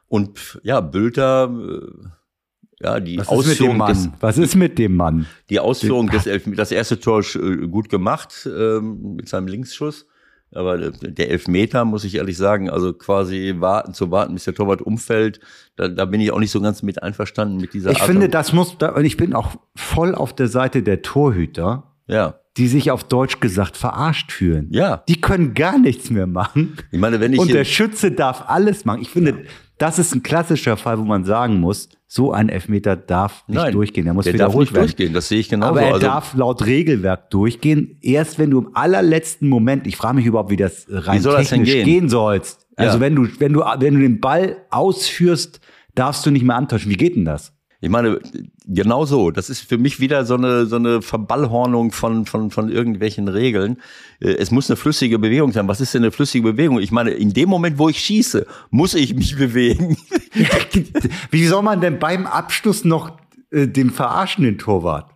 Und 0.08 0.60
ja, 0.62 0.80
Bülter, 0.80 1.50
äh, 1.50 2.84
ja, 2.84 3.00
die 3.00 3.18
Was 3.18 3.28
Ausführung 3.28 3.84
des, 3.86 4.10
Was 4.20 4.38
ist 4.38 4.54
mit 4.54 4.78
dem 4.78 4.94
Mann? 4.94 5.26
Die 5.50 5.58
Ausführung 5.58 6.08
des 6.10 6.26
Elfmeters, 6.26 6.68
das 6.68 6.72
erste 6.72 7.00
Tor 7.00 7.24
äh, 7.34 7.66
gut 7.66 7.88
gemacht 7.88 8.46
äh, 8.46 8.80
mit 8.80 9.28
seinem 9.28 9.48
Linksschuss. 9.48 10.06
Aber 10.52 10.90
der 10.90 11.30
Elfmeter, 11.30 11.84
muss 11.84 12.04
ich 12.04 12.14
ehrlich 12.14 12.36
sagen, 12.36 12.70
also 12.70 12.92
quasi 12.92 13.56
warten, 13.58 13.94
zu 13.94 14.10
warten, 14.10 14.34
bis 14.34 14.44
der 14.44 14.54
Torwart 14.54 14.80
umfällt, 14.80 15.40
da, 15.76 15.88
da 15.88 16.04
bin 16.04 16.20
ich 16.20 16.30
auch 16.30 16.38
nicht 16.38 16.50
so 16.50 16.60
ganz 16.60 16.82
mit 16.82 17.02
einverstanden 17.02 17.58
mit 17.58 17.74
dieser 17.74 17.90
Ich 17.90 18.00
Art 18.00 18.06
finde, 18.06 18.28
das 18.28 18.52
muss, 18.52 18.74
und 18.74 19.04
ich 19.04 19.16
bin 19.16 19.34
auch 19.34 19.56
voll 19.74 20.14
auf 20.14 20.34
der 20.34 20.48
Seite 20.48 20.82
der 20.82 21.02
Torhüter. 21.02 21.92
Ja. 22.06 22.40
Die 22.56 22.68
sich 22.68 22.90
auf 22.90 23.04
Deutsch 23.04 23.40
gesagt 23.40 23.76
verarscht 23.76 24.32
fühlen. 24.32 24.68
Ja. 24.70 25.02
Die 25.08 25.20
können 25.20 25.52
gar 25.52 25.78
nichts 25.78 26.08
mehr 26.10 26.26
machen. 26.26 26.76
Ich 26.90 26.98
meine, 26.98 27.20
wenn 27.20 27.32
ich. 27.34 27.38
Und 27.38 27.52
der 27.52 27.64
Schütze 27.64 28.12
darf 28.12 28.44
alles 28.46 28.86
machen. 28.86 29.02
Ich 29.02 29.10
finde, 29.10 29.32
ja. 29.32 29.36
Das 29.78 29.98
ist 29.98 30.14
ein 30.14 30.22
klassischer 30.22 30.76
Fall, 30.76 30.98
wo 30.98 31.04
man 31.04 31.24
sagen 31.24 31.60
muss, 31.60 31.88
so 32.06 32.32
ein 32.32 32.48
Elfmeter 32.48 32.96
darf 32.96 33.44
nicht 33.46 33.56
Nein, 33.56 33.72
durchgehen. 33.72 34.04
Der 34.04 34.14
muss 34.14 34.24
der 34.24 34.34
wiederholt 34.34 34.54
darf 34.54 34.60
nicht 34.60 34.74
werden. 34.74 34.86
durchgehen. 34.86 35.12
Das 35.12 35.28
sehe 35.28 35.40
ich 35.40 35.48
genauso. 35.48 35.70
Aber 35.72 35.82
er 35.82 35.94
also, 35.94 36.06
darf 36.06 36.34
laut 36.34 36.64
Regelwerk 36.64 37.30
durchgehen. 37.30 37.98
Erst 38.00 38.38
wenn 38.38 38.50
du 38.50 38.60
im 38.60 38.70
allerletzten 38.74 39.48
Moment, 39.48 39.86
ich 39.86 39.96
frage 39.96 40.16
mich 40.16 40.26
überhaupt, 40.26 40.50
wie 40.50 40.56
das 40.56 40.86
rein 40.88 41.18
wie 41.18 41.22
soll 41.22 41.36
technisch 41.36 41.68
das 41.68 41.74
gehen? 41.74 41.84
gehen 41.84 42.08
sollst. 42.08 42.66
Also 42.76 42.96
ja. 42.96 43.00
wenn 43.00 43.16
du, 43.16 43.28
wenn 43.38 43.52
du, 43.52 43.60
wenn 43.60 43.94
du 43.94 44.00
den 44.00 44.20
Ball 44.20 44.56
ausführst, 44.70 45.60
darfst 45.94 46.24
du 46.24 46.30
nicht 46.30 46.44
mehr 46.44 46.56
antäuschen. 46.56 46.90
Wie 46.90 46.96
geht 46.96 47.16
denn 47.16 47.24
das? 47.24 47.52
Ich 47.80 47.90
meine, 47.90 48.20
genau 48.66 49.04
so. 49.04 49.30
Das 49.30 49.50
ist 49.50 49.60
für 49.60 49.78
mich 49.78 50.00
wieder 50.00 50.24
so 50.24 50.34
eine, 50.34 50.66
so 50.66 50.76
eine 50.76 51.02
Verballhornung 51.02 51.92
von, 51.92 52.26
von, 52.26 52.50
von 52.50 52.70
irgendwelchen 52.70 53.28
Regeln. 53.28 53.78
Äh, 54.20 54.34
es 54.34 54.50
muss 54.50 54.70
eine 54.70 54.76
flüssige 54.76 55.18
Bewegung 55.18 55.52
sein. 55.52 55.68
Was 55.68 55.80
ist 55.80 55.94
denn 55.94 56.02
eine 56.02 56.12
flüssige 56.12 56.52
Bewegung? 56.52 56.80
Ich 56.80 56.92
meine, 56.92 57.10
in 57.10 57.32
dem 57.32 57.48
Moment, 57.48 57.78
wo 57.78 57.88
ich 57.88 57.98
schieße, 58.00 58.46
muss 58.70 58.94
ich 58.94 59.14
mich 59.14 59.36
bewegen. 59.38 59.96
Wie 61.30 61.46
soll 61.46 61.62
man 61.62 61.80
denn 61.80 61.98
beim 61.98 62.26
Abschluss 62.26 62.84
noch 62.84 63.18
äh, 63.50 63.66
den 63.66 63.90
verarschen, 63.90 64.44
den 64.44 64.58
Torwart? 64.58 65.10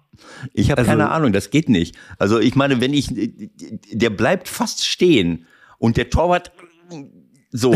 Ich 0.53 0.71
habe 0.71 0.81
also, 0.81 0.91
keine 0.91 1.11
Ahnung, 1.11 1.33
das 1.33 1.51
geht 1.51 1.69
nicht. 1.69 1.97
Also 2.19 2.39
ich 2.39 2.55
meine, 2.55 2.81
wenn 2.81 2.95
ich, 2.95 3.09
der 3.91 4.11
bleibt 4.11 4.49
fast 4.49 4.87
stehen 4.87 5.47
und 5.79 5.97
der 5.97 6.11
Torwart 6.11 6.53
so 7.51 7.75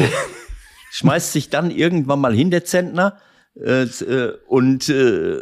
schmeißt 0.93 1.33
sich 1.33 1.49
dann 1.49 1.71
irgendwann 1.71 2.21
mal 2.21 2.35
hin, 2.35 2.51
der 2.51 2.65
Zentner, 2.65 3.19
äh, 3.57 3.83
äh, 3.83 4.37
und 4.47 4.89
äh, 4.89 5.41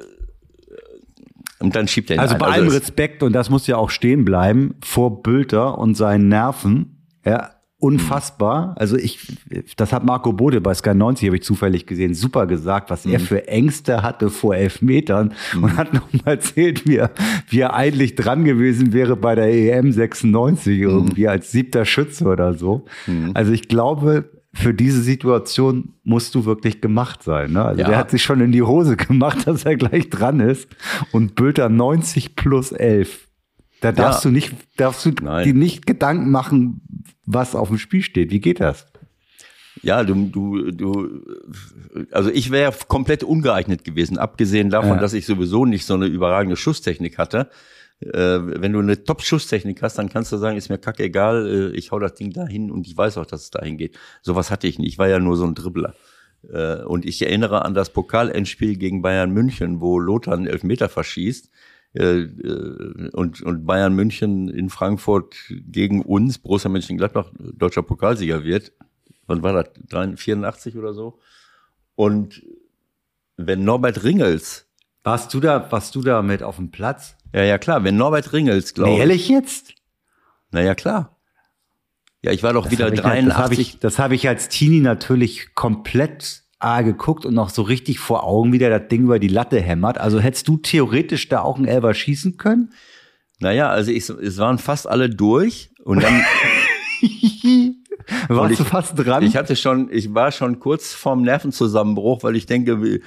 und 1.63 1.75
dann 1.77 1.89
schiebt 1.89 2.11
er 2.11 2.17
ihn 2.17 2.21
Also 2.21 2.37
bei 2.37 2.47
allem 2.47 2.65
also 2.65 2.77
Respekt, 2.77 3.23
und 3.23 3.33
das 3.33 3.51
muss 3.51 3.67
ja 3.67 3.77
auch 3.77 3.91
stehen 3.91 4.25
bleiben, 4.25 4.75
vor 4.83 5.23
Bülter 5.23 5.79
und 5.79 5.95
seinen 5.97 6.29
Nerven, 6.29 7.07
ja, 7.25 7.51
unfassbar. 7.83 8.77
Also 8.79 8.97
ich, 8.97 9.19
das 9.77 9.93
hat 9.93 10.05
Marco 10.05 10.33
Bode 10.33 10.61
bei 10.61 10.73
Sky 10.73 10.95
90, 10.95 11.27
habe 11.27 11.37
ich 11.37 11.43
zufällig 11.43 11.85
gesehen, 11.85 12.15
super 12.15 12.47
gesagt, 12.47 12.91
was 12.91 13.05
mhm. 13.05 13.15
er 13.15 13.21
für 13.21 13.49
Ängste 13.49 14.05
hatte 14.05 14.31
vor 14.31 14.55
elf 14.55 14.83
Metern 14.83 15.35
mhm. 15.53 15.65
und 15.65 15.77
hat 15.77 15.93
noch 15.93 16.13
mal 16.13 16.33
erzählt, 16.33 16.87
wie 16.87 16.99
er, 16.99 17.11
wie 17.49 17.59
er 17.59 17.75
eigentlich 17.75 18.15
dran 18.15 18.45
gewesen 18.45 18.93
wäre 18.93 19.17
bei 19.17 19.35
der 19.35 19.53
EM 19.53 19.91
96 19.91 20.77
mhm. 20.77 20.83
irgendwie 20.83 21.27
als 21.27 21.51
siebter 21.51 21.85
Schütze 21.85 22.27
oder 22.27 22.55
so. 22.55 22.85
Mhm. 23.09 23.33
Also 23.35 23.51
ich 23.51 23.67
glaube, 23.67 24.31
für 24.55 24.75
diese 24.75 25.01
Situation 25.03 25.95
musst 26.05 26.35
du 26.35 26.45
wirklich 26.45 26.81
gemacht 26.81 27.23
sein. 27.23 27.53
Ne? 27.53 27.65
Also 27.65 27.81
ja. 27.81 27.89
der 27.89 27.97
hat 27.97 28.11
sich 28.11 28.23
schon 28.23 28.41
in 28.41 28.53
die 28.53 28.63
Hose 28.63 28.97
gemacht, 28.97 29.39
dass 29.47 29.65
er 29.65 29.77
gleich 29.77 30.11
dran 30.11 30.41
ist 30.41 30.69
und 31.11 31.35
Bülter 31.35 31.69
90 31.69 32.37
plus 32.37 32.73
11. 32.73 33.29
Da 33.81 33.93
darfst 33.93 34.25
ja. 34.25 34.31
du 34.31 34.35
nicht, 34.35 34.55
darfst 34.77 35.05
du 35.05 35.11
dir 35.11 35.55
nicht 35.55 35.87
Gedanken 35.87 36.31
machen, 36.31 36.81
was 37.25 37.57
auf 37.57 37.69
dem 37.69 37.79
Spiel 37.79 38.03
steht. 38.03 38.31
Wie 38.31 38.41
geht 38.41 38.61
das? 38.61 38.87
Ja, 39.83 40.05
du, 40.05 40.15
du, 40.27 40.71
du, 40.71 41.23
also 42.13 42.31
ich 42.31 42.53
wäre 42.53 42.73
komplett 42.87 43.25
ungeeignet 43.25 43.83
gewesen, 43.83 44.19
abgesehen 44.19 44.71
davon, 44.71 44.97
ja. 44.97 44.99
dass 44.99 45.15
ich 45.15 45.27
sowieso 45.27 45.65
nicht 45.65 45.85
so 45.87 45.95
eine 45.95 46.07
überragende 46.07 46.57
Schusstechnik 46.57 47.19
hatte 47.19 47.49
wenn 48.05 48.73
du 48.73 48.81
eine 48.81 49.05
Top-Schusstechnik 49.05 49.83
hast, 49.83 49.99
dann 49.99 50.09
kannst 50.09 50.33
du 50.33 50.37
sagen, 50.37 50.57
ist 50.57 50.69
mir 50.69 50.79
kackegal, 50.79 51.47
äh, 51.47 51.77
ich 51.77 51.93
hau 51.93 51.99
das 51.99 52.15
Ding 52.15 52.33
dahin 52.33 52.71
und 52.71 52.87
ich 52.87 52.97
weiß 52.97 53.19
auch, 53.19 53.27
dass 53.27 53.43
es 53.43 53.51
dahin 53.51 53.77
geht. 53.77 53.99
Sowas 54.23 54.51
hatte 54.51 54.67
ich 54.67 54.79
nicht. 54.79 54.89
Ich 54.89 54.99
war 54.99 55.09
ja 55.09 55.19
nur 55.19 55.37
so 55.37 55.45
ein 55.45 55.55
Dribbler. 55.55 55.95
Äh, 56.51 56.83
und 56.83 57.05
ich 57.05 57.23
erinnere 57.23 57.65
an 57.65 57.75
das 57.75 57.91
Pokalendspiel 57.91 58.77
gegen 58.77 59.03
Bayern 59.03 59.31
München, 59.31 59.81
wo 59.81 59.99
Lothar 59.99 60.35
einen 60.35 60.47
Elfmeter 60.47 60.89
verschießt. 60.89 61.51
Äh, 61.95 62.23
äh, 62.23 63.11
und, 63.13 63.43
und 63.43 63.67
Bayern 63.67 63.95
München 63.95 64.49
in 64.49 64.71
Frankfurt 64.71 65.37
gegen 65.49 66.03
uns, 66.03 66.39
Borussia 66.39 66.71
Mönchengladbach, 66.71 67.31
deutscher 67.39 67.83
Pokalsieger 67.83 68.45
wird. 68.45 68.73
Wann 69.27 69.43
war 69.43 69.65
das? 69.65 70.21
84 70.21 70.77
oder 70.77 70.95
so? 70.95 71.19
Und 71.95 72.43
wenn 73.37 73.65
Norbert 73.65 74.03
Ringels 74.03 74.67
warst 75.05 75.35
du 75.35 75.41
da, 75.41 75.71
warst 75.71 75.95
du 75.95 76.03
da 76.03 76.23
mit 76.23 76.43
auf 76.43 76.57
dem 76.57 76.71
Platz? 76.71 77.17
Ja, 77.33 77.43
ja, 77.43 77.59
klar. 77.59 77.85
Wenn 77.85 77.97
Norbert 77.97 78.33
Ringels, 78.33 78.75
glaube 78.75 78.93
ich. 78.93 78.99
Ehrlich 78.99 79.29
jetzt? 79.29 79.75
Naja, 80.51 80.75
klar. 80.75 81.17
Ja, 82.23 82.31
ich 82.31 82.43
war 82.43 82.53
doch 82.53 82.65
das 82.65 82.73
wieder 82.73 82.91
83. 82.91 83.79
Das 83.81 83.99
habe 83.99 84.15
ich, 84.15 84.23
hab 84.25 84.25
ich 84.25 84.29
als 84.29 84.49
Teenie 84.49 84.81
natürlich 84.81 85.55
komplett 85.55 86.43
A 86.61 86.83
geguckt 86.83 87.27
und 87.27 87.35
noch 87.35 87.51
so 87.51 87.63
richtig 87.63 87.99
vor 87.99 88.23
Augen, 88.23 88.53
wie 88.53 88.59
der 88.59 88.79
das 88.79 88.89
Ding 88.89 89.03
über 89.03 89.19
die 89.19 89.29
Latte 89.29 89.61
hämmert. 89.61 89.99
Also 89.99 90.21
hättest 90.21 90.47
du 90.47 90.57
theoretisch 90.59 91.29
da 91.29 91.41
auch 91.41 91.57
einen 91.57 91.67
Elber 91.67 91.93
schießen 91.93 92.37
können? 92.37 92.73
Naja, 93.41 93.69
also 93.69 93.91
ich, 93.91 94.09
es 94.09 94.39
waren 94.39 94.59
fast 94.59 94.89
alle 94.89 95.11
durch 95.11 95.71
und 95.85 96.03
dann. 96.03 96.23
Warst 98.29 98.53
ich, 98.53 98.59
du 98.59 98.65
fast 98.65 98.97
dran? 98.97 99.25
Ich 99.25 99.37
hatte 99.37 99.57
schon, 99.57 99.89
ich 99.93 100.15
war 100.15 100.31
schon 100.31 100.61
kurz 100.61 100.93
vorm 100.93 101.23
Nervenzusammenbruch, 101.23 102.23
weil 102.23 102.37
ich 102.37 102.47
denke, 102.47 102.83
wie, 102.83 103.03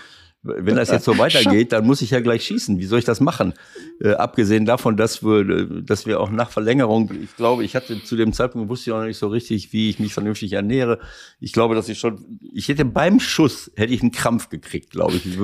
wenn 0.45 0.75
das 0.75 0.91
jetzt 0.91 1.05
so 1.05 1.17
weitergeht, 1.17 1.71
dann 1.71 1.85
muss 1.85 2.01
ich 2.01 2.11
ja 2.11 2.19
gleich 2.19 2.45
schießen. 2.45 2.79
Wie 2.79 2.85
soll 2.85 2.99
ich 2.99 3.05
das 3.05 3.19
machen? 3.19 3.53
Äh, 3.99 4.11
abgesehen 4.13 4.65
davon, 4.65 4.97
dass 4.97 5.23
wir, 5.23 5.65
dass 5.81 6.05
wir 6.05 6.19
auch 6.19 6.29
nach 6.29 6.51
Verlängerung, 6.51 7.11
ich 7.21 7.35
glaube, 7.35 7.63
ich 7.63 7.75
hatte 7.75 8.03
zu 8.03 8.15
dem 8.15 8.33
Zeitpunkt 8.33 8.69
wusste 8.69 8.89
ich 8.89 8.93
auch 8.93 8.99
noch 8.99 9.07
nicht 9.07 9.17
so 9.17 9.27
richtig, 9.27 9.73
wie 9.73 9.89
ich 9.89 9.99
mich 9.99 10.13
vernünftig 10.13 10.53
ernähre. 10.53 10.99
Ich 11.39 11.51
glaube, 11.51 11.75
dass 11.75 11.89
ich 11.89 11.99
schon, 11.99 12.39
ich 12.53 12.67
hätte 12.67 12.85
beim 12.85 13.19
Schuss 13.19 13.71
hätte 13.75 13.93
ich 13.93 14.01
einen 14.01 14.11
Krampf 14.11 14.49
gekriegt, 14.49 14.91
glaube 14.91 15.15
ich. 15.15 15.25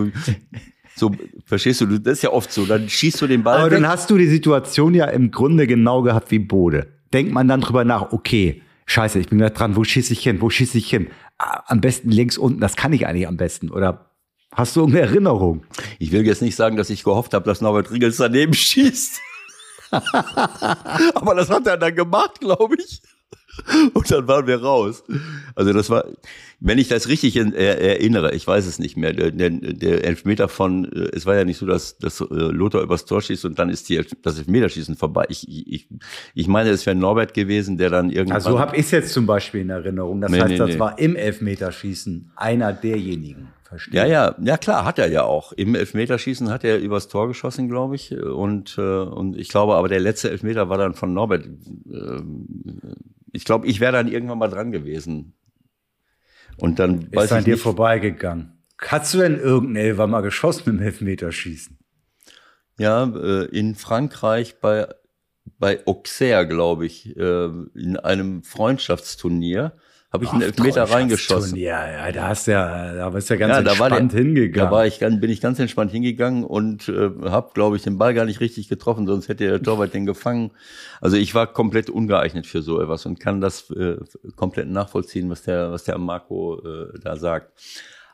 So, 0.93 1.11
verstehst 1.45 1.81
du, 1.81 1.85
das 1.85 2.17
ist 2.17 2.23
ja 2.23 2.31
oft 2.31 2.51
so. 2.51 2.65
Dann 2.65 2.89
schießt 2.89 3.21
du 3.21 3.27
den 3.27 3.43
Ball. 3.43 3.59
Aber 3.59 3.71
weg. 3.71 3.79
dann 3.79 3.87
hast 3.87 4.09
du 4.09 4.17
die 4.17 4.27
Situation 4.27 4.93
ja 4.93 5.05
im 5.05 5.31
Grunde 5.31 5.65
genau 5.65 6.01
gehabt 6.01 6.31
wie 6.31 6.39
Bode. 6.39 6.87
Denkt 7.13 7.31
man 7.31 7.47
dann 7.47 7.61
drüber 7.61 7.85
nach, 7.85 8.11
okay, 8.11 8.61
scheiße, 8.85 9.19
ich 9.19 9.29
bin 9.29 9.39
da 9.39 9.49
dran, 9.49 9.75
wo 9.75 9.83
schieße 9.83 10.13
ich 10.13 10.23
hin, 10.23 10.41
wo 10.41 10.49
schieße 10.49 10.77
ich 10.77 10.89
hin? 10.89 11.07
Ah, 11.37 11.63
am 11.67 11.81
besten 11.81 12.11
links 12.11 12.37
unten, 12.37 12.59
das 12.59 12.75
kann 12.75 12.93
ich 12.93 13.07
eigentlich 13.07 13.27
am 13.27 13.37
besten. 13.37 13.69
Oder 13.69 14.10
Hast 14.53 14.75
du 14.75 14.81
irgendeine 14.81 15.07
Erinnerung? 15.07 15.63
Ich 15.97 16.11
will 16.11 16.25
jetzt 16.25 16.41
nicht 16.41 16.55
sagen, 16.55 16.75
dass 16.75 16.89
ich 16.89 17.03
gehofft 17.03 17.33
habe, 17.33 17.45
dass 17.45 17.61
Norbert 17.61 17.91
Riegels 17.91 18.17
daneben 18.17 18.53
schießt. 18.53 19.19
Aber 19.91 21.35
das 21.35 21.49
hat 21.49 21.67
er 21.67 21.77
dann 21.77 21.95
gemacht, 21.95 22.39
glaube 22.39 22.75
ich. 22.75 23.01
Und 23.93 24.09
dann 24.09 24.27
waren 24.27 24.47
wir 24.47 24.61
raus. 24.61 25.03
Also 25.55 25.73
das 25.73 25.89
war, 25.89 26.05
wenn 26.61 26.77
ich 26.77 26.87
das 26.87 27.09
richtig 27.09 27.35
in, 27.35 27.53
er, 27.53 27.81
erinnere, 27.81 28.33
ich 28.33 28.47
weiß 28.47 28.65
es 28.65 28.79
nicht 28.79 28.95
mehr, 28.95 29.11
der, 29.11 29.31
der, 29.31 30.05
Elfmeter 30.05 30.47
von, 30.47 30.85
äh, 30.85 31.09
es 31.13 31.25
war 31.25 31.35
ja 31.35 31.43
nicht 31.43 31.57
so, 31.57 31.65
dass, 31.65 31.97
dass 31.97 32.21
äh, 32.21 32.25
Lothar 32.29 32.81
übers 32.81 33.05
Tor 33.05 33.21
schießt 33.21 33.43
und 33.45 33.59
dann 33.59 33.69
ist 33.69 33.89
die, 33.89 34.01
das 34.21 34.37
Elfmeterschießen 34.37 34.95
vorbei. 34.95 35.25
Ich, 35.27 35.47
ich, 35.49 35.89
ich 36.33 36.47
meine, 36.47 36.69
es 36.69 36.85
wäre 36.85 36.95
Norbert 36.95 37.33
gewesen, 37.33 37.77
der 37.77 37.89
dann 37.89 38.09
irgendwann... 38.09 38.35
Also 38.35 38.51
so 38.51 38.59
habe 38.59 38.77
ich 38.77 38.85
es 38.85 38.91
jetzt 38.91 39.13
zum 39.13 39.25
Beispiel 39.25 39.61
in 39.61 39.69
Erinnerung. 39.69 40.21
Das 40.21 40.31
nee, 40.31 40.39
heißt, 40.39 40.51
nee, 40.51 40.57
das 40.57 40.69
nee. 40.69 40.79
war 40.79 40.97
im 40.97 41.17
Elfmeterschießen 41.17 42.31
einer 42.37 42.71
derjenigen 42.71 43.49
verstehe. 43.71 44.01
Ja, 44.01 44.05
ja, 44.05 44.35
ja 44.41 44.57
klar, 44.57 44.85
hat 44.85 44.99
er 44.99 45.07
ja 45.07 45.23
auch. 45.23 45.53
Im 45.53 45.75
Elfmeterschießen 45.75 46.49
hat 46.49 46.63
er 46.63 46.79
übers 46.79 47.07
Tor 47.07 47.27
geschossen, 47.27 47.69
glaube 47.69 47.95
ich. 47.95 48.11
Und, 48.13 48.77
äh, 48.77 48.81
und 48.81 49.37
ich 49.37 49.49
glaube, 49.49 49.75
aber 49.75 49.87
der 49.87 49.99
letzte 49.99 50.29
Elfmeter 50.29 50.69
war 50.69 50.77
dann 50.77 50.93
von 50.93 51.13
Norbert. 51.13 51.45
Äh, 51.45 52.21
ich 53.31 53.45
glaube, 53.45 53.67
ich 53.67 53.79
wäre 53.79 53.93
dann 53.93 54.07
irgendwann 54.07 54.37
mal 54.37 54.49
dran 54.49 54.71
gewesen. 54.71 55.33
Und 56.57 56.79
dann 56.79 57.07
ist 57.11 57.31
an 57.31 57.43
dir 57.43 57.53
nicht, 57.53 57.63
vorbeigegangen. 57.63 58.61
Hast 58.79 59.13
du 59.13 59.19
denn 59.19 59.39
irgendeinen 59.39 59.87
Elfer 59.87 60.07
mal 60.07 60.21
geschossen 60.21 60.69
im 60.69 60.81
Elfmeterschießen? 60.81 61.79
Ja, 62.77 63.05
äh, 63.05 63.45
in 63.45 63.75
Frankreich 63.75 64.59
bei 64.59 64.87
bei 65.57 65.85
Auxerre, 65.85 66.47
glaube 66.47 66.85
ich, 66.85 67.15
äh, 67.15 67.45
in 67.75 67.97
einem 67.97 68.43
Freundschaftsturnier 68.43 69.73
habe 70.11 70.25
ich 70.25 70.31
einen 70.31 70.41
Elfmeter 70.41 70.83
reingeschossen. 70.83 71.57
Ja, 71.57 71.89
ja, 71.89 72.11
da 72.11 72.27
hast 72.27 72.45
ja, 72.47 72.93
da 72.93 73.09
bist 73.11 73.29
ja 73.29 73.37
ganz 73.37 73.53
ja, 73.53 73.59
entspannt 73.59 74.11
der, 74.11 74.19
hingegangen. 74.19 74.69
Da 74.69 74.71
war 74.71 74.85
ich, 74.85 74.99
bin 74.99 75.29
ich 75.29 75.39
ganz 75.39 75.57
entspannt 75.57 75.91
hingegangen 75.91 76.43
und 76.43 76.89
äh, 76.89 77.11
habe, 77.29 77.51
glaube 77.53 77.77
ich, 77.77 77.83
den 77.83 77.97
Ball 77.97 78.13
gar 78.13 78.25
nicht 78.25 78.41
richtig 78.41 78.67
getroffen, 78.67 79.07
sonst 79.07 79.29
hätte 79.29 79.47
der 79.47 79.63
Torwart 79.63 79.93
den 79.93 80.05
gefangen. 80.05 80.51
Also 80.99 81.15
ich 81.15 81.33
war 81.33 81.47
komplett 81.47 81.89
ungeeignet 81.89 82.45
für 82.45 82.61
so 82.61 82.81
etwas 82.81 83.05
und 83.05 83.21
kann 83.21 83.39
das 83.39 83.69
äh, 83.71 83.95
komplett 84.35 84.67
nachvollziehen, 84.67 85.29
was 85.29 85.43
der, 85.43 85.71
was 85.71 85.85
der 85.85 85.97
Marco 85.97 86.59
äh, 86.59 86.99
da 86.99 87.15
sagt. 87.15 87.53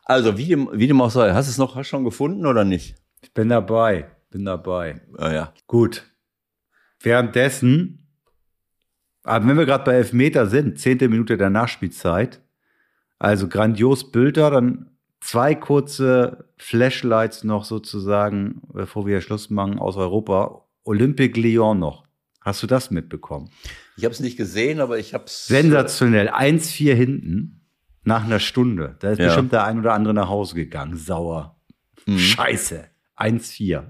Also 0.05 0.37
wie 0.37 0.45
dem, 0.45 0.69
wie 0.73 0.87
dem 0.87 1.01
auch 1.01 1.09
sei, 1.09 1.33
hast 1.33 1.47
du 1.47 1.51
es 1.51 1.57
noch 1.57 1.75
hast 1.75 1.87
schon 1.87 2.03
gefunden 2.03 2.45
oder 2.45 2.63
nicht? 2.63 2.95
Ich 3.23 3.33
bin 3.33 3.49
dabei, 3.49 4.05
bin 4.29 4.45
dabei. 4.45 5.01
Ah, 5.17 5.33
ja. 5.33 5.53
Gut. 5.65 6.03
Währenddessen 7.01 8.06
aber 9.27 9.47
wenn 9.47 9.57
wir 9.57 9.65
gerade 9.65 9.83
bei 9.83 9.93
Elfmeter 9.93 10.47
sind, 10.47 10.79
zehnte 10.79 11.09
Minute 11.09 11.37
der 11.37 11.49
Nachspielzeit, 11.49 12.41
also 13.19 13.47
grandios 13.47 14.11
Bilder, 14.11 14.49
dann 14.51 14.91
zwei 15.19 15.55
kurze 15.55 16.49
Flashlights 16.57 17.43
noch 17.43 17.65
sozusagen, 17.65 18.61
bevor 18.71 19.05
wir 19.05 19.21
Schluss 19.21 19.49
machen 19.49 19.79
aus 19.79 19.97
Europa. 19.97 20.63
Olympique 20.83 21.39
Lyon 21.39 21.79
noch. 21.79 22.05
Hast 22.41 22.63
du 22.63 22.67
das 22.67 22.91
mitbekommen? 22.91 23.49
Ich 23.97 24.05
habe 24.05 24.13
es 24.13 24.21
nicht 24.21 24.37
gesehen, 24.37 24.79
aber 24.79 24.97
ich 24.97 25.13
habe 25.13 25.25
es. 25.25 25.47
Sensationell. 25.47 26.29
1-4 26.29 26.93
hinten 26.93 27.65
nach 28.03 28.23
einer 28.23 28.39
Stunde. 28.39 28.95
Da 28.99 29.11
ist 29.11 29.19
ja. 29.19 29.25
bestimmt 29.25 29.51
der 29.51 29.65
ein 29.65 29.79
oder 29.79 29.93
andere 29.93 30.13
nach 30.13 30.29
Hause 30.29 30.55
gegangen. 30.55 30.95
Sauer. 30.95 31.59
Mhm. 32.05 32.17
Scheiße. 32.17 32.85
1-4. 33.17 33.83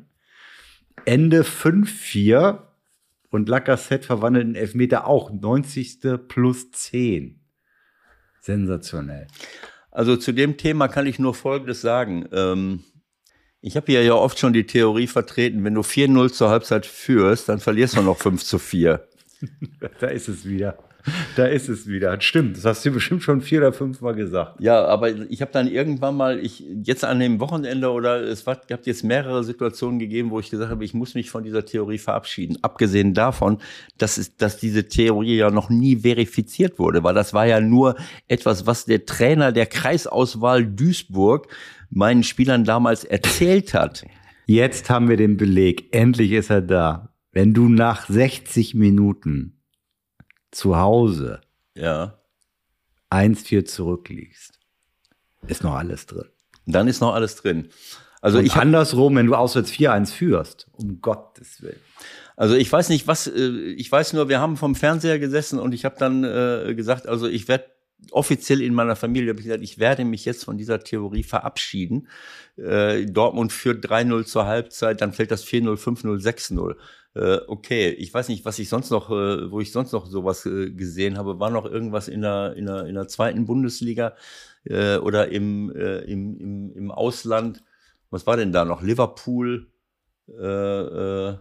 Ende 1.05 1.43
5-4 1.43 2.66
und 3.29 3.49
Lacazette 3.49 4.05
verwandelt 4.05 4.47
den 4.47 4.55
Elfmeter 4.55 5.07
auch 5.07 5.31
90. 5.31 5.99
plus 6.27 6.71
10. 6.71 7.41
Sensationell. 8.39 9.27
Also 9.91 10.15
zu 10.15 10.31
dem 10.31 10.57
Thema 10.57 10.87
kann 10.87 11.07
ich 11.07 11.19
nur 11.19 11.33
Folgendes 11.33 11.81
sagen. 11.81 12.27
Ähm, 12.31 12.83
ich 13.61 13.75
habe 13.75 13.91
hier 13.91 14.03
ja 14.03 14.13
oft 14.13 14.39
schon 14.39 14.53
die 14.53 14.65
Theorie 14.65 15.07
vertreten, 15.07 15.63
wenn 15.63 15.73
du 15.73 15.81
4-0 15.81 16.31
zur 16.31 16.49
Halbzeit 16.49 16.85
führst, 16.85 17.49
dann 17.49 17.59
verlierst 17.59 17.97
du 17.97 18.01
noch 18.01 18.17
5 18.17 18.43
zu 18.43 18.59
4. 18.59 19.07
da 19.99 20.07
ist 20.07 20.27
es 20.27 20.45
wieder. 20.45 20.77
Da 21.35 21.45
ist 21.45 21.69
es 21.69 21.87
wieder. 21.87 22.19
Stimmt, 22.21 22.57
das 22.57 22.65
hast 22.65 22.85
du 22.85 22.91
bestimmt 22.91 23.23
schon 23.23 23.41
vier 23.41 23.59
oder 23.59 23.73
fünf 23.73 24.01
Mal 24.01 24.15
gesagt. 24.15 24.59
Ja, 24.59 24.85
aber 24.85 25.09
ich 25.29 25.41
habe 25.41 25.51
dann 25.51 25.67
irgendwann 25.67 26.15
mal, 26.15 26.39
ich 26.39 26.63
jetzt 26.83 27.03
an 27.03 27.19
dem 27.19 27.39
Wochenende 27.39 27.91
oder 27.91 28.21
es 28.21 28.45
war, 28.45 28.59
gab 28.67 28.85
jetzt 28.85 29.03
mehrere 29.03 29.43
Situationen 29.43 29.99
gegeben, 29.99 30.31
wo 30.31 30.39
ich 30.39 30.49
gesagt 30.49 30.71
habe, 30.71 30.83
ich 30.83 30.93
muss 30.93 31.13
mich 31.13 31.29
von 31.29 31.43
dieser 31.43 31.65
Theorie 31.65 31.97
verabschieden. 31.97 32.57
Abgesehen 32.61 33.13
davon, 33.13 33.59
dass, 33.97 34.17
es, 34.17 34.35
dass 34.37 34.57
diese 34.57 34.87
Theorie 34.87 35.37
ja 35.37 35.51
noch 35.51 35.69
nie 35.69 35.97
verifiziert 35.97 36.79
wurde, 36.79 37.03
weil 37.03 37.13
das 37.13 37.33
war 37.33 37.45
ja 37.45 37.59
nur 37.59 37.95
etwas, 38.27 38.65
was 38.65 38.85
der 38.85 39.05
Trainer 39.05 39.51
der 39.51 39.65
Kreisauswahl 39.65 40.65
Duisburg 40.65 41.47
meinen 41.89 42.23
Spielern 42.23 42.63
damals 42.63 43.03
erzählt 43.03 43.73
hat. 43.73 44.05
Jetzt 44.45 44.89
haben 44.89 45.09
wir 45.09 45.17
den 45.17 45.37
Beleg. 45.37 45.93
Endlich 45.93 46.31
ist 46.31 46.49
er 46.49 46.61
da. 46.61 47.13
Wenn 47.31 47.53
du 47.53 47.67
nach 47.69 48.07
60 48.07 48.75
Minuten 48.75 49.56
zu 50.51 50.77
Hause 50.77 51.41
ja. 51.75 52.17
1-4 53.11 53.65
zurückliegst, 53.65 54.59
ist 55.47 55.63
noch 55.63 55.75
alles 55.75 56.05
drin. 56.05 56.27
Dann 56.65 56.87
ist 56.87 57.01
noch 57.01 57.13
alles 57.13 57.35
drin. 57.35 57.69
Also 58.21 58.39
Und 58.39 58.45
ich 58.45 58.55
andersrum, 58.55 59.15
wenn 59.15 59.27
du 59.27 59.35
auswärts 59.35 59.71
4-1 59.71 60.11
führst, 60.11 60.67
um 60.73 61.01
Gottes 61.01 61.61
Willen. 61.61 61.79
Also 62.35 62.55
ich 62.55 62.71
weiß 62.71 62.89
nicht, 62.89 63.07
was, 63.07 63.27
äh, 63.27 63.49
ich 63.77 63.91
weiß 63.91 64.13
nur, 64.13 64.27
wir 64.29 64.39
haben 64.39 64.57
vom 64.57 64.75
Fernseher 64.75 65.19
gesessen 65.19 65.59
und 65.59 65.73
ich 65.73 65.85
habe 65.85 65.95
dann 65.97 66.23
äh, 66.23 66.73
gesagt, 66.75 67.07
also 67.07 67.27
ich 67.27 67.47
werde 67.47 67.65
offiziell 68.11 68.61
in 68.61 68.73
meiner 68.73 68.95
Familie 68.95 69.29
habe 69.29 69.39
ich 69.39 69.45
gesagt, 69.45 69.63
ich 69.63 69.79
werde 69.79 70.05
mich 70.05 70.25
jetzt 70.25 70.45
von 70.45 70.57
dieser 70.57 70.79
Theorie 70.79 71.23
verabschieden. 71.23 72.07
Äh, 72.55 73.05
Dortmund 73.05 73.51
führt 73.51 73.85
3-0 73.85 74.25
zur 74.25 74.45
Halbzeit, 74.45 75.01
dann 75.01 75.13
fällt 75.13 75.31
das 75.31 75.45
4-0, 75.45 75.77
5-0, 75.77 76.21
6-0 76.21 76.75
äh, 77.17 77.41
okay, 77.47 77.89
ich 77.89 78.13
weiß 78.13 78.29
nicht, 78.29 78.45
was 78.45 78.59
ich 78.59 78.69
sonst 78.69 78.91
noch, 78.91 79.09
äh, 79.09 79.51
wo 79.51 79.59
ich 79.59 79.71
sonst 79.71 79.91
noch 79.91 80.05
sowas 80.05 80.45
äh, 80.45 80.69
gesehen 80.69 81.17
habe, 81.17 81.39
war 81.39 81.49
noch 81.49 81.65
irgendwas 81.65 82.07
in 82.07 82.21
der, 82.21 82.53
in 82.55 82.67
der, 82.67 82.85
in 82.85 82.95
der 82.95 83.07
zweiten 83.07 83.45
Bundesliga 83.45 84.13
äh, 84.65 84.97
oder 84.97 85.29
im, 85.29 85.75
äh, 85.75 85.99
im, 86.01 86.37
im, 86.39 86.73
im 86.75 86.91
Ausland. 86.91 87.63
Was 88.11 88.27
war 88.27 88.37
denn 88.37 88.51
da 88.51 88.65
noch? 88.65 88.81
Liverpool 88.81 89.67
äh, 90.29 90.43
äh, 90.43 91.37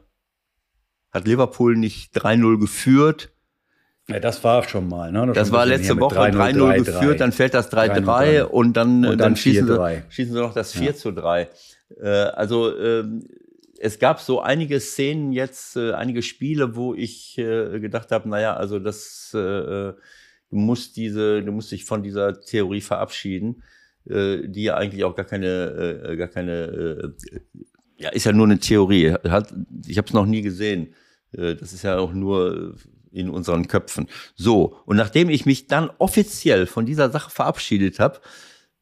hat 1.12 1.26
Liverpool 1.26 1.76
nicht 1.76 2.16
3-0 2.16 2.58
geführt. 2.58 3.30
Ja, 4.08 4.20
das 4.20 4.42
war 4.44 4.62
schon 4.68 4.88
mal. 4.88 5.12
Ne? 5.12 5.26
Das, 5.26 5.34
das 5.34 5.52
war 5.52 5.66
letzte 5.66 5.98
Woche 5.98 6.16
3-0 6.16 6.84
geführt, 6.84 7.20
dann 7.20 7.32
fällt 7.32 7.54
das 7.54 7.72
3-3 7.72 8.42
und 8.42 8.76
dann, 8.76 8.98
und 8.98 9.02
dann, 9.02 9.18
dann 9.18 9.36
schießen, 9.36 9.66
sie, 9.66 10.02
schießen 10.08 10.32
sie 10.32 10.40
noch 10.40 10.54
das 10.54 10.72
4 10.72 10.86
ja. 10.86 10.94
zu 10.94 11.12
3. 11.12 11.48
Äh, 12.00 12.08
also 12.08 12.76
ähm, 12.78 13.26
es 13.80 13.98
gab 13.98 14.20
so 14.20 14.40
einige 14.40 14.80
Szenen 14.80 15.32
jetzt, 15.32 15.76
äh, 15.76 15.92
einige 15.92 16.22
Spiele, 16.22 16.76
wo 16.76 16.94
ich 16.94 17.38
äh, 17.38 17.80
gedacht 17.80 18.10
habe, 18.10 18.28
naja, 18.28 18.54
also 18.54 18.78
das, 18.78 19.32
äh, 19.34 19.38
äh, 19.38 19.94
du 20.50 20.56
musst 20.56 20.96
diese, 20.96 21.42
du 21.42 21.52
musst 21.52 21.72
dich 21.72 21.84
von 21.84 22.02
dieser 22.02 22.40
Theorie 22.40 22.80
verabschieden, 22.80 23.62
äh, 24.08 24.48
die 24.48 24.64
ja 24.64 24.76
eigentlich 24.76 25.04
auch 25.04 25.14
gar 25.14 25.26
keine, 25.26 26.04
äh, 26.06 26.16
gar 26.16 26.28
keine, 26.28 26.52
äh, 26.52 27.30
ja, 27.98 28.10
ist 28.10 28.24
ja 28.24 28.32
nur 28.32 28.46
eine 28.46 28.58
Theorie. 28.58 29.12
Hat, 29.12 29.54
ich 29.86 29.98
habe 29.98 30.06
es 30.06 30.14
noch 30.14 30.26
nie 30.26 30.42
gesehen. 30.42 30.94
Äh, 31.32 31.54
das 31.54 31.72
ist 31.72 31.82
ja 31.82 31.98
auch 31.98 32.12
nur 32.12 32.76
in 33.10 33.30
unseren 33.30 33.66
Köpfen. 33.66 34.08
So, 34.34 34.76
und 34.84 34.96
nachdem 34.96 35.30
ich 35.30 35.46
mich 35.46 35.66
dann 35.66 35.90
offiziell 35.98 36.66
von 36.66 36.84
dieser 36.84 37.10
Sache 37.10 37.30
verabschiedet 37.30 37.98
habe, 37.98 38.20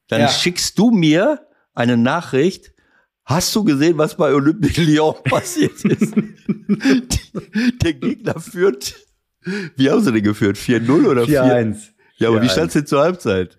dann 0.08 0.22
ja. 0.22 0.28
schickst 0.28 0.78
du 0.78 0.90
mir 0.90 1.46
eine 1.72 1.96
Nachricht, 1.96 2.73
Hast 3.24 3.56
du 3.56 3.64
gesehen, 3.64 3.96
was 3.96 4.16
bei 4.16 4.34
Olympique 4.34 4.80
Lyon 4.82 5.14
passiert 5.24 5.82
ist? 5.84 6.14
der 7.82 7.94
Gegner 7.94 8.38
führt, 8.38 8.94
wie 9.76 9.90
haben 9.90 10.02
sie 10.02 10.12
denn 10.12 10.22
geführt? 10.22 10.56
4-0 10.56 11.06
oder 11.06 11.22
4-1? 11.22 11.90
Ja, 12.16 12.28
aber 12.28 12.42
wie 12.42 12.48
stand 12.48 12.68
es 12.68 12.74
denn 12.74 12.86
zur 12.86 13.00
Halbzeit? 13.00 13.58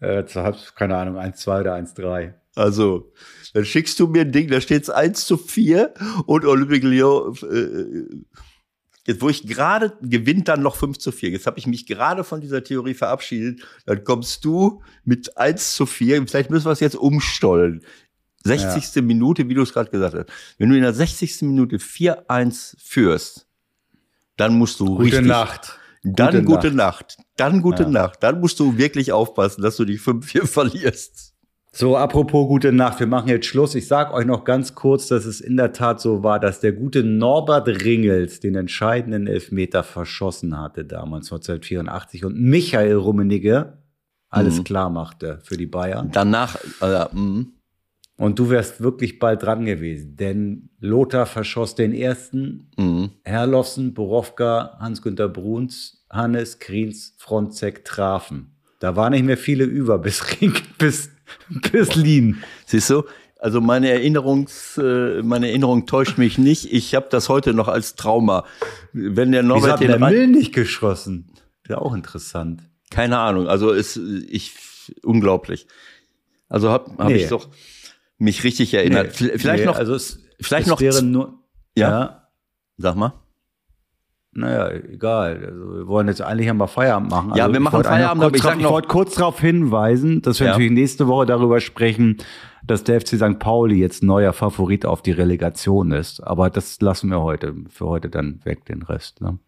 Äh, 0.00 0.24
zur 0.24 0.44
Halbzeit, 0.44 0.74
keine 0.76 0.96
Ahnung, 0.96 1.16
1-2 1.18 1.60
oder 1.60 1.74
1-3. 1.76 2.34
Also, 2.56 3.12
dann 3.52 3.64
schickst 3.64 4.00
du 4.00 4.06
mir 4.06 4.22
ein 4.22 4.32
Ding, 4.32 4.48
da 4.48 4.60
steht 4.60 4.82
es 4.82 4.90
1 4.90 5.26
zu 5.26 5.36
4 5.36 5.94
und 6.26 6.44
Olympique 6.46 6.86
Lyon, 6.86 7.36
äh, 7.50 8.16
jetzt 9.06 9.20
wo 9.20 9.28
ich 9.28 9.46
gerade 9.46 9.96
gewinnt 10.00 10.48
dann 10.48 10.62
noch 10.62 10.76
5 10.76 10.98
zu 10.98 11.12
4. 11.12 11.30
Jetzt 11.30 11.46
habe 11.46 11.58
ich 11.58 11.66
mich 11.66 11.86
gerade 11.86 12.24
von 12.24 12.40
dieser 12.40 12.64
Theorie 12.64 12.94
verabschiedet. 12.94 13.62
Dann 13.86 14.04
kommst 14.04 14.44
du 14.44 14.82
mit 15.04 15.36
1 15.36 15.74
zu 15.74 15.86
4. 15.86 16.26
Vielleicht 16.26 16.50
müssen 16.50 16.66
wir 16.66 16.72
es 16.72 16.80
jetzt 16.80 16.96
umstollen 16.96 17.84
60. 18.44 18.94
Ja. 18.94 19.02
Minute, 19.02 19.48
wie 19.48 19.54
du 19.54 19.62
es 19.62 19.72
gerade 19.72 19.90
gesagt 19.90 20.14
hast. 20.14 20.26
Wenn 20.58 20.70
du 20.70 20.76
in 20.76 20.82
der 20.82 20.94
60. 20.94 21.42
Minute 21.42 21.76
4-1 21.76 22.76
führst, 22.78 23.46
dann 24.36 24.56
musst 24.56 24.80
du 24.80 24.86
gute 24.86 25.04
richtig. 25.04 25.26
Nacht. 25.26 25.78
Dann 26.02 26.44
gute, 26.44 26.44
gute 26.44 26.70
Nacht. 26.72 27.18
Nacht. 27.18 27.26
Dann 27.36 27.60
gute 27.60 27.82
ja. 27.82 27.88
Nacht. 27.90 28.22
Dann 28.22 28.40
musst 28.40 28.58
du 28.58 28.78
wirklich 28.78 29.12
aufpassen, 29.12 29.62
dass 29.62 29.76
du 29.76 29.84
die 29.84 29.98
5-4 29.98 30.46
verlierst. 30.46 31.34
So, 31.72 31.96
apropos 31.96 32.48
gute 32.48 32.72
Nacht, 32.72 32.98
wir 32.98 33.06
machen 33.06 33.28
jetzt 33.28 33.46
Schluss. 33.46 33.76
Ich 33.76 33.86
sage 33.86 34.12
euch 34.12 34.26
noch 34.26 34.44
ganz 34.44 34.74
kurz, 34.74 35.06
dass 35.06 35.24
es 35.24 35.40
in 35.40 35.56
der 35.56 35.72
Tat 35.72 36.00
so 36.00 36.24
war, 36.24 36.40
dass 36.40 36.58
der 36.58 36.72
gute 36.72 37.04
Norbert 37.04 37.68
Ringels 37.68 38.40
den 38.40 38.56
entscheidenden 38.56 39.28
Elfmeter 39.28 39.84
verschossen 39.84 40.58
hatte 40.58 40.84
damals 40.84 41.30
1984 41.30 42.24
und 42.24 42.40
Michael 42.40 42.96
Rummenigge 42.96 43.78
alles 44.30 44.58
mhm. 44.58 44.64
klar 44.64 44.90
machte 44.90 45.38
für 45.42 45.56
die 45.56 45.66
Bayern. 45.66 46.10
Danach, 46.10 46.56
äh, 46.80 47.04
mh. 47.12 47.46
Und 48.20 48.38
du 48.38 48.50
wärst 48.50 48.82
wirklich 48.82 49.18
bald 49.18 49.42
dran 49.42 49.64
gewesen, 49.64 50.14
denn 50.14 50.68
Lothar 50.78 51.24
verschoss 51.24 51.74
den 51.74 51.94
ersten, 51.94 52.68
mhm. 52.76 53.12
Herrlossen, 53.24 53.94
Borowka, 53.94 54.76
Hans-Günter 54.78 55.30
Bruns, 55.30 56.04
Hannes, 56.10 56.58
Kriens, 56.58 57.14
Fronzek 57.16 57.82
trafen. 57.82 58.50
Da 58.78 58.94
waren 58.94 59.12
nicht 59.12 59.24
mehr 59.24 59.38
viele 59.38 59.64
über 59.64 59.98
bis 59.98 60.38
Ring, 60.38 60.52
bis, 60.78 61.08
bis 61.72 61.94
Lien. 61.94 62.42
Siehst 62.66 62.90
du? 62.90 63.04
Also 63.38 63.62
meine 63.62 63.88
Erinnerungs, 63.88 64.76
äh, 64.76 65.22
meine 65.22 65.48
Erinnerung 65.48 65.86
täuscht 65.86 66.18
mich 66.18 66.36
nicht. 66.36 66.70
Ich 66.70 66.94
habe 66.94 67.06
das 67.08 67.30
heute 67.30 67.54
noch 67.54 67.68
als 67.68 67.94
Trauma. 67.94 68.44
Wenn 68.92 69.32
der 69.32 69.42
Norbert 69.42 69.62
Wieso 69.62 69.72
hat 69.72 69.80
den 69.80 69.98
der 69.98 70.10
Mill 70.10 70.26
nicht 70.26 70.52
geschossen. 70.52 71.32
Wäre 71.64 71.80
auch 71.80 71.94
interessant. 71.94 72.68
Keine 72.90 73.16
Ahnung. 73.16 73.46
Also 73.46 73.70
ist 73.70 73.96
ich 73.96 74.52
unglaublich. 75.02 75.66
Also 76.50 76.68
habe 76.68 76.90
hab 76.98 77.08
nee. 77.08 77.16
ich 77.16 77.28
doch 77.28 77.48
mich 78.20 78.44
richtig 78.44 78.74
erinnert. 78.74 79.20
Nee, 79.20 79.32
vielleicht 79.36 79.64
nee, 79.64 79.66
noch, 79.66 79.76
also 79.76 79.94
es, 79.94 80.20
vielleicht 80.40 80.66
es 80.66 80.70
noch, 80.70 80.80
wäre 80.80 81.02
nur, 81.02 81.40
ja, 81.74 81.90
ja, 81.90 82.28
sag 82.76 82.96
mal. 82.96 83.14
Naja, 84.32 84.70
egal. 84.70 85.44
Also 85.44 85.74
wir 85.74 85.86
wollen 85.88 86.06
jetzt 86.06 86.22
eigentlich 86.22 86.48
einmal 86.48 86.68
Feierabend 86.68 87.10
machen. 87.10 87.32
Ja, 87.34 87.44
also 87.44 87.52
wir 87.52 87.60
machen 87.60 87.82
Feierabend, 87.82 88.22
aber 88.22 88.36
ich, 88.36 88.42
drauf, 88.42 88.54
ich 88.56 88.68
wollte 88.68 88.88
kurz 88.88 89.14
darauf 89.14 89.40
hinweisen, 89.40 90.22
dass 90.22 90.38
wir 90.38 90.46
ja. 90.46 90.52
natürlich 90.52 90.70
nächste 90.70 91.08
Woche 91.08 91.26
darüber 91.26 91.60
sprechen, 91.60 92.18
dass 92.64 92.84
der 92.84 93.00
FC 93.00 93.16
St. 93.16 93.40
Pauli 93.40 93.80
jetzt 93.80 94.04
neuer 94.04 94.32
Favorit 94.32 94.86
auf 94.86 95.02
die 95.02 95.10
Relegation 95.10 95.90
ist. 95.90 96.20
Aber 96.20 96.48
das 96.48 96.80
lassen 96.80 97.10
wir 97.10 97.22
heute, 97.22 97.56
für 97.70 97.86
heute 97.86 98.08
dann 98.08 98.40
weg, 98.44 98.66
den 98.66 98.82
Rest. 98.82 99.20
Ne? 99.20 99.38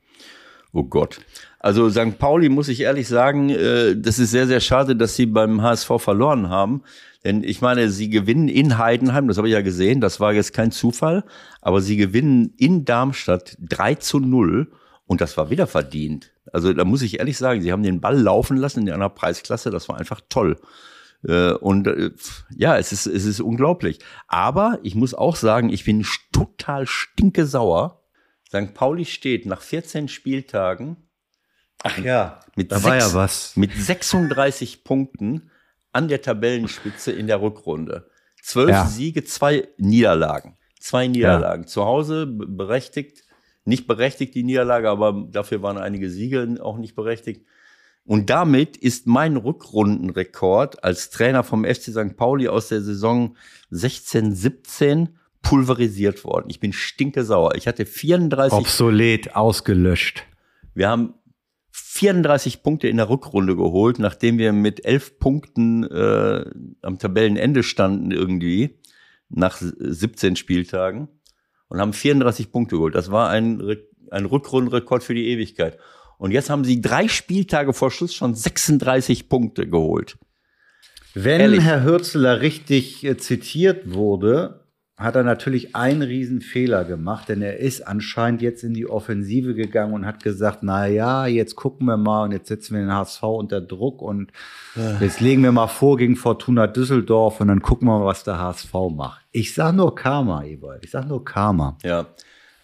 Oh 0.72 0.82
Gott. 0.82 1.20
Also 1.60 1.88
St. 1.88 2.18
Pauli 2.18 2.48
muss 2.48 2.66
ich 2.66 2.80
ehrlich 2.80 3.06
sagen, 3.06 3.50
äh, 3.50 3.94
das 3.96 4.18
ist 4.18 4.32
sehr, 4.32 4.48
sehr 4.48 4.60
schade, 4.60 4.96
dass 4.96 5.14
sie 5.14 5.26
beim 5.26 5.62
HSV 5.62 5.92
verloren 5.98 6.48
haben. 6.48 6.82
Denn 7.24 7.44
ich 7.44 7.60
meine, 7.60 7.88
sie 7.90 8.10
gewinnen 8.10 8.48
in 8.48 8.78
Heidenheim, 8.78 9.28
das 9.28 9.36
habe 9.36 9.48
ich 9.48 9.54
ja 9.54 9.62
gesehen, 9.62 10.00
das 10.00 10.18
war 10.18 10.32
jetzt 10.32 10.52
kein 10.52 10.72
Zufall, 10.72 11.24
aber 11.60 11.80
sie 11.80 11.96
gewinnen 11.96 12.52
in 12.56 12.84
Darmstadt 12.84 13.56
3 13.60 13.94
zu 13.96 14.18
0 14.18 14.72
und 15.06 15.20
das 15.20 15.36
war 15.36 15.50
wieder 15.50 15.66
verdient. 15.66 16.32
Also 16.52 16.72
da 16.72 16.84
muss 16.84 17.02
ich 17.02 17.20
ehrlich 17.20 17.38
sagen, 17.38 17.62
sie 17.62 17.70
haben 17.70 17.84
den 17.84 18.00
Ball 18.00 18.18
laufen 18.18 18.56
lassen 18.56 18.86
in 18.86 18.92
einer 18.92 19.08
Preisklasse, 19.08 19.70
das 19.70 19.88
war 19.88 19.98
einfach 19.98 20.20
toll. 20.28 20.56
Äh, 21.26 21.52
und 21.52 21.86
äh, 21.86 22.10
ja, 22.56 22.76
es 22.76 22.92
ist, 22.92 23.06
es 23.06 23.24
ist 23.24 23.40
unglaublich. 23.40 24.00
Aber 24.26 24.80
ich 24.82 24.96
muss 24.96 25.14
auch 25.14 25.36
sagen, 25.36 25.70
ich 25.70 25.84
bin 25.84 26.04
total 26.32 26.86
stinke 26.86 27.46
sauer. 27.46 28.02
St. 28.48 28.74
Pauli 28.74 29.04
steht 29.04 29.46
nach 29.46 29.60
14 29.60 30.08
Spieltagen. 30.08 30.96
Ach 31.84 31.98
ja, 31.98 32.40
mit, 32.56 32.70
da 32.70 32.82
war 32.82 32.96
ja 32.96 33.14
was. 33.14 33.56
mit 33.56 33.72
36 33.72 34.84
Punkten 34.84 35.50
an 35.92 36.08
der 36.08 36.22
Tabellenspitze 36.22 37.12
in 37.12 37.26
der 37.26 37.40
Rückrunde. 37.40 38.08
Zwölf 38.42 38.70
ja. 38.70 38.86
Siege, 38.86 39.24
zwei 39.24 39.68
Niederlagen. 39.78 40.56
Zwei 40.80 41.06
Niederlagen. 41.06 41.62
Ja. 41.62 41.68
Zu 41.68 41.84
Hause 41.84 42.26
berechtigt, 42.26 43.24
nicht 43.64 43.86
berechtigt 43.86 44.34
die 44.34 44.42
Niederlage, 44.42 44.90
aber 44.90 45.26
dafür 45.30 45.62
waren 45.62 45.78
einige 45.78 46.10
Siege 46.10 46.56
auch 46.60 46.78
nicht 46.78 46.96
berechtigt. 46.96 47.46
Und 48.04 48.30
damit 48.30 48.76
ist 48.76 49.06
mein 49.06 49.36
Rückrundenrekord 49.36 50.82
als 50.82 51.10
Trainer 51.10 51.44
vom 51.44 51.64
FC 51.64 51.92
St. 51.92 52.16
Pauli 52.16 52.48
aus 52.48 52.68
der 52.68 52.82
Saison 52.82 53.36
16, 53.70 54.34
17 54.34 55.16
pulverisiert 55.40 56.24
worden. 56.24 56.46
Ich 56.48 56.58
bin 56.58 56.72
stinke 56.72 57.24
sauer. 57.24 57.54
Ich 57.54 57.68
hatte 57.68 57.86
34. 57.86 58.58
Obsolet, 58.58 59.36
ausgelöscht. 59.36 60.24
Wir 60.74 60.88
haben 60.88 61.14
34 61.72 62.62
Punkte 62.62 62.88
in 62.88 62.98
der 62.98 63.08
Rückrunde 63.08 63.56
geholt, 63.56 63.98
nachdem 63.98 64.38
wir 64.38 64.52
mit 64.52 64.84
elf 64.84 65.18
Punkten 65.18 65.84
äh, 65.84 66.44
am 66.82 66.98
Tabellenende 66.98 67.62
standen 67.62 68.10
irgendwie 68.10 68.78
nach 69.30 69.56
17 69.60 70.36
Spieltagen 70.36 71.08
und 71.68 71.80
haben 71.80 71.94
34 71.94 72.52
Punkte 72.52 72.76
geholt. 72.76 72.94
Das 72.94 73.10
war 73.10 73.30
ein, 73.30 73.76
ein 74.10 74.26
Rückrundenrekord 74.26 75.02
für 75.02 75.14
die 75.14 75.28
Ewigkeit. 75.28 75.78
Und 76.18 76.30
jetzt 76.30 76.50
haben 76.50 76.64
sie 76.64 76.80
drei 76.80 77.08
Spieltage 77.08 77.72
vor 77.72 77.90
Schluss 77.90 78.14
schon 78.14 78.34
36 78.34 79.28
Punkte 79.28 79.66
geholt. 79.66 80.18
Wenn 81.14 81.40
Ehrlich. 81.40 81.62
Herr 81.62 81.84
Hürzeler 81.84 82.40
richtig 82.40 83.04
äh, 83.04 83.16
zitiert 83.16 83.94
wurde, 83.94 84.61
hat 85.02 85.16
er 85.16 85.22
natürlich 85.22 85.74
einen 85.74 86.02
riesen 86.02 86.40
Fehler 86.40 86.84
gemacht, 86.84 87.28
denn 87.28 87.42
er 87.42 87.58
ist 87.58 87.86
anscheinend 87.86 88.42
jetzt 88.42 88.62
in 88.64 88.74
die 88.74 88.88
Offensive 88.88 89.54
gegangen 89.54 89.94
und 89.94 90.06
hat 90.06 90.22
gesagt, 90.22 90.58
na 90.62 90.86
ja, 90.86 91.26
jetzt 91.26 91.56
gucken 91.56 91.86
wir 91.86 91.96
mal 91.96 92.24
und 92.24 92.32
jetzt 92.32 92.48
setzen 92.48 92.74
wir 92.74 92.82
den 92.82 92.92
HSV 92.92 93.22
unter 93.22 93.60
Druck 93.60 94.02
und 94.02 94.32
jetzt 95.00 95.20
legen 95.20 95.42
wir 95.42 95.52
mal 95.52 95.68
vor 95.68 95.96
gegen 95.96 96.16
Fortuna 96.16 96.66
Düsseldorf 96.66 97.40
und 97.40 97.48
dann 97.48 97.62
gucken 97.62 97.88
wir 97.88 97.98
mal, 97.98 98.04
was 98.04 98.24
der 98.24 98.38
HSV 98.38 98.72
macht. 98.94 99.22
Ich 99.32 99.54
sag 99.54 99.74
nur 99.74 99.94
Karma, 99.94 100.44
Ewald. 100.44 100.84
Ich 100.84 100.90
sag 100.90 101.08
nur 101.08 101.24
Karma. 101.24 101.78
Ja. 101.82 102.06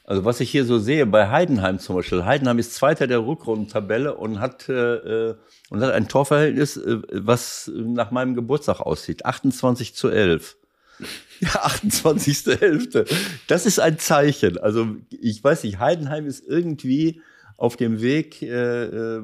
Also 0.04 0.24
was 0.24 0.40
ich 0.40 0.50
hier 0.50 0.64
so 0.64 0.78
sehe, 0.78 1.04
bei 1.04 1.28
Heidenheim 1.28 1.78
zum 1.78 1.96
Beispiel. 1.96 2.24
Heidenheim 2.24 2.58
ist 2.58 2.74
Zweiter 2.74 3.06
der 3.06 3.26
Rückrundentabelle 3.26 4.14
und 4.14 4.40
hat, 4.40 4.68
äh, 4.68 5.34
und 5.70 5.80
hat 5.80 5.92
ein 5.92 6.08
Torverhältnis, 6.08 6.78
äh, 6.78 6.98
was 7.12 7.70
nach 7.74 8.10
meinem 8.10 8.34
Geburtstag 8.34 8.80
aussieht. 8.80 9.26
28 9.26 9.94
zu 9.94 10.08
11. 10.08 10.57
Ja, 11.40 11.50
28.11. 11.66 13.08
Das 13.46 13.64
ist 13.64 13.78
ein 13.78 14.00
Zeichen. 14.00 14.58
Also 14.58 14.96
ich 15.10 15.44
weiß 15.44 15.62
nicht, 15.62 15.78
Heidenheim 15.78 16.26
ist 16.26 16.44
irgendwie 16.44 17.22
auf 17.56 17.76
dem 17.76 18.00
Weg. 18.00 18.42
Äh, 18.42 18.86
äh, 18.86 19.22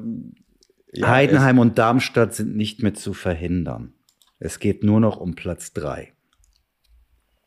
ja, 0.93 1.09
Heidenheim 1.09 1.59
und 1.59 1.77
Darmstadt 1.77 2.33
sind 2.33 2.55
nicht 2.55 2.81
mehr 2.81 2.93
zu 2.93 3.13
verhindern. 3.13 3.93
Es 4.39 4.59
geht 4.59 4.83
nur 4.83 5.01
noch 5.01 5.17
um 5.17 5.35
Platz 5.35 5.73
drei. 5.73 6.13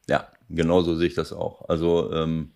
Ja, 0.09 0.29
genauso 0.51 0.97
sehe 0.97 1.09
ich 1.09 1.15
das 1.15 1.33
auch. 1.33 1.69
Also 1.69 2.13
ähm, 2.13 2.53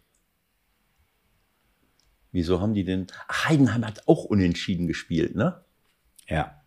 wieso 2.30 2.60
haben 2.60 2.74
die 2.74 2.84
denn? 2.84 3.06
Heidenheim 3.30 3.86
hat 3.86 4.06
auch 4.06 4.24
unentschieden 4.24 4.86
gespielt, 4.86 5.34
ne? 5.34 5.64
Ja. 6.28 6.62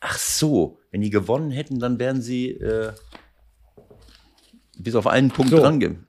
Ach 0.00 0.18
so, 0.18 0.78
wenn 0.90 1.02
die 1.02 1.10
gewonnen 1.10 1.50
hätten, 1.50 1.78
dann 1.78 1.98
wären 1.98 2.22
sie 2.22 2.50
äh, 2.50 2.92
bis 4.82 4.94
auf 4.94 5.06
einen 5.06 5.30
Punkt 5.30 5.50
so. 5.50 5.58
dran 5.58 5.80
gehen. 5.80 6.06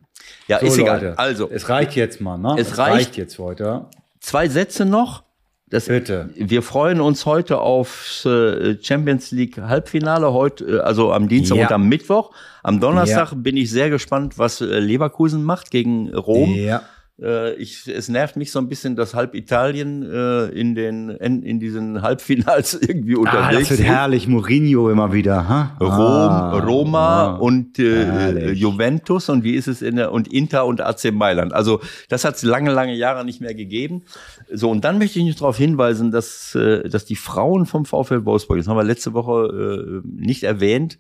Ja, 0.48 0.60
so, 0.60 0.66
ist 0.66 0.78
egal. 0.78 1.02
Leute, 1.02 1.20
also, 1.20 1.50
es 1.50 1.70
reicht 1.70 1.96
jetzt 1.96 2.22
mal, 2.22 2.38
ne? 2.38 2.56
Es, 2.58 2.72
es 2.72 2.78
reicht, 2.78 2.96
reicht, 2.96 3.18
jetzt 3.18 3.40
heute. 3.40 3.86
Zwei 4.20 4.48
Sätze 4.48 4.86
noch. 4.86 5.24
Das, 5.70 5.86
Bitte. 5.86 6.30
Wir 6.36 6.64
freuen 6.64 7.00
uns 7.00 7.26
heute 7.26 7.60
auf 7.60 8.26
äh, 8.26 8.76
Champions 8.82 9.32
League 9.32 9.58
Halbfinale 9.58 10.34
heute, 10.34 10.66
äh, 10.66 10.80
also 10.80 11.14
am 11.14 11.30
Dienstag 11.30 11.58
ja. 11.58 11.68
und 11.68 11.72
am 11.72 11.88
Mittwoch. 11.88 12.32
Am 12.62 12.82
Donnerstag 12.82 13.32
ja. 13.32 13.38
bin 13.38 13.56
ich 13.56 13.72
sehr 13.72 13.90
gespannt, 13.90 14.38
was 14.38 14.60
äh, 14.60 14.66
Leverkusen 14.66 15.44
macht 15.46 15.72
gegen 15.72 16.14
Rom. 16.14 16.54
Ja. 16.56 16.84
Äh, 17.22 17.54
ich, 17.56 17.88
es 17.88 18.10
nervt 18.10 18.36
mich 18.36 18.52
so 18.52 18.60
ein 18.60 18.68
bisschen, 18.68 18.96
dass 18.96 19.14
halb 19.14 19.36
Italien 19.36 20.02
äh, 20.04 20.46
in 20.48 20.74
den 20.74 21.10
in, 21.10 21.60
diesen 21.60 22.02
Halbfinals 22.02 22.74
irgendwie 22.82 23.16
unterwegs 23.16 23.46
ah, 23.46 23.60
das 23.60 23.70
wird 23.70 23.82
herrlich, 23.82 24.28
Mourinho 24.28 24.90
immer 24.90 25.14
wieder. 25.14 25.48
Ha? 25.48 25.78
Rom, 25.80 25.90
ah, 25.90 26.60
Roma 26.60 27.24
ah, 27.26 27.36
und 27.36 27.78
äh, 27.78 28.52
Juventus 28.52 29.30
und 29.30 29.44
wie 29.44 29.54
ist 29.54 29.68
es 29.68 29.82
in 29.82 29.98
der 29.98 30.12
und 30.12 30.28
Inter 30.34 30.66
und 30.66 30.82
AC 30.82 31.12
Mailand. 31.14 31.54
Also 31.54 31.82
das 32.10 32.26
hat 32.26 32.36
es 32.36 32.44
lange, 32.44 32.72
lange 32.72 32.96
Jahre 32.96 33.24
nicht 33.24 33.40
mehr 33.40 33.54
gegeben. 33.54 34.04
So 34.52 34.72
und 34.72 34.84
dann 34.84 34.98
möchte 34.98 35.20
ich 35.20 35.26
nicht 35.26 35.40
darauf 35.42 35.58
hinweisen, 35.58 36.12
dass 36.12 36.56
äh, 36.56 36.90
dass 36.90 37.06
die 37.06 37.16
Frauen 37.16 37.68
vom 37.68 37.86
VfL 37.86 38.26
Wolfsburg, 38.26 38.58
das 38.58 38.68
haben 38.68 38.78
wir 38.78 38.84
letzte 38.84 39.14
Woche 39.14 40.02
äh, 40.04 40.08
nicht 40.08 40.44
erwähnt, 40.44 40.98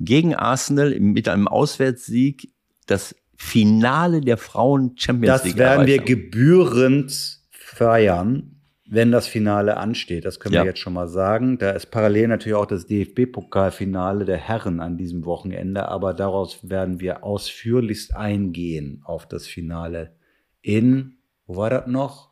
gegen 0.00 0.34
Arsenal 0.34 0.98
mit 1.00 1.28
einem 1.28 1.48
Auswärtssieg 1.48 2.50
das 2.86 3.14
Finale 3.44 4.20
der 4.20 4.38
Frauen 4.38 4.92
Champions 4.96 5.44
League. 5.44 5.56
Das 5.56 5.58
werden 5.58 5.86
wir 5.86 5.98
gebührend 5.98 7.40
feiern, 7.50 8.62
wenn 8.86 9.10
das 9.10 9.26
Finale 9.26 9.76
ansteht. 9.76 10.24
Das 10.24 10.40
können 10.40 10.54
ja. 10.54 10.62
wir 10.62 10.68
jetzt 10.68 10.78
schon 10.78 10.94
mal 10.94 11.08
sagen. 11.08 11.58
Da 11.58 11.72
ist 11.72 11.90
parallel 11.90 12.28
natürlich 12.28 12.54
auch 12.54 12.66
das 12.66 12.86
DFB-Pokalfinale 12.86 14.24
der 14.24 14.38
Herren 14.38 14.80
an 14.80 14.96
diesem 14.96 15.26
Wochenende, 15.26 15.88
aber 15.88 16.14
daraus 16.14 16.70
werden 16.70 17.00
wir 17.00 17.24
ausführlichst 17.24 18.14
eingehen 18.14 19.02
auf 19.04 19.26
das 19.26 19.46
Finale 19.46 20.14
in, 20.62 21.18
wo 21.46 21.56
war 21.56 21.68
das 21.68 21.88
noch? 21.88 22.30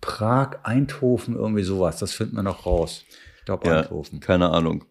Prag, 0.00 0.60
Eindhoven, 0.62 1.34
irgendwie 1.34 1.64
sowas. 1.64 1.98
Das 1.98 2.14
finden 2.14 2.36
wir 2.36 2.44
noch 2.44 2.64
raus. 2.64 3.04
Ich 3.40 3.44
glaube, 3.44 3.68
ja, 3.68 3.80
Eindhoven. 3.80 4.20
Keine 4.20 4.50
Ahnung. 4.50 4.84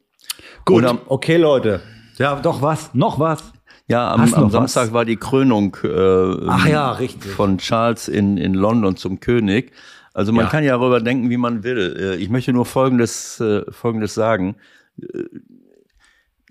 Gut, 0.66 0.86
okay, 1.08 1.38
Leute. 1.38 1.82
Ja, 2.18 2.40
doch 2.42 2.62
was, 2.62 2.94
noch 2.94 3.20
was. 3.20 3.54
Ja, 3.90 4.12
am, 4.14 4.22
am 4.34 4.52
Samstag 4.52 4.88
was? 4.88 4.94
war 4.94 5.04
die 5.04 5.18
Krönung 5.18 5.76
äh, 5.84 6.48
Ach 6.48 6.68
ja, 6.68 6.92
richtig. 6.92 7.32
von 7.32 7.58
Charles 7.58 8.08
in, 8.08 8.38
in 8.38 8.54
London 8.54 8.96
zum 8.96 9.20
König. 9.20 9.72
Also 10.14 10.32
man 10.32 10.46
ja. 10.46 10.52
kann 10.52 10.64
ja 10.64 10.78
darüber 10.78 11.02
denken, 11.02 11.32
wie 11.32 11.38
man 11.38 11.64
will. 11.64 11.96
Äh, 12.00 12.16
ich 12.18 12.30
möchte 12.30 12.54
nur 12.54 12.66
Folgendes, 12.66 13.40
äh, 13.40 13.64
Folgendes 13.72 14.14
sagen. 14.14 14.58
Äh, 15.02 15.24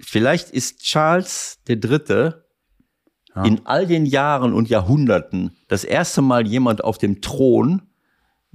vielleicht 0.01 0.51
ist 0.51 0.81
Charles 0.81 1.60
der 1.69 1.77
Dritte 1.77 2.44
ja. 3.36 3.44
in 3.44 3.60
all 3.65 3.86
den 3.86 4.05
Jahren 4.05 4.52
und 4.52 4.69
Jahrhunderten 4.69 5.52
das 5.69 5.85
erste 5.85 6.23
Mal 6.23 6.44
jemand 6.44 6.82
auf 6.82 6.98
dem 6.98 7.20
Thron 7.20 7.82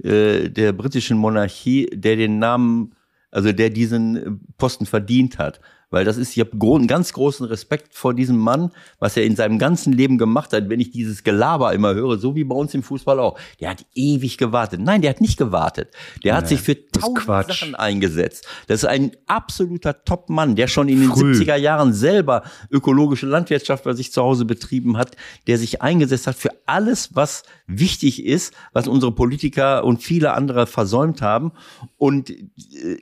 äh, 0.02 0.50
der 0.50 0.72
britischen 0.74 1.16
Monarchie, 1.16 1.86
der 1.90 2.16
den 2.16 2.38
Namen, 2.38 2.94
also 3.30 3.50
der 3.50 3.70
diesen 3.70 4.40
Posten 4.58 4.84
verdient 4.84 5.38
hat. 5.38 5.60
Weil 5.94 6.04
das 6.04 6.16
ist, 6.16 6.36
ich 6.36 6.40
habe 6.40 6.50
einen 6.60 6.88
ganz 6.88 7.12
großen 7.12 7.46
Respekt 7.46 7.94
vor 7.94 8.14
diesem 8.14 8.36
Mann, 8.36 8.72
was 8.98 9.16
er 9.16 9.22
in 9.22 9.36
seinem 9.36 9.60
ganzen 9.60 9.92
Leben 9.92 10.18
gemacht 10.18 10.52
hat. 10.52 10.68
Wenn 10.68 10.80
ich 10.80 10.90
dieses 10.90 11.22
Gelaber 11.22 11.72
immer 11.72 11.94
höre, 11.94 12.18
so 12.18 12.34
wie 12.34 12.42
bei 12.42 12.56
uns 12.56 12.74
im 12.74 12.82
Fußball 12.82 13.20
auch, 13.20 13.38
der 13.60 13.70
hat 13.70 13.86
ewig 13.94 14.36
gewartet. 14.36 14.80
Nein, 14.80 15.02
der 15.02 15.10
hat 15.10 15.20
nicht 15.20 15.36
gewartet. 15.36 15.94
Der 16.24 16.30
ja, 16.32 16.36
hat 16.36 16.48
sich 16.48 16.60
für 16.60 16.74
tausend 16.90 17.22
Sachen 17.24 17.74
eingesetzt. 17.76 18.44
Das 18.66 18.82
ist 18.82 18.88
ein 18.88 19.12
absoluter 19.28 20.04
Top-Mann, 20.04 20.56
der 20.56 20.66
schon 20.66 20.88
in 20.88 21.00
den 21.00 21.10
Früh. 21.10 21.30
70er 21.30 21.54
Jahren 21.54 21.92
selber 21.92 22.42
ökologische 22.72 23.26
Landwirtschaft 23.26 23.84
bei 23.84 23.92
sich 23.92 24.10
zu 24.10 24.20
Hause 24.20 24.46
betrieben 24.46 24.96
hat, 24.96 25.16
der 25.46 25.58
sich 25.58 25.80
eingesetzt 25.80 26.26
hat 26.26 26.34
für 26.34 26.50
alles, 26.66 27.14
was 27.14 27.44
wichtig 27.68 28.24
ist, 28.24 28.52
was 28.72 28.88
unsere 28.88 29.12
Politiker 29.12 29.84
und 29.84 30.02
viele 30.02 30.32
andere 30.32 30.66
versäumt 30.66 31.22
haben. 31.22 31.52
Und 31.98 32.30
äh, 32.30 32.36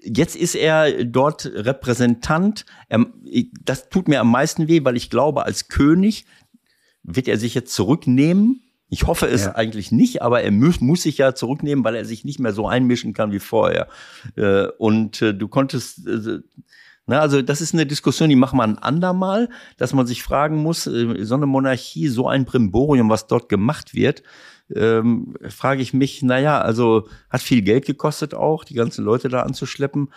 jetzt 0.04 0.36
ist 0.36 0.54
er 0.54 1.04
dort 1.04 1.46
Repräsentant 1.46 2.66
das 3.64 3.88
tut 3.88 4.08
mir 4.08 4.20
am 4.20 4.30
meisten 4.30 4.68
weh, 4.68 4.84
weil 4.84 4.96
ich 4.96 5.10
glaube, 5.10 5.44
als 5.46 5.68
König 5.68 6.24
wird 7.02 7.28
er 7.28 7.38
sich 7.38 7.54
jetzt 7.54 7.74
zurücknehmen. 7.74 8.62
Ich 8.88 9.06
hoffe 9.06 9.26
es 9.26 9.46
ja. 9.46 9.54
eigentlich 9.54 9.90
nicht, 9.90 10.20
aber 10.20 10.42
er 10.42 10.50
muss, 10.50 10.80
muss 10.80 11.02
sich 11.02 11.18
ja 11.18 11.34
zurücknehmen, 11.34 11.84
weil 11.84 11.94
er 11.94 12.04
sich 12.04 12.24
nicht 12.24 12.38
mehr 12.38 12.52
so 12.52 12.68
einmischen 12.68 13.14
kann 13.14 13.32
wie 13.32 13.38
vorher. 13.38 13.88
Äh, 14.36 14.66
und 14.78 15.22
äh, 15.22 15.32
du 15.32 15.48
konntest, 15.48 16.06
äh, 16.06 16.40
na, 17.06 17.20
also 17.20 17.40
das 17.40 17.62
ist 17.62 17.72
eine 17.72 17.86
Diskussion, 17.86 18.28
die 18.28 18.36
machen 18.36 18.58
wir 18.58 18.64
ein 18.64 18.78
andermal, 18.78 19.48
dass 19.78 19.94
man 19.94 20.06
sich 20.06 20.22
fragen 20.22 20.58
muss, 20.58 20.84
so 20.84 21.34
eine 21.34 21.46
Monarchie, 21.46 22.08
so 22.08 22.28
ein 22.28 22.44
Brimborium, 22.44 23.08
was 23.08 23.26
dort 23.26 23.48
gemacht 23.48 23.94
wird, 23.94 24.22
ähm, 24.74 25.34
frage 25.48 25.82
ich 25.82 25.92
mich, 25.94 26.22
naja, 26.22 26.60
also 26.60 27.08
hat 27.30 27.42
viel 27.42 27.62
Geld 27.62 27.86
gekostet 27.86 28.34
auch, 28.34 28.64
die 28.64 28.74
ganzen 28.74 29.04
Leute 29.04 29.28
da 29.28 29.40
anzuschleppen. 29.40 30.10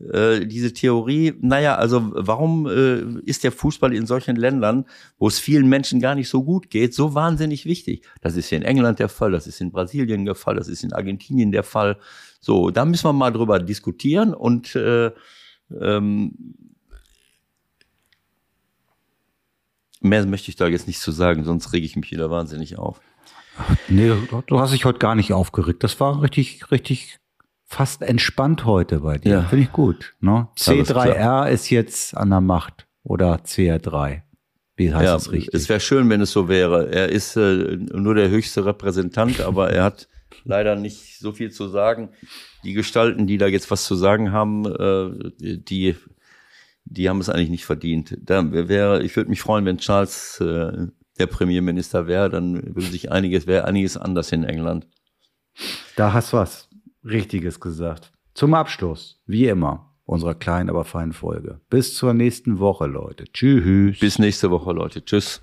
Äh, 0.00 0.46
diese 0.46 0.72
Theorie, 0.72 1.34
naja, 1.42 1.76
also 1.76 2.10
warum 2.14 2.66
äh, 2.66 3.20
ist 3.26 3.44
der 3.44 3.52
Fußball 3.52 3.92
in 3.92 4.06
solchen 4.06 4.34
Ländern, 4.34 4.86
wo 5.18 5.28
es 5.28 5.38
vielen 5.38 5.68
Menschen 5.68 6.00
gar 6.00 6.14
nicht 6.14 6.30
so 6.30 6.42
gut 6.42 6.70
geht, 6.70 6.94
so 6.94 7.14
wahnsinnig 7.14 7.66
wichtig? 7.66 8.06
Das 8.22 8.34
ist 8.34 8.50
in 8.50 8.62
England 8.62 8.98
der 8.98 9.10
Fall, 9.10 9.30
das 9.30 9.46
ist 9.46 9.60
in 9.60 9.70
Brasilien 9.70 10.24
der 10.24 10.34
Fall, 10.34 10.56
das 10.56 10.68
ist 10.68 10.84
in 10.84 10.94
Argentinien 10.94 11.52
der 11.52 11.64
Fall. 11.64 11.98
So, 12.40 12.70
da 12.70 12.86
müssen 12.86 13.04
wir 13.04 13.12
mal 13.12 13.30
drüber 13.30 13.58
diskutieren 13.58 14.32
und 14.32 14.74
äh, 14.74 15.10
ähm, 15.78 16.54
mehr 20.00 20.24
möchte 20.24 20.48
ich 20.48 20.56
da 20.56 20.66
jetzt 20.66 20.86
nicht 20.86 21.00
zu 21.00 21.12
sagen, 21.12 21.44
sonst 21.44 21.74
rege 21.74 21.84
ich 21.84 21.96
mich 21.96 22.10
wieder 22.10 22.30
wahnsinnig 22.30 22.78
auf. 22.78 23.02
Nee, 23.88 24.12
du 24.46 24.60
hast 24.60 24.72
dich 24.72 24.86
heute 24.86 24.98
gar 24.98 25.14
nicht 25.14 25.34
aufgeregt. 25.34 25.84
Das 25.84 26.00
war 26.00 26.22
richtig, 26.22 26.70
richtig 26.70 27.19
fast 27.70 28.02
entspannt 28.02 28.64
heute 28.64 29.00
bei 29.00 29.18
dir. 29.18 29.30
Ja. 29.30 29.42
Finde 29.42 29.64
ich 29.64 29.72
gut. 29.72 30.14
Ne? 30.20 30.48
C3R 30.56 31.48
ist 31.48 31.70
jetzt 31.70 32.16
an 32.16 32.30
der 32.30 32.40
Macht 32.40 32.88
oder 33.04 33.36
CR3. 33.36 34.22
Wie 34.74 34.92
heißt 34.92 35.04
ja, 35.04 35.12
das 35.12 35.30
richtig? 35.30 35.54
Es 35.54 35.68
wäre 35.68 35.78
schön, 35.78 36.10
wenn 36.10 36.20
es 36.20 36.32
so 36.32 36.48
wäre. 36.48 36.90
Er 36.90 37.10
ist 37.10 37.36
äh, 37.36 37.76
nur 37.76 38.14
der 38.14 38.28
höchste 38.28 38.64
Repräsentant, 38.64 39.40
aber 39.40 39.70
er 39.70 39.84
hat 39.84 40.08
leider 40.44 40.74
nicht 40.74 41.18
so 41.18 41.32
viel 41.32 41.52
zu 41.52 41.68
sagen. 41.68 42.10
Die 42.64 42.72
Gestalten, 42.72 43.26
die 43.26 43.38
da 43.38 43.46
jetzt 43.46 43.70
was 43.70 43.84
zu 43.84 43.94
sagen 43.94 44.32
haben, 44.32 44.64
äh, 44.66 45.30
die, 45.38 45.94
die 46.86 47.08
haben 47.08 47.20
es 47.20 47.28
eigentlich 47.28 47.50
nicht 47.50 47.66
verdient. 47.66 48.18
Da 48.20 48.50
wäre, 48.50 49.02
ich 49.04 49.14
würde 49.14 49.30
mich 49.30 49.42
freuen, 49.42 49.64
wenn 49.64 49.78
Charles 49.78 50.40
äh, 50.40 50.88
der 51.18 51.26
Premierminister 51.26 52.08
wäre, 52.08 52.30
dann 52.30 52.74
würde 52.74 52.88
sich 52.88 53.12
einiges, 53.12 53.46
wäre 53.46 53.66
einiges 53.66 53.96
anders 53.96 54.32
in 54.32 54.42
England. 54.42 54.88
Da 55.96 56.12
hast 56.12 56.32
was. 56.32 56.69
Richtiges 57.04 57.60
gesagt. 57.60 58.12
Zum 58.34 58.54
Abschluss, 58.54 59.20
wie 59.26 59.46
immer, 59.46 59.94
unserer 60.04 60.34
kleinen, 60.34 60.70
aber 60.70 60.84
feinen 60.84 61.12
Folge. 61.12 61.60
Bis 61.70 61.94
zur 61.94 62.14
nächsten 62.14 62.58
Woche, 62.58 62.86
Leute. 62.86 63.24
Tschüss. 63.32 63.98
Bis 63.98 64.18
nächste 64.18 64.50
Woche, 64.50 64.72
Leute. 64.72 65.04
Tschüss. 65.04 65.42